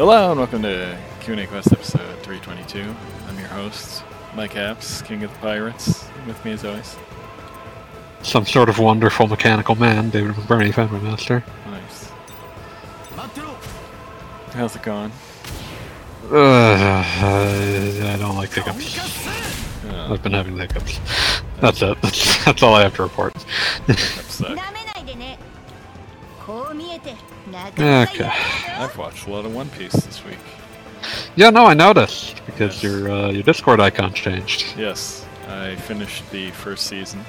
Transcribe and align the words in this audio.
Hello 0.00 0.30
and 0.30 0.40
welcome 0.40 0.62
to 0.62 0.96
Q&A 1.20 1.46
Quest 1.46 1.72
episode 1.72 2.18
322. 2.22 2.96
I'm 3.28 3.38
your 3.38 3.48
host, 3.48 4.02
Mike 4.34 4.54
Apps, 4.54 5.04
King 5.04 5.24
of 5.24 5.30
the 5.30 5.38
Pirates. 5.40 6.06
With 6.26 6.42
me 6.42 6.52
as 6.52 6.64
always. 6.64 6.96
Some 8.22 8.46
sort 8.46 8.70
of 8.70 8.78
wonderful 8.78 9.26
mechanical 9.26 9.74
man, 9.74 10.08
David 10.08 10.36
McBurney, 10.36 10.72
Family 10.72 11.00
Master. 11.00 11.44
Nice. 11.66 12.10
How's 14.54 14.74
it 14.74 14.82
going? 14.82 15.12
Uh, 16.32 17.04
I 17.04 18.16
don't 18.18 18.36
like 18.36 18.54
hiccups. 18.54 19.84
Uh, 19.84 20.14
I've 20.14 20.22
been 20.22 20.32
having 20.32 20.56
hiccups. 20.56 20.98
That's 21.60 21.82
it. 21.82 22.00
That's, 22.00 22.44
that's 22.46 22.62
all 22.62 22.72
I 22.72 22.84
have 22.84 22.96
to 22.96 23.02
report. 23.02 23.34
hiccups 23.86 24.32
suck. 24.32 24.56
Okay. 27.48 28.30
I've 28.68 28.96
watched 28.96 29.26
a 29.26 29.30
lot 29.30 29.44
of 29.44 29.54
One 29.54 29.68
Piece 29.70 29.92
this 29.92 30.24
week. 30.24 30.38
Yeah, 31.36 31.50
no, 31.50 31.66
I 31.66 31.74
noticed 31.74 32.44
because 32.46 32.82
yes. 32.82 32.82
your 32.82 33.10
uh, 33.10 33.30
your 33.30 33.42
Discord 33.42 33.80
icon 33.80 34.12
changed. 34.12 34.74
Yes, 34.76 35.24
I 35.48 35.76
finished 35.76 36.28
the 36.30 36.50
first 36.50 36.86
season. 36.86 37.24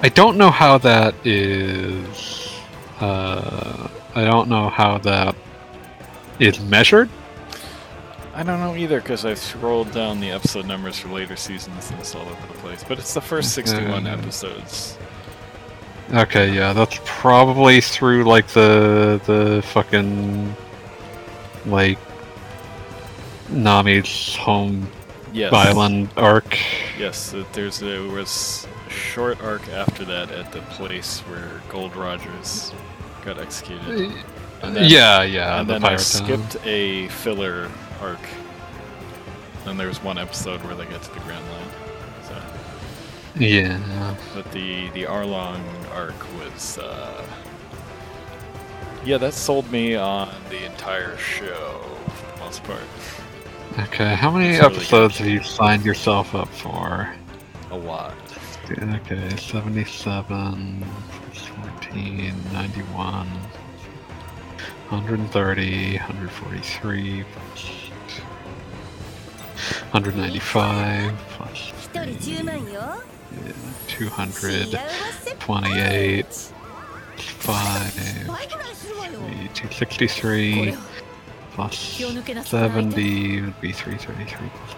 I 0.00 0.10
don't 0.10 0.36
know 0.36 0.50
how 0.50 0.78
that 0.78 1.14
is. 1.24 2.52
Uh, 3.00 3.88
I 4.14 4.24
don't 4.24 4.48
know 4.48 4.68
how 4.68 4.98
that 4.98 5.34
is 6.38 6.60
measured. 6.60 7.08
I 8.34 8.42
don't 8.42 8.60
know 8.60 8.76
either 8.76 9.00
because 9.00 9.24
I 9.24 9.32
scrolled 9.32 9.92
down 9.92 10.20
the 10.20 10.30
episode 10.30 10.66
numbers 10.66 10.98
for 10.98 11.08
later 11.08 11.36
seasons 11.36 11.90
and 11.90 11.98
it's 11.98 12.14
all 12.14 12.28
over 12.28 12.46
the 12.46 12.58
place. 12.58 12.84
But 12.86 12.98
it's 12.98 13.14
the 13.14 13.20
first 13.22 13.54
61 13.54 14.06
episodes. 14.06 14.98
Okay, 16.12 16.54
yeah, 16.54 16.72
that's 16.72 16.98
probably 17.04 17.80
through 17.80 18.24
like 18.24 18.46
the 18.48 19.20
the 19.26 19.62
fucking 19.72 20.54
like 21.66 21.98
Nami's 23.48 24.34
home 24.36 24.88
Yes. 25.32 25.52
island 25.52 26.08
arc. 26.16 26.56
Yes, 26.98 27.34
uh, 27.34 27.44
there's 27.52 27.82
a, 27.82 27.84
there 27.84 28.02
was 28.04 28.66
a 28.86 28.90
short 28.90 29.42
arc 29.42 29.68
after 29.68 30.04
that 30.06 30.30
at 30.30 30.50
the 30.52 30.60
place 30.62 31.20
where 31.20 31.60
Gold 31.68 31.94
Rogers 31.94 32.72
got 33.24 33.38
executed. 33.38 34.12
Then, 34.62 34.88
yeah, 34.88 35.22
yeah, 35.24 35.60
and 35.60 35.68
the 35.68 35.74
then 35.74 35.84
I 35.84 35.88
town. 35.90 35.98
skipped 35.98 36.56
a 36.64 37.08
filler 37.08 37.68
arc. 38.00 38.20
And 39.66 39.78
there 39.78 39.88
was 39.88 40.02
one 40.02 40.16
episode 40.16 40.62
where 40.62 40.74
they 40.74 40.86
get 40.86 41.02
to 41.02 41.12
the 41.12 41.20
Grand 41.20 41.44
Yeah. 43.38 44.14
but 44.34 44.50
the 44.52 44.88
the 44.90 45.02
Arlong 45.04 45.60
arc 45.92 46.14
was, 46.38 46.78
uh, 46.78 47.26
yeah, 49.04 49.18
that 49.18 49.34
sold 49.34 49.70
me 49.70 49.94
on 49.94 50.34
the 50.48 50.64
entire 50.64 51.16
show 51.18 51.80
for 52.08 52.38
the 52.38 52.44
most 52.44 52.64
part. 52.64 52.80
Okay, 53.78 54.14
how 54.14 54.30
many 54.30 54.48
It's 54.48 54.60
really 54.62 54.74
episodes 54.74 55.18
have 55.18 55.28
you 55.28 55.42
signed 55.42 55.84
yourself 55.84 56.34
up 56.34 56.48
for? 56.48 57.12
A 57.70 57.76
lot. 57.76 58.14
Okay, 58.70 59.36
77, 59.36 60.84
plus 61.10 61.46
14, 61.46 62.34
91, 62.52 63.26
130, 64.88 65.96
143, 65.98 67.24
plus 67.32 67.70
195, 69.92 71.12
plus 71.36 71.72
一 72.06 72.42
228, 73.88 76.26
5, 77.16 78.26
263, 79.54 80.74
plus 81.52 81.78
70 82.44 83.40
would 83.42 83.60
be 83.60 83.72
333, 83.72 84.48
plus 84.54 84.74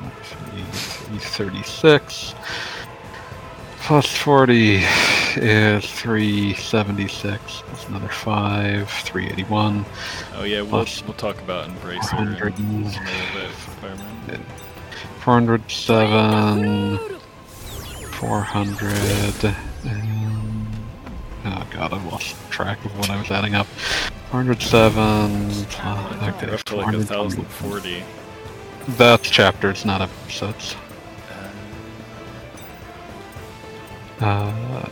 336, 1.06 2.34
plus 3.80 4.06
40 4.16 4.84
is 5.36 5.84
376, 5.92 7.62
plus 7.66 7.86
another 7.88 8.08
5, 8.08 8.88
381. 8.88 9.84
Oh 10.36 10.44
yeah, 10.44 10.62
we'll, 10.62 10.86
we'll 11.04 11.14
talk 11.14 11.38
about 11.40 11.68
Embracer 11.68 12.20
in 12.20 12.28
a 12.28 12.30
407... 15.20 17.17
400. 18.18 19.44
Um, 19.84 20.66
oh 21.46 21.66
god, 21.72 21.92
I 21.92 22.04
lost 22.10 22.34
track 22.50 22.84
of 22.84 22.98
what 22.98 23.10
I 23.10 23.16
was 23.18 23.30
adding 23.30 23.54
up. 23.54 23.66
407. 24.32 25.64
plus- 25.70 26.20
We're 26.20 26.28
Okay, 26.28 26.52
up 26.54 26.62
to 26.64 26.76
like 26.76 26.86
a 26.94 27.04
420. 27.04 27.04
thousand 27.04 27.44
forty. 27.46 28.02
That's 28.96 29.28
chapters, 29.28 29.84
not 29.84 30.00
episodes. 30.02 30.74
Uh, 34.20 34.88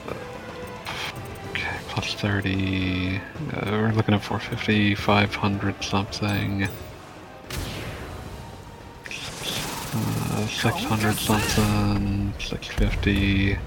okay, 1.50 1.76
plus 1.88 2.14
30. 2.14 3.16
Uh, 3.16 3.20
we're 3.72 3.90
looking 3.92 4.14
at 4.14 4.22
450, 4.22 4.94
500 4.94 5.82
something. 5.82 6.68
600 10.48 11.14
something, 11.16 12.32
650, 12.38 13.58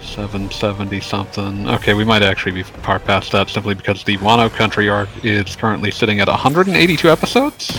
770 0.00 1.00
something. 1.00 1.68
Okay, 1.68 1.94
we 1.94 2.04
might 2.04 2.22
actually 2.22 2.52
be 2.52 2.62
far 2.62 2.98
past 2.98 3.32
that 3.32 3.48
simply 3.48 3.74
because 3.74 4.04
the 4.04 4.16
Wano 4.18 4.50
Country 4.50 4.88
arc 4.88 5.08
is 5.24 5.56
currently 5.56 5.90
sitting 5.90 6.20
at 6.20 6.28
182 6.28 7.10
episodes. 7.10 7.70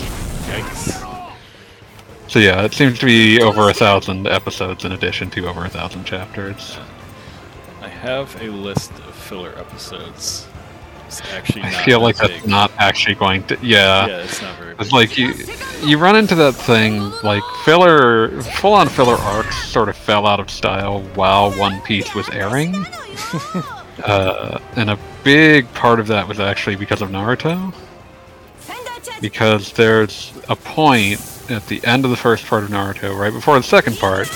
Yikes. 0.46 1.06
So 2.28 2.38
yeah, 2.38 2.62
it 2.62 2.72
seems 2.72 2.98
to 3.00 3.06
be 3.06 3.42
over 3.42 3.68
a 3.68 3.74
thousand 3.74 4.28
episodes 4.28 4.84
in 4.84 4.92
addition 4.92 5.30
to 5.30 5.48
over 5.48 5.64
a 5.64 5.68
thousand 5.68 6.04
chapters. 6.04 6.78
I 7.80 7.88
have 7.88 8.40
a 8.40 8.50
list 8.50 8.92
of 8.92 9.14
filler 9.14 9.58
episodes. 9.58 10.46
I 11.62 11.70
feel 11.84 12.00
like 12.00 12.16
that's 12.16 12.40
big. 12.40 12.46
not 12.46 12.70
actually 12.78 13.14
going 13.14 13.44
to. 13.44 13.58
Yeah. 13.62 14.06
Yeah, 14.06 14.22
it's 14.22 14.40
not 14.40 14.56
very. 14.58 14.74
Big. 14.74 14.80
It's 14.80 14.92
like 14.92 15.18
you, 15.18 15.34
you 15.82 15.98
run 15.98 16.16
into 16.16 16.34
that 16.36 16.54
thing 16.54 17.10
like 17.22 17.42
filler, 17.64 18.40
full-on 18.42 18.88
filler 18.88 19.16
arcs 19.16 19.64
sort 19.64 19.88
of 19.88 19.96
fell 19.96 20.26
out 20.26 20.40
of 20.40 20.50
style 20.50 21.02
while 21.14 21.50
One 21.58 21.80
Piece 21.82 22.14
was 22.14 22.28
airing, 22.30 22.74
uh, 24.04 24.58
and 24.76 24.90
a 24.90 24.98
big 25.24 25.72
part 25.74 26.00
of 26.00 26.06
that 26.08 26.26
was 26.26 26.40
actually 26.40 26.76
because 26.76 27.02
of 27.02 27.10
Naruto. 27.10 27.74
Because 29.20 29.72
there's 29.72 30.32
a 30.48 30.56
point 30.56 31.20
at 31.50 31.66
the 31.66 31.84
end 31.84 32.04
of 32.04 32.10
the 32.10 32.16
first 32.16 32.46
part 32.46 32.64
of 32.64 32.70
Naruto, 32.70 33.16
right 33.18 33.32
before 33.32 33.58
the 33.58 33.62
second 33.62 33.98
part, 33.98 34.28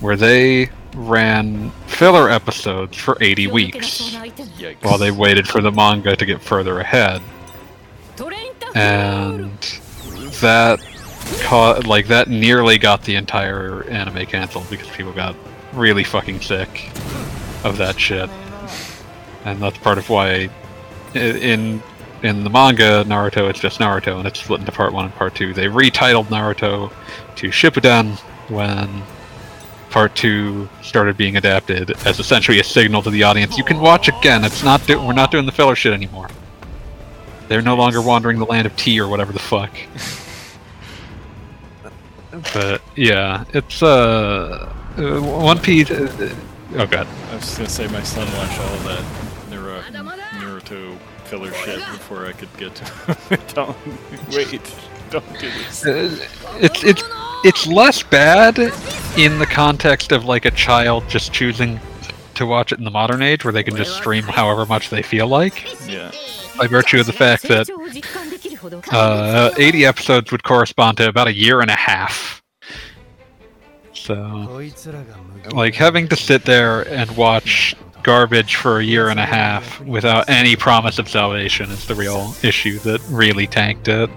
where 0.00 0.16
they 0.16 0.70
ran 0.94 1.70
filler 1.86 2.28
episodes 2.28 2.96
for 2.96 3.16
80 3.20 3.46
weeks 3.48 4.14
while 4.82 4.98
they 4.98 5.10
waited 5.10 5.48
for 5.48 5.60
the 5.60 5.70
manga 5.70 6.16
to 6.16 6.26
get 6.26 6.42
further 6.42 6.80
ahead. 6.80 7.22
And 8.74 9.58
that 10.40 10.80
caught, 11.42 11.86
like 11.86 12.08
that 12.08 12.28
nearly 12.28 12.78
got 12.78 13.04
the 13.04 13.16
entire 13.16 13.84
anime 13.84 14.26
canceled 14.26 14.68
because 14.70 14.88
people 14.88 15.12
got 15.12 15.34
really 15.72 16.04
fucking 16.04 16.40
sick 16.40 16.90
of 17.64 17.78
that 17.78 17.98
shit. 17.98 18.28
And 19.44 19.60
that's 19.60 19.78
part 19.78 19.98
of 19.98 20.08
why 20.08 20.50
in 21.14 21.82
in 22.22 22.44
the 22.44 22.50
manga 22.50 23.04
Naruto 23.04 23.50
it's 23.50 23.58
just 23.58 23.80
Naruto 23.80 24.18
and 24.18 24.26
it's 24.26 24.40
split 24.40 24.60
into 24.60 24.72
part 24.72 24.92
1 24.92 25.06
and 25.06 25.14
part 25.14 25.34
2. 25.34 25.54
They 25.54 25.66
retitled 25.66 26.26
Naruto 26.26 26.92
to 27.36 27.48
Shippuden 27.48 28.16
when 28.48 29.02
part 29.92 30.16
2 30.16 30.68
started 30.82 31.16
being 31.16 31.36
adapted 31.36 31.90
as 32.06 32.18
essentially 32.18 32.58
a 32.58 32.64
signal 32.64 33.02
to 33.02 33.10
the 33.10 33.22
audience 33.22 33.56
you 33.58 33.62
can 33.64 33.78
watch 33.78 34.08
again. 34.08 34.42
It's 34.42 34.64
not 34.64 34.84
do- 34.86 35.00
we're 35.00 35.12
not 35.12 35.30
doing 35.30 35.46
the 35.46 35.52
filler 35.52 35.76
shit 35.76 35.92
anymore. 35.92 36.28
They're 37.48 37.62
no 37.62 37.76
longer 37.76 38.00
wandering 38.00 38.38
the 38.38 38.46
land 38.46 38.66
of 38.66 38.74
tea 38.74 38.98
or 38.98 39.06
whatever 39.06 39.32
the 39.32 39.38
fuck. 39.38 39.70
but 42.54 42.80
yeah, 42.96 43.44
it's 43.52 43.82
uh, 43.82 44.72
uh 44.96 45.20
One 45.20 45.58
Piece. 45.58 45.90
Uh, 45.90 46.34
oh 46.76 46.86
god. 46.86 47.06
I 47.30 47.34
was 47.34 47.44
just 47.44 47.58
gonna 47.58 47.68
say 47.68 47.86
my 47.88 48.02
son 48.02 48.26
watched 48.38 48.58
all 48.58 48.74
of 48.74 48.84
that 48.84 49.50
Naru- 49.50 49.82
Naruto 49.82 50.98
filler 51.24 51.52
shit 51.52 51.78
before 51.78 52.26
I 52.26 52.32
could 52.32 52.54
get 52.56 52.74
to 52.76 53.16
it. 53.30 53.48
don't 53.54 53.76
wait. 54.30 54.74
Don't 55.10 55.38
do 55.38 55.50
this. 55.50 55.84
Uh, 55.84 56.16
it's 56.58 56.82
it's 56.82 57.02
it's 57.44 57.66
less 57.66 58.02
bad 58.02 58.58
in 59.18 59.38
the 59.38 59.46
context 59.46 60.12
of 60.12 60.24
like 60.24 60.44
a 60.44 60.50
child 60.50 61.08
just 61.08 61.32
choosing 61.32 61.80
to 62.34 62.46
watch 62.46 62.72
it 62.72 62.78
in 62.78 62.84
the 62.84 62.90
modern 62.90 63.22
age 63.22 63.44
where 63.44 63.52
they 63.52 63.62
can 63.62 63.76
just 63.76 63.96
stream 63.96 64.24
however 64.24 64.64
much 64.66 64.90
they 64.90 65.02
feel 65.02 65.26
like. 65.26 65.88
Yeah. 65.88 66.10
By 66.56 66.66
virtue 66.66 67.00
of 67.00 67.06
the 67.06 67.12
fact 67.12 67.44
that 67.44 67.68
uh, 68.92 69.50
80 69.58 69.84
episodes 69.84 70.32
would 70.32 70.44
correspond 70.44 70.98
to 70.98 71.08
about 71.08 71.26
a 71.26 71.34
year 71.34 71.60
and 71.60 71.70
a 71.70 71.76
half. 71.76 72.42
So, 73.92 74.62
like 75.52 75.74
having 75.74 76.08
to 76.08 76.16
sit 76.16 76.44
there 76.44 76.82
and 76.88 77.10
watch 77.16 77.74
garbage 78.02 78.56
for 78.56 78.80
a 78.80 78.82
year 78.82 79.08
and 79.08 79.20
a 79.20 79.24
half 79.24 79.80
without 79.82 80.28
any 80.28 80.56
promise 80.56 80.98
of 80.98 81.08
salvation 81.08 81.70
is 81.70 81.86
the 81.86 81.94
real 81.94 82.34
issue 82.42 82.78
that 82.80 83.00
really 83.08 83.46
tanked 83.46 83.88
it. 83.88 84.10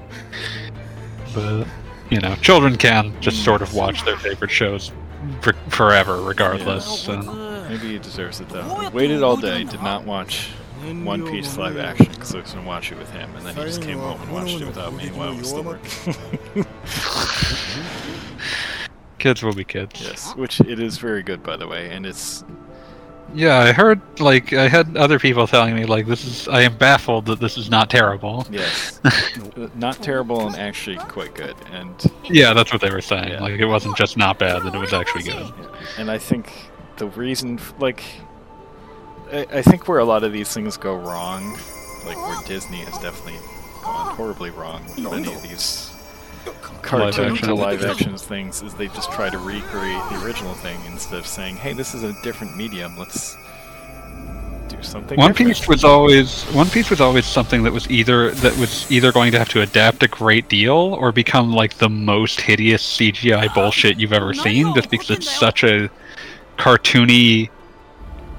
But 1.34 1.68
you 2.16 2.22
know, 2.22 2.34
children 2.36 2.78
can 2.78 3.14
just 3.20 3.44
sort 3.44 3.62
of 3.62 3.74
watch 3.74 4.06
their 4.06 4.16
favorite 4.16 4.50
shows 4.50 4.90
for 5.42 5.52
forever, 5.68 6.22
regardless. 6.22 6.86
So. 6.86 7.22
Maybe 7.68 7.90
he 7.90 8.00
deserves 8.00 8.40
it 8.40 8.48
though. 8.48 8.90
Waited 8.92 9.22
all 9.22 9.36
day, 9.36 9.66
did 9.66 9.82
not 9.82 10.06
watch 10.06 10.48
One 11.04 11.30
Piece 11.30 11.58
live 11.58 11.78
action 11.78 12.08
because 12.14 12.34
I 12.34 12.40
was 12.40 12.54
going 12.54 12.64
to 12.64 12.68
watch 12.68 12.94
it 12.94 12.98
with 12.98 13.12
him, 13.12 13.36
and 13.36 13.46
then 13.46 13.54
he 13.54 13.64
just 13.64 13.82
came 13.82 14.00
home 14.00 14.22
and 14.22 14.32
watched 14.32 14.62
it 14.62 14.66
without 14.66 14.94
me 14.94 15.10
while 15.10 15.34
I 15.34 15.38
was 15.38 15.50
still 15.50 15.64
working. 15.64 16.66
Kids 19.20 19.44
will 19.44 19.54
be 19.54 19.66
kids. 19.66 20.00
yes, 20.00 20.36
which 20.36 20.62
it 20.62 20.80
is 20.80 20.98
very 21.00 21.22
good 21.24 21.44
by 21.44 21.58
the 21.58 21.68
way, 21.68 21.90
and 21.90 22.06
it's 22.06 22.46
Yeah, 23.34 23.58
I 23.60 23.72
heard 23.74 24.02
like 24.20 24.54
I 24.54 24.68
had 24.68 24.96
other 24.96 25.20
people 25.20 25.46
telling 25.48 25.76
me 25.76 25.86
like 25.86 26.06
this 26.06 26.24
is 26.26 26.48
I 26.48 26.62
am 26.62 26.78
baffled 26.78 27.26
that 27.26 27.40
this 27.40 27.58
is 27.58 27.70
not 27.70 27.90
terrible. 27.90 28.46
yes, 28.50 29.00
not 29.76 30.02
terrible 30.02 30.48
and 30.48 30.56
actually 30.56 30.98
quite 30.98 31.34
good, 31.36 31.56
and 31.72 31.94
Yeah, 32.24 32.54
that's 32.54 32.72
what 32.72 32.82
they 32.82 32.92
were 32.92 33.02
saying. 33.02 33.30
Yeah. 33.30 33.42
Like 33.42 33.60
it 33.60 33.66
wasn't 33.66 33.98
just 33.98 34.16
not 34.16 34.40
bad, 34.40 34.64
that 34.64 34.74
it 34.74 34.78
was 34.78 34.94
actually 34.94 35.24
good. 35.24 35.52
and 35.98 36.10
I 36.12 36.18
think 36.18 36.52
the 36.98 37.08
reason 37.08 37.60
like 37.80 38.04
I, 39.34 39.46
I 39.52 39.62
think 39.62 39.88
where 39.88 40.00
a 40.00 40.06
lot 40.06 40.24
of 40.24 40.32
these 40.32 40.54
things 40.54 40.78
go 40.78 40.96
wrong, 40.96 41.58
like 42.06 42.18
where 42.18 42.42
Disney 42.48 42.78
has 42.80 42.98
definitely 43.00 43.40
gone 43.84 44.16
horribly 44.16 44.52
wrong 44.52 44.84
with 44.86 45.14
any 45.14 45.34
of 45.34 45.42
these 45.42 45.92
cartoon 46.82 47.32
action. 47.32 47.48
to 47.48 47.56
live 47.56 47.84
actions 47.84 48.24
things 48.24 48.62
is 48.62 48.74
they 48.76 48.88
just 48.90 49.12
try 49.12 49.30
to 49.30 49.38
recreate 49.38 50.02
the 50.10 50.24
original 50.24 50.54
thing 50.56 50.80
instead 50.86 51.18
of 51.20 51.28
saying, 51.28 51.58
"Hey, 51.58 51.74
this 51.74 51.94
is 51.96 52.04
a 52.04 52.14
different 52.22 52.56
medium. 52.56 52.98
Let's 52.98 53.36
do 54.68 54.78
something." 54.82 55.18
One 55.18 55.32
different." 55.32 55.58
Piece 55.58 55.68
was 55.68 55.84
always 55.84 56.44
One 56.54 56.70
Piece 56.70 56.90
was 56.90 57.02
always 57.02 57.26
something 57.26 57.64
that 57.64 57.74
was 57.74 57.90
either 57.90 58.32
that 58.32 58.56
was 58.58 58.90
either 58.92 59.12
going 59.12 59.32
to 59.32 59.40
have 59.40 59.50
to 59.50 59.62
adapt 59.62 60.04
a 60.04 60.08
great 60.08 60.48
deal 60.50 60.76
or 61.00 61.12
become 61.12 61.52
like 61.54 61.78
the 61.78 61.90
most 61.90 62.42
hideous 62.42 62.84
CGI 62.84 63.48
bullshit 63.56 63.98
you've 64.00 64.14
ever 64.14 64.34
seen, 64.34 64.74
just 64.76 64.90
because 64.90 65.10
it's 65.10 65.30
such 65.30 65.64
a 65.64 65.90
cartoony 66.58 67.50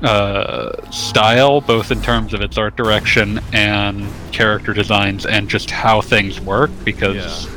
uh, 0.02 0.90
style, 0.90 1.60
both 1.60 1.90
in 1.90 2.00
terms 2.02 2.34
of 2.34 2.42
its 2.42 2.58
art 2.58 2.76
direction 2.76 3.40
and 3.52 4.06
character 4.32 4.72
designs, 4.72 5.26
and 5.26 5.48
just 5.48 5.70
how 5.70 6.00
things 6.00 6.40
work. 6.40 6.70
Because 6.84 7.46
Yeah. 7.46 7.55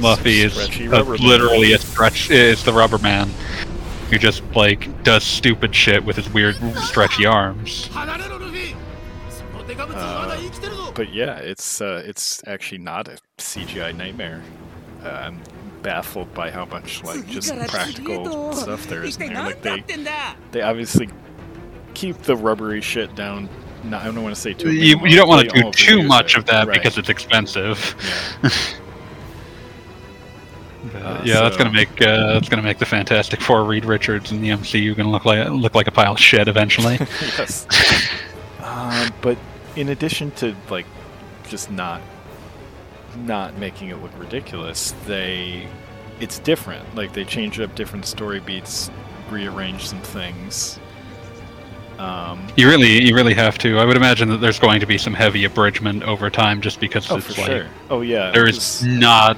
Luffy 0.00 0.40
is 0.42 0.54
Stretchy 0.54 0.86
a- 0.86 0.90
man. 0.90 1.06
literally 1.16 1.72
a 1.72 1.78
stretch. 1.78 2.30
Is 2.30 2.64
the 2.64 2.72
rubber 2.72 2.98
man 2.98 3.30
who 4.12 4.18
just 4.18 4.42
like 4.54 5.02
does 5.04 5.24
stupid 5.24 5.74
shit 5.74 6.04
with 6.04 6.16
his 6.16 6.28
weird 6.32 6.56
stretchy 6.82 7.24
arms. 7.24 7.88
But 10.94 11.12
yeah, 11.14 11.38
it's 11.38 11.80
uh, 11.80 12.02
it's 12.04 12.42
actually 12.46 12.78
not 12.78 13.08
a 13.08 13.18
CGI 13.38 13.96
nightmare. 13.96 14.42
Uh, 15.02 15.08
I'm 15.08 15.40
baffled 15.82 16.32
by 16.34 16.50
how 16.50 16.66
much 16.66 17.02
like 17.02 17.26
just 17.26 17.48
practical 17.68 18.52
stuff 18.52 18.86
there 18.86 19.02
is 19.02 19.16
in 19.16 19.32
there. 19.32 19.42
Like 19.42 19.62
they 19.62 19.82
they 20.50 20.60
obviously 20.60 21.08
keep 21.94 22.18
the 22.18 22.36
rubbery 22.36 22.82
shit 22.82 23.14
down. 23.14 23.48
No, 23.84 23.96
I 23.96 24.04
don't 24.04 24.22
want 24.22 24.34
to 24.34 24.40
say 24.40 24.52
too. 24.52 24.70
You, 24.70 24.98
you 25.06 25.16
don't 25.16 25.28
want 25.28 25.48
to 25.48 25.62
do 25.62 25.70
too 25.72 26.02
much 26.02 26.36
of 26.36 26.44
that 26.46 26.68
right. 26.68 26.74
because 26.74 26.98
it's 26.98 27.08
expensive. 27.08 27.96
Yeah. 28.42 28.50
But, 30.84 31.02
Uh, 31.02 31.22
yeah, 31.24 31.40
that's 31.42 31.56
gonna 31.56 31.70
make 31.72 32.00
uh, 32.02 32.34
that's 32.34 32.48
gonna 32.48 32.62
make 32.62 32.78
the 32.78 32.86
Fantastic 32.86 33.40
Four 33.40 33.64
Reed 33.64 33.84
Richards 33.84 34.32
and 34.32 34.42
the 34.42 34.48
MCU 34.48 34.96
gonna 34.96 35.10
look 35.10 35.24
like 35.24 35.48
look 35.48 35.74
like 35.74 35.86
a 35.86 35.92
pile 35.92 36.12
of 36.12 36.18
shit 36.18 36.48
eventually. 36.48 36.94
yes. 37.38 37.66
um, 38.62 39.10
but 39.20 39.38
in 39.76 39.90
addition 39.90 40.30
to 40.32 40.56
like 40.70 40.86
just 41.48 41.70
not 41.70 42.00
not 43.16 43.56
making 43.58 43.88
it 43.88 44.02
look 44.02 44.16
ridiculous, 44.18 44.92
they 45.06 45.68
it's 46.20 46.38
different. 46.40 46.94
Like 46.94 47.12
they 47.12 47.24
change 47.24 47.60
up 47.60 47.74
different 47.74 48.06
story 48.06 48.40
beats, 48.40 48.90
rearrange 49.30 49.86
some 49.86 50.00
things. 50.00 50.78
Um, 51.98 52.46
you 52.56 52.68
really 52.68 53.02
you 53.02 53.14
really 53.14 53.34
have 53.34 53.58
to. 53.58 53.78
I 53.78 53.84
would 53.84 53.96
imagine 53.96 54.28
that 54.30 54.38
there's 54.38 54.58
going 54.58 54.80
to 54.80 54.86
be 54.86 54.98
some 54.98 55.14
heavy 55.14 55.44
abridgment 55.44 56.02
over 56.02 56.30
time, 56.30 56.60
just 56.60 56.80
because 56.80 57.10
oh, 57.10 57.16
it's 57.16 57.26
for 57.34 57.40
like 57.40 57.50
sure. 57.50 57.66
Oh 57.90 58.00
yeah. 58.00 58.30
there 58.30 58.48
is 58.48 58.82
not 58.82 59.36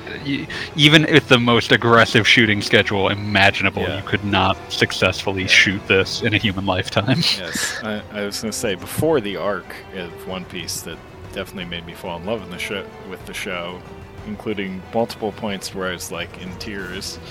even 0.76 1.02
with 1.02 1.28
the 1.28 1.38
most 1.38 1.72
aggressive 1.72 2.26
shooting 2.26 2.62
schedule 2.62 3.08
imaginable, 3.08 3.82
Yeah. 3.82 3.98
you 3.98 4.02
could 4.04 4.24
not 4.24 4.56
successfully 4.72 5.46
shoot 5.46 5.86
this 5.88 6.22
in 6.22 6.34
a 6.34 6.38
human 6.38 6.64
lifetime. 6.64 7.18
yes, 7.38 7.80
I, 7.82 8.02
I 8.12 8.24
was 8.24 8.40
gonna 8.40 8.52
say 8.52 8.74
before 8.74 9.20
the 9.20 9.36
arc 9.36 9.74
of 9.94 10.10
One 10.26 10.44
Piece 10.46 10.80
that 10.82 10.98
definitely 11.32 11.66
made 11.66 11.84
me 11.84 11.94
fall 11.94 12.18
in 12.18 12.24
love 12.24 12.42
in 12.42 12.50
the 12.50 12.58
show 12.58 12.86
with 13.10 13.24
the 13.26 13.34
show, 13.34 13.80
including 14.26 14.80
multiple 14.94 15.32
points 15.32 15.74
where 15.74 15.88
I 15.88 15.92
was 15.92 16.10
like 16.10 16.40
in 16.42 16.54
tears. 16.58 17.18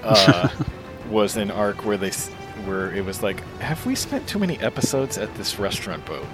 Uh, 0.00 0.48
was 1.10 1.36
an 1.36 1.50
arc 1.50 1.84
where 1.84 1.96
they 1.96 2.12
where 2.66 2.92
it 2.94 3.04
was 3.04 3.22
like, 3.22 3.40
have 3.60 3.84
we 3.86 3.94
spent 3.94 4.26
too 4.28 4.38
many 4.38 4.58
episodes 4.60 5.18
at 5.18 5.34
this 5.34 5.58
restaurant 5.58 6.04
boat? 6.06 6.26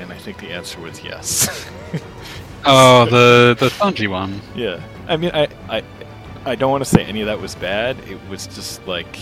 And 0.00 0.12
I 0.12 0.18
think 0.18 0.38
the 0.38 0.48
answer 0.50 0.80
was 0.80 1.02
yes. 1.02 1.48
oh, 2.64 3.06
the 3.06 3.56
the 3.58 3.68
Sanji 3.70 4.08
one. 4.08 4.40
yeah, 4.54 4.80
I 5.08 5.16
mean, 5.16 5.30
I 5.32 5.48
I 5.68 5.82
I 6.44 6.54
don't 6.54 6.70
want 6.70 6.84
to 6.84 6.90
say 6.90 7.02
any 7.04 7.20
of 7.22 7.26
that 7.26 7.40
was 7.40 7.54
bad. 7.54 7.98
It 8.08 8.18
was 8.28 8.46
just 8.46 8.86
like, 8.86 9.18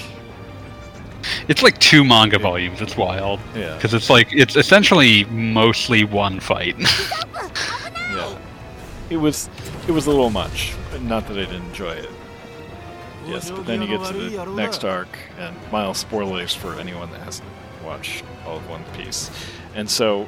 It's 1.48 1.62
like 1.62 1.78
two 1.78 2.04
manga 2.04 2.38
volumes. 2.38 2.80
It's 2.80 2.96
wild 2.96 3.40
yeah, 3.54 3.74
because 3.76 3.94
it's 3.94 4.10
like 4.10 4.28
it's 4.32 4.56
essentially 4.56 5.24
mostly 5.26 6.04
one 6.04 6.40
fight. 6.40 6.76
Yeah. 8.14 8.38
It 9.10 9.16
was 9.16 9.48
it 9.88 9.92
was 9.92 10.06
a 10.06 10.10
little 10.10 10.30
much. 10.30 10.72
Not 11.00 11.26
that 11.26 11.36
I 11.36 11.44
didn't 11.46 11.64
enjoy 11.66 11.94
it. 11.94 12.10
Yes, 13.26 13.50
but 13.50 13.66
then 13.66 13.82
you 13.82 13.88
get 13.88 14.04
to 14.06 14.12
the 14.12 14.44
next 14.54 14.84
arc, 14.84 15.08
and 15.38 15.56
mild 15.72 15.96
spoilers 15.96 16.54
for 16.54 16.78
anyone 16.78 17.10
that 17.10 17.20
hasn't 17.20 17.48
watched 17.84 18.24
all 18.46 18.56
of 18.58 18.68
One 18.68 18.84
Piece. 18.96 19.30
And 19.74 19.88
so, 19.90 20.26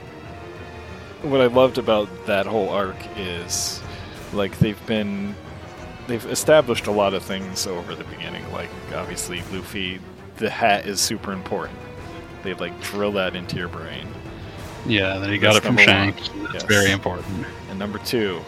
what 1.22 1.40
I 1.40 1.46
loved 1.46 1.78
about 1.78 2.08
that 2.26 2.46
whole 2.46 2.68
arc 2.68 2.96
is, 3.16 3.82
like, 4.32 4.58
they've 4.58 4.86
been. 4.86 5.34
They've 6.06 6.24
established 6.26 6.86
a 6.86 6.92
lot 6.92 7.14
of 7.14 7.24
things 7.24 7.66
over 7.66 7.96
the 7.96 8.04
beginning. 8.04 8.50
Like, 8.52 8.70
obviously, 8.94 9.42
Luffy, 9.52 9.98
the 10.36 10.48
hat 10.48 10.86
is 10.86 11.00
super 11.00 11.32
important. 11.32 11.78
They, 12.44 12.54
like, 12.54 12.80
drill 12.80 13.10
that 13.12 13.34
into 13.34 13.56
your 13.56 13.66
brain. 13.68 14.06
yeah, 14.86 15.18
then 15.18 15.30
you 15.32 15.38
got 15.38 15.56
it 15.56 15.64
from. 15.64 15.76
Shanks. 15.76 16.28
That's 16.52 16.54
Yes. 16.54 16.62
very 16.62 16.92
important. 16.92 17.26
And 17.70 17.78
number 17.78 17.98
two, 17.98 18.40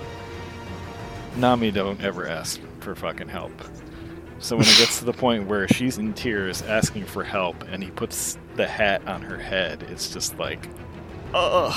Nami 1.37 1.71
don't 1.73 2.01
ever 2.01 2.29
ask 2.29 2.61
for 2.81 2.95
fucking 2.95 3.29
help. 3.29 3.53
So 4.41 4.57
when 4.57 4.67
it 4.67 4.77
gets 4.79 5.01
to 5.01 5.05
the 5.05 5.13
point 5.13 5.47
where 5.47 5.67
she's 5.69 5.99
in 5.99 6.15
tears 6.15 6.63
asking 6.63 7.07
for 7.07 7.25
help 7.25 7.63
and 7.71 7.83
he 7.83 7.91
puts 7.91 8.39
the 8.55 8.67
hat 8.67 9.07
on 9.07 9.21
her 9.23 9.37
head, 9.37 9.85
it's 9.91 10.13
just 10.13 10.39
like, 10.39 10.69
ugh. 11.35 11.75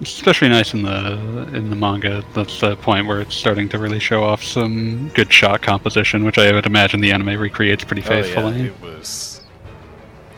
It's 0.00 0.12
especially 0.14 0.48
nice 0.48 0.74
in 0.74 0.82
the 0.82 1.12
in 1.54 1.70
the 1.70 1.76
manga. 1.76 2.24
That's 2.34 2.60
the 2.60 2.76
point 2.76 3.06
where 3.06 3.20
it's 3.20 3.34
starting 3.34 3.68
to 3.70 3.78
really 3.78 4.00
show 4.00 4.24
off 4.24 4.42
some 4.42 5.08
good 5.14 5.32
shot 5.32 5.62
composition, 5.62 6.24
which 6.24 6.36
I 6.36 6.52
would 6.52 6.66
imagine 6.66 7.00
the 7.00 7.12
anime 7.12 7.38
recreates 7.38 7.84
pretty 7.84 8.02
faithfully. 8.02 8.54
Oh, 8.54 8.56
yeah, 8.56 8.64
it 8.64 8.80
was, 8.82 9.40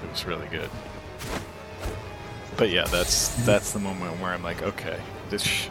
it 0.02 0.10
was 0.10 0.24
really 0.26 0.46
good. 0.48 0.68
But 2.58 2.70
yeah, 2.70 2.84
that's 2.84 3.28
that's 3.44 3.72
the 3.72 3.78
moment 3.78 4.20
where 4.20 4.32
I'm 4.32 4.42
like, 4.42 4.62
okay, 4.62 5.00
this, 5.30 5.42
sh- 5.42 5.68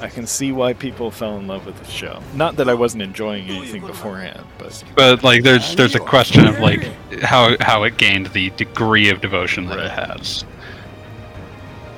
I 0.00 0.08
can 0.08 0.26
see 0.26 0.52
why 0.52 0.74
people 0.74 1.10
fell 1.10 1.36
in 1.38 1.46
love 1.46 1.66
with 1.66 1.76
the 1.78 1.90
show. 1.90 2.22
Not 2.34 2.56
that 2.56 2.68
I 2.68 2.74
wasn't 2.74 3.02
enjoying 3.02 3.48
anything 3.48 3.84
beforehand, 3.84 4.44
but 4.58 4.84
But 4.94 5.24
like, 5.24 5.42
there's 5.42 5.74
there's 5.74 5.96
a 5.96 6.00
question 6.00 6.46
of 6.46 6.60
like 6.60 6.82
how 7.22 7.56
how 7.60 7.82
it 7.82 7.96
gained 7.98 8.26
the 8.26 8.50
degree 8.50 9.10
of 9.10 9.20
devotion 9.20 9.66
that 9.66 9.78
it 9.78 9.90
has. 9.90 10.44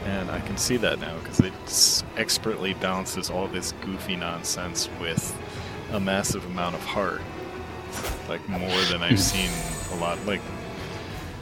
And 0.07 0.31
I 0.31 0.41
can 0.41 0.57
see 0.57 0.77
that 0.79 0.99
now 0.99 1.19
because 1.19 1.41
it 1.41 1.53
expertly 2.17 2.75
balances 2.75 3.29
all 3.31 3.47
this 3.49 3.73
goofy 3.83 4.17
nonsense 4.17 4.89
with 5.01 5.37
a 5.93 6.01
massive 6.01 6.45
amount 6.47 6.77
of 6.77 6.85
heart. 6.85 7.21
Like 8.29 8.49
more 8.49 8.81
than 8.85 9.03
I've 9.03 9.21
seen 9.33 9.51
a 9.93 9.97
lot. 9.97 10.25
Like 10.25 10.41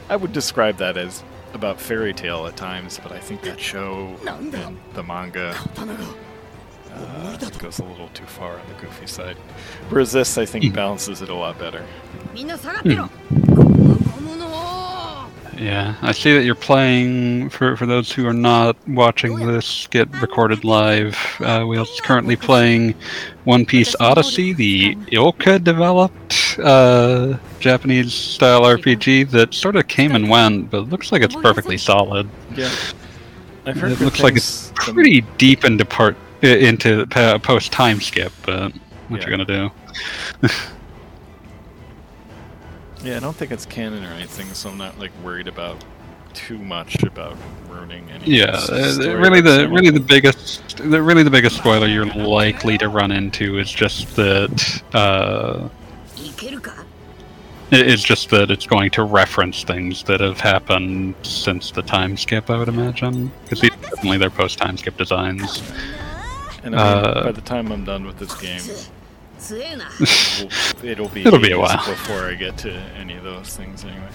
I 0.09 0.17
would 0.17 0.33
describe 0.33 0.77
that 0.77 0.97
as 0.97 1.23
about 1.53 1.79
Fairy 1.79 2.13
Tail 2.13 2.45
at 2.47 2.57
times, 2.57 2.99
but 3.01 3.11
I 3.11 3.19
think 3.19 3.41
that 3.43 3.59
show 3.59 4.15
and 4.27 4.77
the 4.93 5.03
manga 5.03 5.55
uh, 6.93 7.37
it 7.41 7.57
goes 7.59 7.79
a 7.79 7.83
little 7.83 8.09
too 8.09 8.25
far 8.25 8.59
on 8.59 8.67
the 8.67 8.73
goofy 8.81 9.07
side. 9.07 9.37
Resist, 9.89 10.37
I 10.37 10.45
think, 10.45 10.65
hmm. 10.65 10.71
balances 10.71 11.21
it 11.21 11.29
a 11.29 11.35
lot 11.35 11.57
better. 11.59 11.83
Hmm. 11.83 13.05
Yeah, 15.59 15.95
I 16.01 16.13
see 16.13 16.33
that 16.33 16.45
you're 16.45 16.55
playing. 16.55 17.49
For, 17.49 17.75
for 17.75 17.85
those 17.85 18.11
who 18.13 18.25
are 18.25 18.33
not 18.33 18.77
watching 18.87 19.45
this 19.45 19.87
get 19.87 20.09
recorded 20.21 20.63
live, 20.63 21.17
uh, 21.41 21.65
we're 21.67 21.83
currently 22.01 22.37
playing 22.37 22.95
One 23.43 23.65
Piece 23.65 23.93
Odyssey, 23.99 24.53
the 24.53 24.95
ILCA 25.11 25.61
developed 25.61 26.57
uh, 26.63 27.37
Japanese 27.59 28.13
style 28.13 28.61
RPG 28.61 29.31
that 29.31 29.53
sort 29.53 29.75
of 29.75 29.89
came 29.89 30.15
and 30.15 30.29
went, 30.29 30.71
but 30.71 30.87
looks 30.87 31.11
like 31.11 31.21
it's 31.21 31.35
perfectly 31.35 31.77
solid. 31.77 32.29
Yeah. 32.55 32.71
I've 33.65 33.77
heard 33.77 33.91
it 33.91 33.99
looks 33.99 34.21
like 34.21 34.37
it's 34.37 34.71
pretty 34.75 35.21
deep 35.37 35.65
into 35.65 35.83
part 35.83 36.15
into 36.41 37.05
post 37.43 37.71
time 37.71 37.99
skip, 38.01 38.31
but 38.45 38.71
what 39.07 39.21
yeah. 39.21 39.27
you 39.27 39.31
gonna 39.31 39.45
do? 39.45 39.71
yeah, 43.03 43.17
I 43.17 43.19
don't 43.19 43.35
think 43.35 43.51
it's 43.51 43.65
canon 43.65 44.03
or 44.03 44.11
anything, 44.13 44.47
so 44.53 44.69
I'm 44.69 44.77
not 44.77 44.99
like 44.99 45.11
worried 45.23 45.47
about 45.47 45.83
too 46.33 46.57
much 46.57 47.03
about 47.03 47.35
ruining 47.67 48.09
any. 48.11 48.37
Yeah, 48.37 48.59
uh, 48.69 49.17
really 49.17 49.41
the 49.41 49.67
really 49.69 49.89
the 49.89 49.99
biggest 49.99 50.77
the, 50.77 51.01
really 51.01 51.23
the 51.23 51.29
biggest 51.29 51.57
spoiler 51.57 51.87
you're 51.87 52.05
likely 52.05 52.77
to 52.77 52.89
run 52.89 53.11
into 53.11 53.57
is 53.57 53.71
just 53.71 54.15
that. 54.15 54.83
Uh, 54.93 55.69
it's 57.71 58.01
just 58.01 58.31
that 58.31 58.49
it's 58.49 58.65
going 58.65 58.89
to 58.91 59.03
reference 59.03 59.63
things 59.63 60.01
that 60.03 60.21
have 60.21 60.39
happened 60.39 61.13
since 61.21 61.69
the 61.69 61.83
time 61.83 62.17
skip, 62.17 62.49
I 62.49 62.57
would 62.57 62.67
imagine. 62.67 63.31
Because 63.43 63.63
ah, 63.63 63.75
definitely 63.81 64.17
their 64.17 64.31
post 64.31 64.57
time 64.57 64.75
skip 64.75 64.97
designs. 64.97 65.61
And 66.73 66.79
I 66.79 66.95
mean, 66.95 67.17
uh, 67.17 67.23
by 67.23 67.31
the 67.31 67.41
time 67.41 67.71
I'm 67.71 67.83
done 67.83 68.05
with 68.05 68.19
this 68.19 68.35
game, 68.35 68.61
we'll, 69.49 70.83
it'll 70.91 71.09
be 71.09 71.25
it'll 71.25 71.39
be 71.39 71.51
a 71.51 71.59
while 71.59 71.77
before 71.77 72.25
I 72.25 72.35
get 72.35 72.59
to 72.59 72.71
any 72.95 73.15
of 73.15 73.23
those 73.23 73.57
things, 73.57 73.83
anyway. 73.83 74.09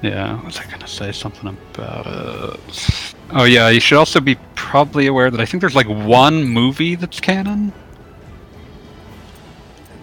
Yeah, 0.00 0.42
was 0.42 0.58
I 0.58 0.64
gonna 0.70 0.88
say 0.88 1.12
something 1.12 1.58
about 1.74 2.06
it? 2.06 3.14
Oh 3.32 3.44
yeah, 3.44 3.68
you 3.68 3.80
should 3.80 3.98
also 3.98 4.18
be 4.18 4.36
probably 4.54 5.08
aware 5.08 5.30
that 5.30 5.40
I 5.40 5.44
think 5.44 5.60
there's 5.60 5.76
like 5.76 5.88
one 5.88 6.44
movie 6.48 6.94
that's 6.94 7.20
canon. 7.20 7.74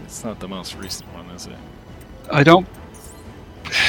It's 0.03 0.23
not 0.23 0.39
the 0.39 0.47
most 0.47 0.75
recent 0.75 1.11
one, 1.15 1.27
is 1.31 1.47
it? 1.47 1.57
I 2.31 2.43
don't. 2.43 2.67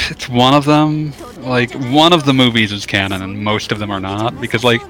It's 0.09 0.27
one 0.27 0.55
of 0.55 0.65
them. 0.65 1.13
Like 1.41 1.71
one 1.73 2.11
of 2.11 2.25
the 2.25 2.33
movies 2.33 2.71
is 2.71 2.87
canon, 2.87 3.21
and 3.21 3.43
most 3.43 3.71
of 3.71 3.77
them 3.77 3.91
are 3.91 3.99
not 3.99 4.41
because 4.41 4.63
like 4.63 4.81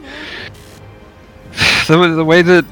the, 1.88 2.14
the 2.16 2.26
way 2.26 2.42
that 2.42 2.66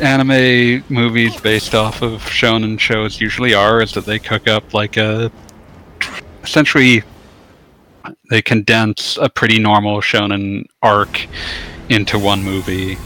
anime 0.00 0.84
movies 0.88 1.40
based 1.40 1.74
off 1.74 2.02
of 2.02 2.22
shonen 2.22 2.78
shows 2.78 3.20
usually 3.20 3.54
are 3.54 3.82
is 3.82 3.92
that 3.92 4.04
they 4.04 4.18
cook 4.18 4.46
up 4.46 4.74
like 4.74 4.96
a 4.96 5.30
essentially 6.42 7.02
they 8.30 8.42
condense 8.42 9.16
a 9.20 9.28
pretty 9.28 9.58
normal 9.58 10.00
shonen 10.00 10.66
arc 10.82 11.26
into 11.88 12.18
one 12.18 12.42
movie. 12.42 12.96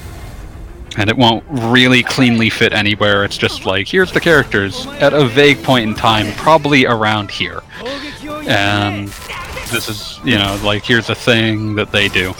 And 0.98 1.10
it 1.10 1.16
won't 1.16 1.44
really 1.48 2.02
cleanly 2.02 2.48
fit 2.48 2.72
anywhere. 2.72 3.24
It's 3.24 3.36
just 3.36 3.66
like 3.66 3.86
here's 3.86 4.12
the 4.12 4.20
characters 4.20 4.86
at 5.00 5.12
a 5.12 5.26
vague 5.26 5.62
point 5.62 5.88
in 5.88 5.94
time 5.94 6.32
probably 6.34 6.86
around 6.86 7.30
here. 7.30 7.62
And 8.48 9.08
this 9.70 9.88
is 9.88 10.18
you 10.24 10.38
know 10.38 10.58
like 10.64 10.84
here's 10.84 11.10
a 11.10 11.14
thing 11.14 11.74
that 11.74 11.92
they 11.92 12.08
do. 12.08 12.34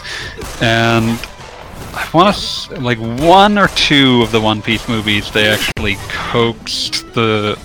And 0.63 1.21
I 1.97 2.11
want 2.13 2.37
to 2.37 2.81
like 2.81 2.99
one 2.99 3.57
or 3.57 3.69
two 3.69 4.21
of 4.23 4.31
the 4.31 4.41
One 4.41 4.61
Piece 4.61 4.87
movies. 4.89 5.31
They 5.31 5.49
actually 5.49 5.97
coaxed 6.09 7.13
the 7.15 7.59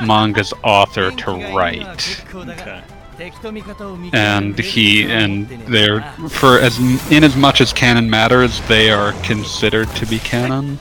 manga's 0.00 0.52
author 0.62 1.10
to 1.10 1.30
write, 1.56 2.24
Okay. 2.34 2.82
and 4.12 4.58
he 4.58 5.04
and 5.10 5.48
they're 5.66 6.02
for 6.28 6.58
as 6.58 6.78
in 7.10 7.24
as 7.24 7.34
much 7.36 7.60
as 7.60 7.72
canon 7.72 8.08
matters, 8.08 8.60
they 8.68 8.90
are 8.90 9.12
considered 9.22 9.88
to 9.96 10.06
be 10.06 10.18
canon. 10.20 10.78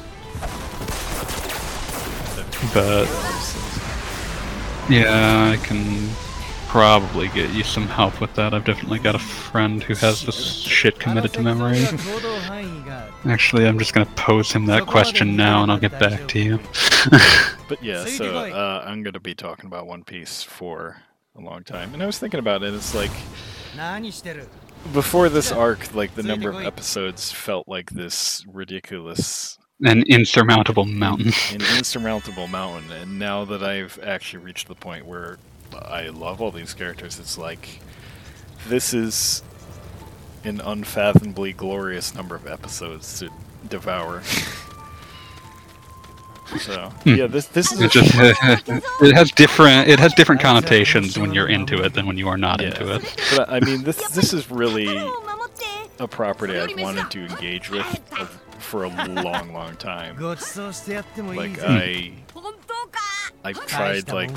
But 2.74 3.08
yeah, 4.90 5.52
I 5.54 5.58
can 5.66 6.10
probably 6.74 7.28
get 7.28 7.52
you 7.52 7.62
some 7.64 7.86
help 7.86 8.20
with 8.20 8.34
that. 8.34 8.52
I've 8.52 8.66
definitely 8.66 8.98
got 8.98 9.14
a 9.14 9.20
friend 9.20 9.84
who 9.84 9.94
has 9.94 10.26
this 10.26 10.44
shit 10.44 11.00
committed 11.00 11.32
to 11.34 11.42
memory. 11.44 11.86
Actually, 13.26 13.68
I'm 13.68 13.78
just 13.78 13.94
gonna 13.94 14.10
pose 14.16 14.52
him 14.52 14.66
that 14.66 14.88
question 14.88 15.36
now, 15.36 15.62
and 15.62 15.72
I'll 15.72 15.78
get 15.78 16.00
back 16.00 16.28
to 16.30 16.40
you. 16.40 16.60
But 17.70 17.82
yeah, 17.82 18.06
so 18.06 18.26
uh, 18.26 18.84
I'm 18.86 19.04
going 19.04 19.14
to 19.14 19.22
be 19.22 19.34
talking 19.34 19.66
about 19.66 19.88
One 19.88 20.04
Piece 20.04 20.44
for 20.44 21.02
a 21.36 21.42
long 21.42 21.64
time. 21.64 21.94
And 21.94 22.04
I 22.04 22.06
was 22.06 22.20
thinking 22.20 22.40
about 22.40 22.62
it, 22.62 22.74
it's 22.74 22.94
like 22.94 23.10
before 24.92 25.30
this 25.30 25.52
arc, 25.52 25.96
like 25.96 26.14
the 26.14 26.24
number 26.24 26.50
of 26.50 26.58
episodes 26.58 27.32
felt 27.32 27.68
like 27.68 27.90
this 27.92 28.46
ridiculous 28.48 29.58
An 29.82 30.04
insurmountable 30.04 30.86
mountain. 30.86 31.32
an 31.52 31.62
insurmountable 31.78 32.48
mountain. 32.48 32.92
And 32.92 33.18
now 33.18 33.46
that 33.46 33.64
I've 33.64 33.98
actually 34.04 34.44
reached 34.44 34.68
the 34.68 34.76
point 34.76 35.06
where 35.06 35.38
I 35.76 36.10
love 36.10 36.42
all 36.42 36.52
these 36.52 36.74
characters. 36.74 37.20
It's 37.20 37.38
like 37.38 37.80
this 38.68 38.94
is 38.94 39.44
an 40.44 40.62
unfathomably 40.62 41.54
glorious 41.54 42.14
number 42.14 42.36
of 42.36 42.48
episodes 42.48 43.20
to 43.20 43.30
devour. 43.70 44.24
so 46.60 46.90
hmm. 47.04 47.16
yeah, 47.16 47.28
this 47.28 47.48
this 47.48 47.72
is 47.72 47.92
just, 47.92 48.14
it 49.02 49.16
has 49.16 49.32
different 49.32 49.88
it 49.90 50.00
has 50.00 50.14
different 50.14 50.42
connotations 50.42 51.18
when 51.18 51.34
you're 51.34 51.48
into 51.48 51.84
it 51.84 51.94
than 51.94 52.06
when 52.06 52.18
you 52.18 52.28
are 52.28 52.38
not 52.38 52.62
yeah. 52.62 52.68
into 52.68 52.96
it. 52.96 53.16
But 53.36 53.50
I 53.50 53.60
mean, 53.60 53.84
this 53.84 54.10
this 54.10 54.34
is 54.34 54.52
really 54.52 54.98
a 56.00 56.08
property 56.08 56.58
I've 56.58 56.80
wanted 56.80 57.10
to 57.12 57.26
engage 57.26 57.70
with 57.70 57.86
for 58.60 58.84
a 58.86 58.90
long, 58.90 59.54
long 59.54 59.76
time. 59.76 60.18
Like 61.38 61.60
I 61.62 62.12
I 63.44 63.54
tried 63.54 64.10
like 64.12 64.34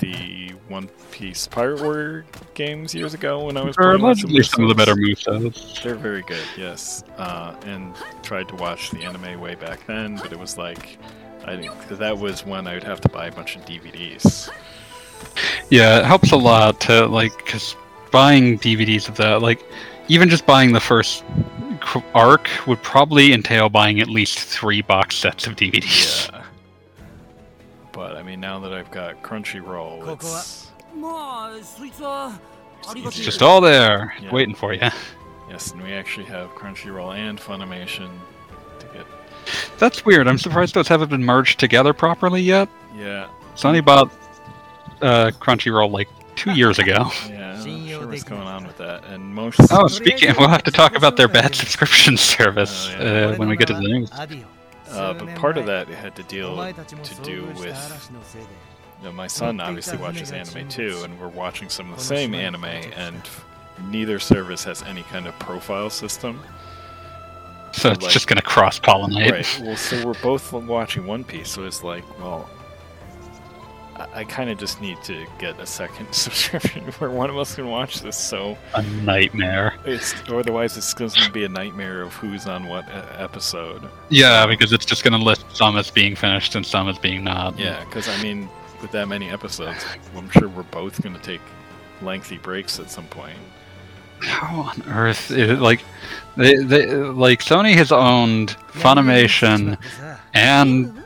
the 0.00 0.50
One 0.68 0.88
Piece 1.10 1.46
Pirate 1.46 1.80
Warrior 1.80 2.24
games 2.54 2.94
years 2.94 3.14
ago 3.14 3.44
when 3.44 3.56
I 3.56 3.64
was 3.64 3.76
Or 3.78 3.90
playing 3.98 4.02
lots 4.02 4.24
of 4.24 4.46
some 4.46 4.64
of 4.64 4.68
the 4.68 4.74
better 4.74 4.92
episodes. 4.92 5.58
movesets. 5.58 5.82
They're 5.82 5.94
very 5.94 6.22
good, 6.22 6.44
yes. 6.56 7.04
Uh, 7.18 7.54
and 7.64 7.94
tried 8.22 8.48
to 8.48 8.54
watch 8.56 8.90
the 8.90 9.02
anime 9.04 9.40
way 9.40 9.54
back 9.54 9.86
then, 9.86 10.16
but 10.16 10.32
it 10.32 10.38
was 10.38 10.56
like, 10.58 10.98
I 11.44 11.56
think 11.56 11.72
that 11.88 12.16
was 12.18 12.44
when 12.44 12.66
I 12.66 12.74
would 12.74 12.84
have 12.84 13.00
to 13.02 13.08
buy 13.08 13.26
a 13.26 13.32
bunch 13.32 13.56
of 13.56 13.62
DVDs. 13.64 14.50
Yeah, 15.70 15.98
it 16.00 16.04
helps 16.04 16.32
a 16.32 16.36
lot 16.36 16.80
to 16.82 17.06
like 17.06 17.36
because 17.38 17.76
buying 18.10 18.58
DVDs 18.58 19.08
of 19.08 19.16
that, 19.16 19.42
like 19.42 19.64
even 20.08 20.28
just 20.28 20.46
buying 20.46 20.72
the 20.72 20.80
first 20.80 21.24
arc 22.14 22.48
would 22.66 22.82
probably 22.82 23.32
entail 23.32 23.68
buying 23.68 24.00
at 24.00 24.08
least 24.08 24.38
three 24.38 24.82
box 24.82 25.16
sets 25.16 25.46
of 25.46 25.56
DVDs. 25.56 26.30
Yeah. 26.32 26.42
But 27.96 28.14
I 28.14 28.22
mean, 28.22 28.40
now 28.40 28.58
that 28.60 28.74
I've 28.74 28.90
got 28.90 29.22
Crunchyroll, 29.22 30.06
it's, 30.12 30.70
it's 32.94 33.16
just 33.16 33.40
all 33.40 33.62
there 33.62 34.14
yeah. 34.20 34.30
waiting 34.30 34.54
for 34.54 34.74
you. 34.74 34.82
Yes, 35.48 35.72
and 35.72 35.82
we 35.82 35.94
actually 35.94 36.26
have 36.26 36.50
Crunchyroll 36.50 37.16
and 37.16 37.40
Funimation 37.40 38.10
to 38.80 38.86
get. 38.88 39.06
That's 39.78 40.04
weird. 40.04 40.28
I'm 40.28 40.36
surprised 40.36 40.74
those 40.74 40.88
haven't 40.88 41.08
been 41.08 41.24
merged 41.24 41.58
together 41.58 41.94
properly 41.94 42.42
yet. 42.42 42.68
Yeah. 42.94 43.28
Sony 43.54 43.82
bought 43.82 44.12
uh, 45.00 45.30
Crunchyroll 45.40 45.90
like 45.90 46.08
two 46.34 46.52
years 46.52 46.78
ago. 46.78 47.10
Yeah, 47.30 47.62
I'm 47.62 47.88
sure 47.88 48.06
what's 48.06 48.24
going 48.24 48.42
on 48.42 48.66
with 48.66 48.76
that. 48.76 49.04
And 49.06 49.34
most. 49.34 49.58
Oh, 49.70 49.86
speaking, 49.86 50.34
we'll 50.38 50.48
have 50.48 50.62
to 50.64 50.70
talk 50.70 50.96
about 50.96 51.16
their 51.16 51.28
bad 51.28 51.54
subscription 51.54 52.16
service 52.18 52.90
uh, 52.90 52.98
yeah. 53.00 53.08
uh, 53.08 53.36
when 53.36 53.48
we 53.48 53.56
get 53.56 53.68
to 53.68 53.74
the 53.74 53.80
news. 53.80 54.10
Uh, 54.90 55.14
but 55.14 55.34
part 55.36 55.58
of 55.58 55.66
that 55.66 55.88
had 55.88 56.14
to 56.16 56.22
deal 56.24 56.56
to 56.56 57.14
do 57.22 57.44
with 57.58 58.10
you 58.98 59.04
know, 59.04 59.12
my 59.12 59.26
son 59.26 59.60
obviously 59.60 59.98
watches 59.98 60.32
anime 60.32 60.68
too, 60.68 61.00
and 61.04 61.18
we're 61.20 61.28
watching 61.28 61.68
some 61.68 61.90
of 61.90 61.98
the 61.98 62.04
same 62.04 62.34
anime, 62.34 62.64
and 62.64 63.20
neither 63.88 64.18
service 64.18 64.64
has 64.64 64.82
any 64.84 65.02
kind 65.04 65.26
of 65.26 65.38
profile 65.38 65.90
system. 65.90 66.40
So 67.72 67.90
it's 67.90 68.02
like- 68.02 68.12
just 68.12 68.26
going 68.26 68.38
to 68.38 68.42
cross 68.42 68.78
pollinate. 68.78 69.30
Right. 69.32 69.60
Well, 69.62 69.76
so 69.76 70.06
we're 70.06 70.14
both 70.22 70.50
watching 70.52 71.06
One 71.06 71.24
Piece, 71.24 71.50
so 71.50 71.64
it's 71.64 71.82
like, 71.84 72.04
well, 72.18 72.48
I, 73.98 74.20
I 74.20 74.24
kind 74.24 74.50
of 74.50 74.58
just 74.58 74.80
need 74.80 75.02
to 75.04 75.26
get 75.38 75.58
a 75.58 75.66
second 75.66 76.06
subscription 76.12 76.84
where 76.98 77.10
one 77.10 77.30
of 77.30 77.36
us 77.38 77.54
can 77.54 77.68
watch 77.68 78.00
this. 78.00 78.16
So 78.16 78.56
A 78.74 78.82
nightmare. 78.82 79.74
it's 79.84 80.14
otherwise 80.28 80.76
it's 80.76 80.92
going 80.94 81.10
to 81.10 81.30
be 81.32 81.44
a 81.44 81.48
nightmare 81.48 82.02
of 82.02 82.12
who's 82.14 82.46
on 82.46 82.66
what 82.68 82.84
e- 82.88 82.92
episode. 83.16 83.82
Yeah, 84.08 84.46
because 84.46 84.72
it's 84.72 84.84
just 84.84 85.02
going 85.04 85.18
to 85.18 85.24
list 85.24 85.44
some 85.56 85.76
as 85.76 85.90
being 85.90 86.14
finished 86.16 86.54
and 86.54 86.64
some 86.64 86.88
as 86.88 86.98
being 86.98 87.24
not. 87.24 87.58
Yeah, 87.58 87.84
because 87.84 88.08
I 88.08 88.22
mean, 88.22 88.48
with 88.82 88.90
that 88.92 89.08
many 89.08 89.30
episodes, 89.30 89.84
I'm 90.16 90.30
sure 90.30 90.48
we're 90.48 90.62
both 90.64 91.00
going 91.02 91.14
to 91.14 91.22
take 91.22 91.40
lengthy 92.02 92.38
breaks 92.38 92.78
at 92.78 92.90
some 92.90 93.06
point. 93.06 93.38
How 94.20 94.60
on 94.62 94.82
earth? 94.88 95.30
Is, 95.30 95.58
like, 95.60 95.82
they, 96.36 96.56
they, 96.56 96.86
like 96.94 97.40
Sony 97.40 97.74
has 97.74 97.92
owned 97.92 98.56
Funimation 98.72 99.78
and 100.34 101.02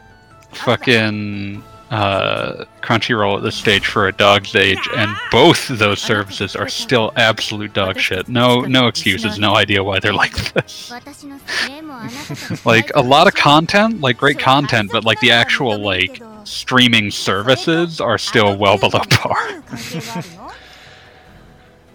fucking 0.53 1.63
uh, 1.91 2.65
Crunchyroll 2.83 3.39
at 3.39 3.43
this 3.43 3.57
stage 3.57 3.87
for 3.87 4.07
a 4.07 4.13
dog's 4.13 4.55
age, 4.55 4.89
and 4.97 5.15
both 5.33 5.67
those 5.69 6.01
services 6.01 6.55
are 6.55 6.69
still 6.69 7.13
absolute 7.17 7.73
dog 7.73 7.99
shit. 7.99 8.29
No, 8.29 8.61
no 8.61 8.87
excuses. 8.87 9.39
No 9.39 9.57
idea 9.57 9.83
why 9.83 9.99
they're 9.99 10.13
like 10.13 10.35
this. 10.53 10.93
like 12.65 12.93
a 12.95 13.03
lot 13.03 13.27
of 13.27 13.35
content, 13.35 14.01
like 14.01 14.19
great 14.19 14.39
content, 14.39 14.93
but 14.93 15.05
like 15.05 15.19
the 15.21 15.33
actual 15.33 15.79
like 15.79 16.23
streaming 16.45 17.11
services 17.11 18.01
are 18.01 18.19
still 18.19 18.57
well 18.57 18.79
below 18.79 19.01
par. 19.11 19.63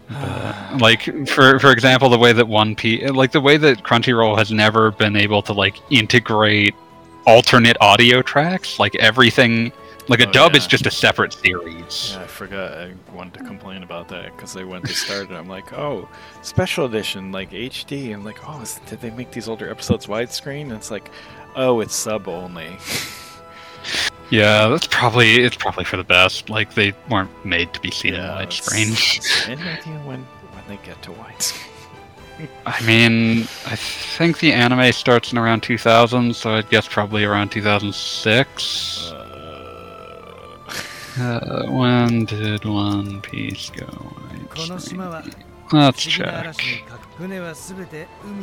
Uh, 0.10 0.78
like 0.82 1.04
for 1.28 1.58
for 1.58 1.72
example 1.72 2.10
the 2.10 2.18
way 2.18 2.32
that 2.32 2.48
one 2.48 2.76
piece 2.76 3.10
like 3.10 3.32
the 3.32 3.42
way 3.42 3.58
that 3.58 3.82
crunchyroll 3.82 4.38
has 4.38 4.52
never 4.52 4.92
been 4.92 5.16
able 5.16 5.42
to 5.42 5.52
like 5.52 5.76
integrate 5.90 6.76
alternate 7.26 7.76
audio 7.82 8.22
tracks 8.22 8.78
like 8.78 8.94
everything 8.98 9.72
like 10.08 10.20
a 10.20 10.28
Oh, 10.28 10.32
dub 10.32 10.56
is 10.56 10.68
just 10.68 10.86
a 10.86 10.92
separate 10.92 11.34
series 11.34 12.12
Yeah, 12.16 12.24
I 12.24 12.28
forgot. 12.28 12.74
I 12.78 12.94
wanted 13.14 13.34
to 13.36 13.44
complain 13.46 13.84
about 13.84 14.08
that 14.10 14.36
because 14.36 14.54
they 14.54 14.64
went 14.64 14.86
to 14.86 14.94
start 14.94 15.32
it. 15.32 15.34
I'm 15.36 15.48
like, 15.48 15.74
oh, 15.74 16.08
special 16.42 16.86
edition, 16.86 17.32
like 17.32 17.52
HD. 17.52 18.14
I'm 18.14 18.24
like, 18.24 18.38
oh, 18.48 18.62
is, 18.62 18.80
did 18.88 19.02
they 19.02 19.10
make 19.12 19.32
these 19.32 19.48
older 19.48 19.70
episodes 19.70 20.06
widescreen? 20.08 20.64
And 20.64 20.74
it's 20.74 20.92
like, 20.92 21.10
oh, 21.56 21.80
it's 21.80 21.96
sub 21.96 22.28
only. 22.28 22.78
yeah 24.32 24.68
that's 24.68 24.88
probably 24.88 25.44
it's 25.44 25.56
probably 25.56 25.84
for 25.86 25.98
the 25.98 26.04
best 26.04 26.50
like 26.50 26.74
they 26.74 26.92
weren't 27.12 27.30
made 27.46 27.72
to 27.76 27.80
be 27.80 27.92
seen 27.92 28.16
in 28.16 28.22
widescreen 28.22 29.48
Any 29.48 29.62
idea 29.62 29.94
when 30.00 30.22
when 30.24 30.64
they 30.68 30.84
get 30.84 31.00
to 31.04 31.12
widescreen? 31.12 31.68
i 32.66 32.82
mean 32.86 33.42
i 33.68 33.76
think 33.76 34.40
the 34.40 34.52
anime 34.52 34.92
starts 34.92 35.32
in 35.32 35.38
around 35.38 35.62
2000 35.62 36.36
so 36.36 36.56
i'd 36.56 36.68
guess 36.72 36.88
probably 36.88 37.24
around 37.24 37.52
2006 37.52 39.12
Uh, 39.12 39.25
uh, 41.18 41.66
when 41.68 42.26
did 42.26 42.66
One 42.66 43.22
Piece 43.22 43.70
go? 43.70 43.88
Extreme? 44.52 45.34
Let's 45.72 46.04
check. 46.04 46.56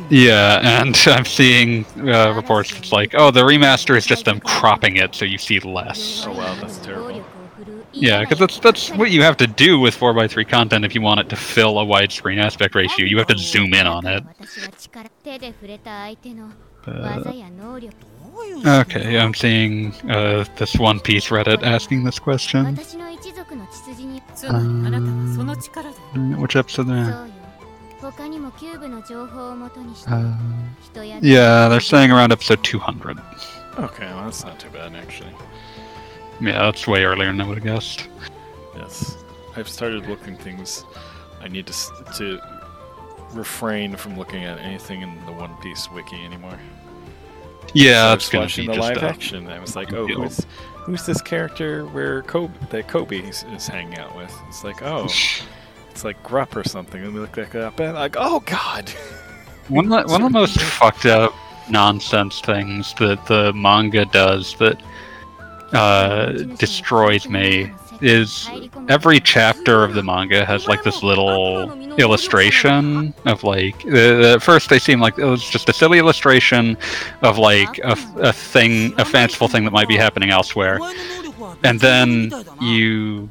Yeah, 0.09 0.81
and 0.81 0.97
I'm 1.05 1.25
seeing 1.25 1.85
uh, 1.97 2.33
reports 2.35 2.73
that's 2.73 2.91
like, 2.91 3.13
oh, 3.15 3.31
the 3.31 3.41
remaster 3.41 3.95
is 3.95 4.05
just 4.05 4.25
them 4.25 4.39
cropping 4.41 4.97
it 4.97 5.15
so 5.15 5.25
you 5.25 5.37
see 5.37 5.59
less. 5.59 6.25
Oh 6.27 6.31
wow, 6.31 6.55
that's 6.59 6.79
terrible. 6.79 7.23
Yeah, 7.93 8.21
because 8.21 8.39
that's 8.39 8.59
that's 8.59 8.89
what 8.91 9.11
you 9.11 9.21
have 9.21 9.37
to 9.37 9.47
do 9.47 9.79
with 9.79 9.95
4x3 9.95 10.49
content 10.49 10.83
if 10.83 10.95
you 10.95 11.01
want 11.01 11.19
it 11.19 11.29
to 11.29 11.35
fill 11.35 11.79
a 11.79 11.85
widescreen 11.85 12.43
aspect 12.43 12.73
ratio. 12.75 13.05
You 13.05 13.17
have 13.19 13.27
to 13.27 13.37
zoom 13.37 13.73
in 13.73 13.85
on 13.85 14.07
it. 14.07 14.23
But... 16.85 17.23
Okay, 18.65 19.19
I'm 19.19 19.33
seeing 19.33 19.93
uh, 20.09 20.45
this 20.57 20.75
One 20.75 20.99
Piece 20.99 21.27
Reddit 21.27 21.63
asking 21.63 22.03
this 22.03 22.19
question. 22.19 22.77
Um, 24.49 26.39
which 26.41 26.55
episode 26.55 26.89
are 26.89 26.93
uh, 26.93 27.27
yeah, 31.21 31.67
they're 31.69 31.79
saying 31.79 32.11
around 32.11 32.31
episode 32.31 32.63
200. 32.63 33.19
Okay, 33.79 34.05
well, 34.05 34.25
that's 34.25 34.43
not 34.43 34.59
too 34.59 34.69
bad, 34.69 34.95
actually. 34.95 35.33
Yeah, 36.41 36.63
that's 36.63 36.87
way 36.87 37.05
earlier 37.05 37.27
than 37.31 37.41
I 37.41 37.47
would 37.47 37.57
have 37.57 37.63
guessed. 37.63 38.07
Yes. 38.75 39.23
I've 39.55 39.69
started 39.69 40.07
looking 40.07 40.35
things. 40.35 40.83
I 41.41 41.47
need 41.47 41.67
to, 41.67 41.73
to 42.17 42.39
refrain 43.33 43.95
from 43.95 44.17
looking 44.17 44.43
at 44.43 44.59
anything 44.59 45.01
in 45.01 45.25
the 45.25 45.31
One 45.31 45.55
Piece 45.61 45.89
wiki 45.91 46.23
anymore. 46.23 46.57
Yeah, 47.73 48.07
I 48.07 48.13
was 48.13 48.31
watching 48.31 48.67
be 48.67 48.67
the 48.67 48.73
just 48.75 48.93
live 48.95 49.03
a- 49.03 49.07
action. 49.07 49.47
I 49.47 49.59
was 49.59 49.75
like, 49.75 49.93
oh, 49.93 50.07
who's 50.07 50.45
who's 50.75 51.05
this 51.05 51.21
character 51.21 51.85
where 51.87 52.21
Koby 52.23 52.69
that 52.69 52.87
Koby 52.87 53.27
is, 53.27 53.43
is 53.55 53.67
hanging 53.67 53.97
out 53.97 54.15
with? 54.15 54.33
It's 54.47 54.63
like, 54.63 54.81
oh, 54.81 55.05
it's 55.89 56.03
like 56.03 56.21
Garp 56.23 56.55
or 56.55 56.63
something. 56.63 57.03
And 57.03 57.13
we 57.13 57.19
look 57.19 57.33
that 57.33 57.55
up, 57.55 57.79
and 57.79 57.95
like, 57.95 58.15
oh 58.17 58.41
god. 58.41 58.89
One 59.69 59.85
of 59.85 59.91
the, 59.91 60.11
one 60.11 60.21
of 60.21 60.33
the 60.33 60.39
most 60.39 60.59
fucked 60.59 61.05
up 61.05 61.33
nonsense 61.69 62.41
things 62.41 62.93
that 62.95 63.25
the 63.27 63.53
manga 63.53 64.03
does 64.03 64.57
that 64.57 64.81
uh, 65.71 66.33
destroys 66.57 67.29
me 67.29 67.71
is 68.03 68.49
every 68.89 69.19
chapter 69.19 69.83
of 69.83 69.93
the 69.93 70.03
manga 70.03 70.45
has 70.45 70.67
like 70.67 70.83
this 70.83 71.01
little 71.01 71.71
illustration 71.97 73.13
of 73.25 73.43
like 73.43 73.75
uh, 73.85 74.35
at 74.35 74.43
first 74.43 74.69
they 74.69 74.79
seem 74.79 74.99
like 74.99 75.17
it 75.17 75.25
was 75.25 75.43
just 75.49 75.69
a 75.69 75.73
silly 75.73 75.99
illustration 75.99 76.77
of 77.21 77.37
like 77.37 77.79
a, 77.79 77.95
a 78.17 78.33
thing 78.33 78.93
a 78.99 79.05
fanciful 79.05 79.47
thing 79.47 79.63
that 79.63 79.71
might 79.71 79.87
be 79.87 79.95
happening 79.95 80.29
elsewhere. 80.31 80.79
And 81.63 81.79
then 81.79 82.31
you 82.59 83.29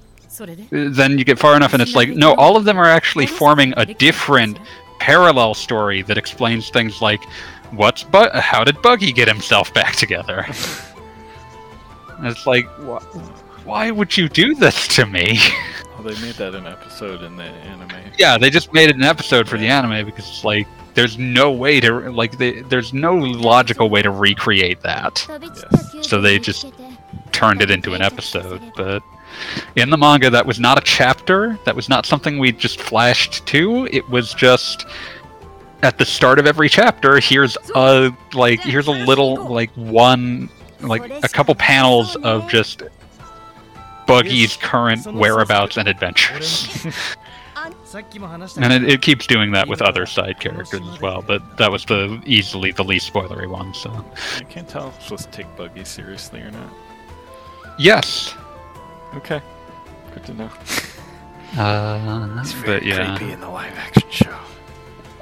then 0.70 1.18
you 1.18 1.24
get 1.24 1.38
far 1.38 1.54
enough 1.54 1.74
and 1.74 1.82
it's 1.82 1.94
like 1.94 2.08
no 2.08 2.34
all 2.34 2.56
of 2.56 2.64
them 2.64 2.78
are 2.78 2.86
actually 2.86 3.26
forming 3.26 3.74
a 3.76 3.84
different 3.84 4.58
parallel 4.98 5.52
story 5.52 6.00
that 6.02 6.16
explains 6.16 6.70
things 6.70 7.02
like 7.02 7.22
what's 7.72 8.04
but 8.04 8.34
how 8.36 8.64
did 8.64 8.80
buggy 8.80 9.12
get 9.12 9.28
himself 9.28 9.72
back 9.74 9.94
together? 9.96 10.46
It's 12.24 12.46
like 12.46 12.66
what 12.78 13.02
why 13.64 13.90
would 13.90 14.16
you 14.16 14.28
do 14.28 14.54
this 14.54 14.88
to 14.96 15.06
me? 15.06 15.38
Well, 15.94 16.02
they 16.02 16.20
made 16.20 16.34
that 16.34 16.54
an 16.54 16.66
episode 16.66 17.22
in 17.22 17.36
the 17.36 17.44
anime. 17.44 17.90
Yeah, 18.18 18.36
they 18.36 18.50
just 18.50 18.72
made 18.72 18.90
it 18.90 18.96
an 18.96 19.04
episode 19.04 19.48
for 19.48 19.56
the 19.56 19.68
anime 19.68 20.04
because 20.04 20.28
it's 20.28 20.44
like 20.44 20.66
there's 20.94 21.18
no 21.18 21.52
way 21.52 21.80
to 21.80 22.10
like 22.10 22.38
they, 22.38 22.62
there's 22.62 22.92
no 22.92 23.14
logical 23.14 23.88
way 23.88 24.02
to 24.02 24.10
recreate 24.10 24.80
that. 24.82 25.26
Yes. 25.28 26.08
So 26.08 26.20
they 26.20 26.38
just 26.38 26.72
turned 27.30 27.62
it 27.62 27.70
into 27.70 27.94
an 27.94 28.02
episode, 28.02 28.60
but 28.76 29.02
in 29.76 29.90
the 29.90 29.96
manga 29.96 30.28
that 30.30 30.44
was 30.44 30.58
not 30.60 30.78
a 30.78 30.82
chapter, 30.82 31.58
that 31.64 31.74
was 31.74 31.88
not 31.88 32.04
something 32.04 32.38
we 32.38 32.52
just 32.52 32.80
flashed 32.80 33.46
to. 33.46 33.88
It 33.90 34.08
was 34.10 34.34
just 34.34 34.86
at 35.82 35.98
the 35.98 36.04
start 36.04 36.38
of 36.38 36.46
every 36.46 36.68
chapter, 36.68 37.20
here's 37.20 37.56
a 37.74 38.12
like 38.34 38.60
here's 38.60 38.86
a 38.86 38.92
little 38.92 39.48
like 39.48 39.70
one 39.74 40.48
like 40.80 41.08
a 41.24 41.28
couple 41.28 41.54
panels 41.54 42.16
of 42.16 42.48
just 42.48 42.82
Buggy's 44.06 44.56
current 44.56 45.06
whereabouts 45.06 45.76
and 45.76 45.88
adventures. 45.88 46.86
and 47.54 48.72
it, 48.72 48.88
it, 48.88 49.02
keeps 49.02 49.26
doing 49.26 49.52
that 49.52 49.68
with 49.68 49.82
other 49.82 50.06
side 50.06 50.40
characters 50.40 50.80
as 50.88 51.00
well, 51.00 51.22
but 51.22 51.56
that 51.58 51.70
was 51.70 51.84
the 51.84 52.20
easily 52.24 52.72
the 52.72 52.82
least 52.82 53.12
spoilery 53.12 53.48
one. 53.48 53.74
So 53.74 54.04
I 54.38 54.44
can't 54.44 54.68
tell 54.68 54.88
if 54.88 55.02
supposed 55.02 55.30
to 55.30 55.30
take 55.30 55.56
Buggy 55.56 55.84
seriously 55.84 56.40
or 56.40 56.50
not. 56.50 56.72
Yes. 57.78 58.34
Okay. 59.14 59.40
Good 60.14 60.24
to 60.24 60.34
know. 60.34 60.50
Uh, 61.54 62.38
it's 62.40 62.52
very 62.52 62.78
but, 62.78 62.82
yeah. 62.86 63.14
creepy 63.14 63.30
in 63.30 63.40
the 63.40 63.48
live 63.48 63.76
action 63.76 64.08
show. 64.10 64.38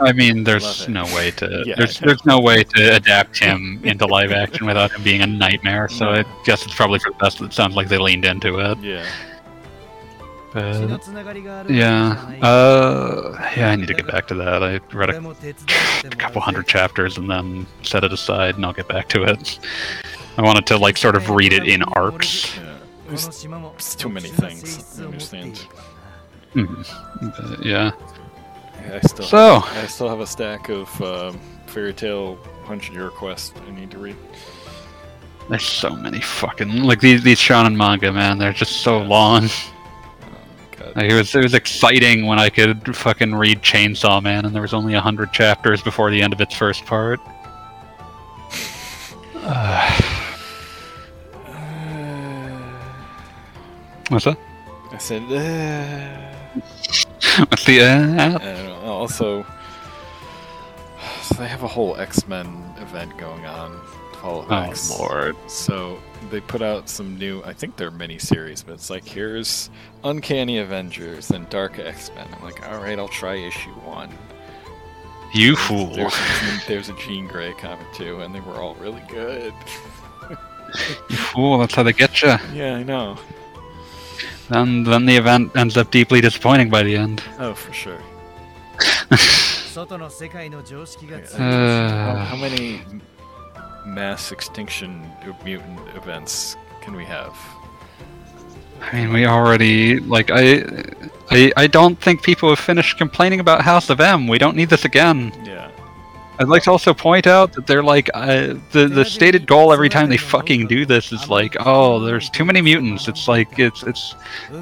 I 0.01 0.13
mean, 0.13 0.45
there's 0.45 0.89
no 0.89 1.05
way 1.15 1.31
to 1.33 1.63
yeah, 1.67 1.75
there's 1.77 1.99
there's 1.99 2.25
no 2.25 2.41
way 2.41 2.65
to 2.65 2.97
adapt 2.97 3.39
him 3.39 3.81
into 3.85 4.07
live 4.07 4.33
action 4.33 4.67
without 4.67 4.93
him 4.93 5.03
being 5.03 5.23
a 5.23 5.27
nightmare. 5.27 5.89
So 5.89 6.07
no. 6.07 6.21
I 6.21 6.25
guess 6.45 6.65
it's 6.65 6.75
probably 6.75 6.99
for 6.99 7.11
the 7.11 7.19
best. 7.19 7.41
It 7.41 7.53
sounds 7.53 7.75
like 7.77 7.89
they 7.89 7.99
leaned 7.99 8.25
into 8.25 8.59
it. 8.59 8.79
Yeah. 8.79 9.07
But, 10.53 11.71
yeah. 11.71 12.39
Uh, 12.43 13.37
yeah, 13.57 13.71
I 13.71 13.77
need 13.77 13.87
to 13.87 13.95
get 13.95 14.09
back 14.09 14.27
to 14.29 14.35
that. 14.35 14.65
I 14.65 14.81
read 14.93 15.11
a, 15.11 15.17
a 16.05 16.11
couple 16.11 16.41
hundred 16.41 16.67
chapters 16.67 17.19
and 17.19 17.31
then 17.31 17.69
set 17.83 18.03
it 18.03 18.13
aside, 18.13 18.57
and 18.57 18.67
I'll 18.67 18.73
get 18.73 18.89
back 18.89 19.09
to 19.11 19.23
it. 19.23 19.61
I 20.37 20.43
wanted 20.43 20.67
to 20.67 20.77
like 20.77 20.97
sort 20.97 21.15
of 21.15 21.31
read 21.31 21.53
it 21.53 21.69
in 21.69 21.85
arcs. 21.95 22.57
Yeah. 22.57 22.79
There's, 23.07 23.29
too 23.97 24.09
many 24.09 24.29
things. 24.29 25.01
I 25.01 25.05
understand. 25.05 25.67
Mm-hmm. 26.55 27.63
Yeah. 27.63 27.93
I 28.93 29.01
still 29.01 29.27
So 29.27 29.63
I 29.65 29.87
still 29.87 30.09
have 30.09 30.21
a 30.21 30.27
stack 30.27 30.69
of 30.69 31.03
um, 31.03 31.41
Fairy 31.67 31.93
Tail 31.93 32.37
Hundred 32.65 32.93
Year 32.93 33.11
Quest 33.11 33.57
I 33.67 33.71
need 33.71 33.91
to 33.93 33.99
read. 33.99 34.17
there's 35.49 35.65
so 35.65 35.95
many 35.97 36.21
fucking 36.21 36.83
like 36.83 37.01
these 37.01 37.23
these 37.23 37.39
shonen 37.39 37.77
manga, 37.77 38.13
man. 38.13 38.39
They're 38.39 38.53
just 38.53 38.83
so 38.83 38.99
long. 38.99 39.49
God. 40.73 40.97
Like, 40.97 41.11
it 41.11 41.15
was 41.15 41.35
it 41.35 41.43
was 41.43 41.55
exciting 41.55 42.27
when 42.27 42.39
I 42.39 42.49
could 42.49 42.97
fucking 42.97 43.35
read 43.35 43.63
Chainsaw 43.63 44.23
Man, 44.23 44.45
and 44.45 44.55
there 44.55 44.63
was 44.63 44.75
only 44.75 44.95
a 44.95 45.01
hundred 45.01 45.33
chapters 45.33 45.83
before 45.83 46.11
the 46.11 46.23
end 46.23 46.33
of 46.33 46.41
its 46.41 46.55
first 46.55 46.85
part. 46.87 47.21
Uh, 49.37 50.01
what's 54.09 54.25
that? 54.25 54.39
I 54.93 54.99
said, 54.99 55.23
uh, 55.31 56.35
What's 57.49 57.65
the 57.65 57.81
uh, 57.81 57.95
I 57.95 58.29
don't 58.29 58.43
know. 58.43 58.70
Also, 58.83 59.45
so 61.23 61.35
they 61.35 61.49
have 61.49 61.63
a 61.63 61.69
whole 61.69 61.97
X 61.97 62.27
Men 62.27 62.47
event 62.79 63.17
going 63.19 63.45
on. 63.47 63.81
Fall 64.21 64.43
of 64.43 64.53
Oh 64.53 64.71
X. 64.71 64.99
lord! 64.99 65.35
So 65.47 65.99
they 66.31 66.41
put 66.43 66.61
out 66.61 66.89
some 66.91 67.17
new. 67.19 67.43
I 67.45 67.55
think 67.55 67.77
they're 67.77 67.91
miniseries, 67.91 68.65
but 68.65 68.75
it's 68.75 68.91
like 68.91 69.05
here's 69.07 69.71
Uncanny 70.05 70.59
Avengers 70.59 71.31
and 71.31 71.49
Dark 71.49 71.79
X 71.79 72.11
Men. 72.15 72.29
I'm 72.37 72.43
like, 72.43 72.69
all 72.69 72.81
right, 72.83 72.99
I'll 72.99 73.09
try 73.09 73.37
issue 73.37 73.71
one. 73.71 74.11
You 75.33 75.57
fool! 75.57 75.87
There's 75.87 76.13
a, 76.15 76.61
there's 76.69 76.89
a 76.91 76.95
Jean 76.99 77.29
Grey 77.29 77.53
comic 77.55 77.87
too, 77.95 78.21
and 78.21 78.35
they 78.35 78.41
were 78.41 78.57
all 78.57 78.75
really 78.75 79.03
good. 79.09 79.55
You 81.09 81.17
fool! 81.17 81.59
That's 81.59 81.75
how 81.75 81.83
they 81.83 81.93
get 81.93 82.21
you. 82.23 82.35
Yeah, 82.53 82.75
I 82.77 82.83
know. 82.83 83.17
And 84.51 84.85
then 84.87 85.07
the 85.07 85.17
event 85.17 85.57
ends 85.57 85.77
up 85.77 85.91
deeply 85.91 86.21
disappointing 86.21 86.69
by 86.71 86.83
the 86.83 86.95
end. 86.97 87.23
Oh, 87.39 87.55
for 87.55 87.73
sure. 87.73 88.01
Uh, 91.41 92.25
how 92.25 92.37
many 92.37 92.83
mass 93.87 94.33
extinction 94.33 95.11
mutant 95.45 95.81
events 95.97 96.57
can 96.81 96.97
we 96.97 97.05
have? 97.05 97.37
I 98.81 98.97
mean, 98.97 99.13
we 99.13 99.27
already 99.27 100.01
like 100.01 100.31
I, 100.33 100.65
I, 101.31 101.53
I 101.57 101.67
don't 101.67 101.99
think 102.01 102.23
people 102.23 102.49
have 102.49 102.59
finished 102.59 102.97
complaining 102.99 103.41
about 103.41 103.63
House 103.63 103.91
of 103.91 104.01
M. 104.01 104.27
We 104.27 104.39
don't 104.39 104.57
need 104.57 104.71
this 104.71 104.85
again. 104.85 105.33
Yeah. 105.45 105.50
I'd 106.41 106.49
like 106.49 106.63
to 106.63 106.71
also 106.71 106.95
point 106.95 107.27
out 107.27 107.53
that 107.53 107.67
they're 107.67 107.83
like 107.83 108.09
uh, 108.15 108.55
the 108.73 108.89
the 108.91 109.05
stated 109.05 109.47
goal 109.47 109.75
every 109.75 109.91
time 109.91 110.09
they 110.09 110.17
fucking 110.17 110.69
do 110.69 110.87
this 110.87 111.13
is 111.13 111.29
like, 111.29 111.55
oh, 111.61 112.01
there's 112.01 112.31
too 112.31 112.47
many 112.47 112.63
mutants. 112.63 113.09
It's 113.09 113.29
like 113.29 113.59
it's 113.59 113.83
it's 113.83 114.15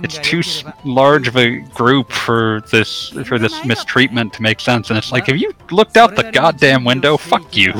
it's 0.02 0.18
too 0.18 0.42
large 0.84 1.28
of 1.28 1.36
a 1.36 1.60
group 1.60 2.10
for 2.10 2.62
this 2.72 3.10
for 3.26 3.38
this 3.38 3.64
mistreatment 3.64 4.32
to 4.32 4.42
make 4.42 4.58
sense. 4.58 4.90
And 4.90 4.98
it's 4.98 5.12
like, 5.12 5.28
have 5.28 5.36
you 5.36 5.52
looked 5.70 5.96
out 5.96 6.16
the 6.16 6.28
goddamn 6.32 6.82
window? 6.82 7.16
Fuck 7.16 7.56
you. 7.56 7.72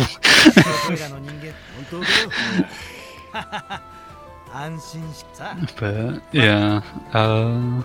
but 5.81 6.23
yeah. 6.31 6.83
Uh, 7.13 7.83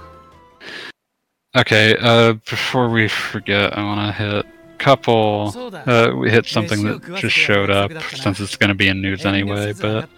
okay. 1.57 1.97
Uh, 1.99 2.33
before 2.33 2.89
we 2.89 3.07
forget, 3.07 3.75
I 3.75 3.83
want 3.83 4.15
to 4.15 4.23
hit 4.23 4.52
couple. 4.83 5.53
Uh, 5.85 6.11
we 6.17 6.29
hit 6.29 6.45
something 6.45 6.83
that 6.83 7.15
just 7.15 7.35
showed 7.35 7.69
up 7.69 7.91
since 8.03 8.39
it's 8.39 8.55
going 8.55 8.69
to 8.69 8.75
be 8.75 8.87
in 8.87 9.01
news 9.01 9.25
anyway. 9.25 9.73
But 9.73 10.09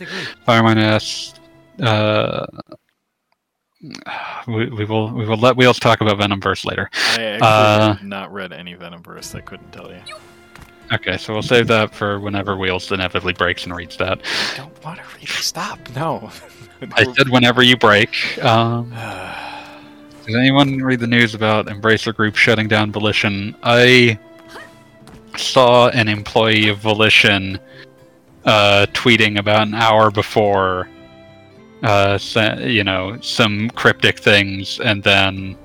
Fireman 0.46 0.78
asks, 0.78 1.34
uh, 1.82 2.46
we, 4.48 4.70
we 4.70 4.86
will 4.86 5.12
we 5.14 5.26
will 5.26 5.38
let 5.38 5.56
Wheels 5.56 5.80
talk 5.80 6.02
about 6.02 6.18
Venomverse 6.18 6.66
later. 6.66 6.90
I 6.94 7.38
Uh, 7.42 7.94
have 7.94 8.04
not 8.04 8.34
read 8.34 8.52
any 8.54 8.76
Venomverse. 8.76 9.36
I 9.36 9.42
couldn't 9.42 9.72
tell 9.72 9.90
you. 9.92 10.02
Okay, 10.94 11.18
so 11.18 11.34
we'll 11.34 11.42
save 11.42 11.68
that 11.68 11.94
for 11.96 12.20
whenever 12.20 12.56
Wheels 12.58 12.92
inevitably 12.92 13.34
breaks 13.34 13.64
and 13.66 13.76
reads 13.76 13.98
that. 13.98 14.20
I 14.54 14.58
don't 14.58 14.84
want 14.86 15.00
to 15.00 15.06
read. 15.18 15.28
Stop. 15.30 15.80
No. 15.96 16.30
I 16.94 17.12
said 17.14 17.30
whenever 17.30 17.64
you 17.64 17.76
break. 17.78 18.44
Um, 18.44 18.90
Did 20.26 20.36
anyone 20.38 20.78
read 20.80 21.00
the 21.00 21.08
news 21.08 21.36
about 21.36 21.68
Embracer 21.68 22.14
Group 22.16 22.36
shutting 22.36 22.68
down 22.68 22.92
Volition? 22.92 23.56
I 23.62 24.18
saw 25.38 25.90
an 25.90 26.08
employee 26.08 26.70
of 26.70 26.80
Volition 26.80 27.60
uh, 28.46 28.86
tweeting 28.94 29.40
about 29.40 29.68
an 29.68 29.74
hour 29.74 30.12
before, 30.12 30.88
uh, 31.84 32.18
sa- 32.18 32.58
you 32.60 32.84
know, 32.84 33.20
some 33.22 33.70
cryptic 33.72 34.20
things, 34.20 34.80
and 34.80 35.04
then 35.04 35.58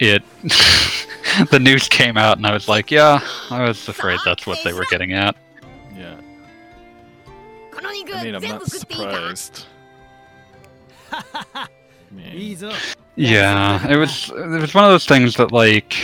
it 0.00 0.22
the 1.50 1.58
news 1.60 1.88
came 1.88 2.16
out, 2.16 2.36
and 2.36 2.46
I 2.46 2.52
was 2.52 2.68
like, 2.68 2.90
yeah, 2.90 3.20
I 3.50 3.62
was 3.62 3.88
afraid 3.88 4.18
that's 4.24 4.46
what 4.46 4.58
they 4.64 4.72
were 4.72 4.86
getting 4.90 5.12
at. 5.12 5.36
Yeah. 5.96 6.16
I 7.76 8.24
mean, 8.24 8.34
I'm 8.34 8.42
not 8.42 8.66
surprised. 8.66 9.66
yeah, 13.16 13.86
it 13.90 13.96
was 13.96 14.30
it 14.30 14.60
was 14.60 14.74
one 14.74 14.84
of 14.84 14.90
those 14.90 15.06
things 15.06 15.34
that 15.36 15.52
like, 15.52 15.94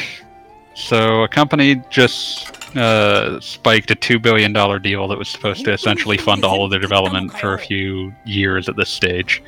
so 0.74 1.22
a 1.22 1.28
company 1.28 1.82
just 1.90 2.61
uh, 2.74 3.38
spiked 3.40 3.90
a 3.90 3.94
$2 3.94 4.22
billion 4.22 4.52
deal 4.80 5.06
that 5.06 5.18
was 5.18 5.28
supposed 5.28 5.62
to 5.64 5.72
essentially 5.72 6.16
fund 6.16 6.42
all 6.42 6.64
of 6.64 6.70
their 6.70 6.80
development 6.80 7.30
for 7.38 7.52
a 7.54 7.58
few 7.58 8.14
years 8.24 8.68
at 8.68 8.76
this 8.76 8.88
stage. 8.88 9.42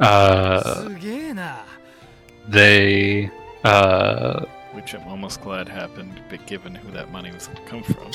Uh, 0.00 0.88
they. 2.48 3.30
Uh, 3.62 4.44
which 4.72 4.94
I'm 4.94 5.06
almost 5.06 5.40
glad 5.40 5.68
happened, 5.68 6.20
but 6.28 6.44
given 6.46 6.74
who 6.74 6.90
that 6.92 7.12
money 7.12 7.30
was 7.30 7.46
going 7.46 7.62
to 7.62 7.70
come 7.70 7.82
from. 7.82 8.10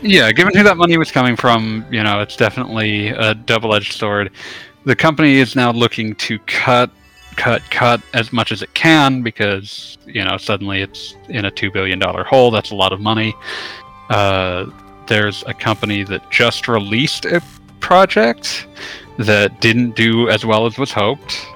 Yeah, 0.00 0.30
given 0.30 0.54
who 0.54 0.62
that 0.62 0.76
money 0.76 0.96
was 0.96 1.10
coming 1.10 1.34
from, 1.34 1.84
you 1.90 2.02
know, 2.02 2.20
it's 2.20 2.36
definitely 2.36 3.08
a 3.08 3.34
double 3.34 3.74
edged 3.74 3.94
sword. 3.94 4.30
The 4.84 4.94
company 4.94 5.36
is 5.36 5.56
now 5.56 5.72
looking 5.72 6.14
to 6.16 6.38
cut 6.40 6.90
cut, 7.36 7.62
cut 7.70 8.00
as 8.12 8.32
much 8.32 8.52
as 8.52 8.62
it 8.62 8.72
can 8.74 9.22
because 9.22 9.98
you 10.06 10.24
know 10.24 10.36
suddenly 10.36 10.82
it's 10.82 11.16
in 11.28 11.44
a 11.44 11.50
two 11.50 11.70
billion 11.70 11.98
dollar 11.98 12.24
hole. 12.24 12.50
That's 12.50 12.70
a 12.70 12.74
lot 12.74 12.92
of 12.92 13.00
money. 13.00 13.34
Uh, 14.10 14.66
there's 15.06 15.44
a 15.46 15.54
company 15.54 16.02
that 16.04 16.30
just 16.30 16.68
released 16.68 17.24
a 17.24 17.42
project 17.80 18.66
that 19.18 19.60
didn't 19.60 19.94
do 19.94 20.28
as 20.28 20.44
well 20.44 20.66
as 20.66 20.78
was 20.78 20.90
hoped. 20.90 21.46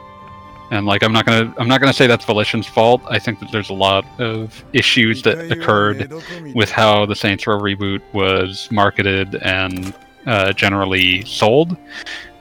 And 0.71 0.85
like 0.85 1.03
I'm 1.03 1.13
not 1.13 1.25
gonna 1.25 1.55
I'm 1.59 1.69
not 1.69 1.81
gonna 1.81 1.95
say 1.95 2.07
that's 2.07 2.25
Volition's 2.27 2.67
fault. 2.67 3.01
I 3.09 3.19
think 3.19 3.41
that 3.41 3.51
there's 3.51 3.71
a 3.71 3.75
lot 3.75 4.05
of 4.21 4.63
issues 4.75 5.23
that 5.23 5.51
occurred 5.51 6.13
with 6.55 6.71
how 6.71 7.07
the 7.07 7.17
Saints 7.17 7.47
Row 7.47 7.59
reboot 7.59 8.03
was 8.13 8.69
marketed 8.71 9.37
and 9.37 9.95
uh, 10.27 10.53
generally 10.53 11.25
sold. 11.25 11.77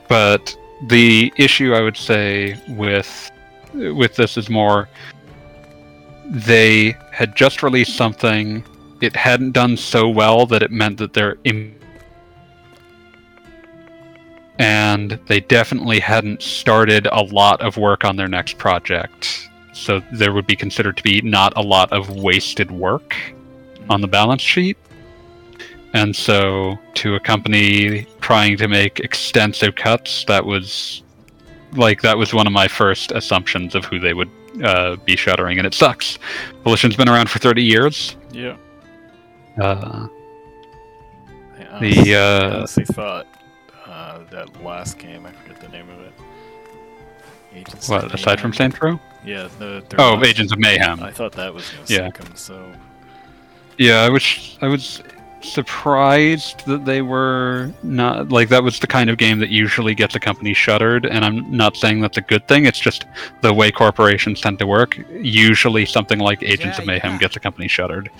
But 0.08 0.54
the 0.86 1.32
issue 1.36 1.74
I 1.74 1.80
would 1.80 1.96
say 1.96 2.60
with 2.68 3.30
with 3.74 4.16
this 4.16 4.36
is 4.36 4.48
more 4.48 4.88
they 6.30 6.96
had 7.12 7.34
just 7.34 7.62
released 7.62 7.96
something. 7.96 8.64
It 9.00 9.16
hadn't 9.16 9.52
done 9.52 9.76
so 9.76 10.08
well 10.08 10.46
that 10.46 10.62
it 10.62 10.70
meant 10.70 10.98
that 10.98 11.12
they're 11.14 11.36
Im- 11.44 11.74
and 14.58 15.18
they 15.26 15.40
definitely 15.40 16.00
hadn't 16.00 16.42
started 16.42 17.06
a 17.12 17.22
lot 17.22 17.60
of 17.60 17.76
work 17.76 18.04
on 18.04 18.16
their 18.16 18.28
next 18.28 18.58
project. 18.58 19.48
So 19.72 20.02
there 20.12 20.32
would 20.32 20.46
be 20.46 20.56
considered 20.56 20.96
to 20.96 21.02
be 21.02 21.20
not 21.22 21.56
a 21.56 21.62
lot 21.62 21.92
of 21.92 22.10
wasted 22.10 22.70
work 22.70 23.14
on 23.88 24.00
the 24.00 24.08
balance 24.08 24.42
sheet. 24.42 24.76
And 25.94 26.14
so, 26.14 26.78
to 26.94 27.14
a 27.14 27.20
company 27.20 28.06
trying 28.28 28.58
to 28.58 28.68
make 28.68 29.00
extensive 29.00 29.74
cuts, 29.74 30.22
that 30.26 30.44
was 30.44 31.02
like 31.72 32.02
that 32.02 32.18
was 32.18 32.34
one 32.34 32.46
of 32.46 32.52
my 32.52 32.68
first 32.68 33.10
assumptions 33.12 33.74
of 33.74 33.86
who 33.86 33.98
they 33.98 34.12
would 34.12 34.28
uh, 34.62 34.96
be 34.96 35.16
shuttering, 35.16 35.56
and 35.56 35.66
it 35.66 35.72
sucks. 35.72 36.18
Volition's 36.62 36.94
been 36.94 37.08
around 37.08 37.30
for 37.30 37.38
30 37.38 37.62
years. 37.62 38.16
Yeah. 38.30 38.58
Uh, 39.58 40.08
I 41.58 41.66
honestly, 41.70 42.02
the 42.02 42.16
I 42.16 42.20
uh, 42.20 42.56
honestly 42.58 42.84
thought 42.84 43.26
uh, 43.86 44.18
that 44.30 44.62
last 44.62 44.98
game, 44.98 45.24
I 45.24 45.32
forget 45.32 45.62
the 45.62 45.68
name 45.68 45.88
of 45.88 45.98
it. 46.00 46.12
Agents 47.54 47.88
of 47.88 48.02
what 48.04 48.14
aside 48.14 48.40
from 48.42 48.52
Row? 48.82 49.00
Yeah, 49.24 49.48
the, 49.58 49.82
Oh, 49.96 50.14
last- 50.16 50.26
Agents 50.28 50.52
of 50.52 50.58
Mayhem. 50.58 51.02
I 51.02 51.12
thought 51.12 51.32
that 51.32 51.54
was 51.54 51.66
going 51.70 51.86
to 51.86 51.94
Yeah. 51.94 52.10
them, 52.10 52.36
so. 52.36 52.72
Yeah, 53.78 54.02
I 54.02 54.10
was 54.10 54.58
I 54.60 54.68
was 54.68 55.02
surprised 55.40 56.66
that 56.66 56.84
they 56.84 57.00
were 57.00 57.72
not 57.82 58.30
like 58.30 58.48
that 58.48 58.62
was 58.62 58.80
the 58.80 58.86
kind 58.86 59.08
of 59.08 59.18
game 59.18 59.38
that 59.38 59.50
usually 59.50 59.94
gets 59.94 60.14
a 60.14 60.20
company 60.20 60.52
shuttered 60.52 61.06
and 61.06 61.24
I'm 61.24 61.56
not 61.56 61.76
saying 61.76 62.00
that's 62.00 62.16
a 62.16 62.22
good 62.22 62.46
thing 62.48 62.66
it's 62.66 62.78
just 62.78 63.06
the 63.40 63.54
way 63.54 63.70
corporations 63.70 64.40
tend 64.40 64.58
to 64.58 64.66
work 64.66 64.98
usually 65.10 65.86
something 65.86 66.18
like 66.18 66.42
Agents 66.42 66.78
of 66.78 66.86
Mayhem 66.86 67.12
yeah. 67.12 67.18
gets 67.18 67.36
a 67.36 67.40
company 67.40 67.68
shuttered 67.68 68.10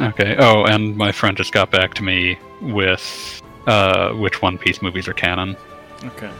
Okay 0.00 0.36
oh 0.38 0.64
and 0.66 0.96
my 0.96 1.10
friend 1.10 1.36
just 1.36 1.52
got 1.52 1.70
back 1.72 1.94
to 1.94 2.04
me 2.04 2.38
with 2.62 3.42
uh 3.66 4.12
which 4.12 4.40
One 4.40 4.56
Piece 4.56 4.80
movies 4.82 5.08
are 5.08 5.14
canon 5.14 5.56
Okay. 6.04 6.30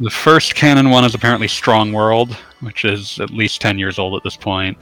The 0.00 0.10
first 0.10 0.54
canon 0.54 0.90
one 0.90 1.04
is 1.04 1.14
apparently 1.14 1.48
Strong 1.48 1.92
World, 1.92 2.32
which 2.60 2.84
is 2.84 3.20
at 3.20 3.30
least 3.30 3.60
10 3.60 3.78
years 3.78 3.98
old 3.98 4.14
at 4.14 4.22
this 4.22 4.36
point. 4.36 4.78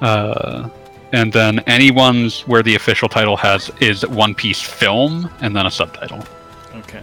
Uh, 0.00 0.68
and 1.12 1.32
then 1.32 1.58
any 1.60 1.90
ones 1.90 2.42
where 2.42 2.62
the 2.62 2.74
official 2.74 3.08
title 3.08 3.36
has 3.36 3.70
is 3.80 4.06
One 4.06 4.34
Piece 4.34 4.60
film 4.62 5.28
and 5.40 5.54
then 5.56 5.66
a 5.66 5.70
subtitle. 5.70 6.22
Okay. 6.76 7.02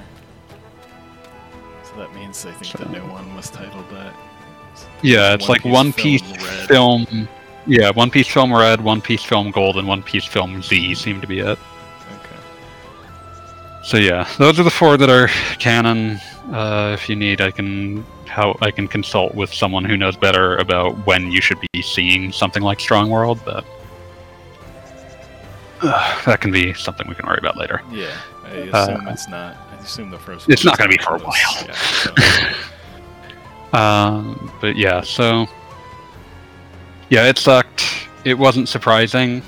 So 1.84 1.96
that 1.98 2.14
means 2.16 2.46
I 2.46 2.52
think 2.52 2.66
So- 2.66 2.84
the 2.84 2.90
new 2.90 3.06
one 3.08 3.36
was 3.36 3.50
titled 3.50 3.90
that. 3.92 4.14
Yeah, 5.02 5.34
it's 5.34 5.50
like 5.50 5.64
One 5.66 5.92
Piece 5.94 6.22
Red. 6.24 6.68
film. 6.68 7.28
Yeah, 7.68 7.92
One 7.92 8.10
Piece 8.10 8.28
film 8.28 8.54
Red, 8.54 8.82
One 8.82 9.02
Piece 9.02 9.24
film 9.24 9.52
Gold, 9.52 9.78
and 9.78 9.88
One 9.88 10.02
Piece 10.02 10.26
film 10.26 10.62
Z 10.62 10.96
seem 10.96 11.20
to 11.22 11.28
be 11.28 11.40
it. 11.40 11.60
So 13.88 13.96
yeah, 13.96 14.28
those 14.38 14.60
are 14.60 14.64
the 14.64 14.70
four 14.70 14.98
that 14.98 15.10
are 15.10 15.30
canon. 15.60 16.20
Uh, 16.52 16.92
if 16.94 17.08
you 17.08 17.16
need, 17.16 17.40
I 17.40 17.52
can 17.52 18.04
how 18.28 18.58
I 18.62 18.70
can 18.70 18.86
consult 18.86 19.34
with 19.34 19.54
someone 19.54 19.86
who 19.86 19.96
knows 19.96 20.18
better 20.18 20.58
about 20.58 20.92
when 21.08 21.32
you 21.32 21.40
should 21.40 21.58
be 21.72 21.82
seeing 21.82 22.34
something 22.34 22.62
like 22.62 22.82
Strong 22.82 23.10
World, 23.10 23.40
but 23.46 23.64
uh, 25.82 26.22
that 26.26 26.42
can 26.42 26.52
be 26.52 26.74
something 26.74 27.08
we 27.08 27.16
can 27.16 27.26
worry 27.28 27.38
about 27.40 27.56
later. 27.56 27.82
Yeah, 27.90 28.18
I 28.44 28.50
Uh, 28.74 28.78
assume 28.84 29.08
it's 29.08 29.30
not. 29.30 29.56
I 29.72 29.76
assume 29.82 30.10
the 30.12 30.20
first. 30.20 30.50
it's 30.50 30.66
not 30.66 30.78
gonna 30.78 30.90
be 30.90 30.98
for 30.98 31.16
a 31.16 31.20
while. 31.20 31.34
Yeah, 31.66 31.72
so- 31.74 32.14
Um, 33.78 34.52
but 34.62 34.76
yeah, 34.76 35.00
so 35.02 35.46
yeah, 37.10 37.28
it 37.30 37.38
sucked. 37.38 37.86
It 38.26 38.34
wasn't 38.38 38.68
surprising, 38.68 39.42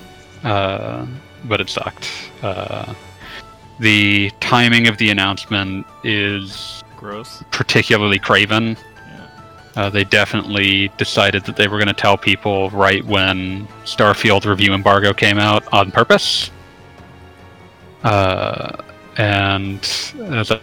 uh, 0.45 1.05
but 1.45 1.59
it 1.59 1.69
sucked. 1.69 2.09
The 3.79 4.29
timing 4.41 4.87
of 4.87 4.97
the 4.97 5.09
announcement 5.09 5.85
is 6.03 6.83
gross. 6.97 7.43
particularly 7.51 8.19
craven. 8.19 8.75
Yeah. 9.07 9.27
Uh, 9.75 9.89
they 9.89 10.03
definitely 10.03 10.89
decided 10.97 11.45
that 11.45 11.55
they 11.55 11.67
were 11.67 11.77
going 11.77 11.87
to 11.87 11.93
tell 11.93 12.17
people 12.17 12.69
right 12.71 13.05
when 13.05 13.67
Starfield 13.85 14.45
review 14.45 14.73
embargo 14.73 15.13
came 15.13 15.39
out 15.39 15.63
on 15.73 15.91
purpose. 15.91 16.51
Uh, 18.03 18.75
and 19.17 19.79
as 20.19 20.51
a, 20.51 20.61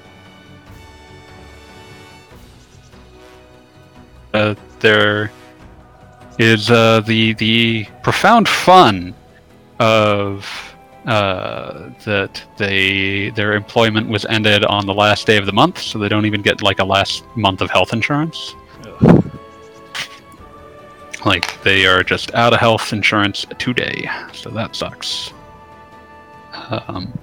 uh, 4.34 4.54
there 4.80 5.30
is 6.38 6.70
uh, 6.70 7.00
the 7.00 7.32
the 7.34 7.86
profound 8.02 8.48
fun 8.48 9.14
of 9.78 10.75
uh, 11.06 11.90
that 12.04 12.42
they 12.56 13.30
their 13.30 13.54
employment 13.54 14.08
was 14.08 14.24
ended 14.26 14.64
on 14.64 14.86
the 14.86 14.94
last 14.94 15.26
day 15.26 15.36
of 15.36 15.46
the 15.46 15.52
month, 15.52 15.78
so 15.78 15.98
they 15.98 16.08
don't 16.08 16.26
even 16.26 16.42
get 16.42 16.62
like 16.62 16.80
a 16.80 16.84
last 16.84 17.24
month 17.36 17.60
of 17.60 17.70
health 17.70 17.92
insurance. 17.92 18.54
Ugh. 18.84 19.30
Like 21.24 21.62
they 21.62 21.86
are 21.86 22.02
just 22.02 22.34
out 22.34 22.52
of 22.52 22.60
health 22.60 22.92
insurance 22.92 23.46
today, 23.58 24.08
so 24.32 24.50
that 24.50 24.74
sucks. 24.76 25.32
Um, 26.52 27.16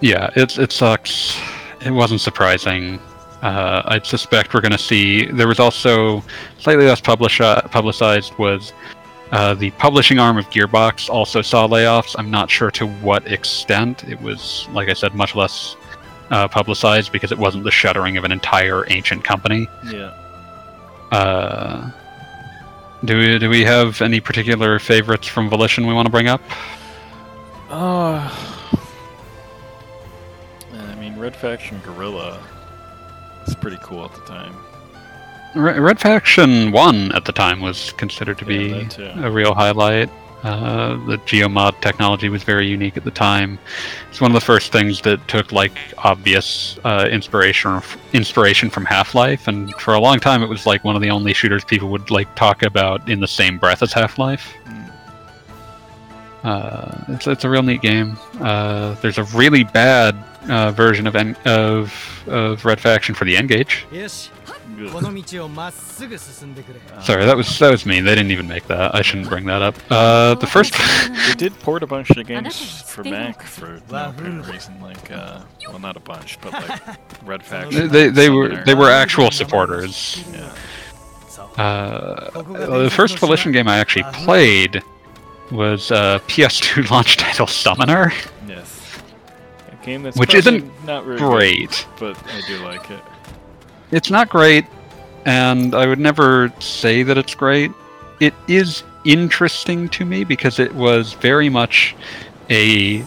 yeah, 0.00 0.30
it 0.36 0.58
it 0.58 0.72
sucks. 0.72 1.36
It 1.84 1.90
wasn't 1.90 2.20
surprising. 2.20 3.00
Uh, 3.42 3.82
I 3.84 4.00
suspect 4.02 4.54
we're 4.54 4.60
going 4.60 4.72
to 4.72 4.78
see. 4.78 5.26
There 5.26 5.46
was 5.46 5.60
also 5.60 6.22
slightly 6.58 6.86
less 6.86 7.00
publish, 7.00 7.40
uh, 7.40 7.62
publicized 7.62 8.36
was 8.38 8.72
uh, 9.32 9.54
the 9.54 9.70
publishing 9.72 10.18
arm 10.18 10.38
of 10.38 10.48
Gearbox 10.50 11.08
also 11.10 11.42
saw 11.42 11.66
layoffs. 11.66 12.14
I'm 12.18 12.30
not 12.30 12.50
sure 12.50 12.70
to 12.72 12.86
what 12.86 13.26
extent. 13.30 14.04
It 14.04 14.20
was, 14.20 14.68
like 14.72 14.88
I 14.88 14.92
said, 14.92 15.14
much 15.14 15.34
less 15.34 15.76
uh, 16.30 16.48
publicized 16.48 17.12
because 17.12 17.32
it 17.32 17.38
wasn't 17.38 17.64
the 17.64 17.70
shuttering 17.70 18.16
of 18.16 18.24
an 18.24 18.32
entire 18.32 18.84
ancient 18.90 19.24
company. 19.24 19.68
Yeah. 19.90 20.12
Uh, 21.10 21.90
do 23.04 23.18
we 23.18 23.38
do 23.38 23.48
we 23.48 23.62
have 23.62 24.00
any 24.00 24.20
particular 24.20 24.78
favorites 24.78 25.26
from 25.26 25.48
Volition 25.48 25.86
we 25.86 25.94
want 25.94 26.06
to 26.06 26.10
bring 26.10 26.28
up? 26.28 26.40
Uh, 27.68 28.32
I 30.72 30.94
mean, 30.96 31.18
Red 31.18 31.36
Faction 31.36 31.80
Guerrilla 31.84 32.42
is 33.46 33.54
pretty 33.54 33.78
cool 33.82 34.04
at 34.04 34.14
the 34.14 34.20
time. 34.22 34.54
Re- 35.56 35.78
Red 35.78 35.98
Faction 36.00 36.70
One 36.72 37.12
at 37.12 37.24
the 37.24 37.32
time 37.32 37.60
was 37.60 37.92
considered 37.92 38.38
to 38.38 38.44
Yeah, 38.44 38.58
be 38.58 38.72
that 38.84 38.90
too. 38.90 39.12
a 39.24 39.30
real 39.30 39.54
highlight. 39.54 40.10
Uh, 40.42 40.94
the 41.06 41.18
geomod 41.26 41.80
technology 41.80 42.28
was 42.28 42.44
very 42.44 42.68
unique 42.68 42.96
at 42.96 43.02
the 43.04 43.10
time. 43.10 43.58
It's 44.10 44.20
one 44.20 44.30
of 44.30 44.34
the 44.34 44.40
first 44.44 44.70
things 44.70 45.00
that 45.00 45.26
took 45.26 45.50
like 45.50 45.72
obvious 45.98 46.78
uh, 46.84 47.08
inspiration 47.10 47.80
inspiration 48.12 48.70
from 48.70 48.84
Half 48.84 49.14
Life, 49.14 49.48
and 49.48 49.72
for 49.80 49.94
a 49.94 49.98
long 50.00 50.20
time 50.20 50.42
it 50.42 50.48
was 50.48 50.64
like 50.66 50.84
one 50.84 50.94
of 50.94 51.02
the 51.02 51.10
only 51.10 51.32
shooters 51.32 51.64
people 51.64 51.88
would 51.88 52.10
like 52.10 52.32
talk 52.36 52.62
about 52.62 53.08
in 53.08 53.18
the 53.20 53.26
same 53.26 53.58
breath 53.58 53.82
as 53.82 53.92
Half 53.92 54.18
Life. 54.18 54.52
Mm. 54.66 54.90
Uh, 56.44 57.04
it's, 57.08 57.26
it's 57.26 57.44
a 57.44 57.50
real 57.50 57.62
neat 57.62 57.80
game. 57.82 58.16
Uh, 58.40 58.94
there's 59.00 59.18
a 59.18 59.24
really 59.34 59.64
bad 59.64 60.14
uh, 60.48 60.70
version 60.70 61.08
of, 61.08 61.16
N- 61.16 61.34
of 61.44 61.92
of 62.28 62.64
Red 62.64 62.78
Faction 62.80 63.14
for 63.16 63.24
the 63.24 63.36
N-Gage. 63.36 63.84
よ 63.90 64.06
Sorry, 67.02 67.24
that 67.24 67.36
was 67.36 67.58
that 67.58 67.70
was 67.70 67.86
me. 67.86 68.00
They 68.00 68.14
didn't 68.14 68.30
even 68.30 68.46
make 68.46 68.66
that. 68.66 68.94
I 68.94 69.02
shouldn't 69.02 69.28
bring 69.28 69.46
that 69.46 69.62
up. 69.62 69.74
Uh, 69.90 70.34
the 70.34 70.46
first. 70.46 70.74
Oh, 70.76 71.24
they 71.28 71.34
did 71.34 71.58
port 71.60 71.82
a 71.82 71.86
bunch 71.86 72.10
of 72.10 72.26
games 72.26 72.82
for 72.82 73.02
Mac 73.04 73.42
for 73.42 73.80
no 73.90 74.10
apparent 74.10 74.46
reason. 74.46 74.80
Like, 74.80 75.10
uh, 75.10 75.42
well, 75.68 75.78
not 75.78 75.96
a 75.96 76.00
bunch, 76.00 76.40
but 76.40 76.52
like 76.52 76.80
Red 77.24 77.42
Faction. 77.42 77.88
They 77.88 78.08
they 78.08 78.30
were 78.30 78.62
they 78.64 78.74
were 78.74 78.90
actual 78.90 79.30
supporters. 79.30 80.24
Yeah. 80.32 80.54
Uh, 81.56 82.42
the 82.42 82.90
first 82.90 83.18
Volition 83.18 83.50
game 83.52 83.66
I 83.68 83.78
actually 83.78 84.04
played 84.12 84.82
was 85.50 85.90
uh, 85.90 86.18
a 86.20 86.26
PS2 86.26 86.90
launch 86.90 87.16
title 87.16 87.46
Summoner. 87.46 88.12
Yes. 88.46 88.98
A 89.70 89.84
game 89.84 90.02
that's 90.02 90.18
which 90.18 90.34
isn't 90.34 90.70
not 90.84 91.06
really 91.06 91.18
great, 91.18 91.86
good, 91.98 92.14
but 92.14 92.32
I 92.32 92.42
do 92.46 92.58
like 92.58 92.90
it. 92.90 93.00
It's 93.90 94.10
not 94.10 94.28
great, 94.28 94.64
and 95.24 95.74
I 95.74 95.86
would 95.86 95.98
never 96.00 96.52
say 96.60 97.02
that 97.02 97.16
it's 97.16 97.34
great. 97.34 97.70
It 98.20 98.34
is 98.48 98.82
interesting 99.04 99.88
to 99.90 100.04
me 100.04 100.24
because 100.24 100.58
it 100.58 100.74
was 100.74 101.12
very 101.14 101.48
much 101.48 101.94
a 102.50 103.00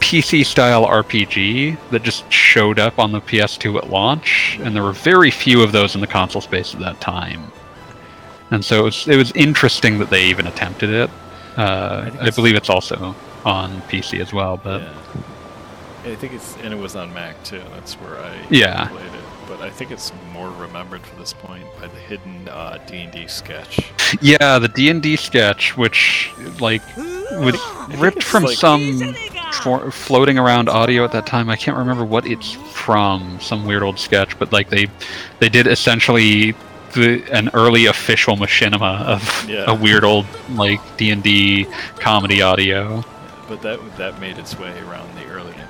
PC 0.00 0.44
style 0.44 0.86
RPG 0.86 1.76
that 1.90 2.02
just 2.02 2.30
showed 2.30 2.78
up 2.78 2.98
on 2.98 3.12
the 3.12 3.20
PS2 3.20 3.76
at 3.78 3.90
launch, 3.90 4.58
and 4.62 4.74
there 4.74 4.82
were 4.82 4.92
very 4.92 5.30
few 5.30 5.62
of 5.62 5.72
those 5.72 5.94
in 5.94 6.00
the 6.00 6.06
console 6.06 6.40
space 6.40 6.74
at 6.74 6.80
that 6.80 7.00
time. 7.00 7.50
And 8.50 8.64
so 8.64 8.80
it 8.80 8.84
was, 8.84 9.08
it 9.08 9.16
was 9.16 9.32
interesting 9.32 9.98
that 9.98 10.10
they 10.10 10.24
even 10.26 10.46
attempted 10.46 10.90
it. 10.90 11.10
Uh, 11.56 12.04
think 12.10 12.22
I 12.22 12.30
believe 12.30 12.54
it's 12.54 12.70
also 12.70 13.14
on 13.44 13.80
PC 13.82 14.20
as 14.20 14.32
well, 14.32 14.56
but 14.56 14.82
yeah. 14.82 14.92
I 16.04 16.14
think 16.14 16.34
it's 16.34 16.56
and 16.58 16.72
it 16.72 16.76
was 16.76 16.94
on 16.94 17.12
Mac 17.14 17.42
too. 17.42 17.62
That's 17.74 17.94
where 17.94 18.18
I 18.20 18.36
Yeah. 18.50 18.88
played 18.88 19.06
it. 19.06 19.25
But 19.66 19.72
I 19.72 19.76
think 19.78 19.90
it's 19.90 20.12
more 20.32 20.48
remembered 20.52 21.04
for 21.04 21.16
this 21.16 21.32
point 21.32 21.64
by 21.80 21.88
the 21.88 21.98
hidden 21.98 22.48
uh, 22.48 22.78
D&D 22.86 23.26
sketch. 23.26 23.80
yeah, 24.20 24.60
the 24.60 24.68
D 24.68 24.90
and 24.90 25.02
D 25.02 25.16
sketch, 25.16 25.76
which 25.76 26.30
like 26.60 26.82
was 26.96 27.56
ripped 27.98 28.22
from 28.22 28.44
like- 28.44 28.56
some 28.56 29.12
for, 29.54 29.90
floating 29.90 30.38
around 30.38 30.68
audio 30.68 31.02
at 31.04 31.10
that 31.10 31.26
time. 31.26 31.50
I 31.50 31.56
can't 31.56 31.76
remember 31.76 32.04
what 32.04 32.28
it's 32.28 32.52
from, 32.52 33.40
some 33.40 33.66
weird 33.66 33.82
old 33.82 33.98
sketch, 33.98 34.38
but 34.38 34.52
like 34.52 34.70
they 34.70 34.86
they 35.40 35.48
did 35.48 35.66
essentially 35.66 36.52
the, 36.94 37.24
an 37.32 37.50
early 37.52 37.86
official 37.86 38.36
machinima 38.36 39.02
of 39.02 39.48
Yeah. 39.50 39.64
a 39.66 39.74
weird 39.74 40.04
old 40.04 40.26
like 40.50 40.80
D 40.96 41.10
and 41.10 41.24
D 41.24 41.64
comedy 41.98 42.40
audio. 42.40 43.02
But 43.48 43.62
that 43.62 43.80
that 43.96 44.20
made 44.20 44.38
its 44.38 44.56
way 44.56 44.78
around 44.82 45.12
the 45.16 45.24
early 45.24 45.50
internet 45.50 45.56
a 45.56 45.64
lot. 45.64 45.65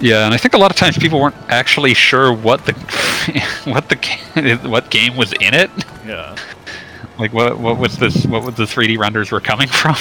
Yeah, 0.00 0.26
and 0.26 0.34
I 0.34 0.36
think 0.36 0.54
a 0.54 0.58
lot 0.58 0.70
of 0.70 0.76
times 0.76 0.98
people 0.98 1.20
weren't 1.20 1.36
actually 1.48 1.94
sure 1.94 2.32
what 2.32 2.66
the 2.66 2.72
what 3.64 3.88
the 3.88 4.58
what 4.68 4.90
game 4.90 5.16
was 5.16 5.32
in 5.34 5.54
it. 5.54 5.70
Yeah. 6.06 6.36
Like 7.18 7.32
what 7.32 7.58
what 7.58 7.78
was 7.78 7.96
this? 7.96 8.26
What 8.26 8.42
was 8.44 8.56
the 8.56 8.64
3D 8.64 8.98
renders 8.98 9.30
were 9.32 9.40
coming 9.40 9.68
from? 9.68 9.96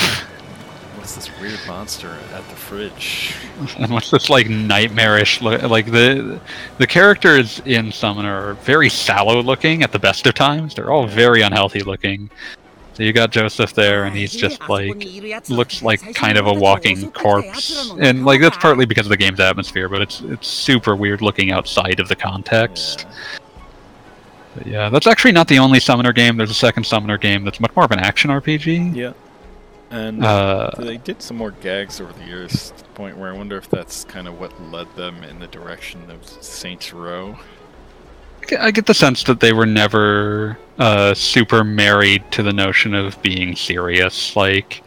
What's 0.97 1.15
this 1.15 1.39
weird 1.39 1.59
monster 1.67 2.17
at 2.33 2.47
the 2.49 2.55
fridge? 2.55 3.35
and 3.77 3.91
what's 3.91 4.11
this 4.11 4.29
like 4.29 4.49
nightmarish 4.49 5.41
look? 5.41 5.61
Like 5.61 5.91
the 5.91 6.39
the 6.77 6.87
characters 6.87 7.61
in 7.65 7.91
Summoner 7.91 8.49
are 8.49 8.53
very 8.55 8.89
sallow 8.89 9.41
looking 9.41 9.81
at 9.81 9.91
the 9.93 9.99
best 9.99 10.27
of 10.27 10.33
times. 10.33 10.75
They're 10.75 10.91
all 10.91 11.07
very 11.07 11.41
unhealthy 11.41 11.81
looking. 11.81 12.29
So 12.95 13.03
you 13.03 13.11
got 13.11 13.29
Joseph 13.31 13.73
there, 13.73 14.05
and 14.05 14.15
he's 14.15 14.31
just 14.33 14.69
like 14.69 15.05
looks 15.49 15.81
like 15.81 16.15
kind 16.15 16.37
of 16.37 16.47
a 16.47 16.53
walking 16.53 17.11
corpse, 17.11 17.91
and 17.99 18.23
like 18.23 18.39
that's 18.39 18.55
partly 18.57 18.85
because 18.85 19.05
of 19.05 19.09
the 19.09 19.17
game's 19.17 19.41
atmosphere, 19.41 19.89
but 19.89 20.01
it's 20.01 20.21
it's 20.21 20.47
super 20.47 20.95
weird 20.95 21.21
looking 21.21 21.51
outside 21.51 21.99
of 21.99 22.07
the 22.07 22.15
context. 22.15 23.05
Yeah. 23.07 23.39
But 24.55 24.67
yeah, 24.67 24.89
that's 24.89 25.07
actually 25.07 25.33
not 25.33 25.49
the 25.49 25.59
only 25.59 25.81
Summoner 25.81 26.13
game. 26.13 26.37
There's 26.37 26.49
a 26.51 26.53
second 26.53 26.85
Summoner 26.85 27.17
game 27.17 27.43
that's 27.43 27.59
much 27.59 27.75
more 27.75 27.83
of 27.83 27.91
an 27.91 27.99
action 27.99 28.31
RPG. 28.31 28.95
Yeah. 28.95 29.11
And 29.91 30.23
Uh, 30.23 30.71
they 30.79 30.95
did 30.97 31.21
some 31.21 31.35
more 31.37 31.51
gags 31.51 31.99
over 31.99 32.13
the 32.13 32.23
years 32.25 32.71
to 32.71 32.83
the 32.83 32.89
point 32.91 33.17
where 33.17 33.29
I 33.29 33.35
wonder 33.37 33.57
if 33.57 33.69
that's 33.69 34.05
kind 34.05 34.27
of 34.27 34.39
what 34.39 34.59
led 34.71 34.87
them 34.95 35.23
in 35.25 35.39
the 35.39 35.47
direction 35.47 36.09
of 36.09 36.25
Saints 36.25 36.93
Row. 36.93 37.37
I 38.59 38.71
get- 38.71 38.85
the 38.85 38.93
sense 38.93 39.23
that 39.23 39.39
they 39.39 39.53
were 39.53 39.65
never 39.65 40.57
uh, 40.77 41.13
super 41.13 41.63
married 41.63 42.23
to 42.31 42.43
the 42.43 42.53
notion 42.53 42.93
of 42.93 43.21
being 43.21 43.55
serious. 43.55 44.35
Like 44.35 44.83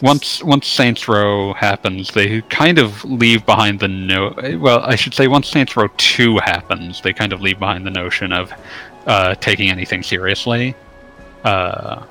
once 0.00 0.42
once 0.42 0.66
Saints 0.66 1.06
Row 1.08 1.52
happens, 1.52 2.10
they 2.10 2.40
kind 2.42 2.78
of 2.78 3.04
leave 3.04 3.44
behind 3.46 3.80
the 3.80 3.88
no. 3.88 4.34
Well, 4.58 4.80
I 4.80 4.96
should 4.96 5.14
say 5.14 5.28
once 5.28 5.48
Saints 5.48 5.76
Row 5.76 5.88
Two 5.96 6.38
happens, 6.38 7.00
they 7.02 7.12
kind 7.12 7.32
of 7.32 7.40
leave 7.40 7.58
behind 7.58 7.86
the 7.86 7.90
notion 7.90 8.32
of 8.32 8.52
uh, 9.06 9.34
taking 9.36 9.70
anything 9.70 10.02
seriously. 10.02 10.74
Uh, 11.44 12.02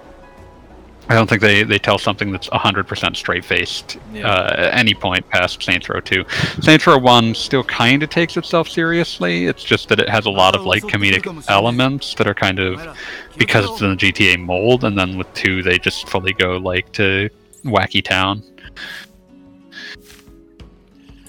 I 1.11 1.15
don't 1.15 1.27
think 1.27 1.41
they, 1.41 1.63
they 1.63 1.77
tell 1.77 1.97
something 1.97 2.31
that's 2.31 2.47
100% 2.47 3.17
straight 3.17 3.43
faced 3.43 3.97
Yeah. 4.13 4.29
uh, 4.31 4.53
at 4.67 4.79
any 4.79 4.93
point 4.93 5.27
past 5.27 5.61
Saints 5.61 5.89
Row 5.89 5.99
2. 5.99 6.23
Saints 6.61 6.87
Row 6.87 6.97
1 6.97 7.35
still 7.35 7.65
kind 7.65 8.01
of 8.01 8.09
takes 8.09 8.37
itself 8.37 8.69
seriously. 8.69 9.47
It's 9.47 9.61
just 9.61 9.89
that 9.89 9.99
it 9.99 10.07
has 10.07 10.25
a 10.25 10.29
lot 10.29 10.55
of 10.55 10.65
like 10.65 10.83
comedic 10.83 11.43
elements 11.49 12.13
that 12.15 12.27
are 12.27 12.33
kind 12.33 12.59
of 12.59 12.97
because 13.37 13.69
it's 13.69 13.81
in 13.81 13.89
the 13.89 13.97
GTA 13.97 14.39
mold, 14.39 14.85
and 14.85 14.97
then 14.97 15.17
with 15.17 15.31
2 15.33 15.61
they 15.63 15.77
just 15.77 16.07
fully 16.07 16.31
go 16.31 16.55
like 16.55 16.89
to 16.93 17.29
wacky 17.65 18.01
town. 18.01 18.41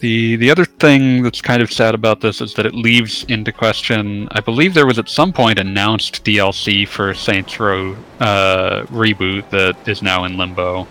The 0.03 0.35
the 0.35 0.51
other 0.51 0.65
thing 0.65 1.23
that's 1.23 1.41
kind 1.41 1.63
of 1.63 1.73
sad 1.73 1.95
about 1.95 2.21
this 2.21 2.41
is 2.41 2.55
that 2.55 2.67
it 2.67 2.75
leaves 2.75 3.23
into 3.29 3.53
question. 3.53 4.27
I 4.33 4.41
believe 4.41 4.75
there 4.75 4.85
was 4.85 4.99
at 4.99 5.09
some 5.09 5.33
point 5.33 5.61
announced 5.61 6.25
DLC 6.25 6.89
for 6.89 7.15
Saints 7.15 7.61
Row 7.61 7.97
uh, 8.19 8.83
reboot 8.87 9.49
that 9.51 9.77
is 9.89 10.03
now 10.03 10.25
in 10.25 10.37
limbo, 10.37 10.89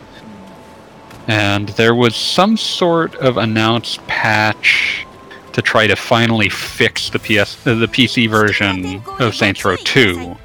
and 1.27 1.67
there 1.69 1.93
was 1.93 2.15
some 2.15 2.55
sort 2.55 3.13
of 3.15 3.35
announced 3.35 3.99
patch 4.07 5.05
to 5.51 5.61
try 5.61 5.87
to 5.87 5.97
finally 5.97 6.47
fix 6.47 7.09
the 7.09 7.19
PS 7.19 7.67
uh, 7.67 7.75
the 7.75 7.87
PC 7.87 8.29
version 8.29 9.03
of 9.19 9.35
Saints 9.35 9.65
Row 9.65 9.75
2, 9.75 10.37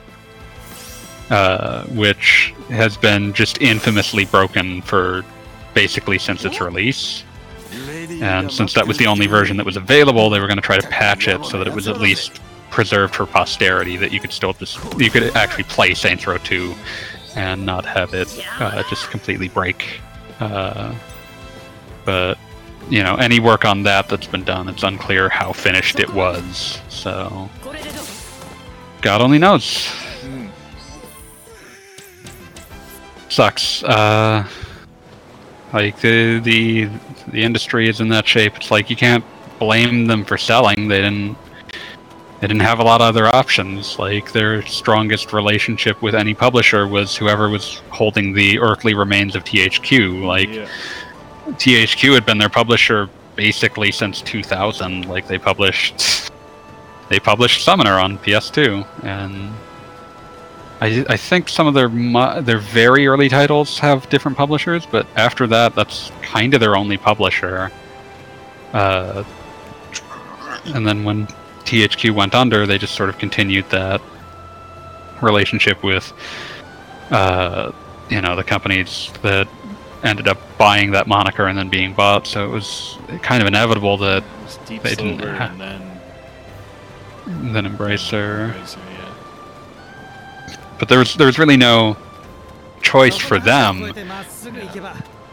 uh, 1.30 1.84
which 1.84 2.52
has 2.70 2.96
been 2.96 3.32
just 3.32 3.62
infamously 3.62 4.24
broken 4.24 4.82
for 4.82 5.24
basically 5.72 6.18
since 6.18 6.44
its 6.44 6.60
release. 6.60 7.22
And 8.22 8.50
since 8.50 8.72
that 8.74 8.86
was 8.86 8.98
the 8.98 9.06
only 9.06 9.26
version 9.26 9.56
that 9.58 9.66
was 9.66 9.76
available, 9.76 10.30
they 10.30 10.40
were 10.40 10.46
going 10.46 10.56
to 10.56 10.62
try 10.62 10.78
to 10.78 10.88
patch 10.88 11.28
it 11.28 11.44
so 11.44 11.58
that 11.58 11.66
it 11.66 11.74
was 11.74 11.88
at 11.88 12.00
least 12.00 12.40
preserved 12.70 13.14
for 13.14 13.26
posterity. 13.26 13.96
That 13.96 14.12
you 14.12 14.20
could 14.20 14.32
still 14.32 14.52
just 14.52 14.78
you 14.98 15.10
could 15.10 15.34
actually 15.36 15.64
play 15.64 15.94
Saints 15.94 16.26
Row 16.26 16.38
2 16.38 16.74
and 17.36 17.66
not 17.66 17.84
have 17.84 18.14
it 18.14 18.28
uh, 18.58 18.82
just 18.88 19.10
completely 19.10 19.48
break. 19.48 20.00
Uh, 20.40 20.94
but 22.04 22.38
you 22.88 23.02
know, 23.02 23.16
any 23.16 23.40
work 23.40 23.64
on 23.64 23.82
that 23.82 24.08
that's 24.08 24.26
been 24.26 24.44
done, 24.44 24.68
it's 24.68 24.82
unclear 24.82 25.28
how 25.28 25.52
finished 25.52 25.98
it 25.98 26.12
was. 26.12 26.80
So 26.88 27.50
God 29.02 29.20
only 29.20 29.38
knows. 29.38 29.86
Hmm. 29.86 30.46
Sucks. 33.28 33.82
Uh, 33.82 34.46
like 35.76 36.00
the 36.00 36.38
the 36.40 36.88
the 37.28 37.42
industry 37.42 37.86
is 37.86 38.00
in 38.00 38.08
that 38.08 38.26
shape. 38.26 38.56
It's 38.56 38.70
like 38.70 38.88
you 38.88 38.96
can't 38.96 39.24
blame 39.58 40.06
them 40.06 40.24
for 40.24 40.38
selling. 40.38 40.88
They 40.88 41.02
didn't 41.02 41.36
they 42.40 42.46
didn't 42.46 42.62
have 42.62 42.78
a 42.78 42.82
lot 42.82 43.02
of 43.02 43.08
other 43.08 43.26
options. 43.26 43.98
Like 43.98 44.32
their 44.32 44.62
strongest 44.62 45.34
relationship 45.34 46.00
with 46.00 46.14
any 46.14 46.32
publisher 46.32 46.88
was 46.88 47.14
whoever 47.14 47.50
was 47.50 47.82
holding 47.90 48.32
the 48.32 48.58
earthly 48.58 48.94
remains 48.94 49.36
of 49.36 49.44
THQ. 49.44 50.24
Like 50.24 50.48
yeah. 50.48 50.68
THQ 51.46 52.14
had 52.14 52.24
been 52.24 52.38
their 52.38 52.48
publisher 52.48 53.10
basically 53.34 53.92
since 53.92 54.22
2000. 54.22 55.06
Like 55.06 55.28
they 55.28 55.38
published, 55.38 56.30
they 57.10 57.20
published 57.20 57.64
Summoner 57.64 57.98
on 57.98 58.16
PS2, 58.16 59.04
and 59.04 59.52
I, 60.80 61.04
I 61.08 61.16
think 61.16 61.48
some 61.48 61.66
of 61.66 61.74
their 61.74 61.88
mu- 61.88 62.40
their 62.42 62.58
very 62.58 63.06
early 63.06 63.28
titles 63.28 63.78
have 63.78 64.08
different 64.10 64.36
publishers, 64.36 64.84
but 64.86 65.06
after 65.16 65.46
that, 65.46 65.74
that's 65.74 66.12
kind 66.22 66.52
of 66.54 66.60
their 66.60 66.76
only 66.76 66.96
publisher. 66.98 67.70
Uh, 68.72 69.24
and 70.66 70.86
then 70.86 71.04
when 71.04 71.26
THQ 71.64 72.10
went 72.14 72.34
under, 72.34 72.66
they 72.66 72.76
just 72.78 72.94
sort 72.94 73.08
of 73.08 73.18
continued 73.18 73.68
that 73.70 74.02
relationship 75.22 75.82
with, 75.82 76.12
uh, 77.10 77.72
you 78.10 78.20
know, 78.20 78.36
the 78.36 78.44
companies 78.44 79.10
that 79.22 79.48
ended 80.02 80.28
up 80.28 80.38
buying 80.58 80.90
that 80.90 81.06
moniker 81.06 81.46
and 81.46 81.56
then 81.56 81.68
being 81.70 81.94
bought. 81.94 82.26
So 82.26 82.44
it 82.44 82.50
was 82.50 82.98
kind 83.22 83.40
of 83.40 83.48
inevitable 83.48 83.96
that 83.98 84.22
It 84.22 84.42
was 84.44 84.58
Deep 84.66 84.82
They 84.82 84.94
didn't 84.94 85.20
ha- 85.20 85.48
and 85.50 85.60
then 85.60 85.82
then 87.54 87.64
Embracer. 87.64 88.52
Embracer, 88.52 88.76
yeah. 88.92 88.95
But 90.78 90.88
there 90.88 90.98
was 90.98 91.14
there 91.14 91.26
was 91.26 91.38
really 91.38 91.56
no 91.56 91.96
choice 92.82 93.16
for 93.16 93.38
them. 93.38 93.80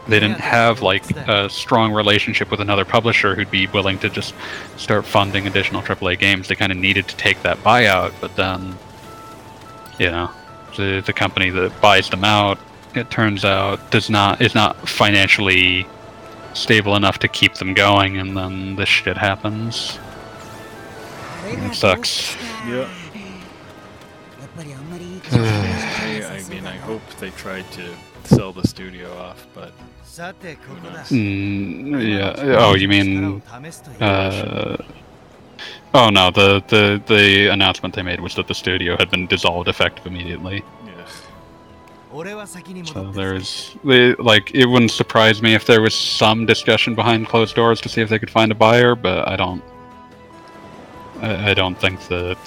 They 0.06 0.20
didn't 0.20 0.40
have 0.40 0.82
like 0.82 1.08
a 1.16 1.48
strong 1.48 1.92
relationship 1.92 2.50
with 2.50 2.60
another 2.60 2.84
publisher 2.84 3.34
who'd 3.34 3.50
be 3.50 3.66
willing 3.68 3.98
to 4.00 4.10
just 4.10 4.34
start 4.76 5.06
funding 5.06 5.46
additional 5.46 5.80
AAA 5.80 6.18
games. 6.18 6.48
They 6.48 6.54
kind 6.54 6.70
of 6.72 6.76
needed 6.78 7.08
to 7.08 7.16
take 7.16 7.40
that 7.42 7.58
buyout, 7.58 8.12
but 8.20 8.36
then, 8.36 8.76
you 9.98 10.10
know, 10.10 10.30
the 10.76 11.02
the 11.04 11.12
company 11.12 11.48
that 11.50 11.80
buys 11.80 12.10
them 12.10 12.24
out, 12.24 12.58
it 12.94 13.10
turns 13.10 13.44
out, 13.44 13.90
does 13.90 14.10
not 14.10 14.42
is 14.42 14.54
not 14.54 14.88
financially 14.88 15.86
stable 16.52 16.96
enough 16.96 17.18
to 17.20 17.28
keep 17.28 17.54
them 17.54 17.72
going, 17.72 18.18
and 18.18 18.36
then 18.36 18.76
this 18.76 18.88
shit 18.88 19.16
happens. 19.16 19.98
It 21.46 21.74
sucks. 21.74 22.36
Yeah. 22.66 22.88
I, 25.32 26.44
mean, 26.50 26.66
I 26.66 26.76
hope 26.76 27.02
they 27.18 27.30
tried 27.30 27.70
to 27.72 27.94
sell 28.24 28.52
the 28.52 28.66
studio 28.66 29.12
off, 29.16 29.46
but. 29.54 29.72
Mm, 31.08 32.08
yeah. 32.16 32.56
Oh, 32.58 32.74
you 32.74 32.88
mean? 32.88 33.42
Uh, 34.00 34.76
oh 35.94 36.10
no. 36.10 36.30
The, 36.30 36.62
the 36.68 37.02
the 37.06 37.48
announcement 37.52 37.94
they 37.94 38.02
made 38.02 38.20
was 38.20 38.34
that 38.36 38.46
the 38.46 38.54
studio 38.54 38.96
had 38.96 39.10
been 39.10 39.26
dissolved 39.26 39.68
effective 39.68 40.06
immediately. 40.06 40.62
So 42.86 43.10
there's 43.10 43.76
they, 43.84 44.14
like 44.16 44.54
it 44.54 44.66
wouldn't 44.66 44.92
surprise 44.92 45.42
me 45.42 45.54
if 45.54 45.66
there 45.66 45.80
was 45.80 45.94
some 45.94 46.46
discussion 46.46 46.94
behind 46.94 47.26
closed 47.26 47.56
doors 47.56 47.80
to 47.80 47.88
see 47.88 48.02
if 48.02 48.08
they 48.08 48.18
could 48.20 48.30
find 48.30 48.52
a 48.52 48.54
buyer, 48.54 48.94
but 48.94 49.26
I 49.28 49.34
don't 49.36 49.64
I, 51.24 51.50
I 51.50 51.54
don't 51.54 51.78
think 51.78 52.00
that, 52.08 52.38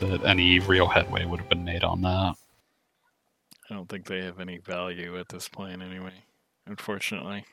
that 0.00 0.20
any 0.24 0.58
real 0.60 0.86
headway 0.86 1.24
would 1.24 1.40
have 1.40 1.48
been 1.48 1.64
made 1.64 1.84
on 1.84 2.02
that. 2.02 2.34
I 3.70 3.74
don't 3.74 3.88
think 3.88 4.06
they 4.06 4.22
have 4.22 4.40
any 4.40 4.58
value 4.58 5.18
at 5.18 5.28
this 5.28 5.48
point, 5.48 5.82
anyway. 5.82 6.12
Unfortunately. 6.66 7.44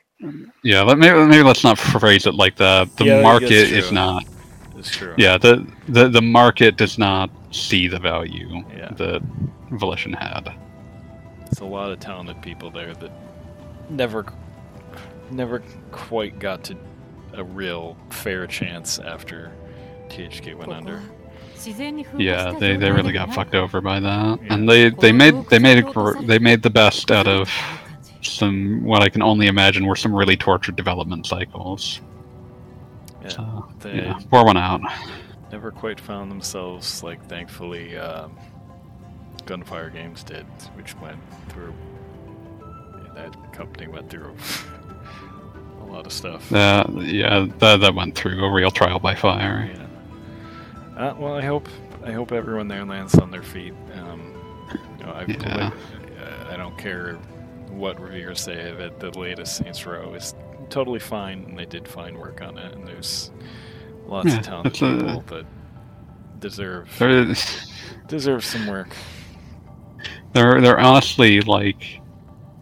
Yeah, 0.62 0.82
let, 0.82 0.98
maybe 0.98 1.18
maybe 1.26 1.42
let's 1.42 1.64
not 1.64 1.78
phrase 1.78 2.26
it 2.26 2.34
like 2.34 2.56
that. 2.56 2.96
The 2.96 3.04
yeah, 3.04 3.22
market 3.22 3.50
is 3.50 3.90
not. 3.90 4.24
It's 4.76 4.90
true. 4.90 5.14
Yeah, 5.18 5.38
the, 5.38 5.66
the 5.88 6.08
the 6.08 6.22
market 6.22 6.76
does 6.76 6.98
not 6.98 7.30
see 7.50 7.88
the 7.88 7.98
value 7.98 8.64
yeah. 8.76 8.90
that 8.90 9.22
Volition 9.72 10.12
had. 10.12 10.54
It's 11.46 11.60
a 11.60 11.64
lot 11.64 11.90
of 11.90 12.00
talented 12.00 12.40
people 12.42 12.70
there 12.70 12.94
that 12.94 13.10
never, 13.90 14.24
never 15.30 15.62
quite 15.90 16.38
got 16.38 16.64
to 16.64 16.76
a 17.34 17.44
real 17.44 17.96
fair 18.10 18.46
chance 18.46 18.98
after 18.98 19.52
THQ 20.08 20.54
went 20.56 20.72
under. 20.72 21.02
Yeah, 22.18 22.52
they, 22.58 22.76
they 22.76 22.90
really 22.90 23.12
got 23.12 23.32
fucked 23.32 23.54
over 23.54 23.80
by 23.80 23.98
that, 23.98 24.42
yeah. 24.42 24.52
and 24.52 24.68
they 24.68 24.90
they 24.90 25.12
made 25.12 25.48
they 25.48 25.58
made 25.58 25.82
a, 25.82 26.14
they 26.22 26.38
made 26.38 26.62
the 26.62 26.68
best 26.68 27.10
out 27.10 27.26
of 27.26 27.50
some 28.20 28.84
what 28.84 29.02
I 29.02 29.08
can 29.08 29.22
only 29.22 29.46
imagine 29.46 29.86
were 29.86 29.96
some 29.96 30.14
really 30.14 30.36
tortured 30.36 30.76
development 30.76 31.26
cycles. 31.26 32.02
Yeah, 33.22 33.28
so, 33.28 33.68
they 33.80 33.94
yeah, 33.96 34.18
pour 34.30 34.44
one 34.44 34.58
out. 34.58 34.82
Never 35.50 35.70
quite 35.70 35.98
found 35.98 36.30
themselves 36.30 37.02
like 37.02 37.24
thankfully 37.28 37.96
um, 37.96 38.36
Gunfire 39.46 39.88
Games 39.88 40.22
did, 40.22 40.44
which 40.74 40.94
went 40.98 41.20
through 41.48 41.72
that 43.14 43.52
company 43.52 43.86
went 43.86 44.10
through 44.10 44.34
a 45.80 45.84
lot 45.84 46.06
of 46.06 46.12
stuff. 46.12 46.52
Uh, 46.52 46.84
yeah, 46.96 47.46
that, 47.58 47.80
that 47.80 47.94
went 47.94 48.16
through 48.16 48.44
a 48.44 48.52
real 48.52 48.70
trial 48.70 48.98
by 48.98 49.14
fire. 49.14 49.70
Yeah. 49.72 49.83
Uh, 50.96 51.14
well, 51.18 51.34
I 51.34 51.42
hope 51.42 51.68
I 52.04 52.12
hope 52.12 52.32
everyone 52.32 52.68
there 52.68 52.84
lands 52.84 53.14
on 53.16 53.30
their 53.30 53.42
feet. 53.42 53.74
Um, 53.94 54.34
you 54.98 55.04
know, 55.04 55.12
I 55.12 55.24
yeah. 55.26 55.70
Uh, 56.20 56.52
I 56.52 56.56
don't 56.56 56.76
care 56.78 57.14
what 57.70 58.00
reviewers 58.00 58.40
say 58.40 58.70
of 58.70 58.80
it. 58.80 59.00
The 59.00 59.10
latest 59.18 59.56
Saints 59.56 59.84
Row 59.84 60.14
is 60.14 60.34
totally 60.70 61.00
fine, 61.00 61.44
and 61.48 61.58
they 61.58 61.66
did 61.66 61.88
fine 61.88 62.16
work 62.18 62.42
on 62.42 62.58
it. 62.58 62.74
And 62.74 62.86
there's 62.86 63.32
lots 64.06 64.28
yeah, 64.28 64.38
of 64.38 64.44
talented 64.44 64.74
people 64.74 65.24
that 65.28 65.46
deserve 66.38 66.88
deserve 68.06 68.44
some 68.44 68.66
work. 68.66 68.94
They're 70.32 70.60
they're 70.60 70.80
honestly 70.80 71.40
like 71.40 72.00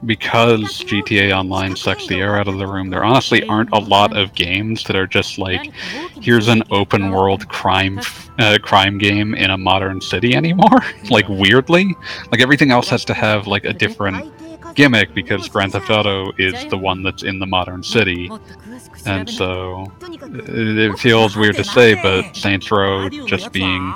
because 0.04 0.82
GTA 0.82 1.32
Online 1.32 1.76
sucks 1.76 2.06
the 2.06 2.16
air 2.16 2.36
out 2.36 2.48
of 2.48 2.58
the 2.58 2.66
room, 2.66 2.90
there 2.90 3.04
honestly 3.04 3.44
aren't 3.44 3.70
a 3.70 3.78
lot 3.78 4.16
of 4.16 4.34
games 4.34 4.84
that 4.84 4.96
are 4.96 5.06
just 5.06 5.38
like, 5.38 5.72
here's 6.20 6.48
an 6.48 6.62
open 6.70 7.10
world 7.10 7.48
crime 7.48 8.00
uh, 8.38 8.58
crime 8.62 8.98
game 8.98 9.34
in 9.34 9.50
a 9.50 9.58
modern 9.58 10.00
city 10.00 10.34
anymore. 10.34 10.80
like 11.10 11.28
weirdly, 11.28 11.96
like 12.30 12.40
everything 12.40 12.70
else 12.70 12.88
has 12.88 13.04
to 13.06 13.14
have 13.14 13.46
like 13.46 13.64
a 13.64 13.72
different 13.72 14.32
gimmick 14.74 15.14
because 15.14 15.48
Grand 15.48 15.72
Theft 15.72 15.90
Auto 15.90 16.32
is 16.38 16.54
the 16.70 16.78
one 16.78 17.02
that's 17.02 17.22
in 17.22 17.38
the 17.38 17.46
modern 17.46 17.82
city, 17.82 18.30
and 19.04 19.28
so 19.28 19.92
it 20.00 20.98
feels 20.98 21.36
weird 21.36 21.56
to 21.56 21.64
say, 21.64 21.94
but 22.02 22.34
Saints 22.34 22.70
Row 22.70 23.08
just 23.26 23.52
being, 23.52 23.92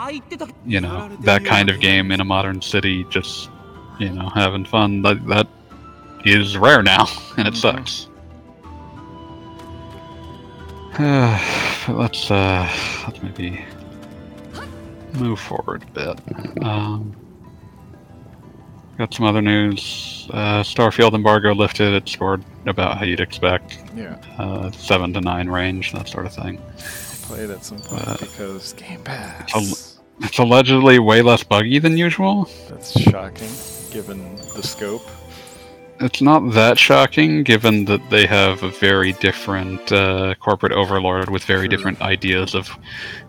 you 0.65 0.81
know, 0.81 1.09
that 1.21 1.45
kind 1.45 1.71
of 1.71 1.81
game 1.81 2.13
in 2.13 2.21
a 2.21 2.25
modern 2.25 2.61
city, 2.61 3.05
just 3.05 3.51
you 3.99 4.11
know, 4.11 4.29
having 4.31 4.65
fun 4.65 5.03
that 5.03 5.27
that 5.29 5.49
is 6.25 6.57
rare 6.57 6.83
now, 6.83 7.07
and 7.37 7.49
it 7.49 7.55
mm-hmm. 7.55 7.77
sucks. 7.77 8.09
Uh, 10.99 11.39
let's 11.93 12.31
uh, 12.31 12.71
let's 13.07 13.23
maybe 13.23 13.65
move 15.17 15.41
forward 15.41 15.85
a 15.85 16.15
bit. 16.15 16.63
Um, 16.65 17.15
got 18.99 19.13
some 19.15 19.27
other 19.27 19.43
news. 19.43 20.29
Uh, 20.33 20.63
Starfield 20.63 21.15
embargo 21.15 21.55
lifted. 21.55 21.93
It 21.95 22.09
scored 22.09 22.43
about 22.67 22.99
how 22.99 23.05
you'd 23.05 23.21
expect, 23.21 23.79
Yeah, 23.95 24.17
uh, 24.39 24.71
seven 24.73 25.13
to 25.15 25.21
nine 25.21 25.49
range, 25.49 25.93
that 25.93 26.09
sort 26.09 26.27
of 26.27 26.35
thing. 26.35 26.61
play 27.23 27.41
it 27.41 27.51
at 27.51 27.65
some 27.65 27.79
point 27.79 28.07
Uh, 28.07 28.17
because 28.21 28.73
Game 28.75 29.01
Pass. 29.03 29.51
I'll- 29.55 29.95
It's 30.25 30.39
allegedly 30.39 30.99
way 30.99 31.21
less 31.21 31.43
buggy 31.43 31.79
than 31.79 31.97
usual. 31.99 32.49
That's 32.71 32.99
shocking, 32.99 33.51
given 33.93 34.37
the 34.55 34.63
scope 34.63 35.07
it's 36.01 36.21
not 36.21 36.53
that 36.53 36.79
shocking 36.79 37.43
given 37.43 37.85
that 37.87 38.11
they 38.11 38.27
have 38.27 38.63
a 38.63 38.71
very 38.71 39.13
different 39.15 39.91
uh, 39.93 40.35
corporate 40.41 40.73
overlord 40.73 41.31
with 41.31 41.45
very 41.45 41.63
sure. 41.63 41.69
different 41.69 42.01
ideas 42.03 42.55
of 42.55 42.69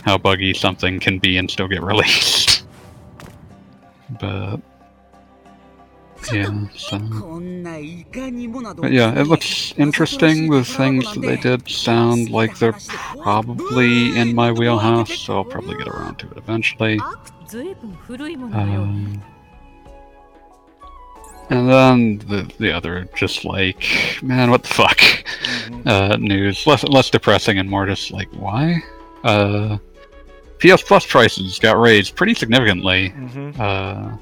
how 0.03 0.18
buggy 0.18 0.53
something 0.53 0.99
can 0.99 1.20
be 1.20 1.38
and 1.38 1.49
still 1.49 1.68
get 1.68 1.82
released. 1.93 2.65
but 4.20 4.59
yeah, 6.34 6.68
but 8.76 8.91
yeah, 8.91 9.20
it 9.20 9.28
looks 9.28 9.74
interesting. 9.78 10.49
The 10.49 10.63
things 10.63 11.13
that 11.13 11.22
they 11.22 11.38
did 11.38 11.70
sound 11.70 12.30
like 12.32 12.57
they're 12.57 12.76
probably 13.22 14.18
in 14.18 14.34
my 14.36 14.51
wheelhouse, 14.51 15.18
so 15.20 15.38
I'll 15.38 15.45
probably 15.45 15.78
get 15.78 15.88
around 15.88 16.18
to 16.20 16.30
it 16.32 16.38
eventually. 16.38 16.99
Um, 18.53 19.22
and 21.50 21.70
then 21.70 22.18
the 22.28 22.52
the 22.60 22.72
other 22.72 23.08
just 23.16 23.45
like 23.45 23.86
man, 24.22 24.50
what 24.52 24.64
the 24.64 24.70
fuck 24.70 25.00
uh, 25.86 26.18
news, 26.20 26.66
less 26.68 26.84
less 26.84 27.10
depressing 27.10 27.58
and 27.60 27.70
more 27.70 27.86
just 27.86 28.12
like 28.12 28.28
why? 28.34 28.82
Uh, 29.24 29.78
PS 30.60 30.82
Plus 30.82 31.06
prices 31.06 31.60
got 31.60 31.78
raised 31.80 32.16
pretty 32.16 32.34
significantly. 32.34 33.14
Mm-hmm. 33.16 33.62
Uh, 33.62 34.18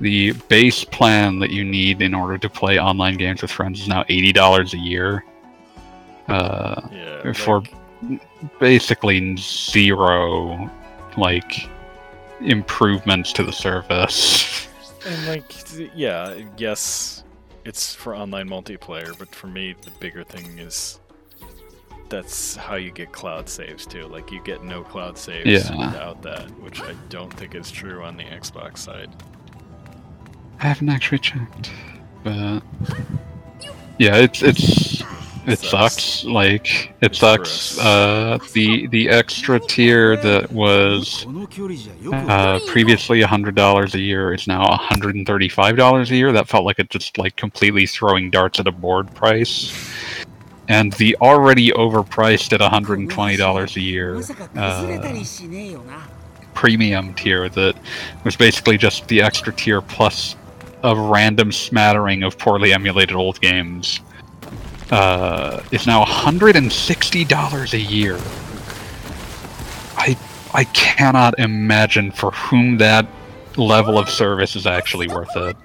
the 0.00 0.32
base 0.48 0.84
plan 0.84 1.38
that 1.38 1.50
you 1.50 1.64
need 1.64 2.02
in 2.02 2.12
order 2.14 2.36
to 2.36 2.48
play 2.50 2.78
online 2.78 3.14
games 3.16 3.40
with 3.42 3.50
friends 3.50 3.80
is 3.80 3.88
now 3.88 4.04
eighty 4.08 4.32
dollars 4.32 4.74
a 4.74 4.78
year. 4.78 5.24
Uh, 6.28 6.80
Yeah. 6.92 7.32
for 7.32 7.60
like- 7.60 8.20
basically 8.58 9.36
zero 9.36 10.70
like 11.16 11.68
improvements 12.40 13.32
to 13.32 13.42
the 13.44 13.52
service. 13.52 14.68
And 15.06 15.26
like, 15.28 15.52
yeah, 15.94 16.36
yes, 16.58 17.22
it's 17.64 17.94
for 17.94 18.14
online 18.14 18.48
multiplayer, 18.48 19.16
but 19.16 19.34
for 19.34 19.46
me, 19.46 19.74
the 19.82 19.90
bigger 19.92 20.24
thing 20.24 20.58
is 20.58 20.98
that's 22.08 22.56
how 22.56 22.74
you 22.76 22.90
get 22.90 23.12
cloud 23.12 23.48
saves 23.48 23.86
too. 23.86 24.06
Like, 24.06 24.30
you 24.32 24.42
get 24.42 24.62
no 24.64 24.82
cloud 24.82 25.16
saves 25.18 25.46
Yeah. 25.70 25.86
without 25.86 26.22
that, 26.22 26.48
which 26.60 26.80
I 26.80 26.94
don't 27.08 27.32
think 27.32 27.54
is 27.54 27.70
true 27.70 28.02
on 28.02 28.16
the 28.16 28.24
Xbox 28.24 28.78
side. 28.78 29.10
I 30.60 30.68
haven't 30.68 30.88
actually 30.88 31.18
checked, 31.18 31.70
but 32.24 32.62
yeah, 33.98 34.16
it's 34.16 34.42
it's 34.42 35.02
it 35.46 35.58
sucks. 35.58 35.70
sucks. 35.70 36.24
Like 36.24 36.90
it 37.00 37.06
it's 37.06 37.18
sucks. 37.18 37.78
Uh, 37.78 38.38
the 38.52 38.86
the 38.88 39.08
extra 39.08 39.60
tier 39.60 40.16
that 40.16 40.50
was 40.52 41.26
uh, 42.12 42.60
previously 42.66 43.22
hundred 43.22 43.54
dollars 43.54 43.94
a 43.94 44.00
year 44.00 44.34
is 44.34 44.46
now 44.46 44.64
hundred 44.76 45.14
and 45.14 45.26
thirty 45.26 45.48
five 45.48 45.76
dollars 45.76 46.10
a 46.10 46.16
year. 46.16 46.32
That 46.32 46.48
felt 46.48 46.64
like 46.64 46.78
it 46.78 46.90
just 46.90 47.18
like 47.18 47.36
completely 47.36 47.86
throwing 47.86 48.30
darts 48.30 48.60
at 48.60 48.66
a 48.66 48.72
board 48.72 49.14
price. 49.14 49.92
And 50.68 50.92
the 50.94 51.16
already 51.20 51.70
overpriced 51.70 52.52
at 52.52 52.60
hundred 52.60 52.98
and 52.98 53.10
twenty 53.10 53.36
dollars 53.36 53.76
a 53.76 53.80
year. 53.80 54.20
Uh, 54.56 55.22
premium 56.54 57.14
tier 57.14 57.48
that 57.50 57.76
was 58.24 58.34
basically 58.34 58.78
just 58.78 59.06
the 59.08 59.20
extra 59.20 59.52
tier 59.52 59.80
plus 59.80 60.34
a 60.82 60.96
random 60.96 61.52
smattering 61.52 62.22
of 62.22 62.38
poorly 62.38 62.72
emulated 62.72 63.14
old 63.14 63.40
games 63.40 64.00
uh, 64.90 65.62
is 65.70 65.86
now 65.86 66.04
$160 66.04 67.72
a 67.72 67.80
year. 67.80 68.18
I 69.96 70.16
I 70.54 70.64
cannot 70.64 71.38
imagine 71.38 72.10
for 72.12 72.30
whom 72.30 72.78
that 72.78 73.06
level 73.56 73.98
of 73.98 74.08
service 74.08 74.56
is 74.56 74.66
actually 74.66 75.08
worth 75.08 75.34
it. 75.36 75.56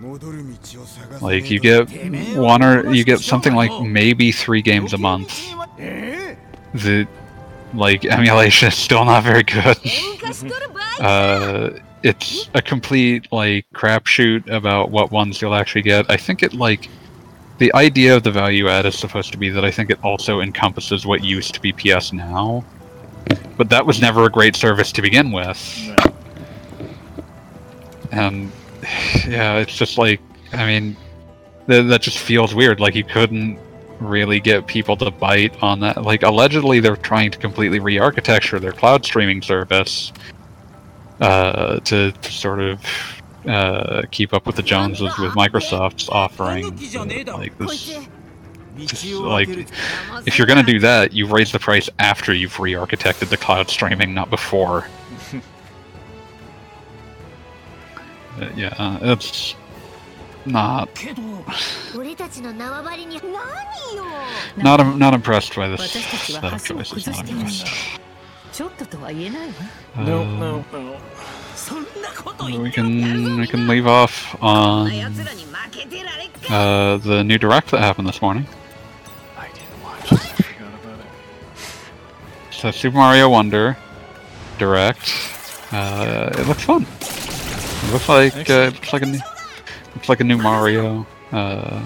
Like 1.22 1.50
you 1.50 1.60
get 1.60 1.90
one 2.36 2.64
or 2.64 2.92
you 2.94 3.04
get 3.04 3.20
something 3.20 3.54
like 3.54 3.72
maybe 3.82 4.32
three 4.32 4.62
games 4.62 4.94
a 4.94 4.98
month. 4.98 5.54
The 6.74 7.08
like 7.74 8.06
emulation 8.06 8.70
is 8.70 8.76
still 8.76 9.06
not 9.06 9.24
very 9.24 9.44
good. 9.44 9.78
uh, 11.00 11.70
it's 12.04 12.50
a 12.54 12.62
complete 12.62 13.32
like 13.32 13.66
crapshoot 13.74 14.50
about 14.50 14.92
what 14.92 15.12
ones 15.12 15.42
you'll 15.42 15.56
actually 15.56 15.84
get. 15.84 16.10
I 16.10 16.18
think 16.18 16.44
it 16.44 16.54
like 16.54 16.90
the 17.62 17.72
idea 17.76 18.16
of 18.16 18.24
the 18.24 18.32
value 18.32 18.68
add 18.68 18.88
is 18.88 18.98
supposed 18.98 19.32
to 19.32 19.38
be 19.38 19.48
that 19.52 19.64
I 19.64 19.70
think 19.70 19.92
it 19.92 20.04
also 20.04 20.42
encompasses 20.42 21.06
what 21.06 21.24
used 21.24 21.54
to 21.54 21.62
be 21.62 21.72
PS 21.72 22.12
Now, 22.12 22.66
but 23.56 23.70
that 23.70 23.86
was 23.86 24.02
never 24.02 24.26
a 24.26 24.32
great 24.32 24.56
service 24.56 24.92
to 24.94 25.02
begin 25.04 25.32
with. 25.32 25.60
And 28.12 28.52
yeah, 29.28 29.58
it's 29.58 29.78
just 29.78 30.00
like 30.00 30.20
I 30.54 30.66
mean, 30.66 30.98
th- 31.68 31.88
that 31.88 32.02
just 32.02 32.18
feels 32.18 32.56
weird. 32.56 32.80
Like 32.80 32.96
you 32.96 33.04
couldn't 33.04 33.60
really 34.00 34.40
get 34.40 34.66
people 34.66 34.98
to 34.98 35.12
bite 35.12 35.62
on 35.62 35.82
that. 35.82 36.02
Like 36.02 36.24
allegedly, 36.24 36.80
they're 36.80 36.96
trying 36.96 37.30
to 37.30 37.38
completely 37.38 37.78
re-architecture 37.78 38.60
their 38.60 38.72
cloud 38.72 39.06
streaming 39.06 39.44
service 39.44 40.12
uh, 41.20 41.80
to 41.82 42.12
sort 42.24 42.60
of 42.60 42.84
uh, 43.48 44.04
keep 44.12 44.34
up 44.34 44.46
with 44.46 44.56
the 44.56 44.64
Joneses 44.64 45.18
with 45.18 45.34
Microsoft's 45.34 46.10
offering 46.10 46.66
like 47.28 47.58
this. 47.58 48.08
Like, 49.20 49.50
if 50.26 50.38
you're 50.38 50.48
going 50.48 50.64
to 50.64 50.72
do 50.72 50.80
that, 50.80 51.12
you 51.14 51.28
raise 51.28 51.52
the 51.52 51.60
price 51.60 51.90
after 52.00 52.34
you've 52.34 52.58
re-architected 52.60 53.30
the 53.30 53.38
cloud 53.38 53.70
streaming, 53.70 54.14
not 54.14 54.30
before. 54.30 54.88
uh, 58.40 58.50
yeah, 58.56 58.74
uh, 58.78 59.00
it's 59.02 59.56
not 60.46 60.90
not 64.58 64.98
not 64.98 65.14
impressed 65.14 65.56
by 65.56 65.68
this 65.68 65.92
set 65.92 66.44
of 66.54 66.64
choices. 66.64 67.08
Not 67.08 67.30
impressed. 67.30 67.68
Uh, 69.96 70.04
no, 70.04 70.24
no, 70.24 70.66
no. 70.72 70.96
Um, 70.96 71.02
we 72.60 72.72
can 72.72 73.40
we 73.40 73.48
can 73.48 73.68
leave 73.68 73.88
off 73.88 74.36
on 74.42 74.92
uh, 76.50 76.98
the 76.98 77.24
new 77.24 77.38
direct 77.38 77.72
that 77.72 77.80
happened 77.80 78.08
this 78.08 78.22
morning. 78.22 78.46
I 79.38 79.48
didn't 79.50 79.84
watch. 79.84 80.12
I 80.12 80.18
forgot 80.18 80.74
about 80.84 81.00
it. 81.00 81.06
So 82.52 82.72
Super 82.72 82.98
Mario 82.98 83.30
Wonder 83.30 83.78
direct. 84.58 85.14
Uh, 85.72 86.30
it 86.34 86.48
looks 86.48 86.64
fun. 86.64 86.84
It 86.84 87.94
looks 87.94 88.10
like 88.10 88.50
uh, 88.50 88.54
it 88.54 88.74
looks 88.74 88.94
like 88.94 89.02
a 89.04 89.06
new, 89.06 89.20
looks 89.96 90.10
like 90.10 90.20
a 90.20 90.24
new 90.24 90.38
Mario. 90.38 91.06
Uh, 91.32 91.84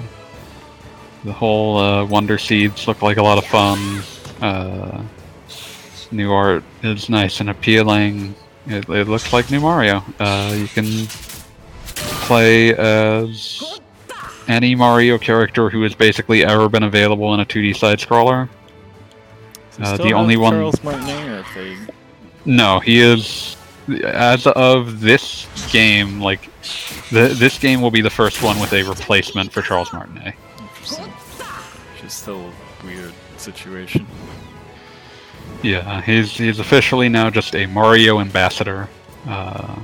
the 1.23 1.33
whole 1.33 1.77
uh, 1.77 2.05
Wonder 2.05 2.37
Seeds 2.37 2.87
look 2.87 3.01
like 3.01 3.17
a 3.17 3.23
lot 3.23 3.37
of 3.37 3.45
fun. 3.45 4.01
Uh, 4.41 5.03
new 6.11 6.31
art 6.31 6.63
is 6.83 7.09
nice 7.09 7.39
and 7.39 7.49
appealing. 7.49 8.35
It, 8.67 8.89
it 8.89 9.07
looks 9.07 9.31
like 9.31 9.51
new 9.51 9.59
Mario. 9.59 10.03
Uh, 10.19 10.53
you 10.57 10.67
can 10.67 11.07
play 12.25 12.73
as 12.75 13.79
any 14.47 14.75
Mario 14.75 15.17
character 15.17 15.69
who 15.69 15.83
has 15.83 15.93
basically 15.93 16.43
ever 16.43 16.69
been 16.69 16.83
available 16.83 17.33
in 17.33 17.39
a 17.39 17.45
2D 17.45 17.75
side 17.75 17.99
scroller. 17.99 18.49
Uh, 19.79 19.97
the 19.97 20.13
only 20.13 20.37
one- 20.37 20.53
Charles 20.53 20.83
Martinet, 20.83 21.27
or 21.27 21.45
they 21.53 21.77
No, 22.45 22.79
he 22.79 22.99
is. 22.99 23.57
As 24.03 24.47
of 24.47 24.99
this 25.01 25.45
game, 25.71 26.19
like 26.19 26.49
the, 27.11 27.27
this 27.37 27.59
game 27.59 27.81
will 27.81 27.91
be 27.91 28.01
the 28.01 28.09
first 28.09 28.41
one 28.41 28.59
with 28.59 28.73
a 28.73 28.81
replacement 28.83 29.51
for 29.51 29.61
Charles 29.61 29.93
Martinet. 29.93 30.33
Interesting. 30.59 31.05
Which 31.05 32.03
is 32.05 32.13
still 32.13 32.51
a 32.81 32.85
weird 32.85 33.13
situation. 33.37 34.07
Yeah, 35.63 36.01
he's 36.01 36.37
he's 36.37 36.59
officially 36.59 37.09
now 37.09 37.29
just 37.29 37.55
a 37.55 37.65
Mario 37.65 38.19
ambassador. 38.19 38.87
Uh, 39.27 39.75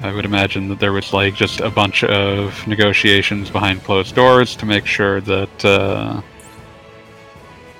I 0.00 0.12
would 0.12 0.24
imagine 0.24 0.68
that 0.68 0.80
there 0.80 0.92
was 0.92 1.12
like 1.12 1.34
just 1.34 1.60
a 1.60 1.70
bunch 1.70 2.02
of 2.02 2.66
negotiations 2.66 3.50
behind 3.50 3.84
closed 3.84 4.14
doors 4.16 4.56
to 4.56 4.66
make 4.66 4.84
sure 4.84 5.20
that 5.20 5.64
uh, 5.64 6.20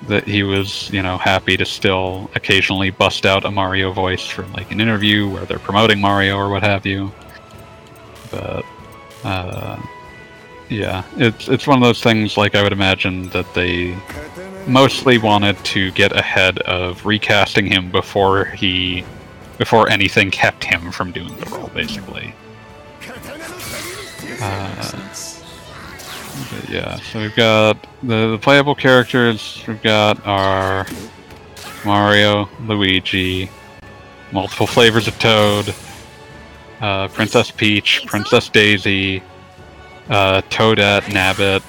that 0.07 0.25
he 0.25 0.43
was, 0.43 0.89
you 0.91 1.01
know, 1.01 1.17
happy 1.17 1.57
to 1.57 1.65
still 1.65 2.29
occasionally 2.35 2.91
bust 2.91 3.25
out 3.25 3.45
a 3.45 3.51
Mario 3.51 3.91
voice 3.91 4.25
for 4.25 4.45
like 4.47 4.71
an 4.71 4.79
interview 4.79 5.29
where 5.29 5.45
they're 5.45 5.59
promoting 5.59 5.99
Mario 5.99 6.37
or 6.37 6.49
what 6.49 6.63
have 6.63 6.85
you. 6.85 7.11
But 8.31 8.65
uh, 9.23 9.81
yeah, 10.69 11.03
it's 11.17 11.49
it's 11.49 11.67
one 11.67 11.77
of 11.77 11.83
those 11.83 12.01
things. 12.01 12.37
Like 12.37 12.55
I 12.55 12.63
would 12.63 12.73
imagine 12.73 13.29
that 13.29 13.53
they 13.53 13.95
mostly 14.67 15.17
wanted 15.17 15.57
to 15.65 15.91
get 15.91 16.11
ahead 16.11 16.59
of 16.59 17.05
recasting 17.05 17.65
him 17.65 17.91
before 17.91 18.45
he 18.45 19.03
before 19.57 19.89
anything 19.89 20.31
kept 20.31 20.63
him 20.63 20.91
from 20.91 21.11
doing 21.11 21.35
the 21.37 21.45
role 21.49 21.69
basically. 21.69 22.33
Uh, 24.41 24.91
yeah 26.69 26.95
so 26.97 27.19
we've 27.21 27.35
got 27.35 27.77
the, 28.01 28.31
the 28.31 28.39
playable 28.41 28.75
characters. 28.75 29.63
We've 29.67 29.81
got 29.81 30.25
our 30.25 30.85
mario 31.85 32.49
luigi 32.61 33.49
multiple 34.31 34.67
flavors 34.67 35.07
of 35.07 35.17
toad 35.19 35.75
uh, 36.81 37.07
princess 37.09 37.51
peach 37.51 38.03
princess 38.07 38.49
daisy 38.49 39.21
uh, 40.09 40.41
toadette 40.49 41.03
nabbit 41.03 41.61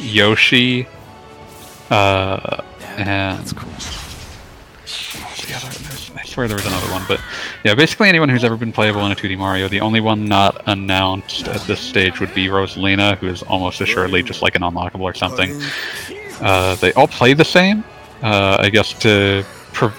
yoshi 0.00 0.86
uh, 1.90 2.62
and 2.96 3.38
That's 3.38 3.52
cool. 3.52 3.70
I 6.16 6.24
swear 6.24 6.48
there 6.48 6.56
was 6.56 6.66
another 6.66 6.90
one, 6.92 7.04
but 7.06 7.20
Yeah, 7.64 7.74
basically 7.74 8.08
anyone 8.08 8.28
who's 8.28 8.44
ever 8.44 8.56
been 8.56 8.72
playable 8.72 9.04
in 9.06 9.12
a 9.12 9.14
2D 9.14 9.36
Mario. 9.38 9.68
The 9.68 9.80
only 9.80 10.00
one 10.00 10.24
not 10.24 10.62
announced 10.66 11.48
at 11.48 11.60
this 11.62 11.80
stage 11.80 12.20
would 12.20 12.34
be 12.34 12.46
Rosalina, 12.46 13.16
who 13.18 13.28
is 13.28 13.42
almost 13.42 13.80
assuredly 13.80 14.22
just 14.22 14.42
like 14.42 14.54
an 14.56 14.62
unlockable 14.62 15.00
or 15.02 15.14
something. 15.14 15.60
Uh, 16.40 16.74
they 16.76 16.92
all 16.94 17.08
play 17.08 17.34
the 17.34 17.44
same. 17.44 17.84
Uh, 18.22 18.56
I 18.58 18.70
guess 18.70 18.92
to 19.00 19.44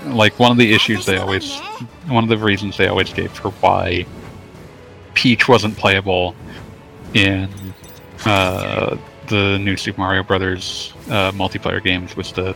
like 0.06 0.40
one 0.40 0.52
of 0.52 0.58
the 0.58 0.74
issues 0.74 1.06
they 1.06 1.18
always, 1.18 1.60
one 2.08 2.24
of 2.24 2.30
the 2.30 2.38
reasons 2.38 2.78
they 2.78 2.88
always 2.88 3.12
gave 3.14 3.32
for 3.32 3.52
why 3.52 4.06
Peach 5.14 5.48
wasn't 5.48 5.78
playable 5.78 6.36
in 7.14 7.50
uh, 8.26 8.98
the 9.28 9.58
new 9.60 9.78
Super 9.78 10.02
Mario 10.02 10.24
Brothers 10.24 10.94
uh, 11.08 11.32
multiplayer 11.32 11.84
games 11.84 12.16
was 12.16 12.32
the 12.32 12.56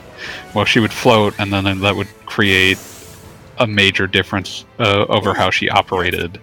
well, 0.53 0.65
she 0.65 0.79
would 0.79 0.93
float, 0.93 1.33
and 1.39 1.51
then 1.51 1.79
that 1.81 1.95
would 1.95 2.07
create 2.25 2.77
a 3.57 3.67
major 3.67 4.07
difference 4.07 4.65
uh, 4.79 5.05
over 5.09 5.33
how 5.33 5.49
she 5.49 5.69
operated. 5.69 6.39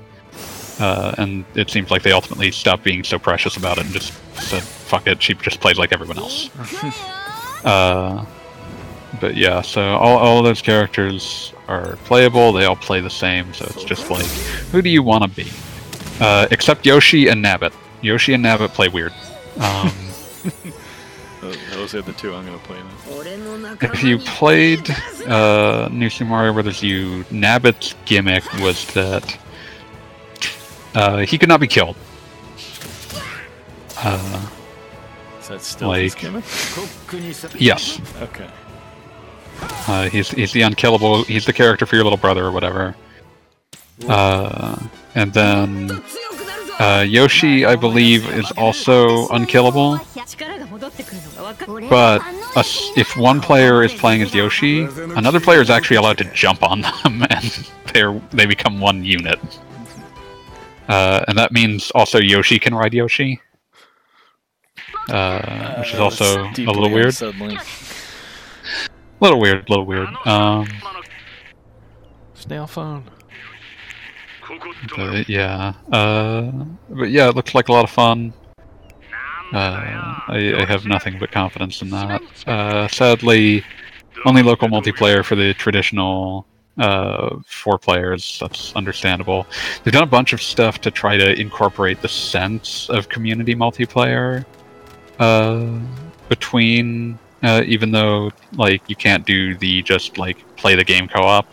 Uh, 0.78 1.14
and 1.16 1.44
it 1.54 1.70
seems 1.70 1.90
like 1.90 2.02
they 2.02 2.12
ultimately 2.12 2.50
stopped 2.50 2.84
being 2.84 3.02
so 3.02 3.18
precious 3.18 3.56
about 3.56 3.78
it 3.78 3.84
and 3.84 3.94
just 3.94 4.12
said, 4.34 4.62
"Fuck 4.62 5.06
it." 5.06 5.22
She 5.22 5.34
just 5.34 5.60
played 5.60 5.78
like 5.78 5.92
everyone 5.92 6.18
else. 6.18 6.50
uh, 7.64 8.24
but 9.20 9.36
yeah, 9.36 9.62
so 9.62 9.82
all, 9.82 10.18
all 10.18 10.38
of 10.38 10.44
those 10.44 10.60
characters 10.60 11.52
are 11.68 11.96
playable. 12.04 12.52
They 12.52 12.64
all 12.64 12.76
play 12.76 13.00
the 13.00 13.10
same, 13.10 13.52
so 13.54 13.64
it's 13.70 13.84
just 13.84 14.10
like, 14.10 14.26
who 14.72 14.82
do 14.82 14.90
you 14.90 15.02
want 15.02 15.24
to 15.24 15.30
be? 15.30 15.50
Uh, 16.20 16.46
except 16.50 16.86
Yoshi 16.86 17.28
and 17.28 17.42
Nabbit. 17.44 17.72
Yoshi 18.02 18.34
and 18.34 18.44
Nabbit 18.44 18.68
play 18.68 18.88
weird. 18.88 19.12
Um, 19.58 19.90
Oh, 21.42 21.54
Those 21.72 21.94
are 21.94 22.02
the 22.02 22.14
two 22.14 22.34
I'm 22.34 22.46
going 22.46 22.58
to 22.58 22.64
play 22.64 22.78
now. 22.82 23.76
If 23.82 24.02
you 24.02 24.18
played 24.18 24.88
uh, 25.26 25.88
New 25.92 26.08
Super 26.08 26.30
Mario 26.30 26.52
Brothers 26.54 26.82
you 26.82 27.24
Nabbit's 27.24 27.94
gimmick 28.06 28.42
was 28.54 28.86
that 28.94 29.38
uh, 30.94 31.18
he 31.18 31.36
could 31.36 31.48
not 31.50 31.60
be 31.60 31.66
killed. 31.66 31.94
Uh, 33.98 34.48
Is 35.40 35.48
that 35.48 35.60
still 35.60 35.88
like, 35.88 36.02
his 36.02 36.14
gimmick? 36.14 36.44
Yes. 37.60 38.00
Okay. 38.22 38.48
Uh, 39.88 40.08
he's, 40.08 40.30
he's 40.30 40.52
the 40.52 40.62
unkillable, 40.62 41.22
he's 41.24 41.44
the 41.44 41.52
character 41.52 41.84
for 41.86 41.96
your 41.96 42.04
little 42.04 42.18
brother 42.18 42.44
or 42.46 42.50
whatever. 42.50 42.94
Uh, 44.08 44.78
and 45.14 45.32
then 45.32 46.02
uh, 46.78 47.04
Yoshi, 47.08 47.64
I 47.64 47.74
believe, 47.74 48.26
is 48.28 48.50
also 48.52 49.28
unkillable. 49.28 49.98
But 51.88 52.20
a, 52.56 52.64
if 52.96 53.16
one 53.16 53.40
player 53.40 53.82
is 53.82 53.94
playing 53.94 54.22
as 54.22 54.34
Yoshi, 54.34 54.84
another 55.16 55.40
player 55.40 55.60
is 55.60 55.70
actually 55.70 55.96
allowed 55.96 56.18
to 56.18 56.24
jump 56.32 56.62
on 56.62 56.82
them 56.82 57.22
and 57.30 57.68
they 57.92 58.20
they 58.32 58.46
become 58.46 58.78
one 58.80 59.04
unit. 59.04 59.38
Uh, 60.88 61.24
and 61.28 61.38
that 61.38 61.50
means 61.52 61.90
also 61.92 62.18
Yoshi 62.18 62.58
can 62.58 62.74
ride 62.74 62.92
Yoshi, 62.92 63.40
uh, 65.08 65.76
which 65.78 65.94
is 65.94 66.00
also 66.00 66.44
a 66.44 66.52
little 66.58 66.90
weird. 66.90 67.20
A 67.22 67.32
Little 69.18 69.40
weird, 69.40 69.66
A 69.66 69.70
little 69.70 69.86
weird. 69.86 70.08
Um, 70.26 70.68
Snail 72.34 72.66
phone 72.66 73.04
but 74.96 75.28
yeah, 75.28 75.74
uh, 75.92 76.50
but 76.88 77.10
yeah, 77.10 77.28
it 77.28 77.36
looks 77.36 77.54
like 77.54 77.68
a 77.68 77.72
lot 77.72 77.84
of 77.84 77.90
fun. 77.90 78.32
Uh, 79.52 80.20
I, 80.28 80.54
I 80.58 80.64
have 80.64 80.86
nothing 80.86 81.18
but 81.18 81.30
confidence 81.30 81.82
in 81.82 81.90
that. 81.90 82.22
Uh, 82.46 82.88
sadly, 82.88 83.64
only 84.24 84.42
local 84.42 84.68
multiplayer 84.68 85.24
for 85.24 85.36
the 85.36 85.54
traditional 85.54 86.46
uh, 86.78 87.36
four 87.46 87.78
players. 87.78 88.38
That's 88.40 88.74
understandable. 88.74 89.46
They've 89.82 89.92
done 89.92 90.02
a 90.02 90.06
bunch 90.06 90.32
of 90.32 90.42
stuff 90.42 90.80
to 90.82 90.90
try 90.90 91.16
to 91.16 91.38
incorporate 91.38 92.02
the 92.02 92.08
sense 92.08 92.88
of 92.90 93.08
community 93.08 93.54
multiplayer 93.54 94.44
uh, 95.18 95.78
between, 96.28 97.18
uh, 97.42 97.62
even 97.66 97.90
though 97.92 98.30
like 98.54 98.82
you 98.88 98.96
can't 98.96 99.24
do 99.24 99.56
the 99.56 99.82
just 99.82 100.18
like 100.18 100.56
play 100.56 100.74
the 100.74 100.84
game 100.84 101.08
co-op. 101.08 101.46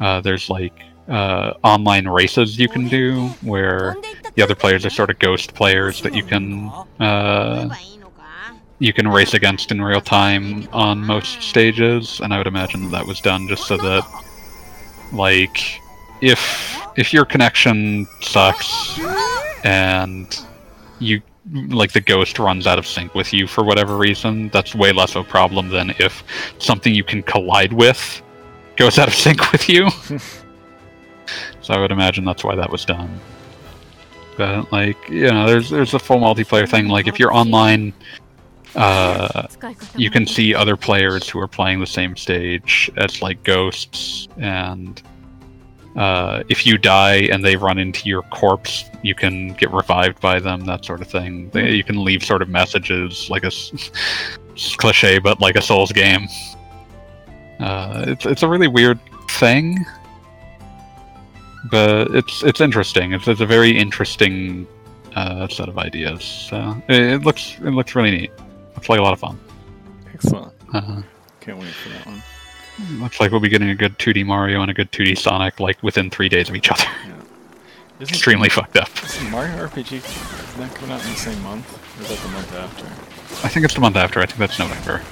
Uh, 0.00 0.20
there's 0.20 0.50
like 0.50 0.74
uh, 1.08 1.54
online 1.62 2.08
races 2.08 2.58
you 2.58 2.68
can 2.68 2.88
do, 2.88 3.28
where 3.42 3.96
the 4.34 4.42
other 4.42 4.54
players 4.54 4.84
are 4.84 4.90
sort 4.90 5.10
of 5.10 5.18
ghost 5.18 5.54
players 5.54 6.02
that 6.02 6.14
you 6.14 6.22
can 6.22 6.70
uh, 7.00 7.74
you 8.78 8.92
can 8.92 9.08
race 9.08 9.34
against 9.34 9.72
in 9.72 9.80
real 9.80 10.00
time 10.00 10.68
on 10.72 11.04
most 11.04 11.42
stages, 11.42 12.20
and 12.20 12.32
I 12.34 12.38
would 12.38 12.46
imagine 12.46 12.82
that, 12.84 12.90
that 12.90 13.06
was 13.06 13.20
done 13.20 13.48
just 13.48 13.66
so 13.66 13.76
that, 13.76 14.04
like, 15.12 15.80
if 16.20 16.78
if 16.96 17.12
your 17.12 17.24
connection 17.24 18.06
sucks 18.20 18.98
and 19.64 20.44
you 20.98 21.22
like 21.68 21.92
the 21.92 22.00
ghost 22.00 22.38
runs 22.38 22.66
out 22.66 22.78
of 22.78 22.86
sync 22.86 23.14
with 23.14 23.32
you 23.32 23.46
for 23.46 23.64
whatever 23.64 23.96
reason, 23.96 24.48
that's 24.48 24.74
way 24.74 24.92
less 24.92 25.14
of 25.14 25.26
a 25.26 25.28
problem 25.28 25.68
than 25.68 25.90
if 25.98 26.24
something 26.58 26.94
you 26.94 27.04
can 27.04 27.22
collide 27.22 27.72
with 27.72 28.22
goes 28.76 28.98
out 28.98 29.08
of 29.08 29.14
sync 29.14 29.52
with 29.52 29.68
you. 29.68 29.88
So 31.66 31.74
I 31.74 31.80
would 31.80 31.90
imagine 31.90 32.24
that's 32.24 32.44
why 32.44 32.54
that 32.54 32.70
was 32.70 32.84
done. 32.84 33.18
But 34.36 34.70
like, 34.70 34.96
you 35.08 35.28
know, 35.32 35.48
there's 35.48 35.68
there's 35.68 35.94
a 35.94 35.98
full 35.98 36.18
multiplayer 36.18 36.68
thing. 36.68 36.86
Like 36.86 37.08
if 37.08 37.18
you're 37.18 37.34
online, 37.34 37.92
uh, 38.76 39.48
you 39.96 40.08
can 40.08 40.28
see 40.28 40.54
other 40.54 40.76
players 40.76 41.28
who 41.28 41.40
are 41.40 41.48
playing 41.48 41.80
the 41.80 41.86
same 41.86 42.16
stage. 42.16 42.88
as 42.96 43.20
like 43.20 43.42
ghosts, 43.42 44.28
and 44.36 45.02
uh, 45.96 46.44
if 46.48 46.64
you 46.64 46.78
die 46.78 47.22
and 47.32 47.44
they 47.44 47.56
run 47.56 47.78
into 47.78 48.08
your 48.08 48.22
corpse, 48.22 48.84
you 49.02 49.16
can 49.16 49.48
get 49.54 49.72
revived 49.72 50.20
by 50.20 50.38
them. 50.38 50.66
That 50.66 50.84
sort 50.84 51.00
of 51.00 51.08
thing. 51.08 51.50
They, 51.50 51.72
you 51.72 51.82
can 51.82 52.04
leave 52.04 52.22
sort 52.22 52.42
of 52.42 52.48
messages, 52.48 53.28
like 53.28 53.42
a 53.42 53.50
cliche, 54.76 55.18
but 55.18 55.40
like 55.40 55.56
a 55.56 55.62
Souls 55.62 55.90
game. 55.90 56.28
Uh, 57.58 58.04
it's 58.06 58.24
it's 58.24 58.44
a 58.44 58.48
really 58.48 58.68
weird 58.68 59.00
thing 59.30 59.84
but 61.70 62.14
it's 62.14 62.42
it's 62.42 62.60
interesting 62.60 63.12
it's, 63.12 63.26
it's 63.28 63.40
a 63.40 63.46
very 63.46 63.76
interesting 63.76 64.66
uh, 65.14 65.46
set 65.48 65.68
of 65.68 65.78
ideas 65.78 66.22
so 66.24 66.76
it, 66.88 67.00
it 67.00 67.22
looks 67.22 67.56
it 67.60 67.70
looks 67.70 67.94
really 67.94 68.10
neat 68.10 68.30
looks 68.74 68.88
like 68.88 68.98
a 68.98 69.02
lot 69.02 69.12
of 69.12 69.18
fun 69.20 69.38
Excellent. 70.14 70.52
uh, 70.72 71.02
Can't 71.40 71.58
wait 71.58 71.68
for 71.74 71.90
that 71.90 72.06
one. 72.06 72.22
Looks 73.00 73.20
like 73.20 73.30
we'll 73.30 73.40
be 73.40 73.48
getting 73.50 73.68
a 73.70 73.74
good 73.74 73.98
2D 73.98 74.24
Mario 74.24 74.62
and 74.62 74.70
a 74.70 74.74
good 74.74 74.90
2D 74.92 75.16
Sonic 75.18 75.60
like 75.60 75.82
within 75.82 76.08
three 76.10 76.28
days 76.28 76.48
of 76.48 76.54
each 76.56 76.70
other. 76.70 76.84
Isn't, 78.00 78.14
Extremely 78.14 78.48
fucked 78.50 78.76
up. 78.76 78.88
Mario 79.30 79.66
RPG 79.66 79.92
isn't 79.92 80.58
that 80.60 80.74
coming 80.74 80.92
out 80.94 81.02
in 81.04 81.10
the 81.10 81.16
same 81.16 81.42
month? 81.42 81.98
Or 81.98 82.02
is 82.02 82.08
that 82.08 82.18
the 82.18 82.28
month 82.28 82.52
after? 82.54 82.84
I 83.46 83.48
think 83.50 83.64
it's 83.64 83.72
the 83.74 83.80
month 83.80 83.96
after. 83.96 84.20
I 84.20 84.26
think 84.26 84.38
that's 84.38 84.58
November. 84.58 85.02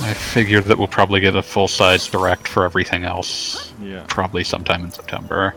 I 0.00 0.12
figure 0.12 0.60
that 0.60 0.76
we'll 0.76 0.88
probably 0.88 1.20
get 1.20 1.36
a 1.36 1.42
full 1.42 1.68
size 1.68 2.08
direct 2.08 2.48
for 2.48 2.64
everything 2.64 3.04
else. 3.04 3.72
Yeah. 3.80 4.04
Probably 4.08 4.44
sometime 4.44 4.84
in 4.84 4.90
September. 4.90 5.54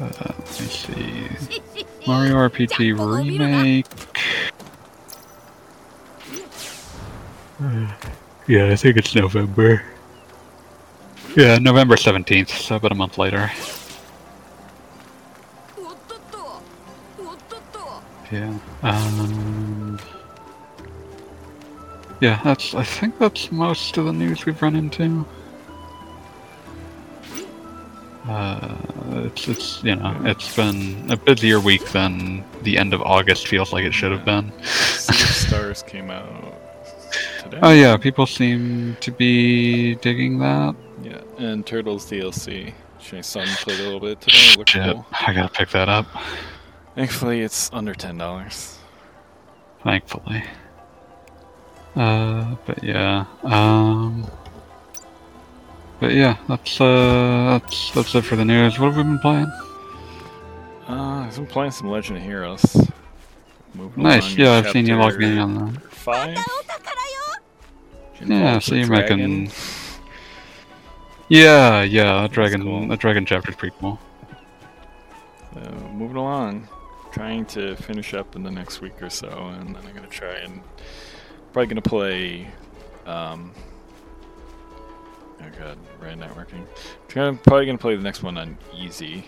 Uh, 0.00 0.10
let 0.20 0.60
me 0.60 0.66
see. 0.66 1.28
Mario 2.06 2.34
RPG 2.36 2.98
Remake. 2.98 3.86
Yeah, 8.46 8.66
I 8.70 8.76
think 8.76 8.98
it's 8.98 9.14
November. 9.14 9.82
Yeah, 11.34 11.56
November 11.58 11.96
17th, 11.96 12.50
so 12.50 12.76
about 12.76 12.92
a 12.92 12.94
month 12.94 13.16
later. 13.16 13.50
Yeah. 18.30 18.58
Um 18.82 19.98
yeah, 22.20 22.40
that's. 22.42 22.74
I 22.74 22.84
think 22.84 23.18
that's 23.18 23.50
most 23.52 23.96
of 23.96 24.04
the 24.06 24.12
news 24.12 24.46
we've 24.46 24.60
run 24.60 24.76
into. 24.76 25.26
Uh, 28.26 28.74
it's 29.26 29.48
it's 29.48 29.84
you 29.84 29.94
know 29.94 30.18
it's 30.24 30.56
been 30.56 31.10
a 31.10 31.16
busier 31.16 31.60
week 31.60 31.84
than 31.90 32.42
the 32.62 32.78
end 32.78 32.94
of 32.94 33.02
August 33.02 33.48
feels 33.48 33.72
like 33.72 33.84
it 33.84 33.92
should 33.92 34.12
have 34.12 34.24
been. 34.24 34.50
Stars 34.62 35.82
came 35.82 36.10
out 36.10 36.54
today. 37.42 37.58
Oh 37.62 37.72
yeah, 37.72 37.96
people 37.98 38.26
seem 38.26 38.96
to 39.00 39.10
be 39.10 39.96
digging 39.96 40.38
that. 40.38 40.74
Yeah, 41.02 41.20
and 41.38 41.66
Turtles 41.66 42.10
DLC. 42.10 42.72
My 43.12 43.20
son 43.20 43.46
played 43.58 43.78
a 43.78 43.82
little 43.82 44.00
bit 44.00 44.20
today. 44.22 44.54
Looked 44.56 44.70
Shit, 44.70 44.94
cool. 44.94 45.06
I 45.12 45.34
gotta 45.34 45.52
pick 45.52 45.68
that 45.70 45.90
up. 45.90 46.06
Thankfully, 46.94 47.42
it's 47.42 47.70
under 47.72 47.94
ten 47.94 48.16
dollars. 48.16 48.78
Thankfully. 49.82 50.42
Uh, 51.96 52.56
but 52.66 52.82
yeah, 52.82 53.24
um, 53.44 54.28
but 56.00 56.12
yeah, 56.12 56.36
that's 56.48 56.80
uh, 56.80 57.58
that's 57.60 57.92
that's 57.92 58.14
it 58.14 58.22
for 58.22 58.36
the 58.36 58.44
news. 58.44 58.78
What 58.78 58.92
have 58.92 58.96
we 58.96 59.02
been 59.04 59.18
playing? 59.20 59.46
Uh, 60.88 61.26
I've 61.26 61.34
been 61.34 61.46
playing 61.46 61.70
some 61.70 61.88
Legend 61.88 62.18
of 62.18 62.24
Heroes. 62.24 62.90
Moving 63.74 64.02
nice, 64.02 64.34
yeah, 64.34 64.52
I've 64.54 64.70
seen 64.70 64.86
you 64.86 64.96
log 64.96 65.22
in 65.22 65.38
on 65.38 65.72
that. 65.72 65.82
Five. 65.92 66.38
Yeah, 68.24 68.58
so 68.58 68.74
you're 68.74 68.86
dragon. 68.86 69.44
making. 69.44 69.52
Yeah, 71.28 71.82
yeah, 71.82 72.24
a 72.24 72.28
dragon, 72.28 72.62
cool. 72.62 72.92
a 72.92 72.96
dragon 72.96 73.24
chapter's 73.24 73.56
pretty 73.56 73.74
cool. 73.80 73.98
So, 75.54 75.60
moving 75.92 76.16
along, 76.16 76.68
trying 77.12 77.46
to 77.46 77.76
finish 77.76 78.14
up 78.14 78.36
in 78.36 78.42
the 78.42 78.50
next 78.50 78.80
week 78.80 79.00
or 79.02 79.10
so, 79.10 79.28
and 79.28 79.74
then 79.74 79.86
I'm 79.86 79.94
gonna 79.94 80.06
try 80.08 80.34
and 80.34 80.60
probably 81.54 81.68
gonna 81.68 81.80
play. 81.80 82.48
Um, 83.06 83.52
oh 85.40 85.44
god, 85.58 85.78
right 86.00 86.18
networking. 86.18 86.66
Trying, 87.06 87.38
probably 87.38 87.66
gonna 87.66 87.78
play 87.78 87.94
the 87.94 88.02
next 88.02 88.24
one 88.24 88.36
on 88.36 88.58
easy. 88.76 89.24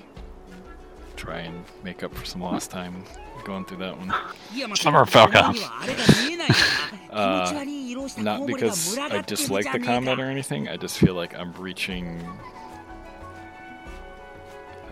Try 1.15 1.39
and 1.39 1.65
make 1.85 2.03
up 2.03 2.13
for 2.13 2.27
some 2.27 2.43
lost 2.43 2.71
time 2.71 3.05
going 3.45 3.65
through 3.65 3.79
that 3.79 3.97
one. 3.97 4.77
Summer 4.77 5.07
Falcon. 5.07 5.57
Uh, 7.11 7.65
Not 8.19 8.47
because 8.47 8.99
I 8.99 9.23
dislike 9.23 9.73
the 9.73 9.79
combat 9.79 10.21
or 10.21 10.27
anything. 10.27 10.69
I 10.69 10.77
just 10.77 10.99
feel 10.99 11.15
like 11.15 11.35
I'm 11.35 11.51
reaching. 11.55 12.21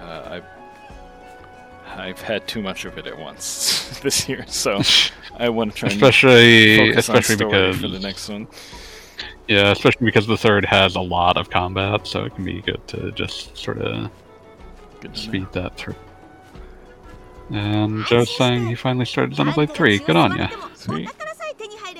Uh, 0.01 0.23
I've 0.31 0.45
I've 1.87 2.21
had 2.21 2.47
too 2.49 2.63
much 2.63 2.85
of 2.85 2.99
it 2.99 3.07
at 3.07 3.19
once 3.19 3.99
this 4.03 4.29
year, 4.29 4.45
so 4.49 4.81
I 5.37 5.49
want 5.49 5.73
to 5.73 5.77
try 5.79 5.89
and 5.91 6.03
Especially, 6.03 6.93
on 6.93 6.99
especially 6.99 7.37
story 7.37 7.51
because 7.51 7.81
for 7.81 7.89
the 7.89 8.01
next 8.01 8.29
one. 8.29 8.47
yeah, 9.49 9.71
especially 9.71 10.05
because 10.07 10.27
the 10.27 10.37
third 10.37 10.65
has 10.65 10.97
a 10.97 11.01
lot 11.01 11.37
of 11.37 11.51
combat, 11.51 12.07
so 12.07 12.25
it 12.25 12.35
can 12.35 12.45
be 12.45 12.61
good 12.63 12.87
to 12.89 13.13
just 13.13 13.57
sort 13.57 13.79
of 13.79 14.11
Good 15.01 15.15
to 15.15 15.21
know. 15.21 15.29
speed 15.29 15.53
that 15.53 15.77
through. 15.77 15.95
And 17.51 18.05
Joe's 18.07 18.35
saying 18.37 18.67
he 18.69 18.75
finally 18.75 19.05
started 19.05 19.37
Xenoblade 19.37 19.75
3. 19.75 19.99
Good 19.99 20.17
on 20.17 20.37
ya. 20.39 20.49
Sweet. 20.75 21.11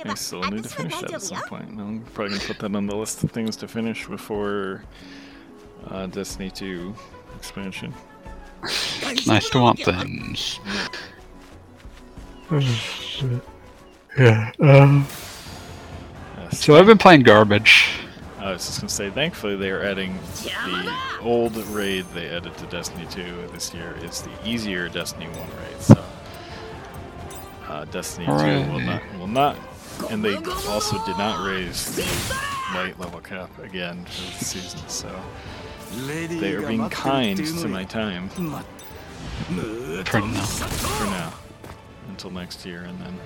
I 0.07 0.13
still 0.15 0.41
need 0.43 0.63
to 0.63 0.69
finish 0.69 0.99
that 1.01 1.13
at 1.13 1.21
some 1.21 1.41
point. 1.43 1.69
I'm 1.79 2.01
probably 2.13 2.37
gonna 2.37 2.47
put 2.47 2.59
that 2.59 2.75
on 2.75 2.85
the 2.87 2.95
list 2.95 3.23
of 3.23 3.31
things 3.31 3.55
to 3.57 3.67
finish 3.67 4.05
before 4.07 4.83
uh, 5.87 6.05
Destiny 6.07 6.49
2 6.51 6.93
expansion. 7.35 7.93
Nice 9.27 9.49
to 9.49 9.59
want 9.59 9.79
things. 9.79 10.59
Yes. 14.17 14.53
So 16.51 16.75
I've 16.75 16.85
been 16.85 16.97
playing 16.97 17.23
garbage. 17.23 17.89
I 18.39 18.51
was 18.51 18.65
just 18.65 18.79
gonna 18.79 18.89
say, 18.89 19.09
thankfully 19.09 19.55
they 19.55 19.71
are 19.71 19.81
adding 19.83 20.17
the 20.43 20.93
old 21.21 21.57
raid 21.67 22.05
they 22.13 22.29
added 22.29 22.55
to 22.57 22.65
Destiny 22.67 23.05
2 23.09 23.49
this 23.51 23.73
year 23.73 23.95
is 24.03 24.21
the 24.21 24.29
easier 24.45 24.87
Destiny 24.87 25.25
1 25.25 25.35
raid. 25.35 25.81
So 25.81 26.03
uh, 27.67 27.85
Destiny 27.85 28.27
2 28.27 28.31
will 28.71 28.79
not 28.79 29.01
will 29.19 29.27
not, 29.27 29.57
and 30.09 30.23
they 30.23 30.35
also 30.69 31.03
did 31.05 31.17
not 31.17 31.45
raise 31.45 31.95
the 31.95 32.03
light 32.73 32.99
level 32.99 33.19
cap 33.19 33.57
again 33.59 34.05
for 34.05 34.21
the 34.39 34.45
season. 34.45 34.79
So 34.87 35.09
they 36.07 36.53
are 36.53 36.65
being 36.67 36.89
kind 36.89 37.37
to 37.37 37.67
my 37.67 37.83
time 37.83 38.29
For 38.29 38.41
now. 38.41 40.03
for 40.03 41.05
now 41.05 41.33
until 42.09 42.31
next 42.31 42.65
year, 42.65 42.83
and 42.83 42.99
then. 42.99 43.19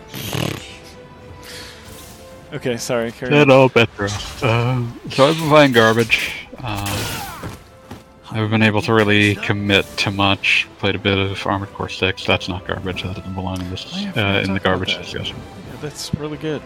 Okay, 2.52 2.78
sorry. 2.78 3.12
Carry 3.12 3.34
on. 3.34 3.48
Little 3.48 3.70
bit. 3.70 3.90
Uh, 4.00 4.84
so 5.10 5.30
I've 5.30 5.38
been 5.38 5.50
playing 5.50 5.72
garbage. 5.74 6.48
Uh, 6.58 7.50
I've 8.32 8.50
been 8.50 8.64
able 8.64 8.82
to 8.84 8.94
really 8.94 9.36
commit 9.36 9.86
to 9.98 10.12
much. 10.12 10.68
Played 10.80 10.96
a 10.96 11.00
bit 11.00 11.18
of 11.18 11.46
Armored 11.46 11.74
Core 11.74 11.90
6. 11.90 12.26
That's 12.26 12.48
not 12.48 12.66
garbage. 12.66 13.04
That 13.04 13.16
doesn't 13.18 13.34
belong 13.34 13.62
in 13.62 13.70
this 13.70 13.86
yeah, 13.96 14.12
I 14.16 14.40
uh, 14.40 14.42
in 14.42 14.54
the 14.54 14.60
garbage 14.60 14.98
discussion. 14.98 15.38
Yeah, 15.38 15.78
that's 15.82 16.14
really 16.16 16.38
good. 16.38 16.62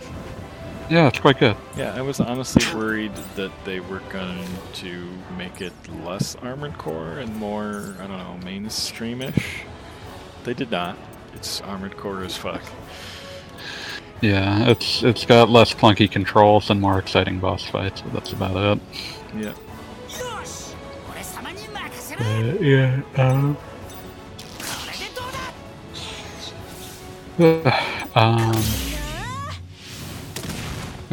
Yeah, 0.89 1.07
it's 1.07 1.19
quite 1.19 1.39
good. 1.39 1.55
Yeah, 1.75 1.95
I 1.95 2.01
was 2.01 2.19
honestly 2.19 2.63
worried 2.75 3.15
that 3.35 3.51
they 3.65 3.79
were 3.79 4.01
going 4.09 4.45
to 4.73 5.09
make 5.37 5.61
it 5.61 5.73
less 6.03 6.35
Armored 6.35 6.77
Core 6.77 7.19
and 7.19 7.35
more, 7.37 7.95
I 7.99 8.07
don't 8.07 8.17
know, 8.17 8.37
mainstreamish. 8.43 9.43
They 10.43 10.53
did 10.53 10.71
not. 10.71 10.97
It's 11.33 11.61
Armored 11.61 11.97
Core 11.97 12.23
as 12.23 12.35
fuck. 12.35 12.61
Yeah, 14.21 14.69
it's 14.69 15.03
it's 15.03 15.25
got 15.25 15.49
less 15.49 15.73
clunky 15.73 16.09
controls 16.09 16.69
and 16.69 16.79
more 16.79 16.97
exciting 16.97 17.39
boss 17.39 17.65
fights, 17.65 18.01
but 18.01 18.13
that's 18.13 18.31
about 18.31 18.77
it. 18.77 18.83
Yeah. 19.35 19.53
Uh, 22.19 22.57
yeah. 22.61 23.01
Um. 23.17 23.57
um. 28.15 28.92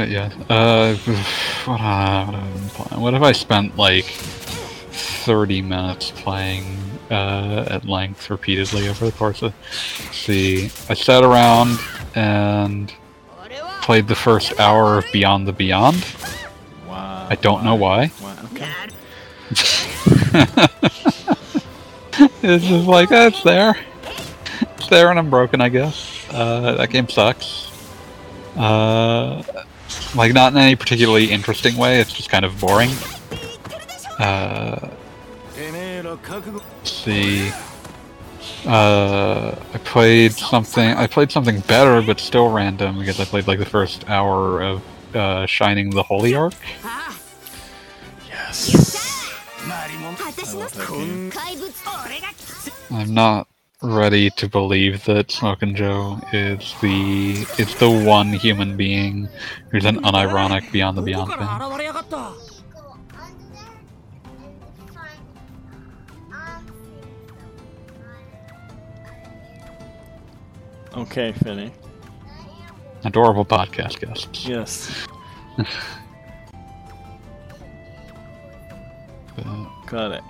But 0.00 0.08
yeah. 0.08 0.32
Uh. 0.48 0.94
What, 1.66 1.78
uh, 1.78 1.78
what 1.78 1.78
have 1.78 2.90
I? 2.90 2.98
What 2.98 3.12
have 3.12 3.22
I 3.22 3.32
spent 3.32 3.76
like 3.76 4.06
thirty 4.06 5.60
minutes 5.60 6.10
playing 6.10 6.78
uh, 7.10 7.66
at 7.68 7.84
length 7.84 8.30
repeatedly 8.30 8.88
over 8.88 9.04
the 9.04 9.12
course 9.12 9.42
of? 9.42 9.52
see, 10.10 10.70
I 10.88 10.94
sat 10.94 11.22
around 11.22 11.78
and 12.14 12.90
played 13.82 14.08
the 14.08 14.14
first 14.14 14.58
hour 14.58 14.96
of 14.96 15.04
Beyond 15.12 15.46
the 15.46 15.52
Beyond. 15.52 16.02
Wow. 16.88 17.26
I 17.28 17.34
don't 17.34 17.62
know 17.62 17.74
why. 17.74 18.06
Why? 18.06 18.38
Okay. 18.54 18.72
it's 22.42 22.64
just 22.64 22.86
like, 22.86 23.12
eh, 23.12 23.26
it's 23.26 23.42
there. 23.42 23.76
It's 24.78 24.88
there 24.88 25.10
and 25.10 25.18
I'm 25.18 25.28
broken, 25.28 25.60
I 25.60 25.68
guess. 25.68 26.26
Uh, 26.30 26.76
that 26.76 26.88
game 26.88 27.10
sucks. 27.10 27.70
Uh, 28.56 29.42
like, 30.14 30.32
not 30.32 30.52
in 30.52 30.58
any 30.58 30.76
particularly 30.76 31.30
interesting 31.30 31.76
way, 31.76 32.00
it's 32.00 32.12
just 32.12 32.28
kind 32.30 32.44
of 32.44 32.58
boring. 32.60 32.90
Uh, 34.18 34.90
let's 35.56 36.90
see. 36.90 37.50
Uh, 38.66 39.54
I 39.74 39.78
played 39.78 40.32
something. 40.32 40.90
I 40.90 41.06
played 41.06 41.30
something 41.32 41.60
better, 41.60 42.02
but 42.02 42.20
still 42.20 42.50
random 42.50 42.98
because 42.98 43.18
I 43.20 43.24
played 43.24 43.46
like 43.46 43.58
the 43.58 43.66
first 43.66 44.08
hour 44.08 44.60
of 44.62 44.82
uh, 45.14 45.46
Shining 45.46 45.90
the 45.90 46.02
Holy 46.02 46.34
Ark. 46.34 46.54
Yes. 48.28 49.30
I 49.66 50.52
love 50.54 50.72
that 50.74 50.88
game. 50.88 51.32
I'm 52.90 53.14
not 53.14 53.46
ready 53.82 54.30
to 54.30 54.48
believe 54.48 55.04
that 55.06 55.30
Smokin' 55.30 55.74
Joe 55.74 56.20
is 56.32 56.74
the 56.80 57.46
is 57.58 57.74
the 57.76 57.90
one 57.90 58.32
human 58.32 58.76
being 58.76 59.28
who's 59.70 59.84
an 59.84 59.96
unironic 60.02 60.70
Beyond 60.70 60.98
the 60.98 61.02
Beyond 61.02 61.32
fan. 61.32 61.60
Okay, 70.96 71.32
Finny. 71.32 71.72
Adorable 73.04 73.44
podcast 73.44 74.00
guests. 74.00 74.46
Yes. 74.46 75.06
Got 79.86 80.12
it. 80.12 80.22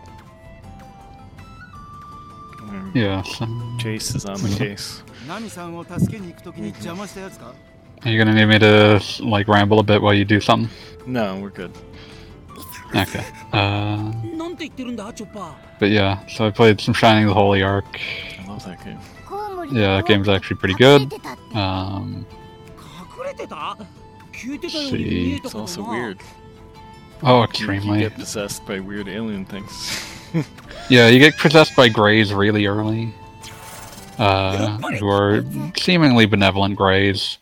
Yeah. 2.95 3.23
Jace 3.79 4.15
is 4.17 4.25
on 4.25 4.41
the 4.43 4.55
case. 4.57 5.03
Are 8.05 8.11
you 8.11 8.19
gonna 8.19 8.35
need 8.35 8.47
me 8.47 8.59
to 8.59 9.03
like 9.21 9.47
ramble 9.49 9.79
a 9.79 9.83
bit 9.83 10.01
while 10.01 10.15
you 10.15 10.25
do 10.25 10.41
something? 10.41 10.71
No, 11.07 11.39
we're 11.39 11.51
good. 11.51 11.73
Okay. 12.95 13.25
Uh, 13.53 14.13
but 15.79 15.91
yeah, 15.91 16.27
so 16.27 16.47
I 16.47 16.51
played 16.51 16.81
some 16.81 16.95
Shining 16.95 17.27
the 17.27 17.35
Holy 17.35 17.63
Ark. 17.63 18.01
I 18.39 18.47
love 18.49 18.65
that 18.65 18.85
game. 18.85 18.99
Yeah, 19.73 19.97
that 19.97 20.07
game's 20.07 20.29
actually 20.29 20.57
pretty 20.57 20.75
good. 20.75 21.13
Um, 21.55 22.27
see. 24.71 25.35
It's 25.45 25.55
also 25.55 25.89
weird. 25.89 26.19
Oh, 27.23 27.45
extremely. 27.45 28.03
You 28.03 28.09
get 28.09 28.19
possessed 28.19 28.67
by 28.67 28.81
weird 28.81 29.09
alien 29.09 29.45
things. 29.45 30.17
Yeah, 30.89 31.07
you 31.07 31.21
get 31.21 31.39
possessed 31.39 31.77
by 31.77 31.89
greys 31.89 32.35
really 32.35 32.67
early. 32.67 33.15
Uh, 34.19 34.77
who 34.99 35.09
are 35.09 35.45
seemingly 35.77 36.27
benevolent 36.27 36.75
greys, 36.75 37.39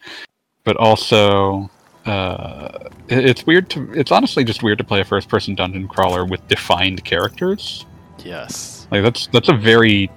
but 0.64 0.76
also 0.76 1.70
uh, 2.04 2.90
it's 3.08 3.46
weird 3.46 3.70
to. 3.70 3.90
It's 3.94 4.12
honestly 4.12 4.44
just 4.44 4.62
weird 4.62 4.76
to 4.78 4.84
play 4.84 5.00
a 5.00 5.04
first-person 5.04 5.54
dungeon 5.54 5.88
crawler 5.88 6.26
with 6.26 6.46
defined 6.46 7.02
characters. 7.04 7.86
yes. 8.18 8.86
Like 8.90 9.02
that's 9.02 9.26
that's 9.28 9.48
a 9.48 9.54
very 9.54 10.10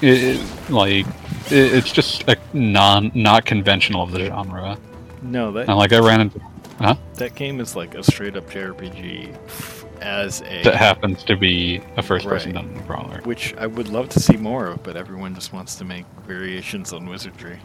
it, 0.00 0.40
like 0.70 1.06
it, 1.50 1.74
it's 1.74 1.92
just 1.92 2.28
a 2.28 2.36
non 2.52 3.10
not 3.14 3.44
conventional 3.44 4.02
of 4.02 4.12
the 4.12 4.26
genre. 4.26 4.78
No, 5.20 5.50
that 5.52 5.68
And 5.68 5.76
like 5.76 5.92
I 5.92 5.98
ran 5.98 6.20
into 6.20 6.40
that 7.14 7.34
game 7.34 7.60
is 7.60 7.74
like 7.74 7.94
a 7.94 8.02
straight 8.02 8.36
up 8.36 8.48
JRPG 8.50 9.36
as 10.00 10.40
a 10.42 10.62
that 10.62 10.74
happens 10.76 11.22
to 11.24 11.36
be 11.36 11.80
a 11.96 12.02
first-person 12.02 12.52
Right. 12.54 12.64
dungeon 12.64 12.84
crawler. 12.86 13.20
which 13.24 13.54
I 13.56 13.66
would 13.66 13.88
love 13.88 14.08
to 14.10 14.20
see 14.20 14.36
more 14.36 14.66
of, 14.66 14.82
but 14.82 14.96
everyone 14.96 15.34
just 15.34 15.52
wants 15.52 15.76
to 15.76 15.84
make 15.84 16.04
variations 16.26 16.92
on 16.92 17.06
wizardry. 17.06 17.58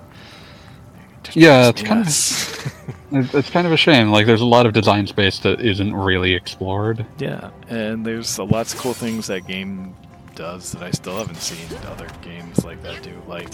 Just 1.24 1.38
Yeah, 1.38 1.70
it's 1.70 1.82
kind 1.82 2.02
of- 2.02 2.74
It's 3.36 3.50
kind 3.52 3.68
of 3.68 3.74
a 3.74 3.78
shame. 3.78 4.10
Like, 4.10 4.26
there's 4.26 4.42
a 4.42 4.46
lot 4.46 4.66
of 4.66 4.74
design 4.74 5.06
space 5.06 5.38
that 5.40 5.62
isn't 5.62 5.94
really 5.96 6.34
explored. 6.34 7.06
Yeah, 7.20 7.52
and 7.70 8.04
there's 8.06 8.40
lots 8.40 8.74
of 8.74 8.80
cool 8.80 8.94
things 8.94 9.28
that 9.28 9.46
game 9.48 9.96
does 10.36 10.72
that 10.72 10.82
I 10.82 10.90
still 10.90 11.16
haven't 11.18 11.38
seen 11.40 11.78
other 11.92 12.08
games 12.24 12.66
like 12.66 12.82
that 12.82 13.04
do. 13.04 13.12
Like 13.28 13.50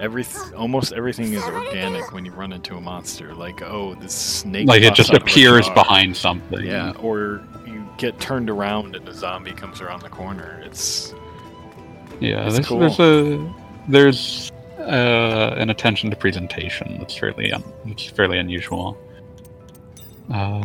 every 0.00 0.24
almost 0.56 0.92
everything 0.92 1.32
is 1.32 1.44
organic 1.44 2.12
when 2.12 2.24
you 2.24 2.32
run 2.32 2.52
into 2.52 2.74
a 2.76 2.80
monster. 2.80 3.32
Like 3.36 3.62
oh, 3.62 3.94
this 3.94 4.12
snake. 4.12 4.66
Like, 4.66 4.82
it 4.82 4.94
just 4.94 5.10
out 5.10 5.16
of 5.18 5.22
a 5.22 5.24
appears 5.26 5.68
behind 5.70 6.16
something. 6.16 6.66
Yeah, 6.66 6.90
or 7.00 7.40
get 8.02 8.18
turned 8.18 8.50
around 8.50 8.96
and 8.96 9.08
a 9.08 9.14
zombie 9.14 9.52
comes 9.52 9.80
around 9.80 10.02
the 10.02 10.08
corner. 10.08 10.60
It's 10.64 11.14
yeah. 12.20 12.44
It's 12.44 12.56
there's, 12.56 12.66
cool. 12.66 12.80
there's 12.80 12.98
a 12.98 13.54
there's 13.88 14.52
uh, 14.78 15.54
an 15.56 15.70
attention 15.70 16.10
to 16.10 16.16
presentation 16.16 16.98
that's 16.98 17.16
fairly 17.16 17.52
um, 17.52 17.64
that's 17.86 18.04
fairly 18.06 18.38
unusual. 18.38 18.98
Uh, 20.30 20.60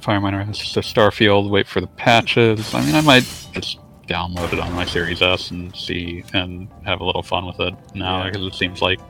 Fireminer 0.00 0.44
has 0.44 0.58
Starfield. 0.58 1.50
Wait 1.50 1.66
for 1.66 1.80
the 1.80 1.86
patches. 1.88 2.74
I 2.74 2.84
mean, 2.84 2.94
I 2.94 3.00
might 3.00 3.24
just 3.52 3.78
download 4.06 4.52
it 4.52 4.60
on 4.60 4.72
my 4.74 4.84
Series 4.84 5.22
S 5.22 5.50
and 5.50 5.74
see 5.74 6.24
and 6.32 6.68
have 6.84 7.00
a 7.00 7.04
little 7.04 7.22
fun 7.22 7.46
with 7.46 7.58
it 7.58 7.74
now 7.94 8.24
because 8.24 8.42
yeah. 8.42 8.48
it 8.48 8.54
seems 8.54 8.82
like 8.82 9.00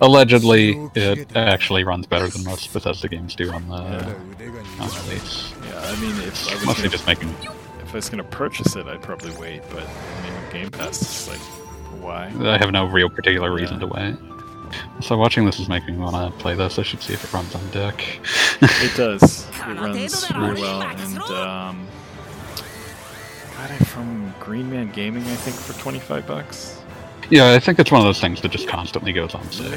allegedly 0.00 0.78
it 0.94 1.34
actually 1.36 1.84
runs 1.84 2.06
better 2.06 2.28
than 2.28 2.44
most 2.44 2.72
Bethesda 2.72 3.08
games 3.08 3.34
do 3.34 3.50
on 3.52 3.68
the 3.68 3.76
Yeah. 3.76 4.82
on 4.82 4.88
release. 5.06 5.52
yeah. 5.64 5.80
I 5.80 5.96
mean, 6.00 6.16
if 6.22 6.48
I 6.50 6.54
was 6.54 6.66
Mostly 6.66 6.82
gonna, 6.84 6.88
just 6.90 7.06
making 7.06 7.28
if 7.82 7.92
I 7.92 7.96
was 7.96 8.08
gonna 8.08 8.22
purchase 8.24 8.76
it, 8.76 8.86
I'd 8.86 9.02
probably 9.02 9.30
wait. 9.38 9.62
But 9.70 9.82
I 9.84 10.22
mean, 10.24 10.34
with 10.34 10.52
Game 10.52 10.70
Pass, 10.70 11.00
it's 11.02 11.28
like 11.28 11.40
why? 12.02 12.32
I 12.40 12.58
have 12.58 12.70
no 12.70 12.84
real 12.86 13.08
particular 13.08 13.52
reason 13.52 13.80
Yeah. 13.80 13.86
to 13.86 13.86
wait. 13.88 14.16
So 15.00 15.16
watching 15.16 15.46
this 15.46 15.58
is 15.58 15.68
making 15.68 15.96
me 15.96 16.02
want 16.04 16.14
to 16.32 16.38
play 16.38 16.54
this. 16.54 16.78
I 16.78 16.82
should 16.82 17.00
see 17.02 17.14
if 17.14 17.24
it 17.24 17.32
runs 17.32 17.54
on 17.54 17.70
deck. 17.70 18.04
It 18.60 18.94
does. 18.96 19.46
It 19.48 19.66
runs 19.80 20.30
really 20.30 20.60
well, 20.60 20.82
and 20.82 21.18
um, 21.22 21.86
got 23.56 23.70
it 23.70 23.86
from 23.86 24.34
Green 24.38 24.68
Man 24.70 24.90
Gaming, 24.92 25.22
I 25.24 25.36
think, 25.36 25.56
for 25.56 25.72
twenty 25.80 25.98
five 25.98 26.26
bucks. 26.26 26.77
Yeah, 27.30 27.52
I 27.52 27.58
think 27.58 27.78
it's 27.78 27.90
one 27.90 28.00
of 28.00 28.06
those 28.06 28.20
things 28.20 28.40
that 28.40 28.50
just 28.50 28.68
constantly 28.68 29.12
goes 29.12 29.34
on 29.34 29.50
sale. 29.50 29.70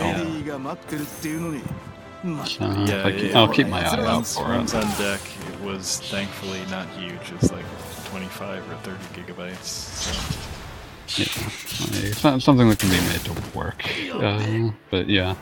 So, 2.46 2.66
yeah, 2.86 3.08
yeah, 3.08 3.38
I'll 3.38 3.52
keep 3.52 3.68
my 3.68 3.82
eye 3.82 4.06
out 4.06 4.28
for 4.28 4.54
it. 4.54 4.74
on 4.74 4.88
deck, 4.98 5.22
it 5.52 5.62
was 5.62 6.00
thankfully 6.12 6.62
not 6.70 6.88
huge. 6.90 7.32
It's 7.34 7.52
like 7.52 7.66
25 8.06 8.72
or 8.72 8.76
30 8.78 9.22
gigabytes. 9.22 9.64
So. 9.64 10.48
Yeah, 11.18 12.10
it's 12.10 12.24
not 12.24 12.42
something 12.42 12.70
that 12.70 12.80
can 12.80 12.90
be 12.90 13.02
made 13.02 13.20
to 13.26 13.58
work. 13.58 13.84
Uh, 14.14 14.72
but 14.90 15.10
yeah, 15.10 15.36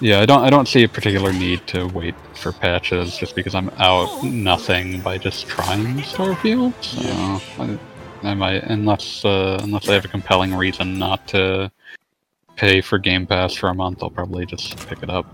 yeah, 0.00 0.20
I 0.20 0.26
don't, 0.26 0.42
I 0.42 0.50
don't 0.50 0.66
see 0.66 0.82
a 0.82 0.88
particular 0.88 1.32
need 1.32 1.66
to 1.68 1.86
wait 1.88 2.14
for 2.34 2.52
patches 2.52 3.16
just 3.16 3.36
because 3.36 3.54
I'm 3.54 3.68
out 3.78 4.24
nothing 4.24 5.00
by 5.00 5.18
just 5.18 5.46
trying 5.46 5.98
Starfield. 5.98 6.74
So 6.82 7.62
I, 7.62 7.78
I 8.22 8.34
might, 8.34 8.64
unless, 8.64 9.24
uh, 9.24 9.58
unless 9.62 9.88
I 9.88 9.94
have 9.94 10.04
a 10.04 10.08
compelling 10.08 10.54
reason 10.54 10.98
not 10.98 11.26
to 11.28 11.70
pay 12.56 12.80
for 12.80 12.98
Game 12.98 13.26
Pass 13.26 13.54
for 13.54 13.68
a 13.68 13.74
month, 13.74 14.02
I'll 14.02 14.10
probably 14.10 14.44
just 14.44 14.76
pick 14.88 15.02
it 15.02 15.10
up. 15.10 15.26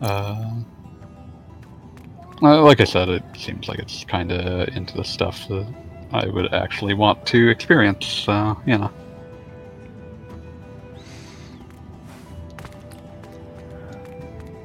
Uh, 0.00 0.50
uh, 2.42 2.62
like 2.62 2.80
I 2.80 2.84
said, 2.84 3.08
it 3.08 3.22
seems 3.36 3.68
like 3.68 3.78
it's 3.78 4.04
kind 4.04 4.32
of 4.32 4.68
into 4.76 4.96
the 4.96 5.04
stuff 5.04 5.46
that 5.48 5.66
I 6.12 6.26
would 6.26 6.54
actually 6.54 6.94
want 6.94 7.26
to 7.26 7.48
experience. 7.48 8.06
So 8.06 8.56
you 8.66 8.78
know. 8.78 8.90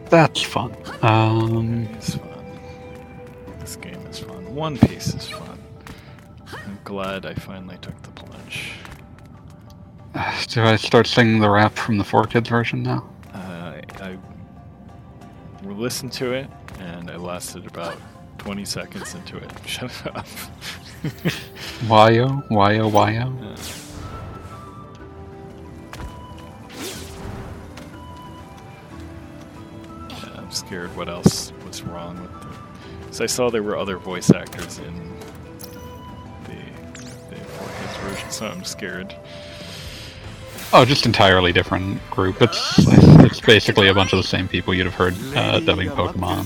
That's 0.10 0.42
fun. 0.42 0.74
Um, 1.02 1.90
It's 1.96 2.16
fun. 2.16 2.46
This 3.60 3.76
game 3.76 4.06
is 4.08 4.20
fun. 4.20 4.56
One 4.56 4.78
Piece 4.78 5.14
is 5.14 5.28
fun. 5.28 5.60
I'm 6.54 6.80
glad 6.84 7.26
I 7.26 7.34
finally 7.34 7.78
took 7.80 8.00
the 8.04 8.12
plunge. 8.12 8.74
do 10.48 10.64
I 10.64 10.76
start 10.76 11.08
singing 11.08 11.40
the 11.40 11.50
rap 11.50 11.74
from 11.74 11.98
the 11.98 12.04
4Kids 12.04 12.48
version 12.48 12.84
now? 12.84 13.10
Uh, 13.34 13.82
I 14.00 14.18
listened 15.64 16.14
to 16.14 16.34
it, 16.34 16.50
and 16.80 17.10
I 17.10 17.18
lasted 17.18 17.66
about 17.66 17.98
20 18.38 18.64
seconds 18.66 19.16
into 19.16 19.38
it. 19.38 19.52
Shut 19.66 19.92
up. 20.08 20.26
Wyo. 21.88 22.44
Uh, 30.10 30.10
yeah, 30.10 30.38
I'm 30.38 30.52
scared 30.52 30.96
what 30.96 31.10
else 31.10 31.52
was 31.66 31.84
wrong 31.84 32.22
with 32.22 32.32
the. 32.42 33.14
So 33.14 33.24
I 33.24 33.28
saw 33.28 33.50
there 33.50 33.64
were 33.64 33.78
other 33.78 33.98
voice 33.98 34.32
actors 34.32 34.80
in 34.80 35.15
so 38.36 38.48
I'm 38.48 38.66
scared. 38.66 39.16
Oh, 40.74 40.84
just 40.84 41.06
entirely 41.06 41.54
different 41.54 42.02
group. 42.10 42.42
It's 42.42 42.76
it's 43.24 43.40
basically 43.40 43.88
a 43.88 43.94
bunch 43.94 44.12
of 44.12 44.18
the 44.18 44.28
same 44.28 44.48
people 44.48 44.74
you'd 44.74 44.86
have 44.86 44.96
heard 44.96 45.16
uh, 45.36 45.60
dubbing 45.62 45.90
Pokemon. 45.90 46.44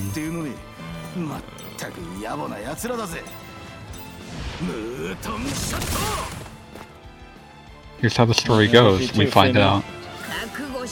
Here's 7.98 8.16
how 8.16 8.26
the 8.26 8.34
story 8.34 8.68
goes. 8.68 9.18
We 9.18 9.26
find 9.26 9.58
out 9.58 9.84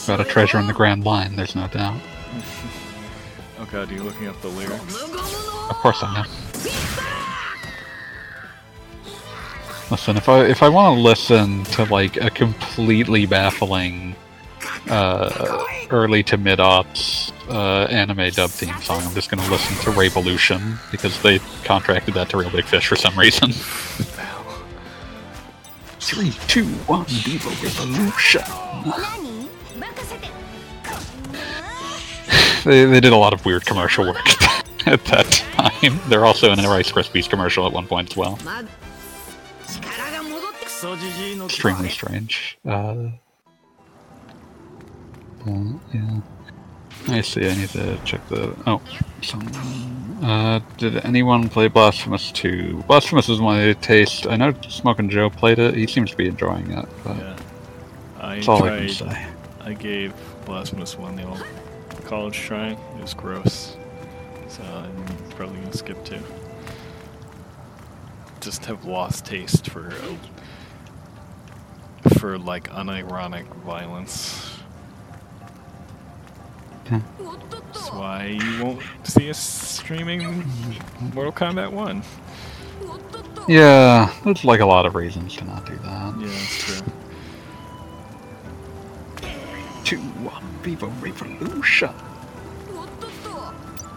about 0.06 0.20
a 0.20 0.24
treasure 0.24 0.58
in 0.58 0.66
the 0.66 0.74
Grand 0.74 1.04
Line. 1.04 1.36
There's 1.36 1.56
no 1.56 1.68
doubt. 1.68 2.02
oh 3.60 3.68
god, 3.72 3.92
are 3.92 3.94
you 3.94 4.02
looking 4.02 4.28
up 4.28 4.42
the 4.42 4.48
lyrics? 4.48 5.04
Of 5.04 5.76
course 5.76 6.00
I 6.02 6.22
am. 6.22 7.07
Listen, 9.90 10.18
if 10.18 10.28
I 10.28 10.44
if 10.46 10.64
I 10.64 10.68
want 10.68 10.98
to 10.98 11.02
listen 11.02 11.64
to 11.66 11.86
like 11.86 12.18
a 12.18 12.30
completely 12.30 13.26
baffling 13.26 14.18
uh, 14.90 15.66
early 15.90 16.24
to 16.24 16.36
mid 16.38 16.60
ops 16.60 17.32
uh, 17.48 17.84
anime 17.90 18.30
dub 18.32 18.50
theme 18.50 18.76
song, 18.82 19.02
I'm 19.04 19.14
just 19.14 19.30
gonna 19.30 19.50
listen 19.50 19.78
to 19.86 19.98
Revolution 19.98 20.78
because 20.92 21.22
they 21.22 21.40
contracted 21.64 22.16
that 22.16 22.28
to 22.32 22.38
Reel 22.38 22.50
Big 22.50 22.66
Fish 22.66 22.86
for 22.86 22.98
some 22.98 23.18
reason. 23.18 23.54
Three, 26.02 26.32
two, 26.48 26.66
one, 26.86 27.06
Diva 27.06 27.50
Revolution. 27.64 28.42
they, 32.66 32.84
they 32.84 33.00
did 33.00 33.14
a 33.14 33.18
lot 33.18 33.32
of 33.32 33.46
weird 33.46 33.66
commercial 33.66 34.06
work 34.06 34.18
at 34.88 35.04
that 35.06 35.32
time. 35.54 36.00
They're 36.10 36.26
also 36.26 36.52
in 36.52 36.60
a 36.60 36.68
Rice 36.68 36.92
Krispies 36.92 37.30
commercial 37.30 37.66
at 37.66 37.72
one 37.72 37.88
point 37.88 38.12
as 38.12 38.18
well 38.18 38.38
extremely 41.46 41.90
strange. 41.90 42.58
Uh, 42.66 43.10
uh, 45.48 45.74
yeah. 45.94 46.20
I 47.10 47.22
see. 47.22 47.48
I 47.50 47.56
need 47.56 47.70
to 47.70 47.98
check 48.04 48.28
the. 48.30 48.56
Oh, 48.68 48.82
some. 49.22 49.48
Uh, 50.24 50.60
did 50.78 51.06
anyone 51.06 51.48
play 51.48 51.68
Blasphemous 51.68 52.32
2? 52.32 52.84
Blasphemous 52.88 53.30
is 53.30 53.40
my 53.40 53.74
taste. 53.74 54.26
I 54.28 54.36
know 54.36 54.54
Smoking 54.68 55.10
Joe 55.10 55.30
played 55.30 55.60
it. 55.60 55.76
He 55.76 55.86
seems 55.88 56.12
to 56.12 56.18
be 56.18 56.28
enjoying 56.28 56.72
it, 56.72 56.86
but 57.04 57.16
Yeah. 57.18 57.38
I 58.20 58.36
that's 58.36 58.48
all 58.48 58.64
I 58.64 58.70
can 58.70 58.78
tried. 58.88 58.92
say. 59.14 59.28
I 59.62 59.74
gave 59.74 60.14
Blasphemous 60.46 60.98
1 60.98 61.16
the 61.16 61.24
old 61.28 61.44
college 62.06 62.38
try. 62.40 62.70
It 62.70 63.02
was 63.02 63.14
gross. 63.14 63.78
So 64.48 64.64
I'm 64.64 65.06
probably 65.32 65.60
gonna 65.60 65.74
skip 65.74 66.04
2. 66.04 66.18
Just 68.42 68.66
have 68.66 68.86
lost 68.86 69.26
taste 69.26 69.70
for 69.70 69.94
for 72.10 72.38
like 72.38 72.70
unironic 72.70 73.46
violence. 73.58 74.58
That's 76.90 77.92
why 77.92 78.40
you 78.42 78.64
won't 78.64 78.82
see 79.04 79.30
us 79.30 79.40
streaming 79.40 80.46
Mortal 81.14 81.32
Kombat 81.32 81.72
1. 81.72 82.04
Yeah, 83.48 84.14
there's 84.24 84.44
like 84.44 84.60
a 84.60 84.66
lot 84.66 84.86
of 84.86 84.96
reasons 84.96 85.36
to 85.38 85.46
not 85.46 85.66
do 85.66 85.76
that. 85.78 86.16
Yeah, 86.20 86.28
that's 86.28 86.58
true. 86.58 86.94
Two, 89.84 89.98
one, 89.98 90.44
Viva 90.64 90.88
Revolution. 90.88 91.94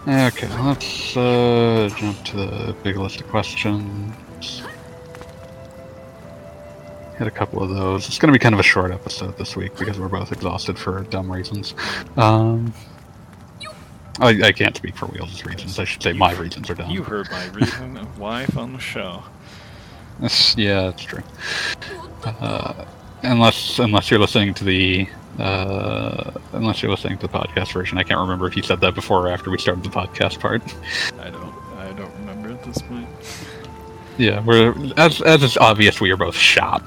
Okay, 0.07 0.49
let's 0.63 1.17
uh, 1.17 1.91
jump 1.97 2.25
to 2.25 2.37
the 2.37 2.77
big 2.83 2.97
list 2.97 3.21
of 3.21 3.29
questions. 3.29 4.63
Hit 7.21 7.29
a 7.29 7.31
couple 7.31 7.63
of 7.63 7.69
those. 7.69 8.09
It's 8.09 8.19
going 8.19 8.33
to 8.33 8.33
be 8.33 8.39
kind 8.43 8.55
of 8.55 8.61
a 8.61 8.63
short 8.63 8.93
episode 8.93 9.37
this 9.37 9.55
week 9.55 9.77
because 9.77 9.99
we're 10.01 10.09
both 10.09 10.33
exhausted 10.33 10.79
for 10.79 11.03
dumb 11.03 11.31
reasons. 11.31 11.75
Um, 12.17 12.73
I, 14.21 14.29
I 14.45 14.53
can't 14.53 14.75
speak 14.75 14.97
for 14.97 15.05
Wheels' 15.05 15.45
reasons. 15.45 15.79
I 15.79 15.85
should 15.85 16.03
say 16.03 16.15
my 16.15 16.33
reasons 16.33 16.71
are 16.71 16.75
dumb. 16.75 16.91
You 16.91 17.03
heard 17.03 17.31
my 17.31 17.47
reason 17.49 17.99
of 17.99 18.19
life 18.19 18.57
on 18.57 18.73
the 18.73 18.79
show. 18.79 19.23
That's- 20.15 20.57
yeah, 20.57 20.85
that's 20.85 21.03
true. 21.03 21.23
Uh, 22.25 22.87
unless 23.23 23.79
unless 23.79 24.11
you're 24.11 24.21
listening 24.21 24.55
to 24.55 24.65
the 24.65 25.07
Uh, 25.39 26.33
unless 26.55 26.83
you're 26.83 26.91
listening 26.91 27.19
to 27.19 27.27
the 27.27 27.33
podcast 27.33 27.73
version, 27.75 27.99
I 27.99 28.03
can't 28.03 28.19
remember 28.21 28.47
if 28.47 28.57
you 28.57 28.63
said 28.63 28.81
that 28.81 28.95
before 28.95 29.27
or 29.27 29.29
after 29.31 29.51
we 29.51 29.59
started 29.59 29.85
the 29.85 29.91
podcast 29.91 30.41
part. 30.41 30.63
I 31.21 31.29
don't. 31.29 31.35
I 31.35 31.41
don't 31.41 31.50
Yeah, 34.21 34.45
we're 34.45 34.75
as 34.99 35.23
as 35.23 35.43
is 35.43 35.57
obvious, 35.57 35.99
we 35.99 36.11
are 36.11 36.17
both 36.19 36.37
shot. 36.37 36.83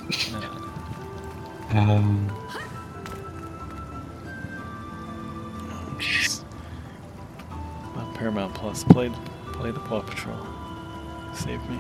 Um, 1.71 2.29
Well, 7.95 8.11
Paramount 8.15 8.53
Plus 8.53 8.83
played 8.83 9.13
play 9.53 9.71
the 9.71 9.79
Paw 9.79 10.01
Patrol. 10.01 10.37
Save 11.33 11.59
me. 11.69 11.79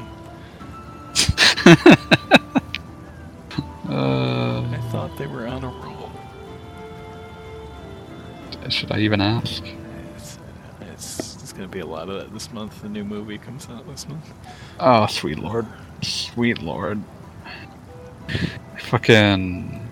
uh, 3.89 4.65
I 4.71 4.79
thought 4.91 5.15
they 5.17 5.27
were 5.27 5.47
on 5.47 5.63
a 5.63 5.67
roll. 5.67 6.11
should 8.69 8.91
I 8.91 8.99
even 8.99 9.21
ask? 9.21 9.63
It's 11.53 11.59
gonna 11.59 11.69
be 11.69 11.81
a 11.81 11.85
lot 11.85 12.09
of 12.09 12.15
that 12.15 12.33
this 12.33 12.51
month. 12.51 12.81
The 12.81 12.89
new 12.89 13.03
movie 13.03 13.37
comes 13.37 13.69
out 13.69 13.87
this 13.87 14.07
month. 14.09 14.33
Oh, 14.79 15.05
sweet 15.05 15.37
lord, 15.37 15.67
sweet 16.01 16.63
lord. 16.63 16.99
Fucking. 18.79 19.87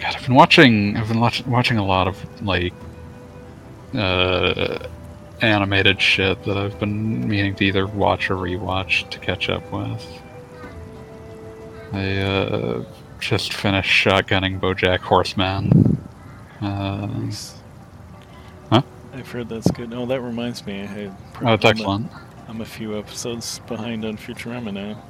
God, 0.00 0.16
I've 0.16 0.26
been 0.26 0.34
watching. 0.34 0.96
I've 0.96 1.06
been 1.06 1.20
watch, 1.20 1.46
watching 1.46 1.78
a 1.78 1.86
lot 1.86 2.08
of 2.08 2.42
like 2.42 2.74
uh, 3.94 4.88
animated 5.42 6.02
shit 6.02 6.42
that 6.42 6.56
I've 6.56 6.76
been 6.80 7.28
meaning 7.28 7.54
to 7.54 7.64
either 7.64 7.86
watch 7.86 8.28
or 8.28 8.34
rewatch 8.34 9.08
to 9.10 9.20
catch 9.20 9.48
up 9.48 9.62
with. 9.70 10.04
I 11.92 12.16
uh, 12.16 12.84
just 13.20 13.54
finished 13.54 13.90
shotgunning 13.90 14.58
BoJack 14.58 14.98
Horseman. 14.98 16.04
Uh, 16.60 17.06
Nice. 17.06 17.55
I've 19.16 19.30
heard 19.30 19.48
that's 19.48 19.70
good. 19.70 19.92
Oh, 19.94 20.06
that 20.06 20.20
reminds 20.20 20.64
me. 20.66 20.82
I, 20.82 21.06
oh, 21.42 21.54
it's 21.54 21.64
I'm 21.64 21.68
a- 21.68 21.68
excellent. 21.68 22.10
I'm 22.48 22.60
a 22.60 22.64
few 22.66 22.96
episodes 22.98 23.58
behind 23.66 24.04
on 24.04 24.16
Futurama 24.16 24.72
now. 24.72 25.02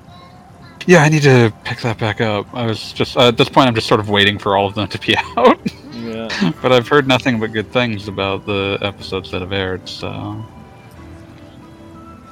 Yeah, 0.86 1.02
I 1.02 1.08
need 1.08 1.22
to 1.22 1.52
pick 1.64 1.80
that 1.80 1.98
back 1.98 2.20
up. 2.20 2.46
I 2.54 2.64
was 2.66 2.92
just 2.92 3.16
uh, 3.16 3.28
at 3.28 3.36
this 3.36 3.48
point, 3.48 3.68
I'm 3.68 3.74
just 3.74 3.88
sort 3.88 4.00
of 4.00 4.08
waiting 4.08 4.38
for 4.38 4.56
all 4.56 4.66
of 4.66 4.74
them 4.74 4.88
to 4.88 4.98
be 4.98 5.16
out. 5.36 5.58
Yeah. 5.94 6.52
but 6.62 6.72
I've 6.72 6.86
heard 6.88 7.08
nothing 7.08 7.40
but 7.40 7.52
good 7.52 7.70
things 7.72 8.06
about 8.08 8.46
the 8.46 8.78
episodes 8.80 9.30
that 9.32 9.40
have 9.40 9.52
aired. 9.52 9.88
So 9.88 10.08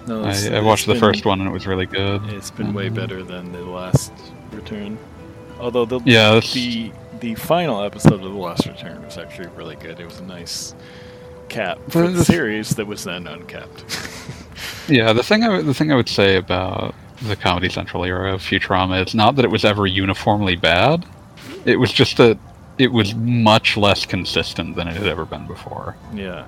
No, 0.07 0.23
I, 0.25 0.29
I 0.53 0.61
watched 0.61 0.83
it's 0.83 0.87
the 0.87 0.93
been- 0.93 1.01
first 1.01 1.25
one 1.25 1.41
and 1.41 1.49
it 1.49 1.53
was 1.53 1.67
really 1.67 1.87
good. 1.87 2.23
It's 2.27 2.51
been 2.51 2.73
way 2.75 2.89
better 2.89 3.23
than 3.23 3.53
the 3.53 3.63
last 3.65 4.13
return. 4.53 4.99
Although 5.59 5.87
the 5.87 6.01
Yeah, 6.05 6.41
the 6.53 6.93
the 7.21 7.35
final 7.37 7.83
episode 7.83 8.15
of 8.15 8.21
the 8.23 8.29
last 8.29 8.67
return 8.67 9.03
was 9.03 9.17
actually 9.19 9.49
really 9.57 9.77
good. 9.77 9.99
It 9.99 10.05
was 10.05 10.21
a 10.21 10.25
nice 10.25 10.75
cap 11.55 11.79
for 11.89 12.09
the 12.09 12.25
series 12.25 12.71
that 12.71 12.87
was 12.87 13.05
then 13.05 13.27
uncapped. 13.27 13.85
yeah, 14.89 15.13
the 15.13 15.23
thing 15.23 15.45
I 15.45 15.47
w- 15.47 15.63
the 15.63 15.75
thing 15.75 15.93
I 15.93 15.95
would 15.95 16.09
say 16.09 16.37
about 16.37 16.95
the 17.23 17.37
Comedy 17.37 17.69
Central 17.69 18.05
era 18.05 18.35
of 18.35 18.43
Futurama 18.43 19.07
is 19.07 19.15
not 19.15 19.37
that 19.37 19.45
it 19.45 19.51
was 19.51 19.65
ever 19.65 19.87
uniformly 19.87 20.57
bad. 20.57 21.07
It 21.65 21.77
was 21.77 21.93
just 21.93 22.17
that 22.17 22.39
it 22.77 22.93
was 22.93 23.15
much 23.15 23.77
less 23.77 24.05
consistent 24.05 24.75
than 24.75 24.89
it 24.89 24.97
had 24.97 25.07
ever 25.07 25.25
been 25.25 25.47
before. 25.47 25.97
Yeah. 26.13 26.47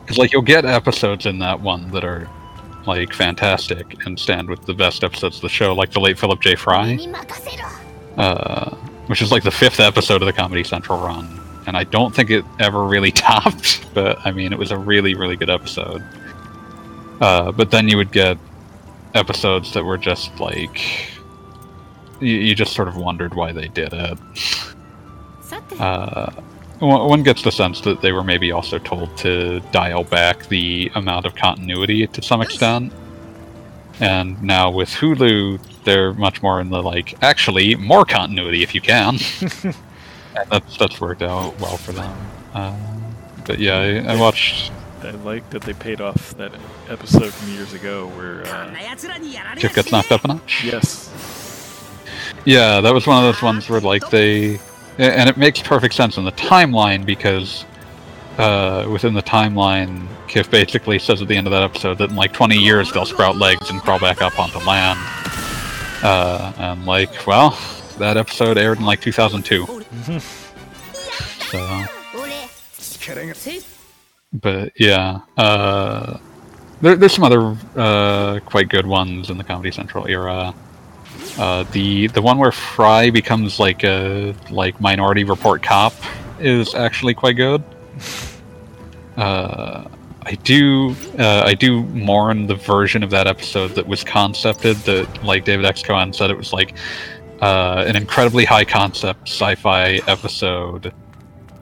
Because 0.00 0.18
like 0.18 0.32
you'll 0.32 0.42
get 0.42 0.64
episodes 0.64 1.26
in 1.26 1.38
that 1.40 1.60
one 1.60 1.90
that 1.90 2.04
are 2.04 2.28
like 2.86 3.12
fantastic 3.12 4.06
and 4.06 4.18
stand 4.18 4.48
with 4.48 4.64
the 4.64 4.74
best 4.74 5.04
episodes 5.04 5.36
of 5.36 5.42
the 5.42 5.48
show, 5.48 5.74
like 5.74 5.90
the 5.90 6.00
late 6.00 6.18
Philip 6.18 6.40
J. 6.40 6.54
Fry, 6.54 6.98
uh, 8.16 8.74
which 9.08 9.20
is 9.20 9.30
like 9.30 9.42
the 9.42 9.50
fifth 9.50 9.80
episode 9.80 10.22
of 10.22 10.26
the 10.26 10.32
Comedy 10.32 10.64
Central 10.64 10.98
run, 11.00 11.26
and 11.66 11.76
I 11.76 11.84
don't 11.84 12.14
think 12.14 12.30
it 12.30 12.44
ever 12.58 12.84
really 12.84 13.10
topped. 13.12 13.84
But 13.94 14.18
I 14.24 14.32
mean, 14.32 14.52
it 14.52 14.58
was 14.58 14.70
a 14.70 14.78
really 14.78 15.14
really 15.14 15.36
good 15.36 15.50
episode. 15.50 16.02
Uh, 17.20 17.52
but 17.52 17.70
then 17.70 17.88
you 17.88 17.96
would 17.96 18.12
get 18.12 18.38
episodes 19.14 19.72
that 19.72 19.84
were 19.84 19.98
just 19.98 20.38
like 20.38 21.10
you, 22.20 22.34
you 22.34 22.54
just 22.54 22.74
sort 22.74 22.88
of 22.88 22.96
wondered 22.96 23.34
why 23.34 23.52
they 23.52 23.68
did 23.68 23.92
it. 23.92 24.18
Uh, 25.78 26.30
one 26.78 27.08
one 27.08 27.22
gets 27.22 27.42
the 27.42 27.52
sense 27.52 27.80
that 27.82 28.02
they 28.02 28.12
were 28.12 28.24
maybe 28.24 28.52
also 28.52 28.78
told 28.78 29.16
to 29.18 29.60
dial 29.72 30.04
back 30.04 30.46
the 30.48 30.90
amount 30.94 31.26
of 31.26 31.34
continuity 31.34 32.06
to 32.06 32.22
some 32.22 32.42
extent. 32.42 32.92
And 33.98 34.42
now 34.42 34.70
with 34.70 34.90
Hulu, 34.90 35.58
they're 35.84 36.12
much 36.12 36.42
more 36.42 36.60
in 36.60 36.68
the 36.68 36.82
like, 36.82 37.16
actually, 37.22 37.76
more 37.76 38.04
continuity 38.04 38.62
if 38.62 38.74
you 38.74 38.82
can. 38.82 39.18
that's 40.50 40.76
that's 40.76 41.00
worked 41.00 41.22
out 41.22 41.58
well 41.60 41.76
for 41.76 41.92
them. 41.92 42.16
Uh, 42.54 42.76
but 43.46 43.58
yeah, 43.58 43.78
I, 43.78 44.14
I, 44.14 44.20
watched. 44.20 44.72
I 45.02 45.10
like 45.10 45.48
that 45.50 45.62
they 45.62 45.72
paid 45.72 46.00
off 46.00 46.36
that 46.36 46.52
episode 46.88 47.32
from 47.32 47.52
years 47.52 47.72
ago 47.72 48.08
where 48.08 48.42
uh, 48.46 48.74
Kif 48.74 49.74
gets 49.74 49.92
knocked 49.92 50.12
up 50.12 50.24
a 50.24 50.28
notch. 50.28 50.64
Yes. 50.64 51.12
Yeah, 52.44 52.80
that 52.80 52.94
was 52.94 53.06
one 53.06 53.24
of 53.24 53.34
those 53.34 53.42
ones 53.42 53.68
where 53.68 53.80
like 53.80 54.08
they, 54.10 54.58
and 54.98 55.28
it 55.28 55.36
makes 55.36 55.60
perfect 55.60 55.94
sense 55.94 56.16
in 56.16 56.24
the 56.24 56.32
timeline 56.32 57.04
because 57.04 57.64
uh, 58.38 58.88
within 58.90 59.14
the 59.14 59.22
timeline, 59.22 60.06
Kif 60.28 60.50
basically 60.50 60.98
says 60.98 61.22
at 61.22 61.28
the 61.28 61.36
end 61.36 61.46
of 61.46 61.52
that 61.52 61.62
episode 61.62 61.98
that 61.98 62.10
in 62.10 62.16
like 62.16 62.32
20 62.32 62.56
years 62.56 62.92
they'll 62.92 63.06
sprout 63.06 63.36
legs 63.36 63.70
and 63.70 63.80
crawl 63.80 63.98
back 63.98 64.22
up 64.22 64.38
onto 64.38 64.58
land. 64.58 64.98
Uh, 66.02 66.52
and 66.58 66.84
like, 66.86 67.26
well, 67.26 67.58
that 67.98 68.16
episode 68.16 68.58
aired 68.58 68.78
in 68.78 68.84
like 68.84 69.00
2002. 69.00 69.66
so, 71.50 71.58
俺 72.14 73.62
but 74.32 74.72
yeah, 74.78 75.20
uh, 75.36 76.18
there, 76.80 76.96
there's 76.96 77.12
some 77.12 77.24
other 77.24 77.56
uh, 77.76 78.40
quite 78.40 78.68
good 78.68 78.86
ones 78.86 79.30
in 79.30 79.38
the 79.38 79.44
Comedy 79.44 79.70
Central 79.70 80.06
era. 80.06 80.54
Uh, 81.38 81.64
the 81.72 82.08
the 82.08 82.20
one 82.20 82.38
where 82.38 82.52
Fry 82.52 83.10
becomes 83.10 83.58
like 83.58 83.84
a 83.84 84.34
like 84.50 84.80
Minority 84.80 85.24
Report 85.24 85.62
cop 85.62 85.94
is 86.38 86.74
actually 86.74 87.14
quite 87.14 87.36
good. 87.36 87.62
Uh, 89.16 89.88
I 90.26 90.34
do 90.34 90.94
uh, 91.18 91.44
I 91.46 91.54
do 91.54 91.84
mourn 91.84 92.46
the 92.48 92.54
version 92.54 93.02
of 93.02 93.08
that 93.10 93.26
episode 93.26 93.68
that 93.76 93.86
was 93.86 94.04
concepted 94.04 94.76
that 94.78 95.24
like 95.24 95.46
David 95.46 95.64
X. 95.64 95.82
Cohen 95.82 96.12
said 96.12 96.30
it 96.30 96.36
was 96.36 96.52
like 96.52 96.74
uh, 97.40 97.84
an 97.86 97.96
incredibly 97.96 98.44
high 98.44 98.64
concept 98.64 99.28
sci-fi 99.28 100.00
episode 100.06 100.92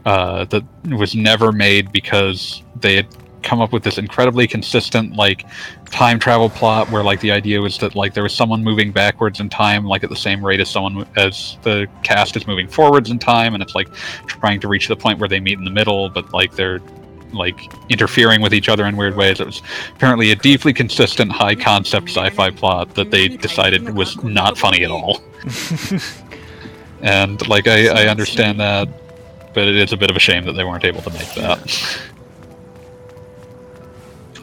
uh, 0.05 0.45
that 0.47 0.63
was 0.91 1.15
never 1.15 1.53
made 1.53 1.91
because 1.93 2.63
they 2.81 2.97
had 2.97 3.07
come 3.43 3.61
up 3.61 3.73
with 3.73 3.83
this 3.83 3.99
incredibly 3.99 4.47
consistent 4.47 5.15
like 5.15 5.45
time 5.91 6.19
travel 6.19 6.49
plot 6.49 6.91
where 6.91 7.05
like 7.05 7.21
the 7.21 7.31
idea 7.31 7.61
was 7.61 7.77
that 7.79 7.95
like 7.95 8.15
there 8.15 8.23
was 8.23 8.35
someone 8.35 8.65
moving 8.65 8.91
backwards 8.91 9.39
in 9.39 9.49
time 9.49 9.85
like 9.85 10.03
at 10.03 10.09
the 10.09 10.17
same 10.17 10.45
rate 10.45 10.61
as 10.61 10.71
someone 10.71 11.07
as 11.17 11.59
the 11.63 11.87
cast 12.03 12.37
is 12.37 12.47
moving 12.47 12.67
forwards 12.67 13.11
in 13.11 13.19
time 13.19 13.53
and 13.55 13.63
it's 13.63 13.75
like 13.75 13.93
trying 14.27 14.59
to 14.59 14.67
reach 14.67 14.89
the 14.89 14.97
point 14.97 15.19
where 15.19 15.29
they 15.29 15.41
meet 15.41 15.59
in 15.59 15.65
the 15.65 15.71
middle 15.71 16.09
but 16.09 16.33
like 16.33 16.53
they're 16.55 16.81
like 17.35 17.73
interfering 17.89 18.41
with 18.41 18.55
each 18.55 18.69
other 18.69 18.87
in 18.87 18.97
weird 18.97 19.17
ways. 19.17 19.41
It 19.41 19.47
was 19.47 19.63
apparently 19.95 20.31
a 20.31 20.37
deeply 20.37 20.73
consistent, 20.73 21.33
high 21.33 21.55
concept 21.55 22.09
sci 22.09 22.31
fi 22.31 22.51
plot 22.51 22.95
that 22.95 23.11
they 23.11 23.29
decided 23.29 23.95
was 23.95 24.23
not 24.23 24.57
funny 24.59 24.85
at 24.85 24.91
all. 24.91 25.21
and 27.03 27.47
like 27.49 27.67
I, 27.67 28.05
I 28.05 28.09
understand 28.09 28.61
that, 28.61 28.89
but 29.55 29.69
it 29.69 29.77
is 29.77 29.93
a 29.93 29.97
bit 29.97 30.11
of 30.11 30.17
a 30.17 30.21
shame 30.21 30.45
that 30.45 30.53
they 30.53 30.65
weren't 30.65 30.85
able 30.85 31.03
to 31.03 31.11
make 31.11 31.33
that. 31.35 32.01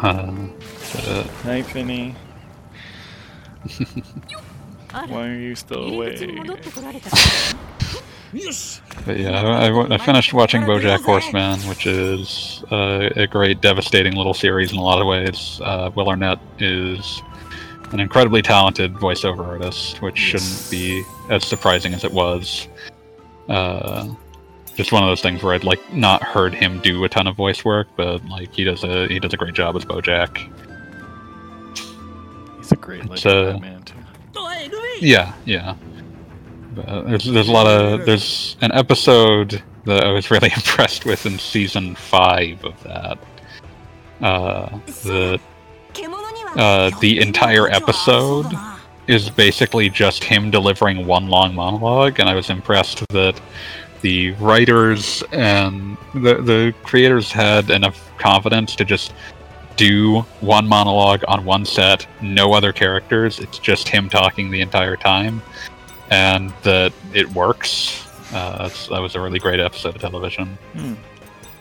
Uh, 0.04 1.24
Hi, 1.44 1.62
Finny. 1.62 2.16
Why 4.92 5.28
are 5.28 5.36
you 5.36 5.56
still 5.56 5.94
awake? 5.94 6.20
But 9.06 9.18
yeah, 9.18 9.42
I, 9.42 9.94
I, 9.94 9.98
finished 9.98 10.34
watching 10.34 10.62
BoJack 10.62 11.04
Horseman, 11.04 11.60
which 11.62 11.86
is 11.86 12.64
uh, 12.72 13.10
a 13.16 13.28
great, 13.28 13.62
devastating 13.62 14.16
little 14.16 14.34
series 14.34 14.72
in 14.72 14.78
a 14.78 14.84
lot 14.84 15.02
of 15.02 15.08
ways. 15.08 15.60
Uh, 15.64 15.92
Will 15.96 16.08
Arnett 16.08 16.40
is 16.60 17.22
an 17.92 18.00
incredibly 18.00 18.42
talented 18.42 18.94
voiceover 18.94 19.46
artist, 19.46 20.02
which 20.02 20.18
shouldn't 20.18 20.68
be 20.72 21.04
as 21.30 21.46
surprising 21.46 21.94
as 21.94 22.04
it 22.04 22.12
was. 22.12 22.68
Uh, 23.50 24.14
just 24.76 24.92
one 24.92 25.04
of 25.04 25.10
those 25.10 25.22
things 25.22 25.44
where 25.44 25.54
I'd 25.54 25.64
like 25.64 25.94
not 25.94 26.24
heard 26.24 26.54
him 26.54 26.80
do 26.80 27.04
a 27.04 27.10
ton 27.10 27.28
of 27.28 27.36
voice 27.36 27.66
work, 27.66 27.88
but 27.98 28.24
like 28.26 28.54
he 28.54 28.64
does 28.64 28.84
a 28.84 29.08
he 29.08 29.20
does 29.20 29.34
a 29.34 29.38
great 29.38 29.54
job 29.54 29.76
as 29.76 29.84
BoJack. 29.84 30.50
He's 32.58 32.72
a 32.72 32.76
great 32.76 33.04
it's, 33.06 33.26
uh, 33.26 33.58
man 33.62 33.84
too. 33.84 33.96
Yeah, 35.02 35.34
yeah. 35.46 35.76
There's, 36.72 37.26
there's 37.26 37.50
a 37.50 37.52
lot 37.52 37.68
of 37.68 38.06
there's 38.06 38.56
an 38.62 38.72
episode 38.72 39.62
that 39.86 40.04
I 40.04 40.12
was 40.12 40.32
really 40.32 40.52
impressed 40.56 41.06
with 41.06 41.26
in 41.26 41.38
season 41.40 41.96
five 41.96 42.64
of 42.64 42.82
that. 42.84 43.18
Uh, 44.22 44.80
the 45.04 45.40
uh, 46.56 46.92
the 47.00 47.20
entire 47.20 47.68
episode 47.70 48.46
is 49.08 49.30
basically 49.30 49.90
just 49.90 50.24
him 50.24 50.52
delivering 50.52 51.06
one 51.06 51.28
long 51.28 51.56
monologue, 51.56 52.20
and 52.20 52.30
I 52.30 52.36
was 52.36 52.50
impressed 52.50 53.04
that 53.10 53.40
the 54.02 54.32
writers 54.34 55.24
and 55.32 55.98
the 56.14 56.36
the 56.42 56.74
creators 56.84 57.32
had 57.32 57.70
enough 57.70 58.12
confidence 58.18 58.76
to 58.78 58.86
just 58.86 59.14
do 59.78 60.22
one 60.42 60.68
monologue 60.68 61.24
on 61.28 61.44
one 61.44 61.66
set, 61.66 62.06
no 62.22 62.54
other 62.54 62.72
characters. 62.72 63.40
It's 63.40 63.58
just 63.58 63.88
him 63.88 64.10
talking 64.10 64.52
the 64.52 64.62
entire 64.62 64.96
time 64.96 65.42
and 66.12 66.52
that 66.62 66.94
it 67.14 67.28
works. 67.32 68.06
Uh, 68.32 68.52
that's- 68.64 68.88
that 68.88 69.02
was 69.02 69.16
a 69.16 69.20
really 69.22 69.40
great 69.40 69.60
episode 69.60 69.96
of 69.96 70.02
television. 70.02 70.58
Hmm. 70.74 70.94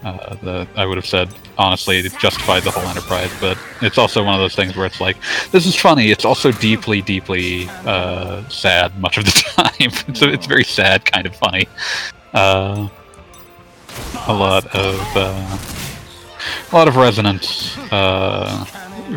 Uh, 0.02 0.34
the, 0.36 0.66
I 0.76 0.86
would 0.86 0.96
have 0.96 1.04
said 1.06 1.28
honestly 1.58 1.98
it 1.98 2.16
justified 2.18 2.62
the 2.62 2.70
whole 2.70 2.84
enterprise, 2.84 3.30
but 3.38 3.58
it's 3.82 3.98
also 3.98 4.24
one 4.24 4.32
of 4.34 4.40
those 4.40 4.54
things 4.54 4.74
where 4.74 4.86
it's 4.86 4.98
like 5.00 5.16
this 5.50 5.66
is 5.66 5.76
funny. 5.76 6.10
It's 6.10 6.24
also 6.24 6.52
deeply, 6.52 7.02
deeply 7.02 7.68
uh, 7.84 8.48
sad 8.48 8.98
much 8.98 9.18
of 9.18 9.26
the 9.26 9.30
time. 9.56 9.72
it's 10.08 10.22
a, 10.22 10.32
it's 10.32 10.46
very 10.46 10.64
sad, 10.64 11.04
kind 11.04 11.26
of 11.26 11.36
funny. 11.36 11.68
Uh, 12.32 12.88
a 14.26 14.32
lot 14.32 14.64
of 14.74 15.00
uh, 15.16 15.58
a 16.72 16.74
lot 16.74 16.88
of 16.88 16.96
resonance 16.96 17.76
uh, 17.92 18.64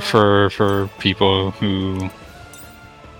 for 0.01 0.49
for 0.49 0.89
people 0.99 1.51
who 1.51 2.09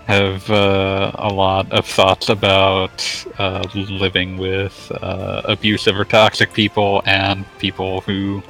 have 0.06 0.50
uh, 0.50 1.12
a 1.14 1.32
lot 1.32 1.72
of 1.72 1.86
thoughts 1.86 2.28
about 2.28 3.24
uh, 3.38 3.66
living 3.74 4.36
with 4.36 4.92
uh, 5.02 5.40
abusive 5.44 5.98
or 5.98 6.04
toxic 6.04 6.52
people 6.52 7.02
and 7.06 7.46
people 7.58 8.02
who 8.02 8.42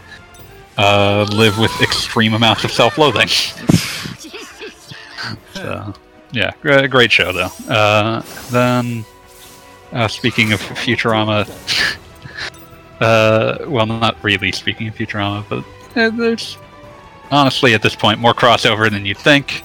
uh, 0.79 1.25
live 1.33 1.57
with 1.59 1.71
extreme 1.81 2.35
amounts 2.35 2.65
of 2.65 2.73
self-loathing. 2.73 3.29
so, 5.55 5.95
yeah, 6.33 6.51
gr- 6.61 6.89
great 6.89 7.13
show 7.13 7.33
though. 7.33 7.73
Uh, 7.73 8.21
then, 8.51 9.05
uh, 9.93 10.09
speaking 10.09 10.53
of 10.53 10.61
Futurama, 10.61 11.47
well, 13.69 13.87
not 13.87 14.17
really 14.25 14.51
speaking 14.51 14.89
of 14.89 14.97
Futurama, 14.97 15.45
but 15.49 15.65
there's 16.17 16.59
honestly 17.31 17.75
at 17.75 17.83
this 17.83 17.95
point 17.95 18.19
more 18.19 18.35
crossover 18.35 18.91
than 18.91 19.07
you'd 19.07 19.19
think. 19.19 19.63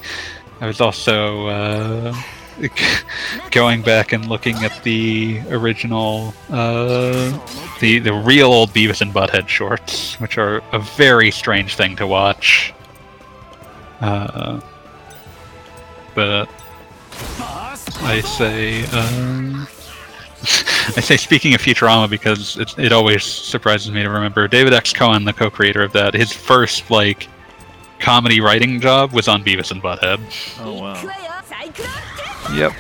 I 0.62 0.68
was 0.68 0.82
also 0.82 1.48
uh, 1.48 2.16
going 3.52 3.82
back 3.82 4.12
and 4.12 4.28
looking 4.28 4.58
at 4.64 4.84
the 4.84 5.42
original, 5.50 6.34
uh, 6.50 7.38
the 7.80 8.00
the 8.00 8.14
real 8.14 8.48
old 8.48 8.72
Beavis 8.72 9.02
and 9.02 9.14
Butthead 9.14 9.48
shorts, 9.48 10.20
which 10.20 10.38
are 10.38 10.62
a 10.74 10.80
very 10.80 11.32
strange 11.32 11.76
thing 11.76 11.96
to 11.96 12.06
watch. 12.06 12.74
Uh, 14.02 14.60
but 16.14 16.50
I 18.02 18.22
say, 18.22 18.84
um, 18.88 19.68
I 20.42 21.02
say, 21.02 21.18
speaking 21.18 21.54
of 21.54 21.62
Futurama, 21.62 22.10
because 22.10 22.58
it, 22.58 22.78
it 22.78 22.92
always 22.92 23.24
surprises 23.24 23.92
me 23.92 24.04
to 24.04 24.10
remember 24.10 24.48
David 24.48 24.74
X. 24.74 24.94
Cohen, 24.94 25.24
the 25.24 25.34
co-creator 25.34 25.82
of 25.82 25.94
that, 25.94 26.14
his 26.14 26.34
first 26.34 26.92
like 26.92 27.28
comedy 28.00 28.42
writing 28.42 28.80
job 28.80 29.12
was 29.12 29.28
on 29.28 29.44
Beavis 29.44 29.72
and 29.72 29.82
Butthead. 29.82 30.20
Oh 30.62 30.74
wow. 30.74 30.94
Yep. 32.54 32.74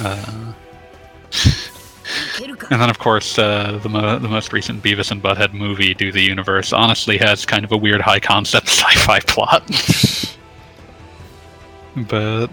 Uh, 0.00 0.52
and 2.70 2.80
then, 2.80 2.88
of 2.90 2.98
course, 2.98 3.38
uh, 3.38 3.78
the, 3.82 3.88
mo- 3.88 4.18
the 4.18 4.28
most 4.28 4.52
recent 4.52 4.82
Beavis 4.82 5.10
and 5.10 5.22
Butthead 5.22 5.52
movie, 5.52 5.92
Do 5.94 6.10
the 6.10 6.22
Universe, 6.22 6.72
honestly 6.72 7.18
has 7.18 7.44
kind 7.44 7.64
of 7.64 7.72
a 7.72 7.76
weird 7.76 8.00
high 8.00 8.20
concept 8.20 8.68
sci 8.68 8.98
fi 9.00 9.20
plot. 9.20 9.62
but. 12.08 12.48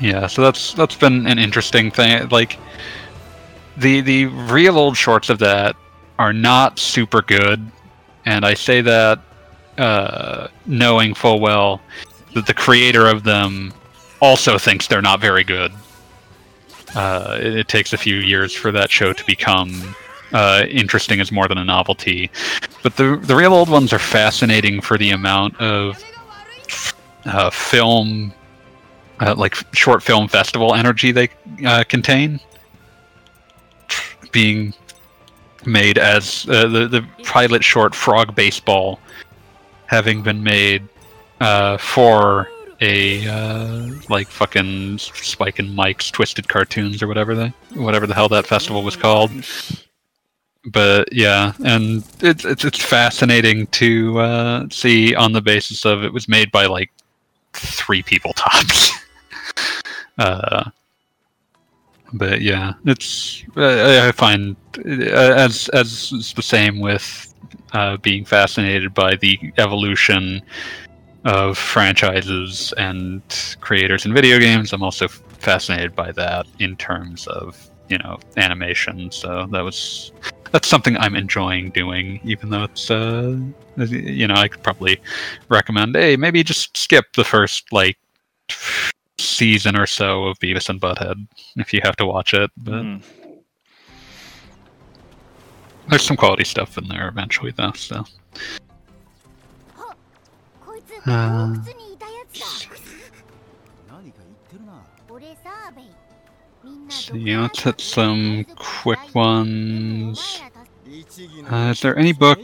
Yeah, 0.00 0.28
so 0.28 0.42
that's 0.42 0.74
that's 0.74 0.94
been 0.94 1.26
an 1.26 1.40
interesting 1.40 1.90
thing. 1.90 2.28
Like 2.28 2.56
the 3.76 4.00
the 4.00 4.26
real 4.26 4.78
old 4.78 4.96
shorts 4.96 5.28
of 5.28 5.40
that 5.40 5.74
are 6.20 6.32
not 6.32 6.78
super 6.78 7.20
good 7.20 7.68
and 8.28 8.44
I 8.44 8.52
say 8.52 8.82
that 8.82 9.20
uh, 9.78 10.48
knowing 10.66 11.14
full 11.14 11.40
well 11.40 11.80
that 12.34 12.46
the 12.46 12.52
creator 12.52 13.06
of 13.06 13.24
them 13.24 13.72
also 14.20 14.58
thinks 14.58 14.86
they're 14.86 15.00
not 15.00 15.18
very 15.18 15.44
good. 15.44 15.72
Uh, 16.94 17.38
it, 17.40 17.56
it 17.56 17.68
takes 17.68 17.94
a 17.94 17.96
few 17.96 18.16
years 18.16 18.52
for 18.52 18.70
that 18.72 18.90
show 18.90 19.14
to 19.14 19.24
become 19.24 19.94
uh, 20.32 20.66
interesting 20.68 21.20
as 21.20 21.32
more 21.32 21.48
than 21.48 21.56
a 21.56 21.64
novelty. 21.64 22.30
But 22.82 22.96
the 22.96 23.16
the 23.16 23.34
real 23.34 23.54
old 23.54 23.70
ones 23.70 23.94
are 23.94 23.98
fascinating 23.98 24.82
for 24.82 24.98
the 24.98 25.10
amount 25.12 25.58
of 25.58 26.04
uh, 27.24 27.48
film, 27.48 28.34
uh, 29.20 29.34
like 29.38 29.56
short 29.74 30.02
film 30.02 30.28
festival 30.28 30.74
energy 30.74 31.12
they 31.12 31.30
uh, 31.64 31.84
contain. 31.88 32.40
Being 34.32 34.74
made 35.66 35.98
as 35.98 36.46
uh, 36.48 36.66
the 36.66 36.88
the 36.88 37.06
pilot 37.24 37.64
short 37.64 37.94
Frog 37.94 38.34
Baseball, 38.34 39.00
having 39.86 40.22
been 40.22 40.42
made 40.42 40.88
uh, 41.40 41.76
for 41.78 42.48
a 42.80 43.26
uh, 43.26 43.88
like 44.08 44.28
fucking 44.28 44.98
Spike 44.98 45.58
and 45.58 45.74
Mike's 45.74 46.10
Twisted 46.10 46.48
Cartoons 46.48 47.02
or 47.02 47.08
whatever 47.08 47.34
the 47.34 47.52
whatever 47.74 48.06
the 48.06 48.14
hell 48.14 48.28
that 48.28 48.46
festival 48.46 48.82
was 48.82 48.96
called. 48.96 49.30
But 50.66 51.12
yeah, 51.12 51.52
and 51.64 52.04
it's 52.20 52.44
it's, 52.44 52.64
it's 52.64 52.82
fascinating 52.82 53.66
to 53.68 54.18
uh, 54.20 54.66
see 54.70 55.14
on 55.14 55.32
the 55.32 55.40
basis 55.40 55.84
of 55.84 56.04
it 56.04 56.12
was 56.12 56.28
made 56.28 56.50
by 56.52 56.66
like 56.66 56.90
three 57.52 58.02
people 58.02 58.32
tops. 58.34 58.92
uh, 60.18 60.70
but 62.12 62.40
yeah, 62.40 62.74
it's 62.84 63.44
uh, 63.56 64.06
I 64.06 64.12
find 64.12 64.56
as 64.86 65.68
as 65.70 66.12
is 66.12 66.32
the 66.34 66.42
same 66.42 66.80
with 66.80 67.34
uh, 67.72 67.96
being 67.98 68.24
fascinated 68.24 68.94
by 68.94 69.16
the 69.16 69.38
evolution 69.58 70.42
of 71.24 71.58
franchises 71.58 72.72
and 72.78 73.22
creators 73.60 74.06
in 74.06 74.14
video 74.14 74.38
games. 74.38 74.72
I'm 74.72 74.82
also 74.82 75.08
fascinated 75.08 75.94
by 75.94 76.12
that 76.12 76.46
in 76.58 76.76
terms 76.76 77.26
of 77.26 77.68
you 77.88 77.98
know 77.98 78.18
animation. 78.36 79.10
So 79.10 79.46
that 79.50 79.60
was 79.60 80.12
that's 80.50 80.68
something 80.68 80.96
I'm 80.96 81.14
enjoying 81.14 81.70
doing, 81.70 82.20
even 82.24 82.50
though 82.50 82.64
it's 82.64 82.90
uh 82.90 83.38
you 83.76 84.26
know 84.26 84.34
I 84.34 84.48
could 84.48 84.62
probably 84.62 85.00
recommend 85.48 85.94
hey 85.94 86.16
maybe 86.16 86.42
just 86.42 86.76
skip 86.76 87.04
the 87.14 87.24
first 87.24 87.72
like 87.72 87.98
season 89.18 89.76
or 89.76 89.86
so 89.86 90.24
of 90.24 90.38
Beavis 90.38 90.68
and 90.68 90.80
Butthead 90.80 91.26
if 91.56 91.72
you 91.72 91.80
have 91.84 91.96
to 91.96 92.06
watch 92.06 92.34
it. 92.34 92.50
But 92.56 92.82
mm. 92.82 93.02
there's 95.88 96.02
some 96.02 96.16
quality 96.16 96.44
stuff 96.44 96.78
in 96.78 96.88
there 96.88 97.08
eventually, 97.08 97.52
though. 97.52 97.72
So. 97.72 98.04
Uh, 101.06 101.54
see, 106.88 107.36
let's 107.36 107.62
hit 107.62 107.80
some 107.80 108.44
quick 108.56 109.14
ones. 109.14 110.42
Uh, 111.50 111.70
is 111.70 111.80
there 111.80 111.96
any 111.98 112.12
book 112.12 112.38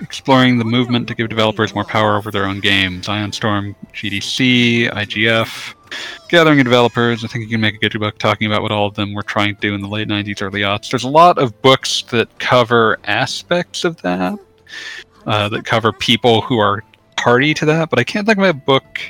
exploring 0.00 0.58
the 0.58 0.64
movement 0.64 1.08
to 1.08 1.14
give 1.14 1.28
developers 1.28 1.74
more 1.74 1.84
power 1.84 2.16
over 2.16 2.30
their 2.30 2.44
own 2.44 2.60
games? 2.60 3.08
Ion 3.08 3.32
Storm, 3.32 3.74
GDC, 3.92 4.90
IGF 4.92 5.74
gathering 6.30 6.62
developers. 6.62 7.24
I 7.24 7.28
think 7.28 7.44
you 7.44 7.50
can 7.50 7.60
make 7.60 7.74
a 7.74 7.78
good 7.78 7.98
book 7.98 8.16
talking 8.18 8.46
about 8.46 8.62
what 8.62 8.70
all 8.70 8.86
of 8.86 8.94
them 8.94 9.12
were 9.12 9.22
trying 9.22 9.54
to 9.56 9.60
do 9.60 9.74
in 9.74 9.80
the 9.80 9.88
late 9.88 10.08
90s, 10.08 10.40
early 10.40 10.60
aughts. 10.60 10.90
There's 10.90 11.04
a 11.04 11.08
lot 11.08 11.38
of 11.38 11.60
books 11.60 12.02
that 12.10 12.38
cover 12.38 12.98
aspects 13.04 13.84
of 13.84 14.00
that, 14.02 14.38
uh, 15.26 15.48
that 15.48 15.64
cover 15.64 15.92
people 15.92 16.40
who 16.40 16.58
are 16.58 16.84
party 17.16 17.52
to 17.54 17.66
that, 17.66 17.90
but 17.90 17.98
I 17.98 18.04
can't 18.04 18.26
think 18.26 18.38
of 18.38 18.44
a 18.44 18.54
book 18.54 19.00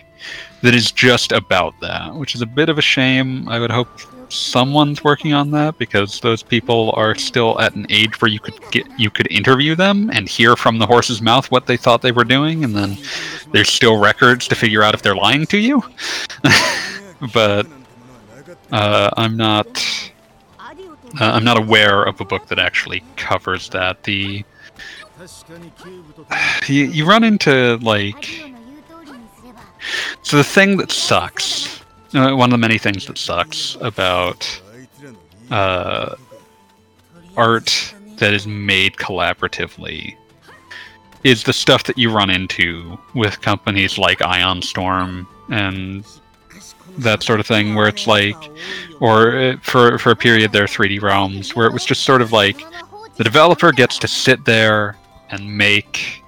that 0.62 0.74
is 0.74 0.90
just 0.90 1.32
about 1.32 1.78
that, 1.80 2.14
which 2.14 2.34
is 2.34 2.42
a 2.42 2.46
bit 2.46 2.68
of 2.68 2.78
a 2.78 2.82
shame. 2.82 3.48
I 3.48 3.60
would 3.60 3.70
hope 3.70 3.88
someone's 4.32 5.02
working 5.02 5.32
on 5.32 5.50
that 5.50 5.76
because 5.78 6.20
those 6.20 6.42
people 6.42 6.92
are 6.96 7.14
still 7.14 7.60
at 7.60 7.74
an 7.74 7.86
age 7.88 8.20
where 8.20 8.30
you 8.30 8.38
could 8.38 8.58
get 8.70 8.86
you 8.98 9.10
could 9.10 9.30
interview 9.30 9.74
them 9.74 10.08
and 10.10 10.28
hear 10.28 10.56
from 10.56 10.78
the 10.78 10.86
horse's 10.86 11.20
mouth 11.20 11.50
what 11.50 11.66
they 11.66 11.76
thought 11.76 12.00
they 12.00 12.12
were 12.12 12.24
doing 12.24 12.62
and 12.62 12.76
then 12.76 12.96
there's 13.52 13.68
still 13.68 13.98
records 13.98 14.46
to 14.46 14.54
figure 14.54 14.84
out 14.84 14.94
if 14.94 15.02
they're 15.02 15.16
lying 15.16 15.46
to 15.46 15.58
you 15.58 15.82
but 17.32 17.66
uh, 18.72 19.10
I'm 19.16 19.36
not. 19.36 20.12
Uh, 21.20 21.24
I'm 21.24 21.42
not 21.42 21.58
aware 21.58 22.04
of 22.04 22.20
a 22.20 22.24
book 22.24 22.46
that 22.46 22.58
actually 22.58 23.02
covers 23.16 23.68
that. 23.70 24.04
The 24.04 24.44
you, 26.68 26.84
you 26.84 27.04
run 27.04 27.24
into 27.24 27.78
like 27.78 28.44
so 30.22 30.36
the 30.36 30.44
thing 30.44 30.76
that 30.76 30.92
sucks. 30.92 31.80
Uh, 32.14 32.34
one 32.34 32.48
of 32.48 32.52
the 32.52 32.58
many 32.58 32.78
things 32.78 33.06
that 33.06 33.18
sucks 33.18 33.76
about 33.80 34.60
uh, 35.50 36.14
art 37.36 37.94
that 38.16 38.32
is 38.32 38.46
made 38.46 38.94
collaboratively 38.94 40.16
is 41.22 41.44
the 41.44 41.52
stuff 41.52 41.84
that 41.84 41.98
you 41.98 42.10
run 42.10 42.30
into 42.30 42.98
with 43.14 43.40
companies 43.40 43.98
like 43.98 44.22
Ion 44.22 44.62
Storm 44.62 45.28
and 45.50 46.04
that 47.02 47.22
sort 47.22 47.40
of 47.40 47.46
thing, 47.46 47.74
where 47.74 47.88
it's 47.88 48.06
like, 48.06 48.36
or 49.00 49.36
uh, 49.36 49.56
for 49.62 49.98
for 49.98 50.10
a 50.10 50.16
period 50.16 50.52
there, 50.52 50.66
3D 50.66 51.00
realms, 51.02 51.54
where 51.54 51.66
it 51.66 51.72
was 51.72 51.84
just 51.84 52.04
sort 52.04 52.22
of 52.22 52.32
like 52.32 52.60
the 53.16 53.24
developer 53.24 53.72
gets 53.72 53.98
to 53.98 54.08
sit 54.08 54.44
there 54.44 54.96
and 55.30 55.56
make 55.56 56.22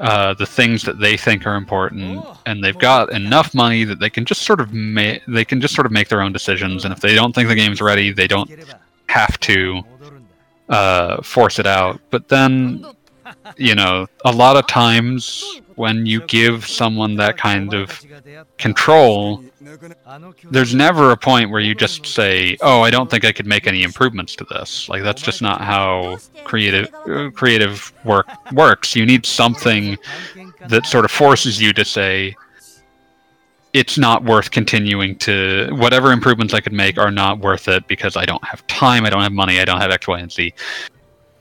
uh, 0.00 0.34
the 0.34 0.46
things 0.46 0.82
that 0.82 0.98
they 0.98 1.16
think 1.16 1.46
are 1.46 1.54
important, 1.54 2.24
and 2.46 2.62
they've 2.62 2.78
got 2.78 3.12
enough 3.12 3.54
money 3.54 3.84
that 3.84 4.00
they 4.00 4.10
can 4.10 4.24
just 4.24 4.42
sort 4.42 4.60
of 4.60 4.72
make 4.72 5.22
they 5.26 5.44
can 5.44 5.60
just 5.60 5.74
sort 5.74 5.86
of 5.86 5.92
make 5.92 6.08
their 6.08 6.22
own 6.22 6.32
decisions. 6.32 6.84
And 6.84 6.92
if 6.92 7.00
they 7.00 7.14
don't 7.14 7.34
think 7.34 7.48
the 7.48 7.54
game's 7.54 7.80
ready, 7.80 8.12
they 8.12 8.26
don't 8.26 8.50
have 9.06 9.38
to 9.40 9.82
uh, 10.68 11.22
force 11.22 11.58
it 11.58 11.66
out. 11.66 12.00
But 12.10 12.28
then, 12.28 12.84
you 13.56 13.74
know, 13.74 14.06
a 14.24 14.32
lot 14.32 14.56
of 14.56 14.66
times 14.66 15.60
when 15.76 16.06
you 16.06 16.20
give 16.26 16.66
someone 16.66 17.16
that 17.16 17.36
kind 17.36 17.74
of 17.74 18.00
control, 18.58 19.42
there's 20.50 20.74
never 20.74 21.10
a 21.10 21.16
point 21.16 21.50
where 21.50 21.60
you 21.60 21.74
just 21.74 22.06
say, 22.06 22.56
"Oh, 22.60 22.82
I 22.82 22.90
don't 22.90 23.10
think 23.10 23.24
I 23.24 23.32
could 23.32 23.46
make 23.46 23.66
any 23.66 23.82
improvements 23.82 24.34
to 24.36 24.44
this." 24.44 24.88
Like 24.88 25.02
that's 25.02 25.22
just 25.22 25.42
not 25.42 25.60
how 25.60 26.18
creative 26.44 26.92
uh, 27.08 27.30
creative 27.30 27.92
work 28.04 28.26
works. 28.52 28.94
You 28.96 29.06
need 29.06 29.26
something 29.26 29.98
that 30.68 30.86
sort 30.86 31.04
of 31.04 31.10
forces 31.10 31.60
you 31.60 31.72
to 31.72 31.84
say, 31.84 32.36
"It's 33.72 33.98
not 33.98 34.24
worth 34.24 34.50
continuing 34.50 35.16
to 35.18 35.68
whatever 35.72 36.12
improvements 36.12 36.54
I 36.54 36.60
could 36.60 36.72
make 36.72 36.98
are 36.98 37.10
not 37.10 37.38
worth 37.38 37.68
it 37.68 37.86
because 37.88 38.16
I 38.16 38.24
don't 38.24 38.44
have 38.44 38.66
time, 38.66 39.06
I 39.06 39.10
don't 39.10 39.22
have 39.22 39.32
money, 39.32 39.60
I 39.60 39.64
don't 39.64 39.80
have 39.80 39.90
X, 39.90 40.06
Y, 40.06 40.18
and 40.18 40.30
Z." 40.32 40.52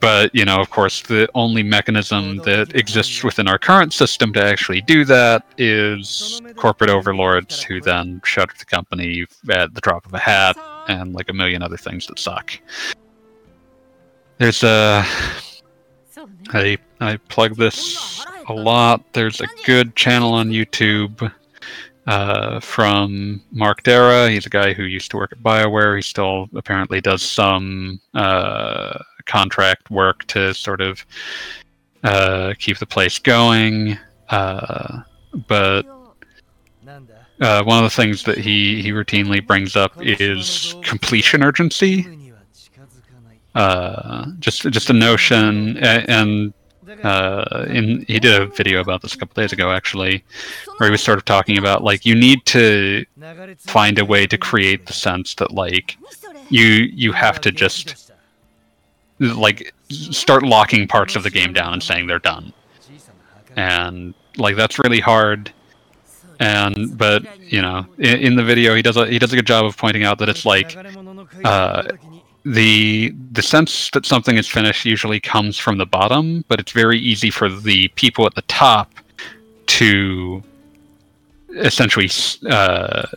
But 0.01 0.33
you 0.33 0.43
know, 0.45 0.59
of 0.59 0.69
course, 0.71 1.01
the 1.03 1.29
only 1.35 1.63
mechanism 1.63 2.37
that 2.37 2.75
exists 2.75 3.23
within 3.23 3.47
our 3.47 3.59
current 3.59 3.93
system 3.93 4.33
to 4.33 4.43
actually 4.43 4.81
do 4.81 5.05
that 5.05 5.45
is 5.57 6.41
corporate 6.55 6.89
overlords 6.89 7.61
who 7.61 7.79
then 7.79 8.19
shutter 8.25 8.53
the 8.57 8.65
company 8.65 9.25
at 9.49 9.73
the 9.73 9.81
drop 9.81 10.05
of 10.05 10.13
a 10.13 10.19
hat, 10.19 10.57
and 10.87 11.13
like 11.13 11.29
a 11.29 11.33
million 11.33 11.61
other 11.61 11.77
things 11.77 12.07
that 12.07 12.19
suck. 12.19 12.51
There's 14.39 14.63
a 14.63 15.05
I 16.49 16.77
I 16.99 17.17
plug 17.29 17.55
this 17.55 18.25
a 18.49 18.53
lot. 18.53 19.03
There's 19.13 19.39
a 19.39 19.47
good 19.65 19.95
channel 19.95 20.33
on 20.33 20.49
YouTube 20.49 21.31
uh, 22.07 22.59
from 22.59 23.41
Mark 23.51 23.83
Darrah. 23.83 24.29
He's 24.29 24.45
a 24.45 24.49
guy 24.49 24.73
who 24.73 24.83
used 24.83 25.11
to 25.11 25.17
work 25.17 25.31
at 25.31 25.43
BioWare. 25.43 25.95
He 25.95 26.01
still 26.01 26.49
apparently 26.55 27.01
does 27.01 27.21
some 27.21 27.99
uh, 28.13 28.97
contract 29.25 29.89
work 29.89 30.25
to 30.27 30.53
sort 30.53 30.81
of 30.81 31.05
uh, 32.03 32.53
keep 32.59 32.77
the 32.77 32.85
place 32.85 33.19
going. 33.19 33.97
Uh, 34.29 35.01
but 35.47 35.85
uh, 37.41 37.63
one 37.63 37.77
of 37.77 37.83
the 37.83 37.95
things 37.95 38.23
that 38.23 38.37
he, 38.37 38.81
he 38.81 38.91
routinely 38.91 39.45
brings 39.45 39.75
up 39.75 39.93
is 39.97 40.75
completion 40.83 41.43
urgency. 41.43 42.05
Uh, 43.53 44.27
just 44.39 44.61
just 44.69 44.89
a 44.89 44.93
notion, 44.93 45.77
and 45.79 46.53
uh, 47.03 47.65
in 47.69 48.05
he 48.07 48.17
did 48.17 48.41
a 48.41 48.45
video 48.45 48.79
about 48.79 49.01
this 49.01 49.13
a 49.13 49.17
couple 49.17 49.41
days 49.41 49.51
ago 49.51 49.71
actually, 49.71 50.23
where 50.77 50.87
he 50.87 50.91
was 50.91 51.01
sort 51.01 51.17
of 51.17 51.25
talking 51.25 51.57
about 51.57 51.83
like 51.83 52.05
you 52.05 52.15
need 52.15 52.45
to 52.45 53.05
find 53.57 53.99
a 53.99 54.05
way 54.05 54.25
to 54.25 54.37
create 54.37 54.85
the 54.85 54.93
sense 54.93 55.35
that 55.35 55.51
like 55.51 55.97
you 56.49 56.63
you 56.93 57.11
have 57.11 57.41
to 57.41 57.51
just 57.51 58.10
like 59.21 59.73
start 59.89 60.43
locking 60.43 60.87
parts 60.87 61.15
of 61.15 61.23
the 61.23 61.29
game 61.29 61.53
down 61.53 61.73
and 61.73 61.83
saying 61.83 62.07
they're 62.07 62.19
done, 62.19 62.51
and 63.55 64.13
like 64.37 64.55
that's 64.55 64.79
really 64.79 64.99
hard. 64.99 65.53
And 66.39 66.97
but 66.97 67.23
you 67.39 67.61
know 67.61 67.85
in, 67.99 68.19
in 68.19 68.35
the 68.35 68.43
video 68.43 68.75
he 68.75 68.81
does 68.81 68.97
a 68.97 69.05
he 69.07 69.19
does 69.19 69.31
a 69.31 69.35
good 69.35 69.45
job 69.45 69.65
of 69.65 69.77
pointing 69.77 70.03
out 70.03 70.17
that 70.17 70.27
it's 70.27 70.43
like 70.43 70.75
uh, 71.43 71.83
the 72.43 73.13
the 73.31 73.43
sense 73.43 73.91
that 73.91 74.05
something 74.05 74.37
is 74.37 74.47
finished 74.47 74.83
usually 74.83 75.19
comes 75.19 75.59
from 75.59 75.77
the 75.77 75.85
bottom, 75.85 76.43
but 76.47 76.59
it's 76.59 76.71
very 76.71 76.97
easy 76.97 77.29
for 77.29 77.47
the 77.47 77.89
people 77.89 78.25
at 78.25 78.33
the 78.33 78.41
top 78.43 78.91
to 79.67 80.41
essentially 81.57 82.09
uh, 82.49 83.07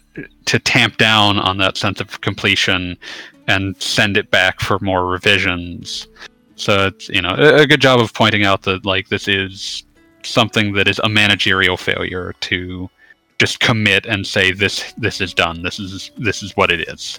to 0.44 0.58
tamp 0.58 0.98
down 0.98 1.38
on 1.38 1.56
that 1.58 1.76
sense 1.76 2.00
of 2.00 2.20
completion 2.20 2.98
and 3.46 3.80
send 3.80 4.16
it 4.16 4.30
back 4.30 4.60
for 4.60 4.78
more 4.80 5.06
revisions. 5.06 6.08
So 6.56 6.86
it's 6.86 7.08
you 7.08 7.22
know 7.22 7.34
a, 7.36 7.62
a 7.62 7.66
good 7.66 7.80
job 7.80 8.00
of 8.00 8.12
pointing 8.14 8.44
out 8.44 8.62
that 8.62 8.84
like 8.84 9.08
this 9.08 9.28
is 9.28 9.84
something 10.22 10.72
that 10.74 10.88
is 10.88 11.00
a 11.04 11.08
managerial 11.08 11.76
failure 11.76 12.34
to 12.40 12.88
just 13.38 13.60
commit 13.60 14.06
and 14.06 14.26
say 14.26 14.52
this 14.52 14.92
this 14.96 15.20
is 15.20 15.34
done. 15.34 15.62
This 15.62 15.78
is 15.78 16.10
this 16.16 16.42
is 16.42 16.56
what 16.56 16.70
it 16.70 16.88
is 16.88 17.18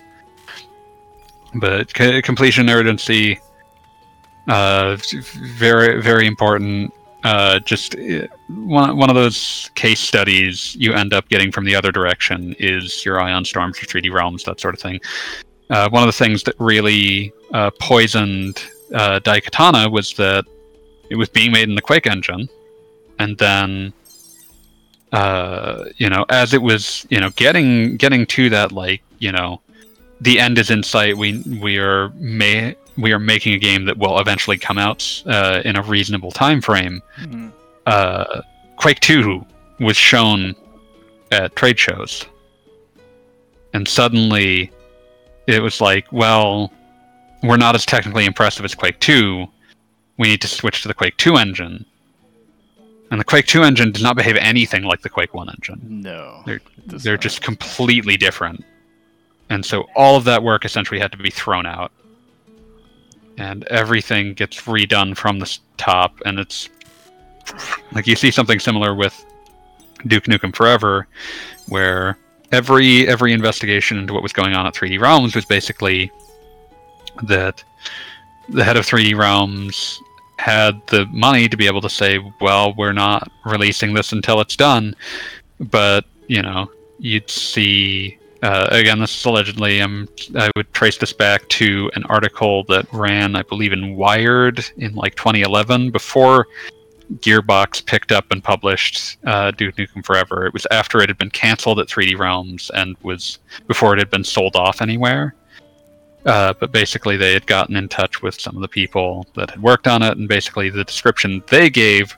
but 1.56 1.96
c- 1.96 2.22
completion 2.22 2.70
urgency 2.70 3.40
uh, 4.48 4.98
very 5.58 6.02
very 6.02 6.28
important 6.28 6.94
uh, 7.24 7.58
just 7.60 7.96
uh, 7.96 8.28
one, 8.50 8.98
one 8.98 9.10
of 9.10 9.16
those 9.16 9.72
case 9.74 10.00
studies 10.00 10.76
you 10.76 10.94
end 10.94 11.14
up 11.14 11.28
getting 11.30 11.52
from 11.52 11.66
the 11.66 11.76
other 11.76 11.92
direction 11.92 12.56
is 12.60 13.04
your 13.04 13.20
ion 13.20 13.44
storms 13.44 13.82
or 13.82 13.86
3d 13.86 14.12
realms 14.12 14.44
that 14.44 14.60
sort 14.60 14.76
of 14.76 14.80
thing 14.80 15.00
uh, 15.70 15.90
one 15.90 16.04
of 16.04 16.08
the 16.08 16.26
things 16.26 16.44
that 16.44 16.56
really 16.60 17.34
uh, 17.54 17.72
poisoned 17.80 18.64
uh, 18.94 19.20
daikatana 19.20 19.92
was 19.92 20.14
that 20.14 20.46
it 21.10 21.16
was 21.16 21.30
being 21.30 21.52
made 21.52 21.68
in 21.70 21.76
the 21.76 21.82
quake 21.82 22.08
engine 22.08 22.48
and 23.20 23.38
then 23.38 23.94
uh, 25.12 25.86
you 25.98 26.10
know 26.10 26.26
as 26.30 26.54
it 26.54 26.62
was 26.62 27.06
you 27.10 27.20
know 27.20 27.30
getting 27.32 27.98
getting 27.98 28.26
to 28.26 28.50
that 28.50 28.72
like 28.72 29.02
you 29.20 29.32
know 29.32 29.62
the 30.22 30.40
end 30.40 30.58
is 30.58 30.70
in 30.70 30.84
sight. 30.84 31.18
We 31.18 31.44
we 31.62 31.78
are 31.78 32.10
may 32.16 32.76
we 32.98 33.12
are 33.12 33.20
making 33.20 33.54
a 33.54 33.58
game 33.58 33.86
that 33.86 33.98
will 33.98 34.20
eventually 34.20 34.58
come 34.58 34.78
out 34.78 35.24
uh, 35.26 35.62
in 35.66 35.76
a 35.76 35.82
reasonable 35.82 36.32
time 36.32 36.62
frame. 36.62 37.02
Mm-hmm. 37.20 37.50
Uh, 37.86 38.42
Quake 38.78 39.00
Two 39.00 39.46
was 39.80 39.98
shown 39.98 40.56
at 41.32 41.56
trade 41.56 41.78
shows, 41.78 42.26
and 43.74 43.88
suddenly 43.88 44.72
it 45.48 45.62
was 45.62 45.82
like, 45.82 46.12
well, 46.12 46.72
we're 47.44 47.58
not 47.58 47.76
as 47.76 47.86
technically 47.86 48.26
impressive 48.26 48.66
as 48.66 48.76
Quake 48.76 49.00
Two. 49.00 49.48
We 50.18 50.28
need 50.28 50.42
to 50.42 50.48
switch 50.48 50.82
to 50.82 50.88
the 50.88 50.94
Quake 50.94 51.18
Two 51.18 51.36
engine. 51.38 51.86
And 53.12 53.20
the 53.20 53.24
Quake 53.24 53.46
2 53.46 53.62
engine 53.62 53.92
does 53.92 54.02
not 54.02 54.16
behave 54.16 54.36
anything 54.36 54.84
like 54.84 55.02
the 55.02 55.10
Quake 55.10 55.36
1 55.36 55.48
engine. 55.48 55.80
No. 56.02 56.42
They're, 56.48 56.60
they're 56.88 57.18
just 57.18 57.40
completely 57.40 58.18
different 58.18 58.66
and 59.50 59.66
so 59.66 59.86
all 59.96 60.16
of 60.16 60.24
that 60.24 60.44
work 60.44 60.66
essentially 60.66 61.00
had 61.00 61.12
to 61.12 61.18
be 61.18 61.30
thrown 61.30 61.66
out 61.66 61.92
and 63.38 63.64
everything 63.66 64.34
gets 64.34 64.62
redone 64.62 65.16
from 65.16 65.40
the 65.40 65.58
top 65.78 66.20
and 66.26 66.40
it's 66.40 66.70
like 67.92 68.08
you 68.08 68.16
see 68.16 68.32
something 68.32 68.60
similar 68.60 68.96
with 68.96 69.26
duke 70.08 70.24
nukem 70.26 70.56
forever 70.56 71.08
where 71.68 72.18
every 72.56 73.08
every 73.08 73.34
investigation 73.34 73.98
into 73.98 74.14
what 74.14 74.24
was 74.24 74.34
going 74.34 74.54
on 74.54 74.66
at 74.66 74.74
3d 74.74 75.00
realms 75.00 75.36
was 75.36 75.46
basically 75.46 76.10
that 77.24 77.64
the 78.50 78.64
head 78.64 78.78
of 78.78 78.86
3d 78.86 79.18
realms 79.18 80.02
had 80.38 80.82
the 80.88 81.06
money 81.08 81.48
to 81.48 81.58
be 81.58 81.68
able 81.68 81.82
to 81.82 81.90
say 81.90 82.20
well 82.40 82.74
we're 82.78 82.94
not 82.94 83.30
releasing 83.46 83.94
this 83.94 84.14
until 84.14 84.40
it's 84.40 84.56
done 84.56 84.96
but 85.60 86.06
you 86.28 86.42
know 86.42 86.72
you'd 87.00 87.30
see 87.30 88.18
uh, 88.44 88.68
again, 88.70 89.00
this 89.00 89.18
is 89.18 89.26
allegedly. 89.26 89.82
Um, 89.82 90.08
I 90.36 90.52
would 90.56 90.72
trace 90.72 91.00
this 91.00 91.12
back 91.12 91.48
to 91.50 91.90
an 91.96 92.04
article 92.04 92.64
that 92.66 92.86
ran, 92.94 93.36
I 93.36 93.42
believe, 93.42 93.74
in 93.74 93.96
Wired 93.96 94.64
in 94.78 94.94
like 94.94 95.16
2011, 95.16 95.90
before 95.90 96.46
Gearbox 97.16 97.86
picked 97.86 98.12
up 98.12 98.26
and 98.32 98.44
published 98.44 99.18
uh, 99.26 99.52
Duke 99.52 99.76
Nukem 99.76 100.06
Forever. 100.06 100.46
It 100.46 100.54
was 100.54 100.66
after 100.72 101.02
it 101.02 101.10
had 101.10 101.18
been 101.18 101.30
canceled 101.30 101.80
at 101.80 101.88
3D 101.88 102.18
Realms 102.18 102.72
and 102.74 102.96
was 103.04 103.40
before 103.68 103.94
it 103.94 104.00
had 104.00 104.10
been 104.10 104.24
sold 104.24 104.56
off 104.56 104.82
anywhere. 104.82 105.36
Uh, 106.26 106.54
but 106.60 106.72
basically, 106.72 107.18
they 107.18 107.34
had 107.34 107.46
gotten 107.46 107.76
in 107.76 107.88
touch 107.88 108.24
with 108.24 108.40
some 108.40 108.56
of 108.56 108.62
the 108.62 108.68
people 108.68 109.28
that 109.36 109.52
had 109.52 109.62
worked 109.62 109.88
on 109.88 110.02
it, 110.02 110.18
and 110.18 110.28
basically, 110.28 110.72
the 110.72 110.84
description 110.84 111.44
they 111.48 111.70
gave 111.70 112.18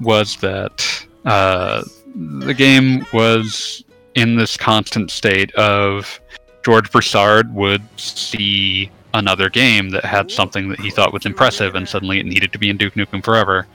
was 0.00 0.36
that 0.36 1.06
uh, 1.26 1.82
the 2.14 2.54
game 2.54 3.04
was 3.12 3.84
in 4.14 4.36
this 4.36 4.56
constant 4.56 5.10
state 5.10 5.52
of 5.56 6.20
George 6.64 6.90
Broussard 6.90 7.54
would 7.54 7.82
see 7.98 8.90
another 9.14 9.50
game 9.50 9.90
that 9.90 10.04
had 10.04 10.30
something 10.30 10.68
that 10.68 10.80
he 10.80 10.90
thought 10.90 11.12
was 11.12 11.26
impressive, 11.26 11.74
and 11.74 11.88
suddenly 11.88 12.20
it 12.20 12.26
needed 12.26 12.52
to 12.52 12.58
be 12.58 12.70
in 12.70 12.76
Duke 12.78 12.94
Nukem 12.94 13.22
Forever. 13.22 13.66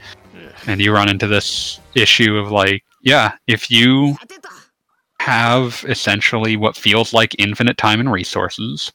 And 0.68 0.82
you 0.82 0.94
run 0.94 1.10
into 1.10 1.28
this 1.28 1.80
issue 1.96 2.38
of 2.38 2.52
like, 2.52 2.84
yeah, 3.02 3.34
if 3.48 3.70
you 3.70 4.16
have 5.20 5.84
essentially 5.88 6.56
what 6.58 6.76
feels 6.76 7.14
like 7.14 7.36
infinite 7.40 7.78
time 7.78 8.00
and 8.00 8.12
resources, 8.12 8.92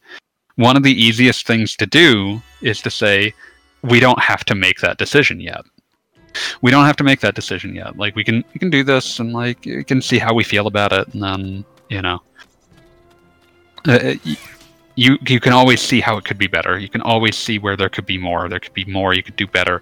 one 0.56 0.76
of 0.76 0.82
the 0.82 0.92
easiest 0.92 1.46
things 1.46 1.76
to 1.76 1.86
do 1.86 2.42
is 2.62 2.80
to 2.82 2.90
say, 2.90 3.32
we 3.82 4.00
don't 4.00 4.20
have 4.20 4.44
to 4.46 4.54
make 4.54 4.80
that 4.80 4.98
decision 4.98 5.40
yet. 5.40 5.62
we 6.62 6.70
don't 6.70 6.84
have 6.84 6.96
to 6.96 7.04
make 7.04 7.20
that 7.20 7.34
decision 7.34 7.74
yet. 7.74 7.96
Like 7.96 8.14
we 8.16 8.24
can 8.24 8.44
we 8.52 8.58
can 8.58 8.70
do 8.70 8.82
this 8.82 9.18
and 9.18 9.32
like 9.32 9.64
you 9.64 9.84
can 9.84 10.02
see 10.02 10.18
how 10.18 10.34
we 10.34 10.44
feel 10.44 10.66
about 10.66 10.92
it, 10.92 11.08
and 11.14 11.22
then 11.22 11.64
you 11.88 12.02
know, 12.02 12.20
uh, 13.86 14.14
you 14.98 15.16
you 15.28 15.38
can 15.38 15.52
always 15.52 15.80
see 15.80 16.00
how 16.00 16.16
it 16.16 16.24
could 16.24 16.38
be 16.38 16.48
better. 16.48 16.76
You 16.76 16.88
can 16.88 17.02
always 17.02 17.36
see 17.36 17.60
where 17.60 17.76
there 17.76 17.88
could 17.88 18.04
be 18.04 18.18
more. 18.18 18.48
There 18.48 18.58
could 18.58 18.74
be 18.74 18.84
more 18.86 19.14
you 19.14 19.22
could 19.22 19.36
do 19.36 19.46
better, 19.46 19.80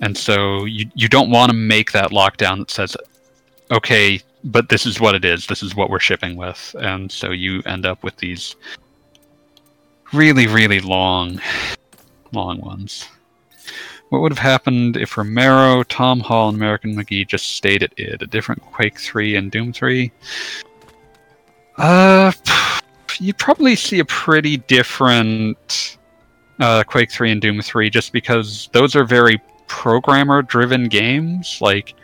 and 0.00 0.18
so 0.18 0.64
you 0.64 0.90
you 0.94 1.08
don't 1.08 1.30
want 1.30 1.50
to 1.52 1.56
make 1.56 1.92
that 1.92 2.10
lockdown 2.10 2.58
that 2.58 2.70
says, 2.72 2.96
okay, 3.70 4.20
but 4.42 4.68
this 4.68 4.84
is 4.84 5.00
what 5.00 5.14
it 5.14 5.24
is. 5.24 5.46
This 5.46 5.62
is 5.62 5.76
what 5.76 5.88
we're 5.88 6.00
shipping 6.00 6.34
with, 6.34 6.74
and 6.80 7.10
so 7.12 7.30
you 7.30 7.62
end 7.64 7.86
up 7.86 8.02
with 8.02 8.16
these 8.16 8.56
really 10.12 10.48
really 10.48 10.80
long 10.80 11.40
long 12.32 12.60
ones. 12.60 13.06
What 14.08 14.20
would 14.20 14.32
have 14.32 14.50
happened 14.52 14.96
if 14.96 15.16
Romero, 15.16 15.84
Tom 15.84 16.18
Hall, 16.18 16.48
and 16.48 16.56
American 16.56 16.96
McGee 16.96 17.28
just 17.28 17.52
stayed 17.52 17.84
at 17.84 17.92
id? 17.96 18.22
A 18.22 18.26
different 18.26 18.62
Quake 18.62 18.98
3 18.98 19.34
and 19.34 19.50
Doom 19.50 19.72
3? 19.72 20.12
Uh, 21.76 22.32
you'd 23.20 23.38
probably 23.38 23.76
see 23.76 23.98
a 23.98 24.04
pretty 24.04 24.58
different 24.58 25.98
uh, 26.60 26.82
Quake 26.84 27.10
3 27.10 27.32
and 27.32 27.40
Doom 27.40 27.60
3 27.60 27.90
just 27.90 28.12
because 28.12 28.68
those 28.72 28.96
are 28.96 29.04
very 29.04 29.40
programmer 29.66 30.42
driven 30.42 30.88
games. 30.88 31.58
Like 31.60 31.94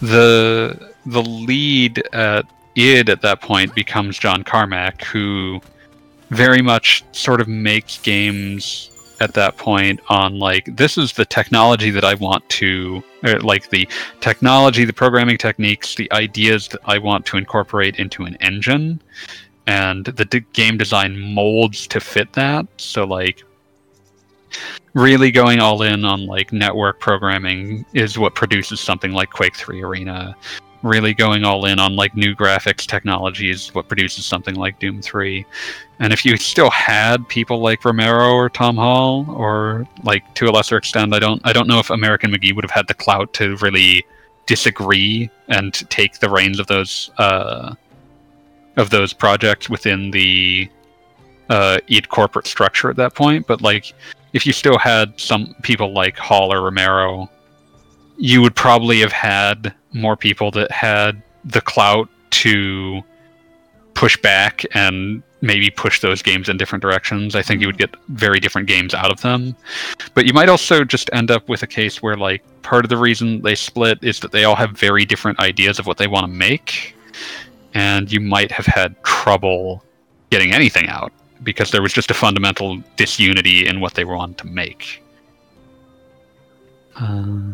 the 0.00 0.92
the 1.06 1.22
lead 1.22 2.02
at 2.12 2.44
id 2.76 3.08
at 3.08 3.22
that 3.22 3.40
point 3.40 3.74
becomes 3.74 4.18
John 4.18 4.44
Carmack, 4.44 5.04
who 5.04 5.60
very 6.30 6.62
much 6.62 7.04
sort 7.12 7.40
of 7.40 7.48
makes 7.48 7.98
games 7.98 8.90
at 9.20 9.34
that 9.34 9.56
point 9.56 10.00
on 10.08 10.38
like 10.38 10.64
this 10.76 10.98
is 10.98 11.12
the 11.12 11.24
technology 11.24 11.90
that 11.90 12.04
I 12.04 12.14
want 12.14 12.48
to 12.48 13.02
or, 13.22 13.38
like 13.40 13.70
the 13.70 13.88
technology, 14.20 14.84
the 14.84 14.92
programming 14.92 15.38
techniques, 15.38 15.94
the 15.94 16.10
ideas 16.12 16.68
that 16.68 16.80
I 16.84 16.98
want 16.98 17.24
to 17.26 17.36
incorporate 17.36 17.96
into 17.96 18.24
an 18.24 18.36
engine 18.40 19.00
and 19.66 20.06
the 20.06 20.24
d- 20.24 20.44
game 20.52 20.76
design 20.76 21.18
molds 21.18 21.86
to 21.88 22.00
fit 22.00 22.32
that. 22.32 22.66
So 22.76 23.04
like 23.04 23.44
really 24.94 25.30
going 25.30 25.60
all 25.60 25.82
in 25.82 26.04
on 26.04 26.26
like 26.26 26.52
network 26.52 27.00
programming 27.00 27.84
is 27.94 28.18
what 28.18 28.34
produces 28.34 28.80
something 28.80 29.12
like 29.12 29.30
Quake 29.30 29.56
3 29.56 29.82
Arena. 29.82 30.36
Really 30.82 31.14
going 31.14 31.44
all 31.44 31.64
in 31.66 31.78
on 31.78 31.94
like 31.94 32.16
new 32.16 32.34
graphics 32.34 32.86
technologies 32.86 33.72
what 33.72 33.86
produces 33.86 34.26
something 34.26 34.56
like 34.56 34.80
Doom 34.80 35.00
3. 35.00 35.46
And 36.00 36.12
if 36.12 36.24
you 36.24 36.36
still 36.36 36.70
had 36.70 37.26
people 37.28 37.60
like 37.60 37.84
Romero 37.84 38.32
or 38.32 38.50
Tom 38.50 38.76
Hall 38.76 39.24
or 39.30 39.86
like 40.02 40.34
to 40.34 40.46
a 40.46 40.50
lesser 40.50 40.76
extent 40.76 41.14
I 41.14 41.20
don't 41.20 41.40
I 41.44 41.52
don't 41.52 41.68
know 41.68 41.78
if 41.78 41.90
American 41.90 42.32
McGee 42.32 42.54
would 42.54 42.64
have 42.64 42.72
had 42.72 42.88
the 42.88 42.94
clout 42.94 43.32
to 43.34 43.56
really 43.58 44.04
disagree 44.46 45.30
and 45.48 45.72
take 45.88 46.18
the 46.18 46.28
reins 46.28 46.58
of 46.58 46.66
those 46.66 47.10
uh 47.18 47.76
of 48.76 48.90
those 48.90 49.12
projects 49.12 49.68
within 49.68 50.10
the 50.10 50.68
uh, 51.50 51.78
id 51.88 52.08
corporate 52.08 52.46
structure 52.46 52.90
at 52.90 52.96
that 52.96 53.14
point. 53.14 53.46
But 53.46 53.62
like, 53.62 53.92
if 54.32 54.46
you 54.46 54.52
still 54.52 54.78
had 54.78 55.18
some 55.20 55.54
people 55.62 55.92
like 55.92 56.16
Hall 56.16 56.52
or 56.52 56.62
Romero, 56.62 57.30
you 58.16 58.40
would 58.40 58.54
probably 58.54 59.00
have 59.00 59.12
had 59.12 59.74
more 59.92 60.16
people 60.16 60.50
that 60.52 60.70
had 60.70 61.22
the 61.44 61.60
clout 61.60 62.08
to 62.30 63.02
push 63.94 64.16
back 64.16 64.64
and 64.74 65.22
maybe 65.42 65.68
push 65.70 66.00
those 66.00 66.22
games 66.22 66.48
in 66.48 66.56
different 66.56 66.80
directions. 66.82 67.34
I 67.34 67.42
think 67.42 67.60
you 67.60 67.66
would 67.66 67.78
get 67.78 67.94
very 68.08 68.38
different 68.38 68.68
games 68.68 68.94
out 68.94 69.10
of 69.10 69.20
them. 69.20 69.56
But 70.14 70.24
you 70.24 70.32
might 70.32 70.48
also 70.48 70.84
just 70.84 71.10
end 71.12 71.30
up 71.30 71.48
with 71.48 71.62
a 71.64 71.66
case 71.66 72.00
where 72.00 72.16
like 72.16 72.42
part 72.62 72.84
of 72.84 72.88
the 72.88 72.96
reason 72.96 73.42
they 73.42 73.56
split 73.56 73.98
is 74.02 74.20
that 74.20 74.30
they 74.30 74.44
all 74.44 74.54
have 74.54 74.70
very 74.70 75.04
different 75.04 75.40
ideas 75.40 75.78
of 75.78 75.86
what 75.86 75.98
they 75.98 76.06
want 76.06 76.24
to 76.26 76.32
make 76.32 76.94
and 77.74 78.10
you 78.10 78.20
might 78.20 78.50
have 78.52 78.66
had 78.66 79.02
trouble 79.02 79.82
getting 80.30 80.52
anything 80.52 80.88
out 80.88 81.12
because 81.42 81.70
there 81.70 81.82
was 81.82 81.92
just 81.92 82.10
a 82.10 82.14
fundamental 82.14 82.82
disunity 82.96 83.66
in 83.66 83.80
what 83.80 83.94
they 83.94 84.04
wanted 84.04 84.38
to 84.38 84.46
make. 84.46 85.02
Uh, 86.96 87.52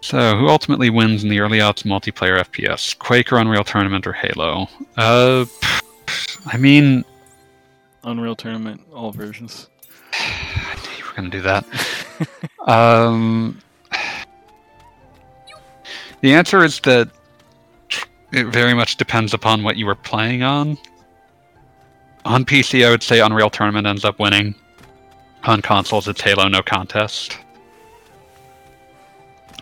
so, 0.00 0.36
who 0.36 0.48
ultimately 0.48 0.90
wins 0.90 1.22
in 1.22 1.30
the 1.30 1.40
early 1.40 1.60
odds 1.60 1.84
multiplayer 1.84 2.38
FPS? 2.44 2.98
Quake 2.98 3.32
or 3.32 3.38
Unreal 3.38 3.64
Tournament 3.64 4.06
or 4.06 4.12
Halo? 4.12 4.68
Uh, 4.98 5.46
I 6.46 6.58
mean, 6.58 7.04
Unreal 8.02 8.36
Tournament, 8.36 8.82
all 8.94 9.12
versions. 9.12 9.68
I 10.12 10.76
knew 10.82 10.98
you 10.98 11.04
were 11.06 11.16
going 11.16 11.30
to 11.30 11.36
do 11.38 11.42
that. 11.42 11.64
um, 12.68 13.58
the 16.20 16.34
answer 16.34 16.62
is 16.62 16.80
that 16.80 17.08
it 18.34 18.46
very 18.46 18.74
much 18.74 18.96
depends 18.96 19.34
upon 19.34 19.62
what 19.62 19.76
you 19.76 19.86
were 19.86 19.94
playing 19.94 20.42
on. 20.42 20.78
On 22.24 22.44
PC, 22.44 22.86
I 22.86 22.90
would 22.90 23.02
say 23.02 23.20
Unreal 23.20 23.50
Tournament 23.50 23.86
ends 23.86 24.04
up 24.04 24.18
winning. 24.18 24.54
On 25.44 25.60
consoles, 25.60 26.08
it's 26.08 26.20
Halo 26.20 26.48
No 26.48 26.62
Contest. 26.62 27.38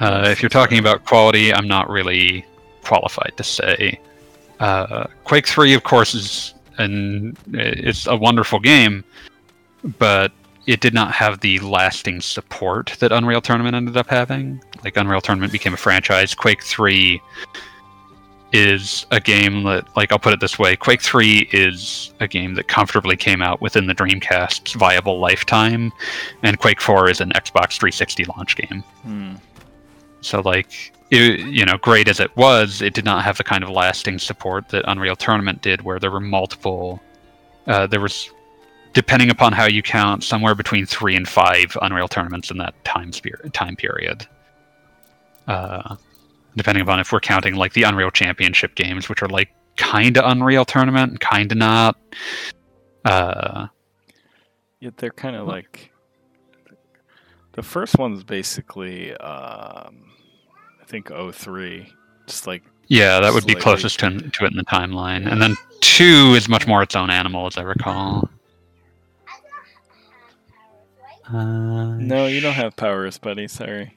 Uh, 0.01 0.29
if 0.29 0.43
you're 0.43 0.49
talking 0.49 0.79
about 0.79 1.05
quality, 1.05 1.53
I'm 1.53 1.67
not 1.67 1.91
really 1.91 2.45
qualified 2.83 3.33
to 3.37 3.45
say. 3.45 4.01
Uh, 4.61 5.07
Quake 5.25 5.47
3, 5.47 5.75
of 5.75 5.83
course, 5.83 6.15
is 6.15 6.55
and 6.79 7.37
it's 7.53 8.07
a 8.07 8.17
wonderful 8.17 8.59
game, 8.59 9.05
but 9.99 10.33
it 10.67 10.81
did 10.81 10.95
not 10.95 11.13
have 11.13 11.41
the 11.41 11.59
lasting 11.61 12.21
support 12.21 12.97
that 13.01 13.13
Unreal 13.13 13.41
Tournament 13.41 13.75
ended 13.75 13.97
up 13.97 14.09
having. 14.09 14.63
Like 14.85 14.97
Unreal 14.97 15.21
Tournament 15.21 15.53
became 15.53 15.75
a 15.75 15.77
franchise. 15.77 16.35
Quake 16.35 16.63
3 16.63 17.21
is 18.53 19.07
a 19.11 19.21
game 19.21 19.65
that, 19.65 19.85
like, 19.97 20.13
I'll 20.13 20.19
put 20.19 20.35
it 20.35 20.41
this 20.41 20.59
way 20.59 20.77
Quake 20.77 21.01
3 21.01 21.49
is 21.53 22.13
a 22.21 22.29
game 22.29 22.55
that 22.55 22.69
comfortably 22.69 23.17
came 23.17 23.43
out 23.43 23.61
within 23.61 23.87
the 23.87 23.95
Dreamcast's 23.95 24.75
viable 24.75 25.19
lifetime, 25.19 25.93
and 26.43 26.59
Quake 26.59 26.81
4 26.81 27.11
is 27.11 27.21
an 27.21 27.31
Xbox 27.31 27.79
360 27.79 28.25
launch 28.27 28.57
game. 28.57 28.83
Hmm. 29.03 29.35
So, 30.21 30.41
like, 30.41 30.93
it, 31.11 31.41
you 31.41 31.65
know, 31.65 31.77
great 31.79 32.09
as 32.09 32.21
it 32.21 32.35
was, 32.37 32.83
it 32.83 32.95
did 32.95 33.05
not 33.05 33.25
have 33.25 33.37
the 33.37 33.45
kind 33.45 33.65
of 33.65 33.71
lasting 33.71 34.19
support 34.19 34.69
that 34.69 34.85
Unreal 34.87 35.17
Tournament 35.17 35.63
did, 35.63 35.83
where 35.83 35.99
there 35.99 36.11
were 36.11 36.21
multiple. 36.21 37.03
Uh, 37.67 37.87
there 37.87 38.01
was, 38.01 38.31
depending 38.93 39.31
upon 39.31 39.53
how 39.53 39.67
you 39.67 39.83
count, 39.83 40.25
somewhere 40.25 40.55
between 40.55 40.87
three 40.87 41.17
and 41.17 41.29
five 41.29 41.77
Unreal 41.83 42.09
Tournaments 42.09 42.51
in 42.51 42.59
that 42.59 42.75
time, 42.85 43.11
time 43.53 43.77
period. 43.77 44.27
Uh, 45.49 45.97
depending 46.57 46.83
upon 46.83 47.01
if 47.01 47.13
we're 47.13 47.21
counting 47.21 47.55
like 47.55 47.73
the 47.73 47.83
Unreal 47.85 48.11
Championship 48.11 48.75
games, 48.75 49.09
which 49.09 49.23
are 49.23 49.29
like 49.29 49.55
kind 49.77 50.17
of 50.19 50.31
Unreal 50.31 50.65
Tournament 50.65 51.11
and 51.11 51.21
kind 51.21 51.51
of 51.51 51.59
not. 51.59 51.97
Uh, 53.05 53.69
yeah, 54.81 54.91
they're 54.97 55.11
kind 55.11 55.37
of 55.37 55.47
like 55.47 55.93
the 57.53 57.63
first 57.63 57.99
one's 57.99 58.25
basically, 58.25 59.15
um, 59.17 60.11
I 60.81 60.85
think 60.87 61.11
03, 61.11 61.93
just 62.27 62.47
like 62.47 62.63
yeah, 62.89 63.21
that 63.21 63.33
would 63.33 63.47
be 63.47 63.55
closest 63.55 64.01
to, 64.01 64.11
to 64.11 64.45
it 64.45 64.51
in 64.51 64.57
the 64.57 64.65
timeline, 64.65 65.31
and 65.31 65.41
then 65.41 65.57
two 65.81 66.35
is 66.37 66.49
much 66.49 66.67
more 66.67 66.83
its 66.83 66.95
own 66.95 67.11
animal, 67.11 67.47
as 67.47 67.57
I 67.57 67.63
recall. 67.63 68.29
Uh, 71.27 71.95
no, 71.97 72.27
you 72.27 72.41
don't 72.41 72.53
have 72.53 72.77
powers, 72.77 73.17
buddy. 73.17 73.49
Sorry. 73.49 73.95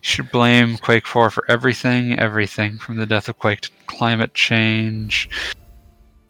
Should 0.00 0.30
blame 0.30 0.76
Quake 0.78 1.06
4 1.06 1.30
for 1.30 1.44
everything, 1.48 2.18
everything 2.18 2.78
from 2.78 2.96
the 2.96 3.06
death 3.06 3.28
of 3.28 3.38
Quake 3.38 3.62
to 3.62 3.70
climate 3.86 4.34
change. 4.34 5.28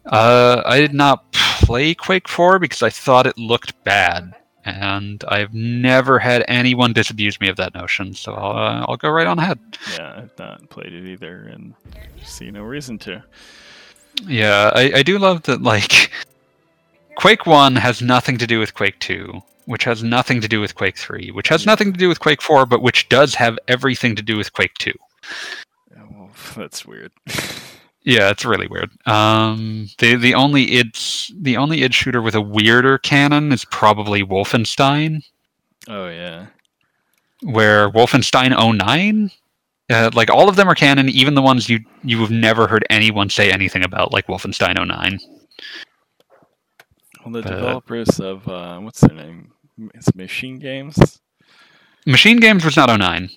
Uh, 0.05 0.61
I 0.65 0.79
did 0.79 0.93
not 0.93 1.31
play 1.33 1.93
Quake 1.93 2.27
4 2.27 2.59
because 2.59 2.81
I 2.81 2.89
thought 2.89 3.27
it 3.27 3.37
looked 3.37 3.83
bad, 3.83 4.33
and 4.63 5.23
I've 5.27 5.53
never 5.53 6.17
had 6.17 6.45
anyone 6.47 6.93
disabuse 6.93 7.39
me 7.41 7.49
of 7.49 7.57
that 7.57 7.73
notion, 7.73 8.13
so 8.13 8.33
I'll, 8.33 8.57
uh, 8.57 8.85
I'll 8.87 8.97
go 8.97 9.09
right 9.09 9.27
on 9.27 9.39
ahead. 9.39 9.59
Yeah, 9.97 10.13
I've 10.17 10.39
not 10.39 10.69
played 10.69 10.93
it 10.93 11.05
either, 11.05 11.49
and 11.51 11.73
see 12.23 12.51
no 12.51 12.63
reason 12.63 12.97
to. 12.99 13.23
Yeah, 14.25 14.71
I, 14.73 14.91
I 14.95 15.03
do 15.03 15.19
love 15.19 15.43
that, 15.43 15.61
like, 15.61 16.11
Quake 17.15 17.45
1 17.45 17.75
has 17.75 18.01
nothing 18.01 18.37
to 18.37 18.47
do 18.47 18.59
with 18.59 18.73
Quake 18.73 18.99
2, 18.99 19.41
which 19.67 19.83
has 19.83 20.01
nothing 20.01 20.39
to 20.41 20.47
do 20.47 20.61
with 20.61 20.75
Quake 20.75 20.97
3, 20.97 21.29
which 21.31 21.49
has 21.49 21.65
nothing 21.65 21.91
to 21.91 21.99
do 21.99 22.07
with 22.07 22.21
Quake 22.21 22.41
4, 22.41 22.65
but 22.65 22.81
which 22.81 23.09
does 23.09 23.35
have 23.35 23.59
everything 23.67 24.15
to 24.15 24.21
do 24.21 24.37
with 24.37 24.53
Quake 24.53 24.73
2. 24.79 24.93
Yeah, 25.91 26.03
well, 26.09 26.29
that's 26.55 26.85
weird. 26.85 27.11
Yeah, 28.03 28.29
it's 28.29 28.45
really 28.45 28.67
weird. 28.67 28.89
Um, 29.05 29.89
the 29.97 30.15
the 30.15 30.33
only 30.33 30.77
id 30.77 30.97
the 31.41 31.57
only 31.57 31.83
id 31.83 31.93
shooter 31.93 32.21
with 32.21 32.35
a 32.35 32.41
weirder 32.41 32.97
canon 32.99 33.51
is 33.51 33.65
probably 33.65 34.23
Wolfenstein, 34.23 35.21
oh 35.89 36.07
yeah. 36.07 36.45
where 37.43 37.89
Wolfenstein 37.89 38.51
09, 38.77 39.29
uh, 39.89 40.09
like 40.13 40.29
all 40.29 40.47
of 40.47 40.55
them 40.55 40.69
are 40.69 40.75
canon, 40.75 41.09
even 41.09 41.33
the 41.33 41.41
ones 41.41 41.67
you 41.67 41.79
you 42.05 42.21
have 42.21 42.31
never 42.31 42.65
heard 42.67 42.85
anyone 42.89 43.29
say 43.29 43.51
anything 43.51 43.83
about, 43.83 44.13
like 44.13 44.27
Wolfenstein 44.27 44.75
09. 44.77 45.19
Well, 47.25 47.33
the 47.33 47.41
But- 47.41 47.49
developers 47.51 48.21
of 48.21 48.47
uh, 48.47 48.79
what's 48.79 49.01
their 49.01 49.13
name? 49.17 49.51
It's 49.93 50.13
Machine 50.15 50.59
Games. 50.59 51.19
Machine 52.05 52.39
Games 52.39 52.63
was 52.65 52.77
not 52.77 52.89
09. 52.89 53.29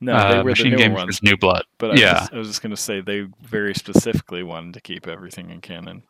No, 0.00 0.12
uh, 0.12 0.30
they 0.32 0.38
were 0.38 0.44
Machine 0.50 0.70
the 0.70 0.76
newer 0.76 0.78
Games 0.78 0.94
ones. 0.94 1.06
was 1.06 1.22
New 1.22 1.36
Blood. 1.36 1.64
But 1.78 1.92
I 1.92 1.94
yeah, 1.94 2.20
was, 2.20 2.30
I 2.32 2.38
was 2.38 2.48
just 2.48 2.62
gonna 2.62 2.76
say 2.76 3.00
they 3.00 3.26
very 3.42 3.74
specifically 3.74 4.42
wanted 4.42 4.74
to 4.74 4.80
keep 4.80 5.08
everything 5.08 5.50
in 5.50 5.60
canon. 5.60 6.02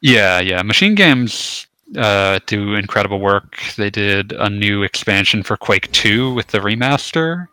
yeah, 0.00 0.40
yeah. 0.40 0.62
Machine 0.62 0.94
Games 0.96 1.66
uh, 1.96 2.40
do 2.46 2.74
incredible 2.74 3.20
work. 3.20 3.58
They 3.76 3.90
did 3.90 4.32
a 4.32 4.50
new 4.50 4.82
expansion 4.82 5.42
for 5.42 5.56
Quake 5.56 5.90
2 5.92 6.34
with 6.34 6.48
the 6.48 6.58
remaster. 6.58 7.46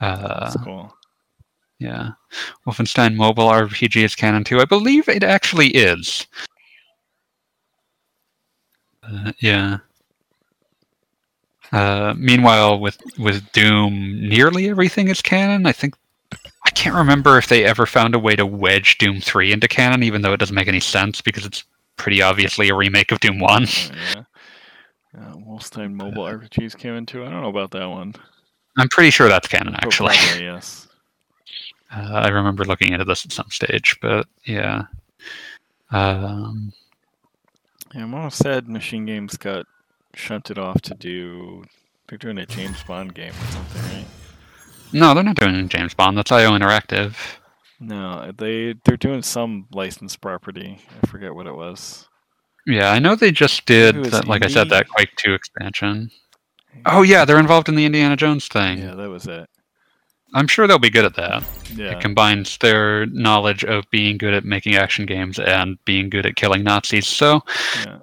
Uh, 0.00 0.40
That's 0.40 0.62
cool. 0.62 0.94
Yeah. 1.78 2.10
Wolfenstein 2.66 3.16
Mobile 3.16 3.48
RPG 3.48 4.04
is 4.04 4.14
canon 4.14 4.44
too. 4.44 4.60
I 4.60 4.66
believe 4.66 5.08
it 5.08 5.22
actually 5.24 5.68
is. 5.68 6.26
Uh, 9.02 9.32
yeah. 9.40 9.78
Uh, 11.72 12.14
meanwhile, 12.16 12.78
with 12.80 12.98
with 13.18 13.50
Doom, 13.52 14.28
nearly 14.28 14.68
everything 14.68 15.08
is 15.08 15.22
canon. 15.22 15.66
I 15.66 15.72
think 15.72 15.94
I 16.64 16.70
can't 16.70 16.96
remember 16.96 17.38
if 17.38 17.48
they 17.48 17.64
ever 17.64 17.86
found 17.86 18.14
a 18.14 18.18
way 18.18 18.36
to 18.36 18.44
wedge 18.46 18.98
Doom 18.98 19.20
three 19.20 19.52
into 19.52 19.68
canon, 19.68 20.02
even 20.02 20.22
though 20.22 20.32
it 20.32 20.38
doesn't 20.38 20.54
make 20.54 20.68
any 20.68 20.80
sense 20.80 21.20
because 21.20 21.46
it's 21.46 21.64
pretty 21.96 22.22
obviously 22.22 22.68
a 22.68 22.74
remake 22.74 23.12
of 23.12 23.20
Doom 23.20 23.38
one. 23.38 23.64
Uh, 23.64 23.94
yeah. 24.16 24.22
Uh, 25.12 25.34
Wolfenstein 25.34 25.92
Mobile 25.92 26.22
RPGs 26.22 26.78
came 26.78 26.94
into. 26.94 27.24
I 27.24 27.30
don't 27.30 27.42
know 27.42 27.48
about 27.48 27.72
that 27.72 27.84
one. 27.84 28.14
I'm 28.78 28.88
pretty 28.90 29.10
sure 29.10 29.28
that's 29.28 29.48
canon, 29.48 29.74
actually. 29.74 30.14
probably, 30.14 30.44
yes. 30.44 30.86
Uh, 31.92 32.22
I 32.24 32.28
remember 32.28 32.64
looking 32.64 32.92
into 32.92 33.04
this 33.04 33.24
at 33.24 33.32
some 33.32 33.50
stage, 33.50 33.96
but 34.00 34.28
yeah. 34.44 34.84
Um, 35.90 36.72
Yeah, 37.92 38.04
I'm 38.04 38.14
almost 38.14 38.38
sad 38.38 38.68
Machine 38.68 39.04
Games 39.04 39.36
got 39.36 39.66
shunted 40.14 40.58
off 40.58 40.80
to 40.82 40.94
do. 40.94 41.64
They're 42.08 42.18
doing 42.18 42.38
a 42.38 42.46
James 42.46 42.82
Bond 42.82 43.14
game 43.14 43.32
or 43.32 43.52
something, 43.52 43.82
right? 43.82 44.06
no, 44.92 45.14
they're 45.14 45.22
not 45.22 45.36
doing 45.36 45.68
James 45.68 45.94
Bond. 45.94 46.18
That's 46.18 46.32
IO 46.32 46.50
Interactive. 46.50 47.16
No, 47.78 48.32
they 48.36 48.74
they're 48.84 48.96
doing 48.96 49.22
some 49.22 49.66
licensed 49.72 50.20
property. 50.20 50.80
I 51.02 51.06
forget 51.06 51.34
what 51.34 51.46
it 51.46 51.54
was. 51.54 52.08
Yeah, 52.66 52.90
I 52.90 52.98
know 52.98 53.14
they 53.14 53.32
just 53.32 53.64
did, 53.64 53.94
Maybe 53.94 54.08
it 54.08 54.12
was 54.12 54.20
that, 54.20 54.28
like 54.28 54.44
I 54.44 54.48
said, 54.48 54.68
that 54.68 54.88
Quake 54.88 55.14
2 55.16 55.32
expansion. 55.32 56.10
Oh, 56.84 57.02
yeah, 57.02 57.24
they're 57.24 57.38
involved 57.40 57.68
in 57.68 57.74
the 57.74 57.86
Indiana 57.86 58.16
Jones 58.16 58.48
thing. 58.48 58.78
Yeah, 58.78 58.94
that 58.94 59.08
was 59.08 59.26
it. 59.26 59.48
I'm 60.34 60.46
sure 60.46 60.66
they'll 60.66 60.78
be 60.78 60.90
good 60.90 61.04
at 61.04 61.16
that. 61.16 61.42
Yeah, 61.74 61.92
It 61.92 62.00
combines 62.00 62.58
their 62.58 63.06
knowledge 63.06 63.64
of 63.64 63.84
being 63.90 64.18
good 64.18 64.34
at 64.34 64.44
making 64.44 64.76
action 64.76 65.06
games 65.06 65.38
and 65.40 65.82
being 65.84 66.10
good 66.10 66.26
at 66.26 66.36
killing 66.36 66.62
Nazis. 66.62 67.06
So, 67.06 67.40
yeah. 67.84 67.98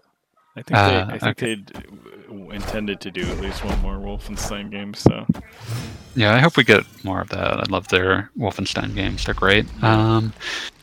I 0.57 0.63
think 0.63 0.77
Uh, 0.77 0.89
they 0.89 1.13
I 1.13 1.17
think 1.19 1.43
okay. 1.43 1.55
they 1.55 2.55
intended 2.55 2.99
to 3.01 3.11
do 3.11 3.21
at 3.21 3.39
least 3.39 3.63
one 3.63 3.79
more 3.81 3.97
Wolfenstein 3.97 4.71
game. 4.71 4.93
So 4.93 5.25
yeah, 6.15 6.33
I 6.33 6.39
hope 6.39 6.57
we 6.57 6.63
get 6.63 6.83
more 7.03 7.21
of 7.21 7.29
that. 7.29 7.59
I 7.59 7.63
love 7.69 7.87
their 7.89 8.31
Wolfenstein 8.37 8.95
games. 8.95 9.23
They're 9.23 9.35
great. 9.35 9.65
Um, 9.83 10.33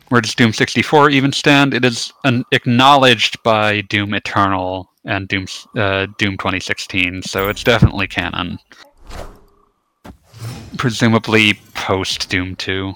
where 0.09 0.21
does 0.21 0.35
Doom 0.35 0.53
64 0.53 1.11
even 1.11 1.33
stand? 1.33 1.75
It 1.75 1.85
is 1.85 2.13
an, 2.23 2.45
acknowledged 2.53 3.43
by 3.43 3.81
Doom 3.83 4.15
Eternal 4.15 4.89
and 5.05 5.27
Doom, 5.27 5.47
uh, 5.77 6.07
Doom 6.19 6.37
2016, 6.39 7.23
so 7.23 7.49
it's 7.49 7.65
definitely 7.65 8.07
canon. 8.07 8.59
Presumably 10.77 11.55
post 11.75 12.31
Doom 12.31 12.55
2. 12.57 12.95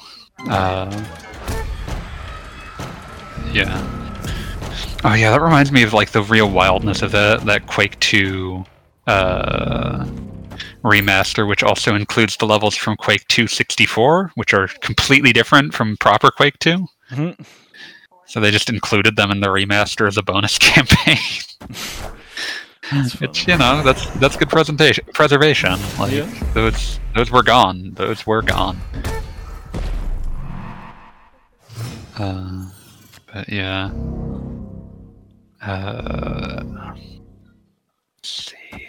Uh, 0.48 1.04
yeah. 3.52 3.97
Oh 5.04 5.14
yeah, 5.14 5.30
that 5.30 5.40
reminds 5.40 5.70
me 5.72 5.82
of 5.82 5.92
like 5.92 6.10
the 6.10 6.22
real 6.22 6.50
wildness 6.50 7.02
of 7.02 7.12
that 7.12 7.44
that 7.46 7.66
Quake 7.66 7.98
2 8.00 8.64
uh, 9.06 10.04
remaster, 10.82 11.46
which 11.48 11.62
also 11.62 11.94
includes 11.94 12.36
the 12.36 12.46
levels 12.46 12.74
from 12.76 12.96
Quake 12.96 13.26
2 13.28 13.46
64, 13.46 14.32
which 14.34 14.52
are 14.54 14.68
completely 14.80 15.32
different 15.32 15.72
from 15.74 15.96
proper 15.98 16.30
Quake 16.30 16.58
2. 16.58 16.86
Mhm. 17.12 17.46
So 18.26 18.40
they 18.40 18.50
just 18.50 18.68
included 18.68 19.16
them 19.16 19.30
in 19.30 19.40
the 19.40 19.48
remaster 19.48 20.06
as 20.06 20.16
a 20.18 20.22
bonus 20.22 20.58
campaign. 20.58 21.16
Funny. 22.82 23.30
you 23.46 23.56
know, 23.58 23.82
that's 23.82 24.06
that's 24.18 24.36
good 24.36 24.48
presentation 24.48 25.04
preservation. 25.14 25.78
Like 25.98 26.12
Yeah. 26.12 26.26
those 26.54 26.98
those 27.14 27.30
were 27.30 27.42
gone. 27.42 27.92
Those 27.94 28.26
were 28.26 28.42
gone. 28.42 28.78
Uh, 32.18 32.66
but 33.32 33.48
yeah. 33.48 33.90
Uh, 35.68 36.62
let's 38.16 38.52
see. 38.52 38.86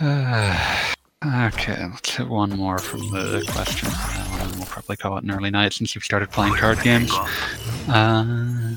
okay, 0.02 1.84
let's 1.92 2.16
hit 2.16 2.26
one 2.26 2.56
more 2.56 2.78
from 2.78 3.00
the 3.10 3.44
questions 3.52 3.92
now, 3.92 4.38
and 4.40 4.56
we'll 4.56 4.64
probably 4.64 4.96
call 4.96 5.18
it 5.18 5.24
an 5.24 5.30
early 5.30 5.50
night 5.50 5.74
since 5.74 5.94
you've 5.94 6.04
started 6.04 6.30
playing 6.30 6.54
card 6.54 6.80
games. 6.80 7.12
Uh, 7.86 8.76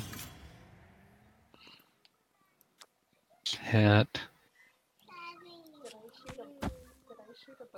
hit. 3.61 4.19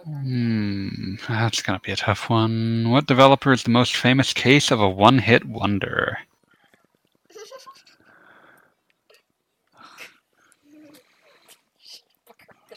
Hmm, 0.06 1.16
that's 1.28 1.62
gonna 1.62 1.80
be 1.80 1.92
a 1.92 1.96
tough 1.96 2.32
one. 2.32 2.90
What 2.90 3.06
developer 3.06 3.54
is 3.54 3.62
the 3.62 3.70
most 3.70 3.96
famous 3.96 4.34
case 4.34 4.72
of 4.72 4.82
a 4.82 4.90
one-hit 4.90 5.46
wonder? 5.46 6.18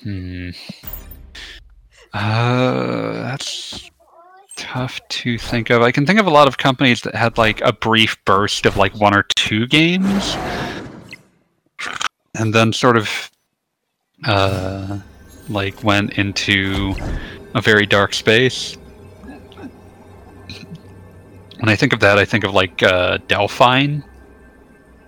Hmm. 0.02 0.50
Uh, 2.12 3.12
that's 3.12 3.90
tough 4.56 5.00
to 5.08 5.38
think 5.38 5.70
of. 5.70 5.82
I 5.82 5.92
can 5.92 6.04
think 6.06 6.18
of 6.18 6.26
a 6.26 6.30
lot 6.30 6.48
of 6.48 6.58
companies 6.58 7.02
that 7.02 7.14
had 7.14 7.38
like 7.38 7.60
a 7.60 7.72
brief 7.72 8.22
burst 8.24 8.66
of 8.66 8.76
like 8.76 8.94
one 8.98 9.14
or 9.16 9.22
two 9.36 9.66
games, 9.66 10.36
and 12.34 12.52
then 12.52 12.72
sort 12.72 12.96
of 12.96 13.30
uh, 14.26 14.98
like 15.48 15.82
went 15.84 16.18
into 16.18 16.94
a 17.54 17.60
very 17.60 17.86
dark 17.86 18.14
space. 18.14 18.76
When 21.60 21.68
I 21.68 21.76
think 21.76 21.92
of 21.92 22.00
that, 22.00 22.18
I 22.18 22.24
think 22.24 22.42
of 22.42 22.52
like 22.52 22.82
uh, 22.82 23.18
Delphine, 23.28 24.02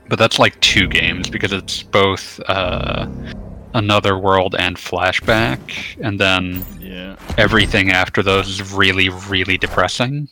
but 0.09 0.19
that's 0.21 0.39
like 0.39 0.59
two 0.61 0.87
games 0.87 1.29
because 1.29 1.53
it's 1.53 1.83
both 1.83 2.41
uh, 2.47 3.07
Another 3.75 4.17
World 4.17 4.55
and 4.59 4.77
Flashback, 4.77 5.59
and 6.01 6.19
then 6.19 6.65
Yeah. 6.81 7.17
everything 7.37 7.91
after 7.91 8.23
those 8.23 8.49
is 8.49 8.73
really, 8.73 9.09
really 9.09 9.59
depressing. 9.59 10.29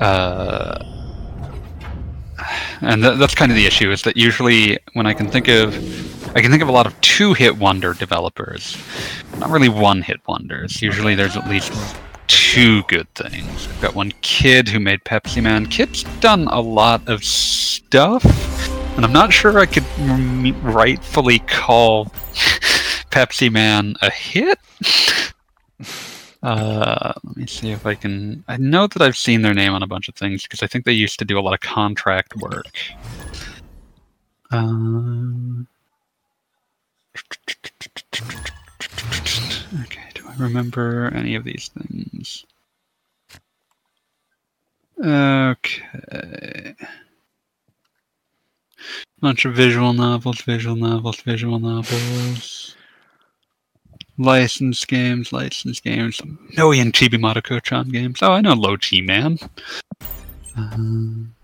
Uh, 0.00 0.82
and 2.80 3.02
th- 3.02 3.18
that's 3.18 3.34
kind 3.34 3.52
of 3.52 3.56
the 3.56 3.66
issue 3.66 3.90
is 3.90 4.02
that 4.02 4.16
usually 4.16 4.78
when 4.94 5.06
I 5.06 5.12
can 5.14 5.28
think 5.28 5.48
of, 5.48 5.74
I 6.36 6.40
can 6.40 6.50
think 6.50 6.62
of 6.62 6.68
a 6.68 6.72
lot 6.72 6.86
of 6.86 6.98
two-hit 7.00 7.56
wonder 7.58 7.94
developers, 7.94 8.76
not 9.38 9.50
really 9.50 9.68
one-hit 9.68 10.20
wonders. 10.26 10.82
Usually 10.82 11.14
there's 11.14 11.36
at 11.36 11.48
least 11.48 11.72
two 12.26 12.82
good 12.84 13.06
things. 13.14 13.68
I've 13.68 13.80
got 13.80 13.94
one 13.94 14.12
kid 14.22 14.68
who 14.68 14.80
made 14.80 15.04
Pepsi 15.04 15.42
Man. 15.42 15.66
Kid's 15.66 16.02
done 16.20 16.48
a 16.48 16.60
lot 16.60 17.06
of 17.08 17.22
stuff, 17.22 18.24
and 18.96 19.04
I'm 19.04 19.12
not 19.12 19.32
sure 19.32 19.58
I 19.58 19.66
could 19.66 19.84
rightfully 20.62 21.40
call 21.40 22.06
Pepsi 23.10 23.50
Man 23.50 23.94
a 24.02 24.10
hit. 24.10 24.58
Uh, 26.44 27.14
let 27.24 27.36
me 27.38 27.46
see 27.46 27.70
if 27.70 27.86
I 27.86 27.94
can. 27.94 28.44
I 28.48 28.58
know 28.58 28.86
that 28.86 29.00
I've 29.00 29.16
seen 29.16 29.40
their 29.40 29.54
name 29.54 29.72
on 29.72 29.82
a 29.82 29.86
bunch 29.86 30.10
of 30.10 30.14
things 30.14 30.42
because 30.42 30.62
I 30.62 30.66
think 30.66 30.84
they 30.84 30.92
used 30.92 31.18
to 31.20 31.24
do 31.24 31.38
a 31.38 31.40
lot 31.40 31.54
of 31.54 31.60
contract 31.60 32.36
work. 32.36 32.76
Um, 34.50 35.66
okay, 39.84 40.02
do 40.12 40.28
I 40.28 40.34
remember 40.36 41.10
any 41.14 41.34
of 41.34 41.44
these 41.44 41.68
things? 41.68 42.44
Okay. 45.02 46.74
Bunch 49.24 49.46
of 49.46 49.54
visual 49.54 49.94
novels, 49.94 50.42
visual 50.42 50.76
novels, 50.76 51.18
visual 51.22 51.58
novels. 51.58 52.76
Licensed 54.18 54.86
games, 54.86 55.32
licensed 55.32 55.82
games. 55.82 56.20
A 56.20 56.26
million 56.54 56.92
Chibi 56.92 57.18
Maruko-chan 57.18 57.88
games. 57.88 58.18
Oh, 58.20 58.32
I 58.32 58.42
know 58.42 58.52
Low 58.52 58.76
G 58.76 59.00
Man. 59.00 59.38
Um, 60.58 61.34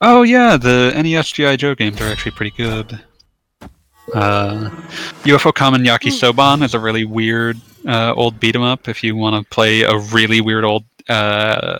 oh 0.00 0.22
yeah, 0.22 0.56
the 0.56 0.94
NES 0.96 1.32
GI 1.32 1.58
Joe 1.58 1.74
games 1.74 2.00
are 2.00 2.10
actually 2.10 2.32
pretty 2.32 2.56
good. 2.56 2.98
Uh, 4.14 4.70
UFO 5.24 5.52
Kamen 5.52 5.86
Yakisoban 5.86 6.64
is 6.64 6.72
a 6.72 6.80
really 6.80 7.04
weird 7.04 7.58
uh, 7.86 8.14
old 8.16 8.40
beat 8.40 8.56
'em 8.56 8.62
up. 8.62 8.88
If 8.88 9.04
you 9.04 9.16
want 9.16 9.36
to 9.36 9.54
play 9.54 9.82
a 9.82 9.98
really 9.98 10.40
weird 10.40 10.64
old 10.64 10.84
uh, 11.10 11.78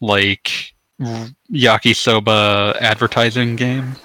like 0.00 0.69
yakisoba 1.00 2.76
advertising 2.80 3.56
game. 3.56 3.96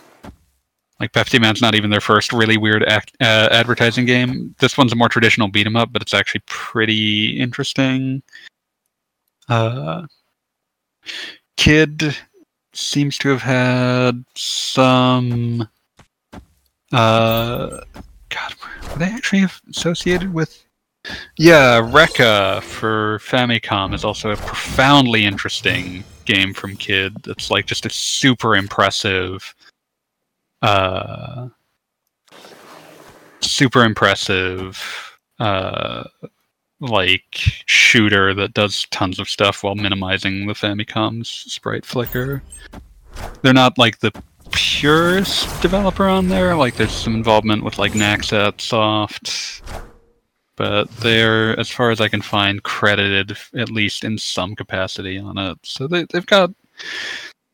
Like 1.00 1.12
Pepsi 1.12 1.42
Man's 1.42 1.62
not 1.62 1.76
even 1.76 1.90
their 1.90 2.02
first 2.02 2.32
really 2.32 2.58
weird 2.58 2.84
act, 2.86 3.12
uh, 3.20 3.50
advertising 3.52 4.06
game. 4.06 4.56
This 4.60 4.78
one's 4.78 4.94
a 4.94 4.96
more 4.96 5.10
traditional 5.10 5.50
beat 5.50 5.66
'em 5.68 5.76
up, 5.76 5.92
but 5.92 6.02
it's 6.02 6.14
actually 6.14 6.42
pretty 6.46 7.38
interesting. 7.38 8.24
Uh, 9.50 10.08
Kid 11.58 12.16
seems 12.74 13.18
to 13.20 13.30
have 13.30 13.42
had 13.42 14.24
some. 14.36 15.68
Uh, 16.94 17.82
God, 18.30 18.54
were 18.90 18.98
they 18.98 19.06
actually 19.06 19.46
associated 19.70 20.34
with? 20.34 20.64
Yeah, 21.38 21.82
Recca 21.82 22.64
for 22.64 23.20
Famicom 23.20 23.94
is 23.94 24.06
also 24.06 24.32
a 24.32 24.38
profoundly 24.38 25.26
interesting 25.26 26.04
game 26.26 26.54
from 26.54 26.76
Kid. 26.76 27.16
That's 27.24 27.52
like 27.52 27.66
just 27.66 27.86
a 27.86 27.90
super 27.90 28.56
impressive, 28.56 29.56
uh, 30.62 31.50
super 33.42 33.84
impressive, 33.84 35.18
uh, 35.40 36.04
like 36.80 37.36
shooter 37.66 38.34
that 38.34 38.54
does 38.54 38.86
tons 38.92 39.20
of 39.20 39.30
stuff 39.30 39.64
while 39.64 39.76
minimizing 39.76 40.48
the 40.48 40.54
Famicom's 40.54 41.30
sprite 41.30 41.86
flicker. 41.86 42.44
They're 43.42 43.54
not 43.54 43.78
like 43.78 44.00
the 44.00 44.12
purest 44.52 45.62
developer 45.62 46.06
on 46.06 46.28
there. 46.28 46.56
Like 46.56 46.76
there's 46.76 46.92
some 46.92 47.16
involvement 47.16 47.64
with 47.64 47.78
like 47.78 47.94
Naxat 47.94 48.62
Soft, 48.62 49.62
but 50.56 50.90
they're, 50.98 51.60
as 51.60 51.70
far 51.70 51.92
as 51.92 52.02
I 52.02 52.08
can 52.08 52.22
find, 52.22 52.64
credited 52.64 53.38
at 53.56 53.70
least 53.70 54.04
in 54.04 54.18
some 54.18 54.56
capacity 54.56 55.18
on 55.18 55.38
it. 55.38 55.58
So 55.64 55.88
they, 55.88 56.06
they've 56.12 56.26
got 56.26 56.52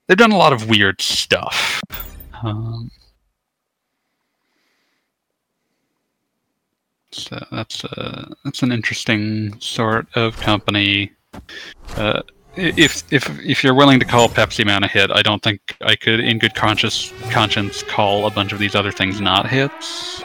they've 0.07 0.17
done 0.17 0.31
a 0.31 0.37
lot 0.37 0.53
of 0.53 0.69
weird 0.69 1.01
stuff. 1.01 1.81
Um, 2.43 2.89
so 7.11 7.43
that's 7.51 7.83
a 7.83 8.33
that's 8.43 8.63
an 8.63 8.71
interesting 8.71 9.59
sort 9.59 10.07
of 10.15 10.37
company. 10.37 11.11
Uh, 11.95 12.21
if 12.55 13.03
if 13.11 13.29
if 13.39 13.63
you're 13.63 13.73
willing 13.73 13.99
to 13.99 14.05
call 14.05 14.27
Pepsi 14.27 14.65
Man 14.65 14.83
a 14.83 14.87
hit, 14.87 15.11
I 15.11 15.21
don't 15.21 15.41
think 15.41 15.75
I 15.81 15.95
could, 15.95 16.19
in 16.19 16.39
good 16.39 16.55
conscience, 16.55 17.13
conscience, 17.29 17.83
call 17.83 18.25
a 18.25 18.29
bunch 18.29 18.51
of 18.51 18.59
these 18.59 18.75
other 18.75 18.91
things 18.91 19.21
not 19.21 19.47
hits. 19.47 20.23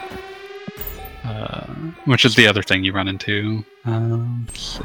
Uh, 1.27 1.65
which 2.05 2.23
is 2.23 2.35
the 2.35 2.47
other 2.47 2.63
thing 2.63 2.85
you 2.85 2.93
run 2.93 3.09
into. 3.09 3.65
Um, 3.83 4.47
let's 4.47 4.61
see. 4.61 4.79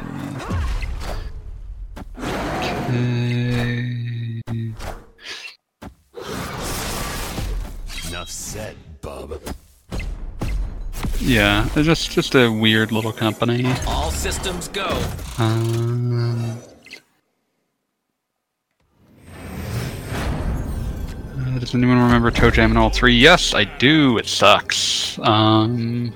Okay. 2.19 4.43
Enough 8.09 8.29
said, 8.29 8.75
bub. 9.01 9.41
Yeah, 11.21 11.69
they're 11.75 11.85
just 11.85 12.11
just 12.11 12.35
a 12.35 12.51
weird 12.51 12.91
little 12.91 13.13
company. 13.13 13.73
All 13.87 14.11
systems 14.11 14.67
go. 14.67 15.01
Um, 15.39 16.59
uh, 21.39 21.59
does 21.61 21.73
anyone 21.73 22.03
remember 22.03 22.33
Toe 22.33 22.51
Jam 22.51 22.73
and 22.73 22.79
Earl 22.79 22.91
3? 22.91 23.15
Yes, 23.15 23.55
I 23.55 23.63
do. 23.63 24.19
It 24.19 24.27
sucks. 24.27 25.21
Um, 25.21 26.13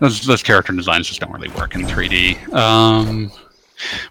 those, 0.00 0.22
those 0.22 0.42
character 0.42 0.72
designs 0.72 1.08
just 1.08 1.20
don't 1.20 1.32
really 1.32 1.48
work 1.50 1.74
in 1.74 1.82
3D. 1.82 2.52
Um, 2.52 3.30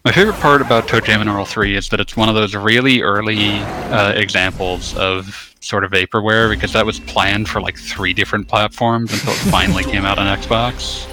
my 0.04 0.12
favorite 0.12 0.36
part 0.36 0.62
about 0.62 0.88
Toe 0.88 1.00
Jam 1.00 1.22
and 1.22 1.30
Earl 1.30 1.46
3 1.46 1.76
is 1.76 1.90
that 1.90 2.00
it's 2.00 2.16
one 2.16 2.30
of 2.30 2.36
those 2.36 2.56
really 2.56 3.02
early 3.02 3.50
uh, 3.50 4.14
examples 4.14 4.96
of 4.98 5.56
sort 5.60 5.84
of 5.84 5.92
vaporware 5.92 6.50
because 6.50 6.74
that 6.74 6.86
was 6.86 7.00
planned 7.02 7.50
for 7.50 7.60
like 7.60 7.78
three 7.78 8.14
different 8.14 8.48
platforms 8.48 9.12
until 9.12 9.34
it 9.34 9.52
finally 9.52 9.84
came 9.92 10.06
out 10.06 10.20
on 10.20 10.38
Xbox. 10.38 11.10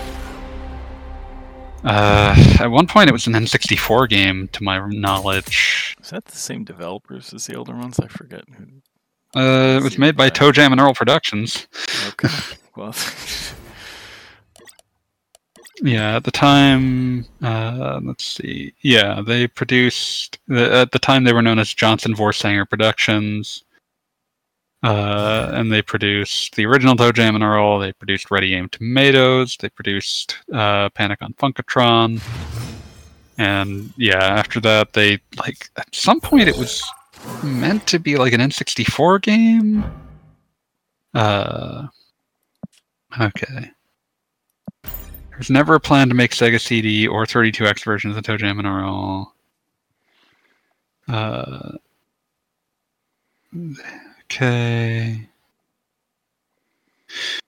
Uh, 1.84 2.34
at 2.60 2.70
one 2.70 2.86
point, 2.86 3.08
it 3.08 3.12
was 3.12 3.26
an 3.26 3.32
N64 3.32 4.08
game, 4.08 4.48
to 4.52 4.62
my 4.62 4.86
knowledge. 4.88 5.96
Is 6.00 6.10
that 6.10 6.26
the 6.26 6.36
same 6.36 6.64
developers 6.64 7.34
as 7.34 7.46
the 7.46 7.56
older 7.56 7.74
ones? 7.74 7.98
I 7.98 8.06
forget. 8.06 8.44
Who... 8.56 9.40
Uh, 9.40 9.78
it 9.78 9.82
was 9.82 9.98
made 9.98 10.16
by 10.16 10.28
Toe 10.28 10.52
Jam 10.52 10.72
and 10.72 10.80
Earl 10.80 10.94
Productions. 10.94 11.66
Okay. 12.10 12.28
well, 12.76 12.94
Yeah, 15.84 16.14
at 16.14 16.22
the 16.22 16.30
time, 16.30 17.26
uh, 17.42 18.00
let's 18.04 18.24
see. 18.24 18.72
Yeah, 18.82 19.20
they 19.20 19.48
produced 19.48 20.38
at 20.48 20.92
the 20.92 20.98
time 21.00 21.24
they 21.24 21.32
were 21.32 21.42
known 21.42 21.58
as 21.58 21.74
Johnson 21.74 22.14
Voorsanger 22.14 22.68
Productions, 22.70 23.64
uh, 24.84 25.50
and 25.52 25.72
they 25.72 25.82
produced 25.82 26.54
the 26.54 26.66
original 26.66 26.94
Toe 26.94 27.10
Jam 27.10 27.34
and 27.34 27.42
Earl. 27.42 27.80
They 27.80 27.92
produced 27.92 28.30
Ready 28.30 28.54
Aim 28.54 28.68
Tomatoes. 28.68 29.56
They 29.58 29.70
produced 29.70 30.38
uh, 30.52 30.88
Panic 30.90 31.20
on 31.20 31.32
Funkotron, 31.34 32.22
and 33.38 33.92
yeah, 33.96 34.22
after 34.22 34.60
that 34.60 34.92
they 34.92 35.18
like 35.36 35.68
at 35.76 35.92
some 35.92 36.20
point 36.20 36.48
it 36.48 36.56
was 36.56 36.80
meant 37.42 37.88
to 37.88 37.98
be 37.98 38.16
like 38.16 38.32
an 38.32 38.40
N64 38.40 39.20
game. 39.20 39.84
Uh, 41.12 41.88
okay. 43.20 43.72
There's 45.32 45.50
never 45.50 45.74
a 45.74 45.80
plan 45.80 46.08
to 46.08 46.14
make 46.14 46.32
Sega 46.32 46.60
CD 46.60 47.06
or 47.06 47.24
32X 47.24 47.84
versions 47.84 48.16
of 48.16 48.22
Toe 48.22 48.36
Jam 48.36 48.58
and 48.58 48.68
Earl. 48.68 49.34
Uh, 51.08 51.72
okay. 54.24 55.28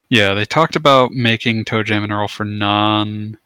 Yeah, 0.09 0.35
they 0.35 0.45
talked 0.45 0.77
about 0.77 1.13
making 1.13 1.65
Toe 1.65 1.83
Jam 1.83 2.05
and 2.05 2.13
Earl 2.13 2.29
for 2.29 2.45
non. 2.45 3.39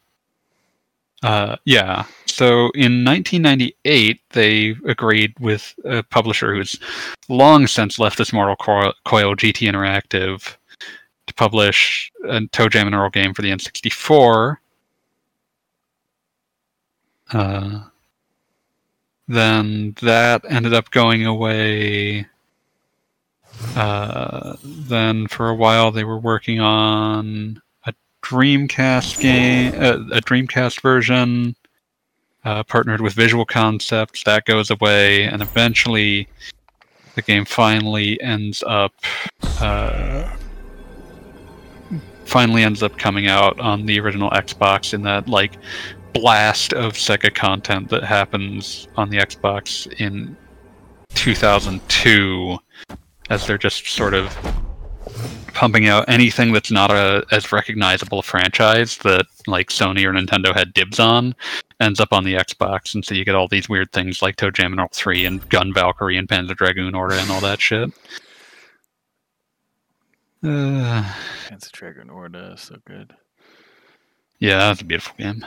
Uh, 1.23 1.56
yeah, 1.65 2.05
so 2.27 2.70
in 2.77 3.05
1998, 3.05 4.20
they 4.31 4.77
agreed 4.86 5.35
with 5.40 5.74
a 5.85 6.05
publisher 6.05 6.55
who's 6.55 6.78
long 7.28 7.66
since 7.66 7.98
left 7.98 8.19
this 8.19 8.32
mortal 8.32 8.55
coil, 8.55 9.35
GT 9.35 9.69
Interactive, 9.69 10.56
publish 11.39 12.12
a 12.28 12.44
Toe 12.48 12.69
Jam 12.69 12.89
and 12.89 12.94
Earl 12.94 13.09
game 13.09 13.32
for 13.32 13.40
the 13.40 13.51
N64. 13.51 14.56
Uh, 17.32 17.81
then 19.28 19.94
that 20.02 20.44
ended 20.48 20.74
up 20.74 20.90
going 20.90 21.24
away. 21.24 22.27
Uh, 23.74 24.56
then 24.62 25.27
for 25.28 25.48
a 25.48 25.55
while 25.55 25.90
they 25.90 26.05
were 26.05 26.19
working 26.19 26.60
on 26.60 27.60
a 27.86 27.94
Dreamcast 28.23 29.20
game, 29.20 29.74
uh, 29.77 30.16
a 30.16 30.20
Dreamcast 30.20 30.81
version, 30.81 31.55
uh, 32.44 32.62
partnered 32.65 33.01
with 33.01 33.15
Visual 33.15 33.44
Concepts. 33.44 34.24
That 34.24 34.44
goes 34.44 34.70
away, 34.70 35.24
and 35.24 35.43
eventually 35.43 36.28
the 37.15 37.23
game 37.23 37.44
finally 37.44 38.20
ends 38.23 38.62
up 38.66 38.94
uh, 39.60 40.36
finally 42.29 42.63
ends 42.63 42.83
up 42.83 42.97
coming 42.99 43.27
out 43.27 43.59
on 43.59 43.87
the 43.87 43.99
original 43.99 44.31
Xbox 44.31 44.93
in 44.93 45.03
that 45.03 45.29
like 45.29 45.57
blast 46.13 46.75
of 46.75 46.93
Sega 46.93 47.35
content 47.35 47.89
that 47.89 48.05
happens 48.05 48.87
on 48.97 49.09
the 49.09 49.17
Xbox 49.17 49.91
in 49.99 50.37
2002 51.15 52.59
as 53.31 53.47
they're 53.47 53.59
just 53.59 53.87
sort 53.87 54.13
of 54.13 54.37
pumping 55.55 55.89
out 55.89 56.07
anything 56.09 56.53
that's 56.53 56.71
not 56.71 56.91
a 56.91 57.25
as 57.33 57.51
recognizable 57.51 58.19
a 58.21 58.23
franchise 58.23 58.99
that 58.99 59.25
like 59.47 59.71
Sony 59.71 60.05
or 60.05 60.13
Nintendo 60.13 60.55
had 60.55 60.75
dibs 60.75 61.01
on 61.01 61.35
ends 61.81 61.99
up 61.99 62.13
on 62.13 62.25
the 62.25 62.35
Xbox 62.35 62.95
and 62.95 63.05
so 63.05 63.15
you 63.15 63.25
get 63.25 63.35
all 63.35 63.49
these 63.49 63.71
weird 63.71 63.91
things 63.93 64.21
like 64.21 64.37
Toe 64.37 64.51
Jam 64.51 64.73
and 64.73 64.81
Earl 64.81 64.91
3 64.93 65.25
and 65.25 65.49
Gun 65.49 65.73
Valkyrie 65.73 66.19
and 66.19 66.29
Panzer 66.29 66.55
Dragoon 66.55 66.95
Orta 66.95 67.19
and 67.19 67.31
all 67.31 67.41
that 67.41 67.61
shit. 67.61 67.91
Uh, 70.43 71.02
Panzer 71.48 71.73
Dragoon 71.73 72.10
Orta, 72.10 72.55
so 72.56 72.77
good. 72.86 73.15
Yeah, 74.39 74.59
that's 74.59 74.82
a 74.82 74.85
beautiful 74.85 75.15
game. 75.19 75.44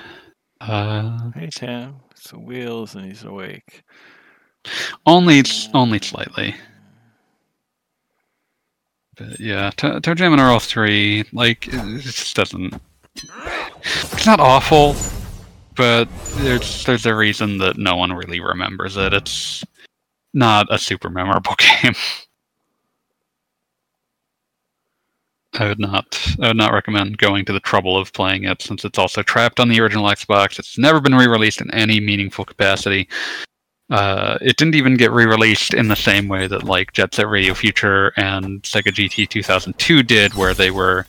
Uh, 0.59 1.31
hey 1.31 1.49
Tim, 1.51 1.95
it's 2.11 2.29
the 2.31 2.39
wheels 2.39 2.95
and 2.95 3.05
he's 3.05 3.23
awake. 3.23 3.83
Only, 5.05 5.43
only 5.73 5.99
slightly. 5.99 6.55
But 9.17 9.39
yeah, 9.39 9.71
Toe 9.75 9.99
Jam 9.99 10.33
and 10.33 10.41
Earl 10.41 10.59
three, 10.59 11.23
like 11.33 11.67
it 11.67 12.01
just 12.01 12.35
doesn't. 12.35 12.73
It's 13.15 14.25
not 14.25 14.39
awful, 14.39 14.95
but 15.75 16.07
there's 16.35 16.85
there's 16.85 17.05
a 17.05 17.15
reason 17.15 17.57
that 17.59 17.77
no 17.77 17.95
one 17.95 18.13
really 18.13 18.39
remembers 18.39 18.97
it. 18.97 19.13
It's 19.13 19.63
not 20.33 20.67
a 20.73 20.77
super 20.77 21.09
memorable 21.09 21.55
game. 21.81 21.93
I 25.53 25.67
would 25.67 25.79
not. 25.79 26.17
I 26.41 26.47
would 26.47 26.57
not 26.57 26.73
recommend 26.73 27.17
going 27.17 27.43
to 27.45 27.53
the 27.53 27.59
trouble 27.59 27.97
of 27.97 28.13
playing 28.13 28.45
it, 28.45 28.61
since 28.61 28.85
it's 28.85 28.97
also 28.97 29.21
trapped 29.21 29.59
on 29.59 29.67
the 29.67 29.81
original 29.81 30.05
Xbox. 30.05 30.57
It's 30.57 30.77
never 30.77 31.01
been 31.01 31.15
re-released 31.15 31.59
in 31.61 31.69
any 31.71 31.99
meaningful 31.99 32.45
capacity. 32.45 33.09
Uh, 33.89 34.37
it 34.41 34.55
didn't 34.55 34.75
even 34.75 34.95
get 34.95 35.11
re-released 35.11 35.73
in 35.73 35.89
the 35.89 35.95
same 35.95 36.29
way 36.29 36.47
that 36.47 36.63
like 36.63 36.93
Jet 36.93 37.13
Set 37.13 37.27
Radio 37.27 37.53
Future 37.53 38.13
and 38.15 38.61
Sega 38.63 38.93
GT 38.93 39.27
2002 39.27 40.03
did, 40.03 40.33
where 40.35 40.53
they 40.53 40.71
were 40.71 41.05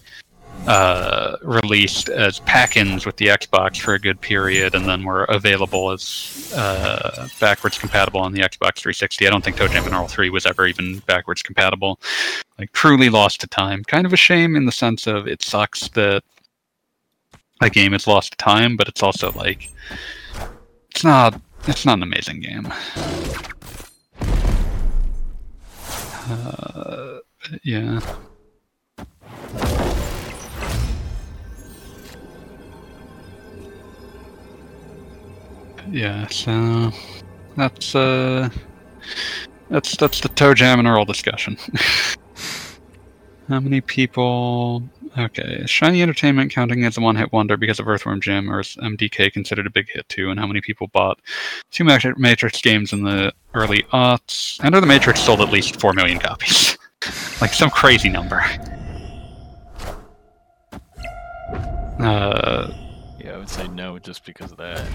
uh, 0.66 1.36
released 1.42 2.08
as 2.08 2.38
pack-ins 2.40 3.04
with 3.04 3.16
the 3.16 3.26
Xbox 3.26 3.80
for 3.80 3.94
a 3.94 3.98
good 3.98 4.20
period, 4.20 4.74
and 4.74 4.86
then 4.86 5.04
were 5.04 5.24
available 5.24 5.90
as 5.90 6.52
uh, 6.56 7.28
backwards 7.40 7.78
compatible 7.78 8.20
on 8.20 8.32
the 8.32 8.40
Xbox 8.40 8.78
360. 8.78 9.26
I 9.26 9.30
don't 9.30 9.44
think 9.44 9.56
ToeJam 9.56 9.86
and 9.86 9.94
Earl 9.94 10.08
3 10.08 10.30
was 10.30 10.46
ever 10.46 10.66
even 10.66 11.00
backwards 11.00 11.42
compatible. 11.42 11.98
Like 12.58 12.72
truly 12.72 13.08
lost 13.08 13.40
to 13.40 13.46
time. 13.46 13.82
Kind 13.84 14.06
of 14.06 14.12
a 14.12 14.16
shame 14.16 14.54
in 14.54 14.66
the 14.66 14.72
sense 14.72 15.06
of 15.06 15.26
it 15.26 15.42
sucks 15.42 15.88
that 15.90 16.22
a 17.60 17.70
game 17.70 17.94
is 17.94 18.06
lost 18.06 18.32
to 18.32 18.36
time, 18.38 18.76
but 18.76 18.88
it's 18.88 19.02
also 19.02 19.32
like 19.32 19.70
it's 20.90 21.04
not 21.04 21.40
it's 21.66 21.86
not 21.86 21.98
an 21.98 22.02
amazing 22.02 22.40
game. 22.40 22.72
Uh, 26.28 27.18
yeah. 27.64 28.00
Yeah, 35.90 36.26
so 36.28 36.92
that's 37.56 37.94
uh 37.94 38.48
that's 39.68 39.96
that's 39.96 40.20
the 40.20 40.28
toe 40.28 40.54
jam 40.54 40.78
and 40.78 40.88
Earl 40.88 41.04
discussion. 41.04 41.56
How 43.48 43.60
many 43.60 43.80
people 43.80 44.82
okay. 45.18 45.64
Shiny 45.66 46.00
Entertainment 46.00 46.52
counting 46.52 46.84
as 46.84 46.96
a 46.96 47.00
one 47.00 47.16
hit 47.16 47.32
wonder 47.32 47.56
because 47.56 47.80
of 47.80 47.88
Earthworm 47.88 48.20
Jim 48.20 48.50
or 48.50 48.60
is 48.60 48.76
MDK 48.76 49.32
considered 49.32 49.66
a 49.66 49.70
big 49.70 49.88
hit 49.90 50.08
too, 50.08 50.30
and 50.30 50.38
how 50.38 50.46
many 50.46 50.60
people 50.60 50.86
bought 50.88 51.20
two 51.70 51.84
Matrix 51.84 52.60
games 52.60 52.92
in 52.92 53.02
the 53.02 53.32
early 53.54 53.82
aughts? 53.92 54.62
Enter 54.64 54.80
the 54.80 54.86
Matrix 54.86 55.20
sold 55.20 55.40
at 55.40 55.50
least 55.50 55.80
four 55.80 55.92
million 55.92 56.18
copies. 56.18 56.78
like 57.40 57.52
some 57.52 57.70
crazy 57.70 58.08
number. 58.08 58.42
Uh 61.98 62.72
would 63.42 63.50
say 63.50 63.66
no 63.66 63.98
just 63.98 64.24
because 64.24 64.52
of 64.52 64.58
that. 64.58 64.86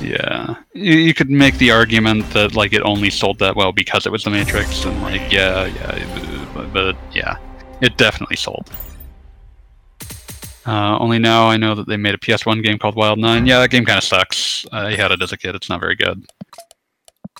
Yeah, 0.00 0.56
you, 0.74 0.94
you 0.94 1.14
could 1.14 1.30
make 1.30 1.56
the 1.58 1.70
argument 1.70 2.28
that 2.30 2.56
like 2.56 2.72
it 2.72 2.82
only 2.82 3.10
sold 3.10 3.38
that 3.38 3.54
well 3.54 3.70
because 3.70 4.06
it 4.06 4.12
was 4.12 4.24
the 4.24 4.30
Matrix, 4.30 4.84
and 4.84 5.00
like 5.02 5.30
yeah, 5.30 5.66
yeah, 5.66 6.50
but, 6.52 6.72
but 6.72 6.96
yeah, 7.12 7.36
it 7.80 7.96
definitely 7.96 8.34
sold. 8.34 8.68
Uh, 10.66 10.98
only 10.98 11.20
now 11.20 11.46
I 11.46 11.56
know 11.56 11.76
that 11.76 11.86
they 11.86 11.96
made 11.96 12.14
a 12.14 12.18
PS1 12.18 12.64
game 12.64 12.76
called 12.76 12.96
Wild 12.96 13.20
Nine. 13.20 13.46
Yeah, 13.46 13.60
that 13.60 13.70
game 13.70 13.84
kind 13.84 13.98
of 13.98 14.04
sucks. 14.04 14.66
I 14.72 14.96
had 14.96 15.12
it 15.12 15.22
as 15.22 15.30
a 15.30 15.36
kid. 15.36 15.54
It's 15.54 15.68
not 15.68 15.78
very 15.78 15.94
good. 15.94 16.26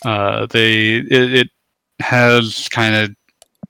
Uh, 0.05 0.47
they 0.47 0.99
it, 0.99 1.35
it 1.35 1.49
has 1.99 2.69
kind 2.69 2.95
of 2.95 3.17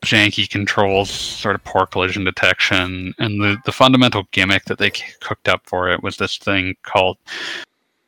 janky 0.03 0.49
controls, 0.49 1.11
sort 1.11 1.55
of 1.55 1.65
poor 1.65 1.87
collision 1.87 2.25
detection, 2.25 3.15
and 3.19 3.41
the 3.41 3.57
the 3.65 3.73
fundamental 3.73 4.25
gimmick 4.33 4.65
that 4.67 4.79
they 4.79 4.91
cooked 4.91 5.49
up 5.49 5.63
for 5.65 5.91
it 5.91 6.03
was 6.03 6.17
this 6.17 6.37
thing 6.39 6.77
called 6.83 7.17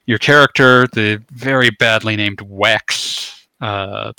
your 0.07 0.19
character, 0.19 0.87
the 0.93 1.23
very 1.31 1.71
badly 1.71 2.15
named 2.15 2.39
Wex, 2.39 3.47
uh, 3.61 4.13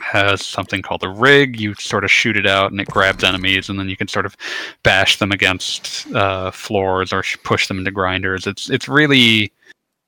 has 0.00 0.44
something 0.44 0.82
called 0.82 1.02
a 1.02 1.08
rig. 1.08 1.58
You 1.58 1.74
sort 1.74 2.04
of 2.04 2.10
shoot 2.10 2.36
it 2.36 2.46
out 2.46 2.70
and 2.70 2.80
it 2.80 2.88
grabs 2.88 3.24
enemies, 3.24 3.68
and 3.68 3.78
then 3.78 3.88
you 3.88 3.96
can 3.96 4.08
sort 4.08 4.26
of 4.26 4.36
bash 4.82 5.18
them 5.18 5.32
against 5.32 6.12
uh, 6.14 6.50
floors 6.50 7.12
or 7.12 7.24
push 7.44 7.66
them 7.68 7.78
into 7.78 7.90
grinders. 7.90 8.46
It's 8.46 8.70
it's 8.70 8.88
really 8.88 9.52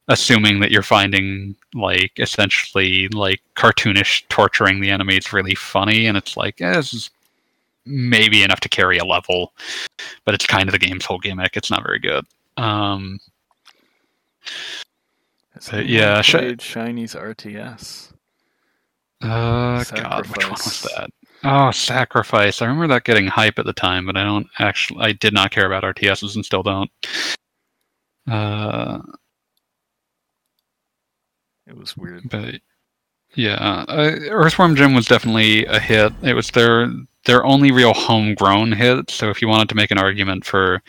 assuming 0.08 0.60
that 0.60 0.70
you're 0.70 0.82
finding 0.82 1.56
like 1.74 2.12
essentially 2.18 3.08
like 3.08 3.40
cartoonish 3.56 4.24
torturing 4.28 4.80
the 4.80 4.90
enemy 4.90 5.14
enemies 5.14 5.32
really 5.32 5.54
funny, 5.54 6.06
and 6.06 6.16
it's 6.16 6.36
like 6.36 6.60
eh, 6.60 6.74
this 6.74 6.92
is 6.92 7.10
maybe 7.86 8.42
enough 8.42 8.60
to 8.60 8.68
carry 8.68 8.98
a 8.98 9.04
level, 9.04 9.52
but 10.24 10.34
it's 10.34 10.46
kind 10.46 10.68
of 10.68 10.72
the 10.72 10.78
game's 10.78 11.04
whole 11.04 11.18
gimmick. 11.18 11.56
It's 11.56 11.70
not 11.70 11.82
very 11.82 11.98
good. 11.98 12.24
Um, 12.56 13.18
but 15.70 15.86
yeah, 15.86 16.22
played 16.22 16.60
Shiny's 16.60 17.14
RTS. 17.14 18.12
Uh, 19.22 19.84
God, 19.84 20.26
which 20.26 20.44
one 20.44 20.50
was 20.52 20.82
that? 20.82 21.10
Oh, 21.44 21.70
Sacrifice. 21.70 22.62
I 22.62 22.66
remember 22.66 22.88
that 22.88 23.04
getting 23.04 23.26
hype 23.26 23.58
at 23.58 23.66
the 23.66 23.72
time, 23.72 24.06
but 24.06 24.16
I 24.16 24.24
don't 24.24 24.46
actually. 24.58 25.00
I 25.00 25.12
did 25.12 25.34
not 25.34 25.50
care 25.50 25.66
about 25.66 25.84
RTSs 25.84 26.34
and 26.34 26.44
still 26.44 26.62
don't. 26.62 26.90
Uh, 28.26 29.00
it 31.66 31.76
was 31.76 31.96
weird. 31.96 32.28
But 32.28 32.56
yeah, 33.34 33.84
uh, 33.88 34.16
Earthworm 34.30 34.76
Jim 34.76 34.94
was 34.94 35.06
definitely 35.06 35.64
a 35.66 35.78
hit. 35.78 36.12
It 36.22 36.34
was 36.34 36.50
their 36.50 36.90
their 37.24 37.44
only 37.44 37.72
real 37.72 37.94
homegrown 37.94 38.72
hit. 38.72 39.10
So 39.10 39.30
if 39.30 39.40
you 39.40 39.48
wanted 39.48 39.68
to 39.70 39.74
make 39.74 39.90
an 39.90 39.98
argument 39.98 40.44
for 40.44 40.82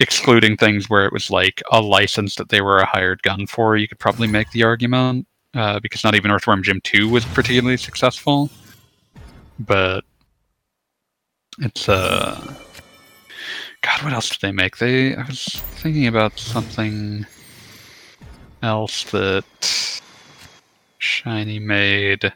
excluding 0.00 0.56
things 0.56 0.88
where 0.88 1.04
it 1.04 1.12
was 1.12 1.30
like 1.30 1.62
a 1.70 1.80
license 1.80 2.36
that 2.36 2.48
they 2.48 2.60
were 2.60 2.78
a 2.78 2.86
hired 2.86 3.22
gun 3.22 3.46
for, 3.46 3.76
you 3.76 3.88
could 3.88 3.98
probably 3.98 4.28
make 4.28 4.50
the 4.50 4.62
argument 4.62 5.26
uh, 5.54 5.80
because 5.80 6.04
not 6.04 6.14
even 6.14 6.30
Earthworm 6.30 6.62
Jim 6.62 6.80
2 6.82 7.08
was 7.08 7.24
particularly 7.26 7.76
successful. 7.76 8.50
But 9.58 10.04
it's 11.58 11.88
uh 11.88 12.54
God, 13.82 14.02
what 14.04 14.12
else 14.12 14.30
did 14.30 14.40
they 14.40 14.52
make? 14.52 14.78
They 14.78 15.14
I 15.14 15.24
was 15.24 15.44
thinking 15.76 16.06
about 16.06 16.38
something 16.38 17.26
else 18.62 19.04
that 19.10 19.44
Shiny 21.02 21.58
made 21.58 22.32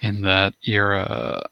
in 0.00 0.22
that 0.22 0.54
era. 0.66 1.46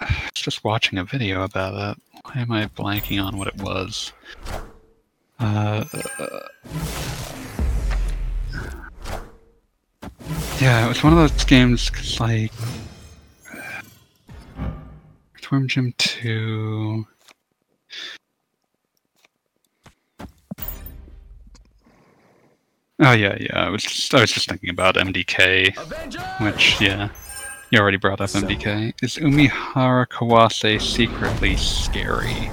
I 0.00 0.04
was 0.34 0.42
just 0.42 0.64
watching 0.64 0.98
a 0.98 1.04
video 1.04 1.44
about 1.44 1.96
it. 1.96 2.02
Why 2.24 2.40
am 2.40 2.50
I 2.50 2.66
blanking 2.66 3.24
on 3.24 3.38
what 3.38 3.46
it 3.46 3.56
was? 3.58 4.12
Uh, 5.38 5.84
yeah, 10.60 10.84
it 10.84 10.88
was 10.88 11.04
one 11.04 11.12
of 11.12 11.20
those 11.20 11.44
games, 11.44 11.88
cause 11.88 12.18
like 12.18 12.50
Earthworm 15.36 15.68
Jim 15.68 15.94
2. 15.98 17.06
Oh 22.98 23.12
yeah, 23.12 23.36
yeah. 23.38 23.66
I 23.66 23.68
was 23.68 23.82
just, 23.82 24.14
I 24.14 24.20
was 24.22 24.32
just 24.32 24.48
thinking 24.48 24.70
about 24.70 24.94
MDK, 24.94 25.76
which 26.42 26.80
yeah, 26.80 27.10
you 27.70 27.78
already 27.78 27.98
brought 27.98 28.20
up 28.22 28.30
MDK. 28.30 28.94
Is 29.02 29.16
Umihara 29.16 30.06
Kawase 30.06 30.80
secretly 30.80 31.56
scary? 31.56 32.50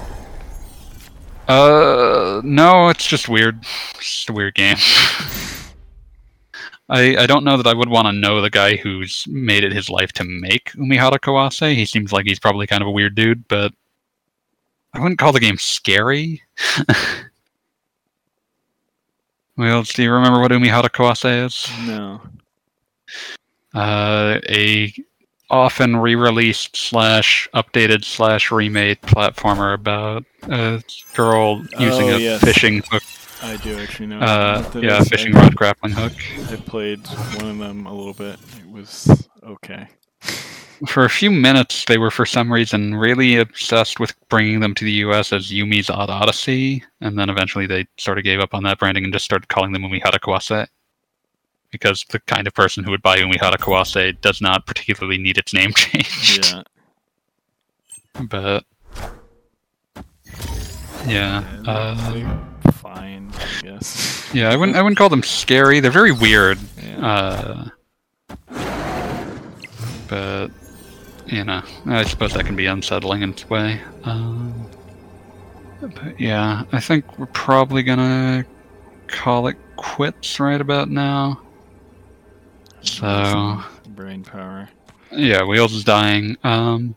Uh, 1.48 2.42
no, 2.44 2.88
it's 2.88 3.06
just 3.06 3.28
weird. 3.28 3.60
It's 3.94 4.16
just 4.16 4.30
a 4.30 4.32
weird 4.34 4.54
game. 4.54 4.76
I, 6.90 7.16
I 7.16 7.26
don't 7.26 7.44
know 7.44 7.56
that 7.56 7.66
I 7.66 7.72
would 7.72 7.88
want 7.88 8.06
to 8.06 8.12
know 8.12 8.42
the 8.42 8.50
guy 8.50 8.76
who's 8.76 9.24
made 9.26 9.64
it 9.64 9.72
his 9.72 9.88
life 9.88 10.12
to 10.12 10.24
make 10.24 10.72
Umihara 10.72 11.18
Kawase. 11.18 11.74
He 11.74 11.86
seems 11.86 12.12
like 12.12 12.26
he's 12.26 12.38
probably 12.38 12.66
kind 12.66 12.82
of 12.82 12.88
a 12.88 12.92
weird 12.92 13.14
dude, 13.14 13.48
but 13.48 13.72
I 14.92 15.00
wouldn't 15.00 15.18
call 15.18 15.32
the 15.32 15.40
game 15.40 15.56
scary. 15.56 16.42
well, 19.56 19.82
do 19.82 20.02
you 20.02 20.12
remember 20.12 20.40
what 20.40 20.50
Umihara 20.50 20.90
Kawase 20.90 21.46
is? 21.46 21.68
No. 21.86 22.20
Uh, 23.74 24.40
a 24.48 24.92
often 25.50 25.96
re-released 25.96 26.76
slash 26.76 27.48
updated 27.54 28.04
slash 28.04 28.50
remade 28.50 29.00
platformer 29.02 29.74
about 29.74 30.24
a 30.44 30.82
girl 31.14 31.58
using 31.78 32.10
oh, 32.10 32.16
a 32.16 32.18
yes. 32.18 32.40
fishing 32.42 32.82
hook 32.90 33.02
I 33.44 33.58
do 33.58 33.78
actually 33.78 34.06
know. 34.06 34.20
uh, 34.20 34.64
yeah, 34.76 35.02
is. 35.02 35.08
fishing 35.08 35.36
I- 35.36 35.42
rod 35.42 35.54
grappling 35.54 35.92
hook. 35.92 36.14
I 36.50 36.56
played 36.56 37.06
one 37.06 37.50
of 37.50 37.58
them 37.58 37.84
a 37.86 37.92
little 37.92 38.14
bit. 38.14 38.38
It 38.58 38.70
was 38.70 39.28
okay. 39.42 39.86
For 40.86 41.04
a 41.04 41.10
few 41.10 41.30
minutes, 41.30 41.84
they 41.86 41.98
were 41.98 42.10
for 42.10 42.26
some 42.26 42.52
reason 42.52 42.94
really 42.94 43.36
obsessed 43.36 44.00
with 44.00 44.14
bringing 44.28 44.60
them 44.60 44.74
to 44.74 44.84
the 44.84 44.92
U.S. 44.92 45.32
as 45.32 45.50
Yumi's 45.50 45.88
Odd 45.88 46.10
Odyssey, 46.10 46.82
and 47.00 47.18
then 47.18 47.30
eventually 47.30 47.66
they 47.66 47.86
sort 47.96 48.18
of 48.18 48.24
gave 48.24 48.40
up 48.40 48.54
on 48.54 48.62
that 48.64 48.78
branding 48.78 49.04
and 49.04 49.12
just 49.12 49.24
started 49.24 49.48
calling 49.48 49.72
them 49.72 49.82
Umihara 49.82 50.18
Kawase. 50.18 50.66
Because 51.70 52.04
the 52.10 52.20
kind 52.20 52.46
of 52.46 52.54
person 52.54 52.84
who 52.84 52.90
would 52.90 53.02
buy 53.02 53.18
Umihara 53.18 53.56
Kawase 53.56 54.20
does 54.20 54.40
not 54.40 54.66
particularly 54.66 55.18
need 55.18 55.38
its 55.38 55.54
name 55.54 55.72
changed. 55.76 56.52
Yeah. 56.52 56.62
But 58.28 58.64
yeah, 61.06 61.44
uh, 61.66 62.70
fine, 62.72 63.30
I 63.34 63.62
guess. 63.62 64.30
yeah, 64.32 64.50
I 64.50 64.56
wouldn't 64.56 64.76
I 64.76 64.82
wouldn't 64.82 64.96
call 64.96 65.08
them 65.08 65.22
scary. 65.22 65.80
They're 65.80 65.90
very 65.90 66.12
weird. 66.12 66.58
Yeah. 66.80 67.06
Uh, 67.06 67.68
but 70.08 70.48
you 71.34 71.44
know, 71.44 71.62
I 71.86 72.04
suppose 72.04 72.32
that 72.34 72.46
can 72.46 72.56
be 72.56 72.66
unsettling 72.66 73.22
in 73.22 73.30
its 73.30 73.48
way. 73.48 73.80
Um, 74.04 74.68
but 75.80 76.18
yeah, 76.20 76.64
I 76.72 76.80
think 76.80 77.18
we're 77.18 77.26
probably 77.26 77.82
gonna 77.82 78.44
call 79.06 79.48
it 79.48 79.56
quits 79.76 80.40
right 80.40 80.60
about 80.60 80.88
now. 80.90 81.40
So 82.82 83.62
brain 83.88 84.22
power. 84.24 84.68
yeah, 85.10 85.42
Wheels 85.44 85.72
is 85.74 85.84
dying. 85.84 86.36
Um, 86.44 86.94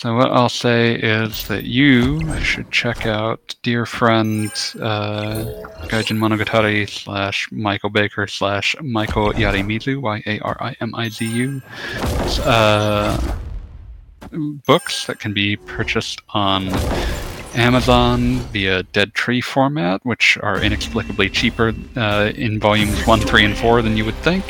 so 0.00 0.14
what 0.14 0.32
I'll 0.32 0.48
say 0.48 0.94
is 0.94 1.46
that 1.48 1.64
you 1.64 2.22
should 2.40 2.70
check 2.70 3.04
out 3.04 3.54
dear 3.62 3.84
friend 3.84 4.46
uh, 4.80 5.44
Gaijin 5.90 6.16
Monogatari 6.16 6.88
slash 6.88 7.46
Michael 7.52 7.90
Baker 7.90 8.26
slash 8.26 8.74
Michael 8.80 9.34
Yarimizu 9.34 10.00
Y 10.00 10.22
A 10.24 10.38
R 10.38 10.56
I 10.58 10.74
M 10.80 10.94
I 10.94 11.10
Z 11.10 11.26
U 11.26 11.60
uh, 12.46 13.36
books 14.64 15.04
that 15.04 15.20
can 15.20 15.34
be 15.34 15.56
purchased 15.56 16.22
on 16.30 16.70
Amazon 17.54 18.36
via 18.54 18.82
Dead 18.84 19.12
Tree 19.12 19.42
format, 19.42 20.00
which 20.06 20.38
are 20.42 20.62
inexplicably 20.62 21.28
cheaper 21.28 21.74
uh, 21.96 22.32
in 22.34 22.58
volumes 22.58 23.06
one, 23.06 23.20
three, 23.20 23.44
and 23.44 23.54
four 23.54 23.82
than 23.82 23.98
you 23.98 24.06
would 24.06 24.16
think 24.16 24.46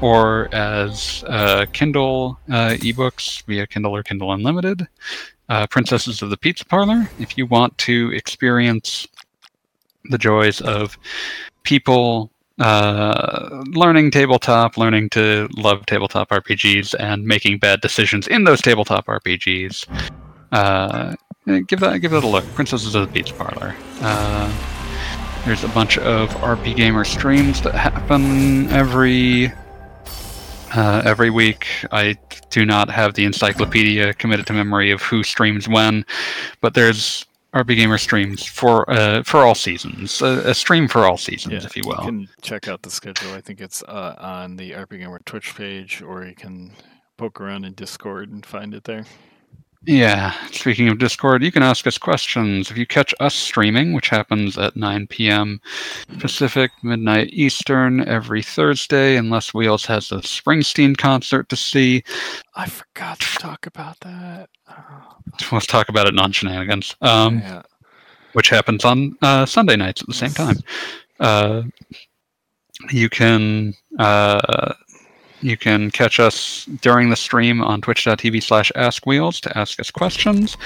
or 0.00 0.48
as 0.54 1.24
uh, 1.26 1.66
Kindle 1.72 2.38
uh, 2.48 2.76
ebooks 2.78 3.42
via 3.44 3.66
Kindle 3.66 3.94
or 3.94 4.02
Kindle 4.02 4.32
Unlimited. 4.32 4.86
Uh, 5.48 5.66
Princesses 5.66 6.20
of 6.20 6.30
the 6.30 6.36
Pizza 6.36 6.64
Parlor, 6.64 7.08
if 7.18 7.38
you 7.38 7.46
want 7.46 7.76
to 7.78 8.12
experience 8.12 9.08
the 10.10 10.18
joys 10.18 10.60
of 10.60 10.98
people 11.62 12.30
uh, 12.58 13.62
learning 13.68 14.10
tabletop, 14.10 14.76
learning 14.76 15.08
to 15.10 15.48
love 15.56 15.86
tabletop 15.86 16.30
RPGs, 16.30 16.94
and 16.98 17.24
making 17.24 17.58
bad 17.58 17.80
decisions 17.80 18.26
in 18.28 18.44
those 18.44 18.60
tabletop 18.60 19.06
RPGs. 19.06 19.86
Uh, 20.52 21.14
give 21.66 21.80
that 21.80 21.98
give 22.00 22.10
that 22.10 22.24
a 22.24 22.26
look. 22.26 22.44
Princesses 22.54 22.94
of 22.94 23.06
the 23.06 23.12
Pizza 23.12 23.34
Parlor. 23.34 23.74
Uh, 24.00 24.52
there's 25.44 25.64
a 25.64 25.68
bunch 25.68 25.98
of 25.98 26.30
RPGamer 26.30 27.06
streams 27.06 27.62
that 27.62 27.74
happen 27.74 28.68
every 28.70 29.52
uh, 30.74 31.02
every 31.04 31.30
week. 31.30 31.66
I 31.92 32.16
do 32.50 32.64
not 32.64 32.90
have 32.90 33.14
the 33.14 33.24
encyclopedia 33.24 34.14
committed 34.14 34.46
to 34.46 34.52
memory 34.52 34.90
of 34.90 35.02
who 35.02 35.22
streams 35.22 35.68
when, 35.68 36.04
but 36.60 36.74
there's 36.74 37.26
RPGamer 37.54 37.98
streams 37.98 38.44
for 38.44 38.88
uh, 38.90 39.22
for 39.22 39.38
all 39.38 39.54
seasons, 39.54 40.20
a, 40.20 40.50
a 40.50 40.54
stream 40.54 40.86
for 40.86 41.06
all 41.06 41.16
seasons, 41.16 41.54
Yeah, 41.54 41.66
if 41.66 41.76
you 41.76 41.82
will. 41.86 41.96
You 42.00 42.04
can 42.04 42.28
check 42.42 42.68
out 42.68 42.82
the 42.82 42.90
schedule. 42.90 43.32
I 43.32 43.40
think 43.40 43.60
it's 43.60 43.82
uh, 43.84 44.14
on 44.18 44.56
the 44.56 44.72
RPGamer 44.72 45.24
Twitch 45.24 45.54
page, 45.54 46.02
or 46.02 46.24
you 46.24 46.34
can 46.34 46.72
poke 47.16 47.40
around 47.40 47.64
in 47.64 47.72
Discord 47.72 48.30
and 48.30 48.44
find 48.44 48.74
it 48.74 48.84
there. 48.84 49.04
Yeah, 49.84 50.34
speaking 50.50 50.88
of 50.88 50.98
Discord, 50.98 51.42
you 51.42 51.52
can 51.52 51.62
ask 51.62 51.86
us 51.86 51.98
questions. 51.98 52.70
If 52.70 52.76
you 52.76 52.84
catch 52.86 53.14
us 53.20 53.34
streaming, 53.34 53.92
which 53.92 54.08
happens 54.08 54.58
at 54.58 54.76
9 54.76 55.06
p.m. 55.06 55.60
Pacific, 56.18 56.72
midnight 56.82 57.28
Eastern, 57.32 58.06
every 58.08 58.42
Thursday, 58.42 59.16
unless 59.16 59.54
Wheels 59.54 59.86
has 59.86 60.10
a 60.10 60.16
Springsteen 60.16 60.96
concert 60.96 61.48
to 61.48 61.56
see. 61.56 62.02
I 62.56 62.66
forgot 62.66 63.20
to 63.20 63.38
talk 63.38 63.66
about 63.66 63.98
that. 64.00 64.48
Oh, 64.70 65.16
Let's 65.52 65.66
talk 65.66 65.88
about 65.88 66.06
it 66.06 66.14
non 66.14 66.32
shenanigans. 66.32 66.94
Um, 67.00 67.38
yeah. 67.38 67.62
which 68.32 68.48
happens 68.50 68.84
on 68.84 69.16
uh, 69.22 69.46
Sunday 69.46 69.76
nights 69.76 70.02
at 70.02 70.08
the 70.08 70.14
same 70.14 70.30
time. 70.30 70.56
Uh, 71.20 71.62
you 72.90 73.08
can 73.08 73.72
uh, 73.98 74.74
you 75.40 75.56
can 75.56 75.90
catch 75.90 76.20
us 76.20 76.64
during 76.80 77.10
the 77.10 77.16
stream 77.16 77.62
on 77.62 77.80
twitch.tv 77.80 78.42
slash 78.42 78.72
askwheels 78.76 79.40
to 79.40 79.58
ask 79.58 79.78
us 79.80 79.90
questions. 79.90 80.56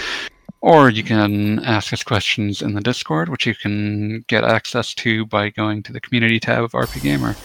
Or 0.61 0.91
you 0.91 1.03
can 1.03 1.59
ask 1.65 1.93
us 1.93 2.05
questions 2.05 2.63
in 2.63 2.75
the 2.75 2.81
Discord, 2.81 3.29
which 3.29 3.47
you 3.47 3.55
can 3.55 4.25
get 4.29 4.45
access 4.45 4.95
to 4.95 5.27
by 5.27 5.51
going 5.51 5.83
to 5.83 5.93
the 5.93 6.01
community 6.01 6.39
tab 6.39 6.63
of 6.63 6.73
RPGamer. 6.73 7.37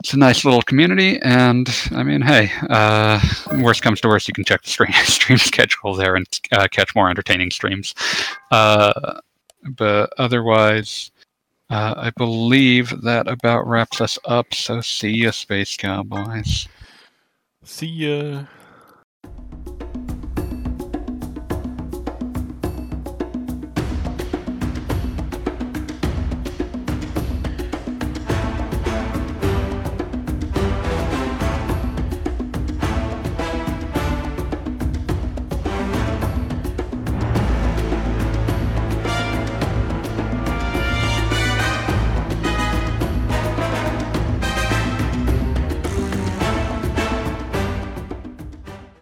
It's 0.00 0.12
a 0.12 0.18
nice 0.18 0.44
little 0.44 0.62
community, 0.62 1.20
and 1.20 1.68
I 1.92 2.02
mean, 2.02 2.22
hey, 2.22 2.50
uh, 2.68 3.20
worst 3.58 3.82
comes 3.82 4.00
to 4.00 4.08
worst, 4.08 4.26
you 4.28 4.34
can 4.34 4.44
check 4.44 4.62
the 4.62 4.70
stream, 4.70 4.92
stream 5.04 5.38
schedule 5.38 5.94
there 5.94 6.16
and 6.16 6.26
uh, 6.52 6.66
catch 6.68 6.94
more 6.96 7.10
entertaining 7.10 7.50
streams. 7.50 7.94
Uh, 8.50 9.20
but 9.76 10.12
otherwise, 10.18 11.10
uh, 11.70 11.94
I 11.96 12.10
believe 12.10 13.02
that 13.02 13.28
about 13.28 13.66
wraps 13.66 14.00
us 14.00 14.18
up. 14.24 14.52
So 14.52 14.80
see 14.80 15.10
ya, 15.10 15.30
Space 15.30 15.76
Cowboys. 15.76 16.68
See 17.64 17.86
ya. 17.86 18.44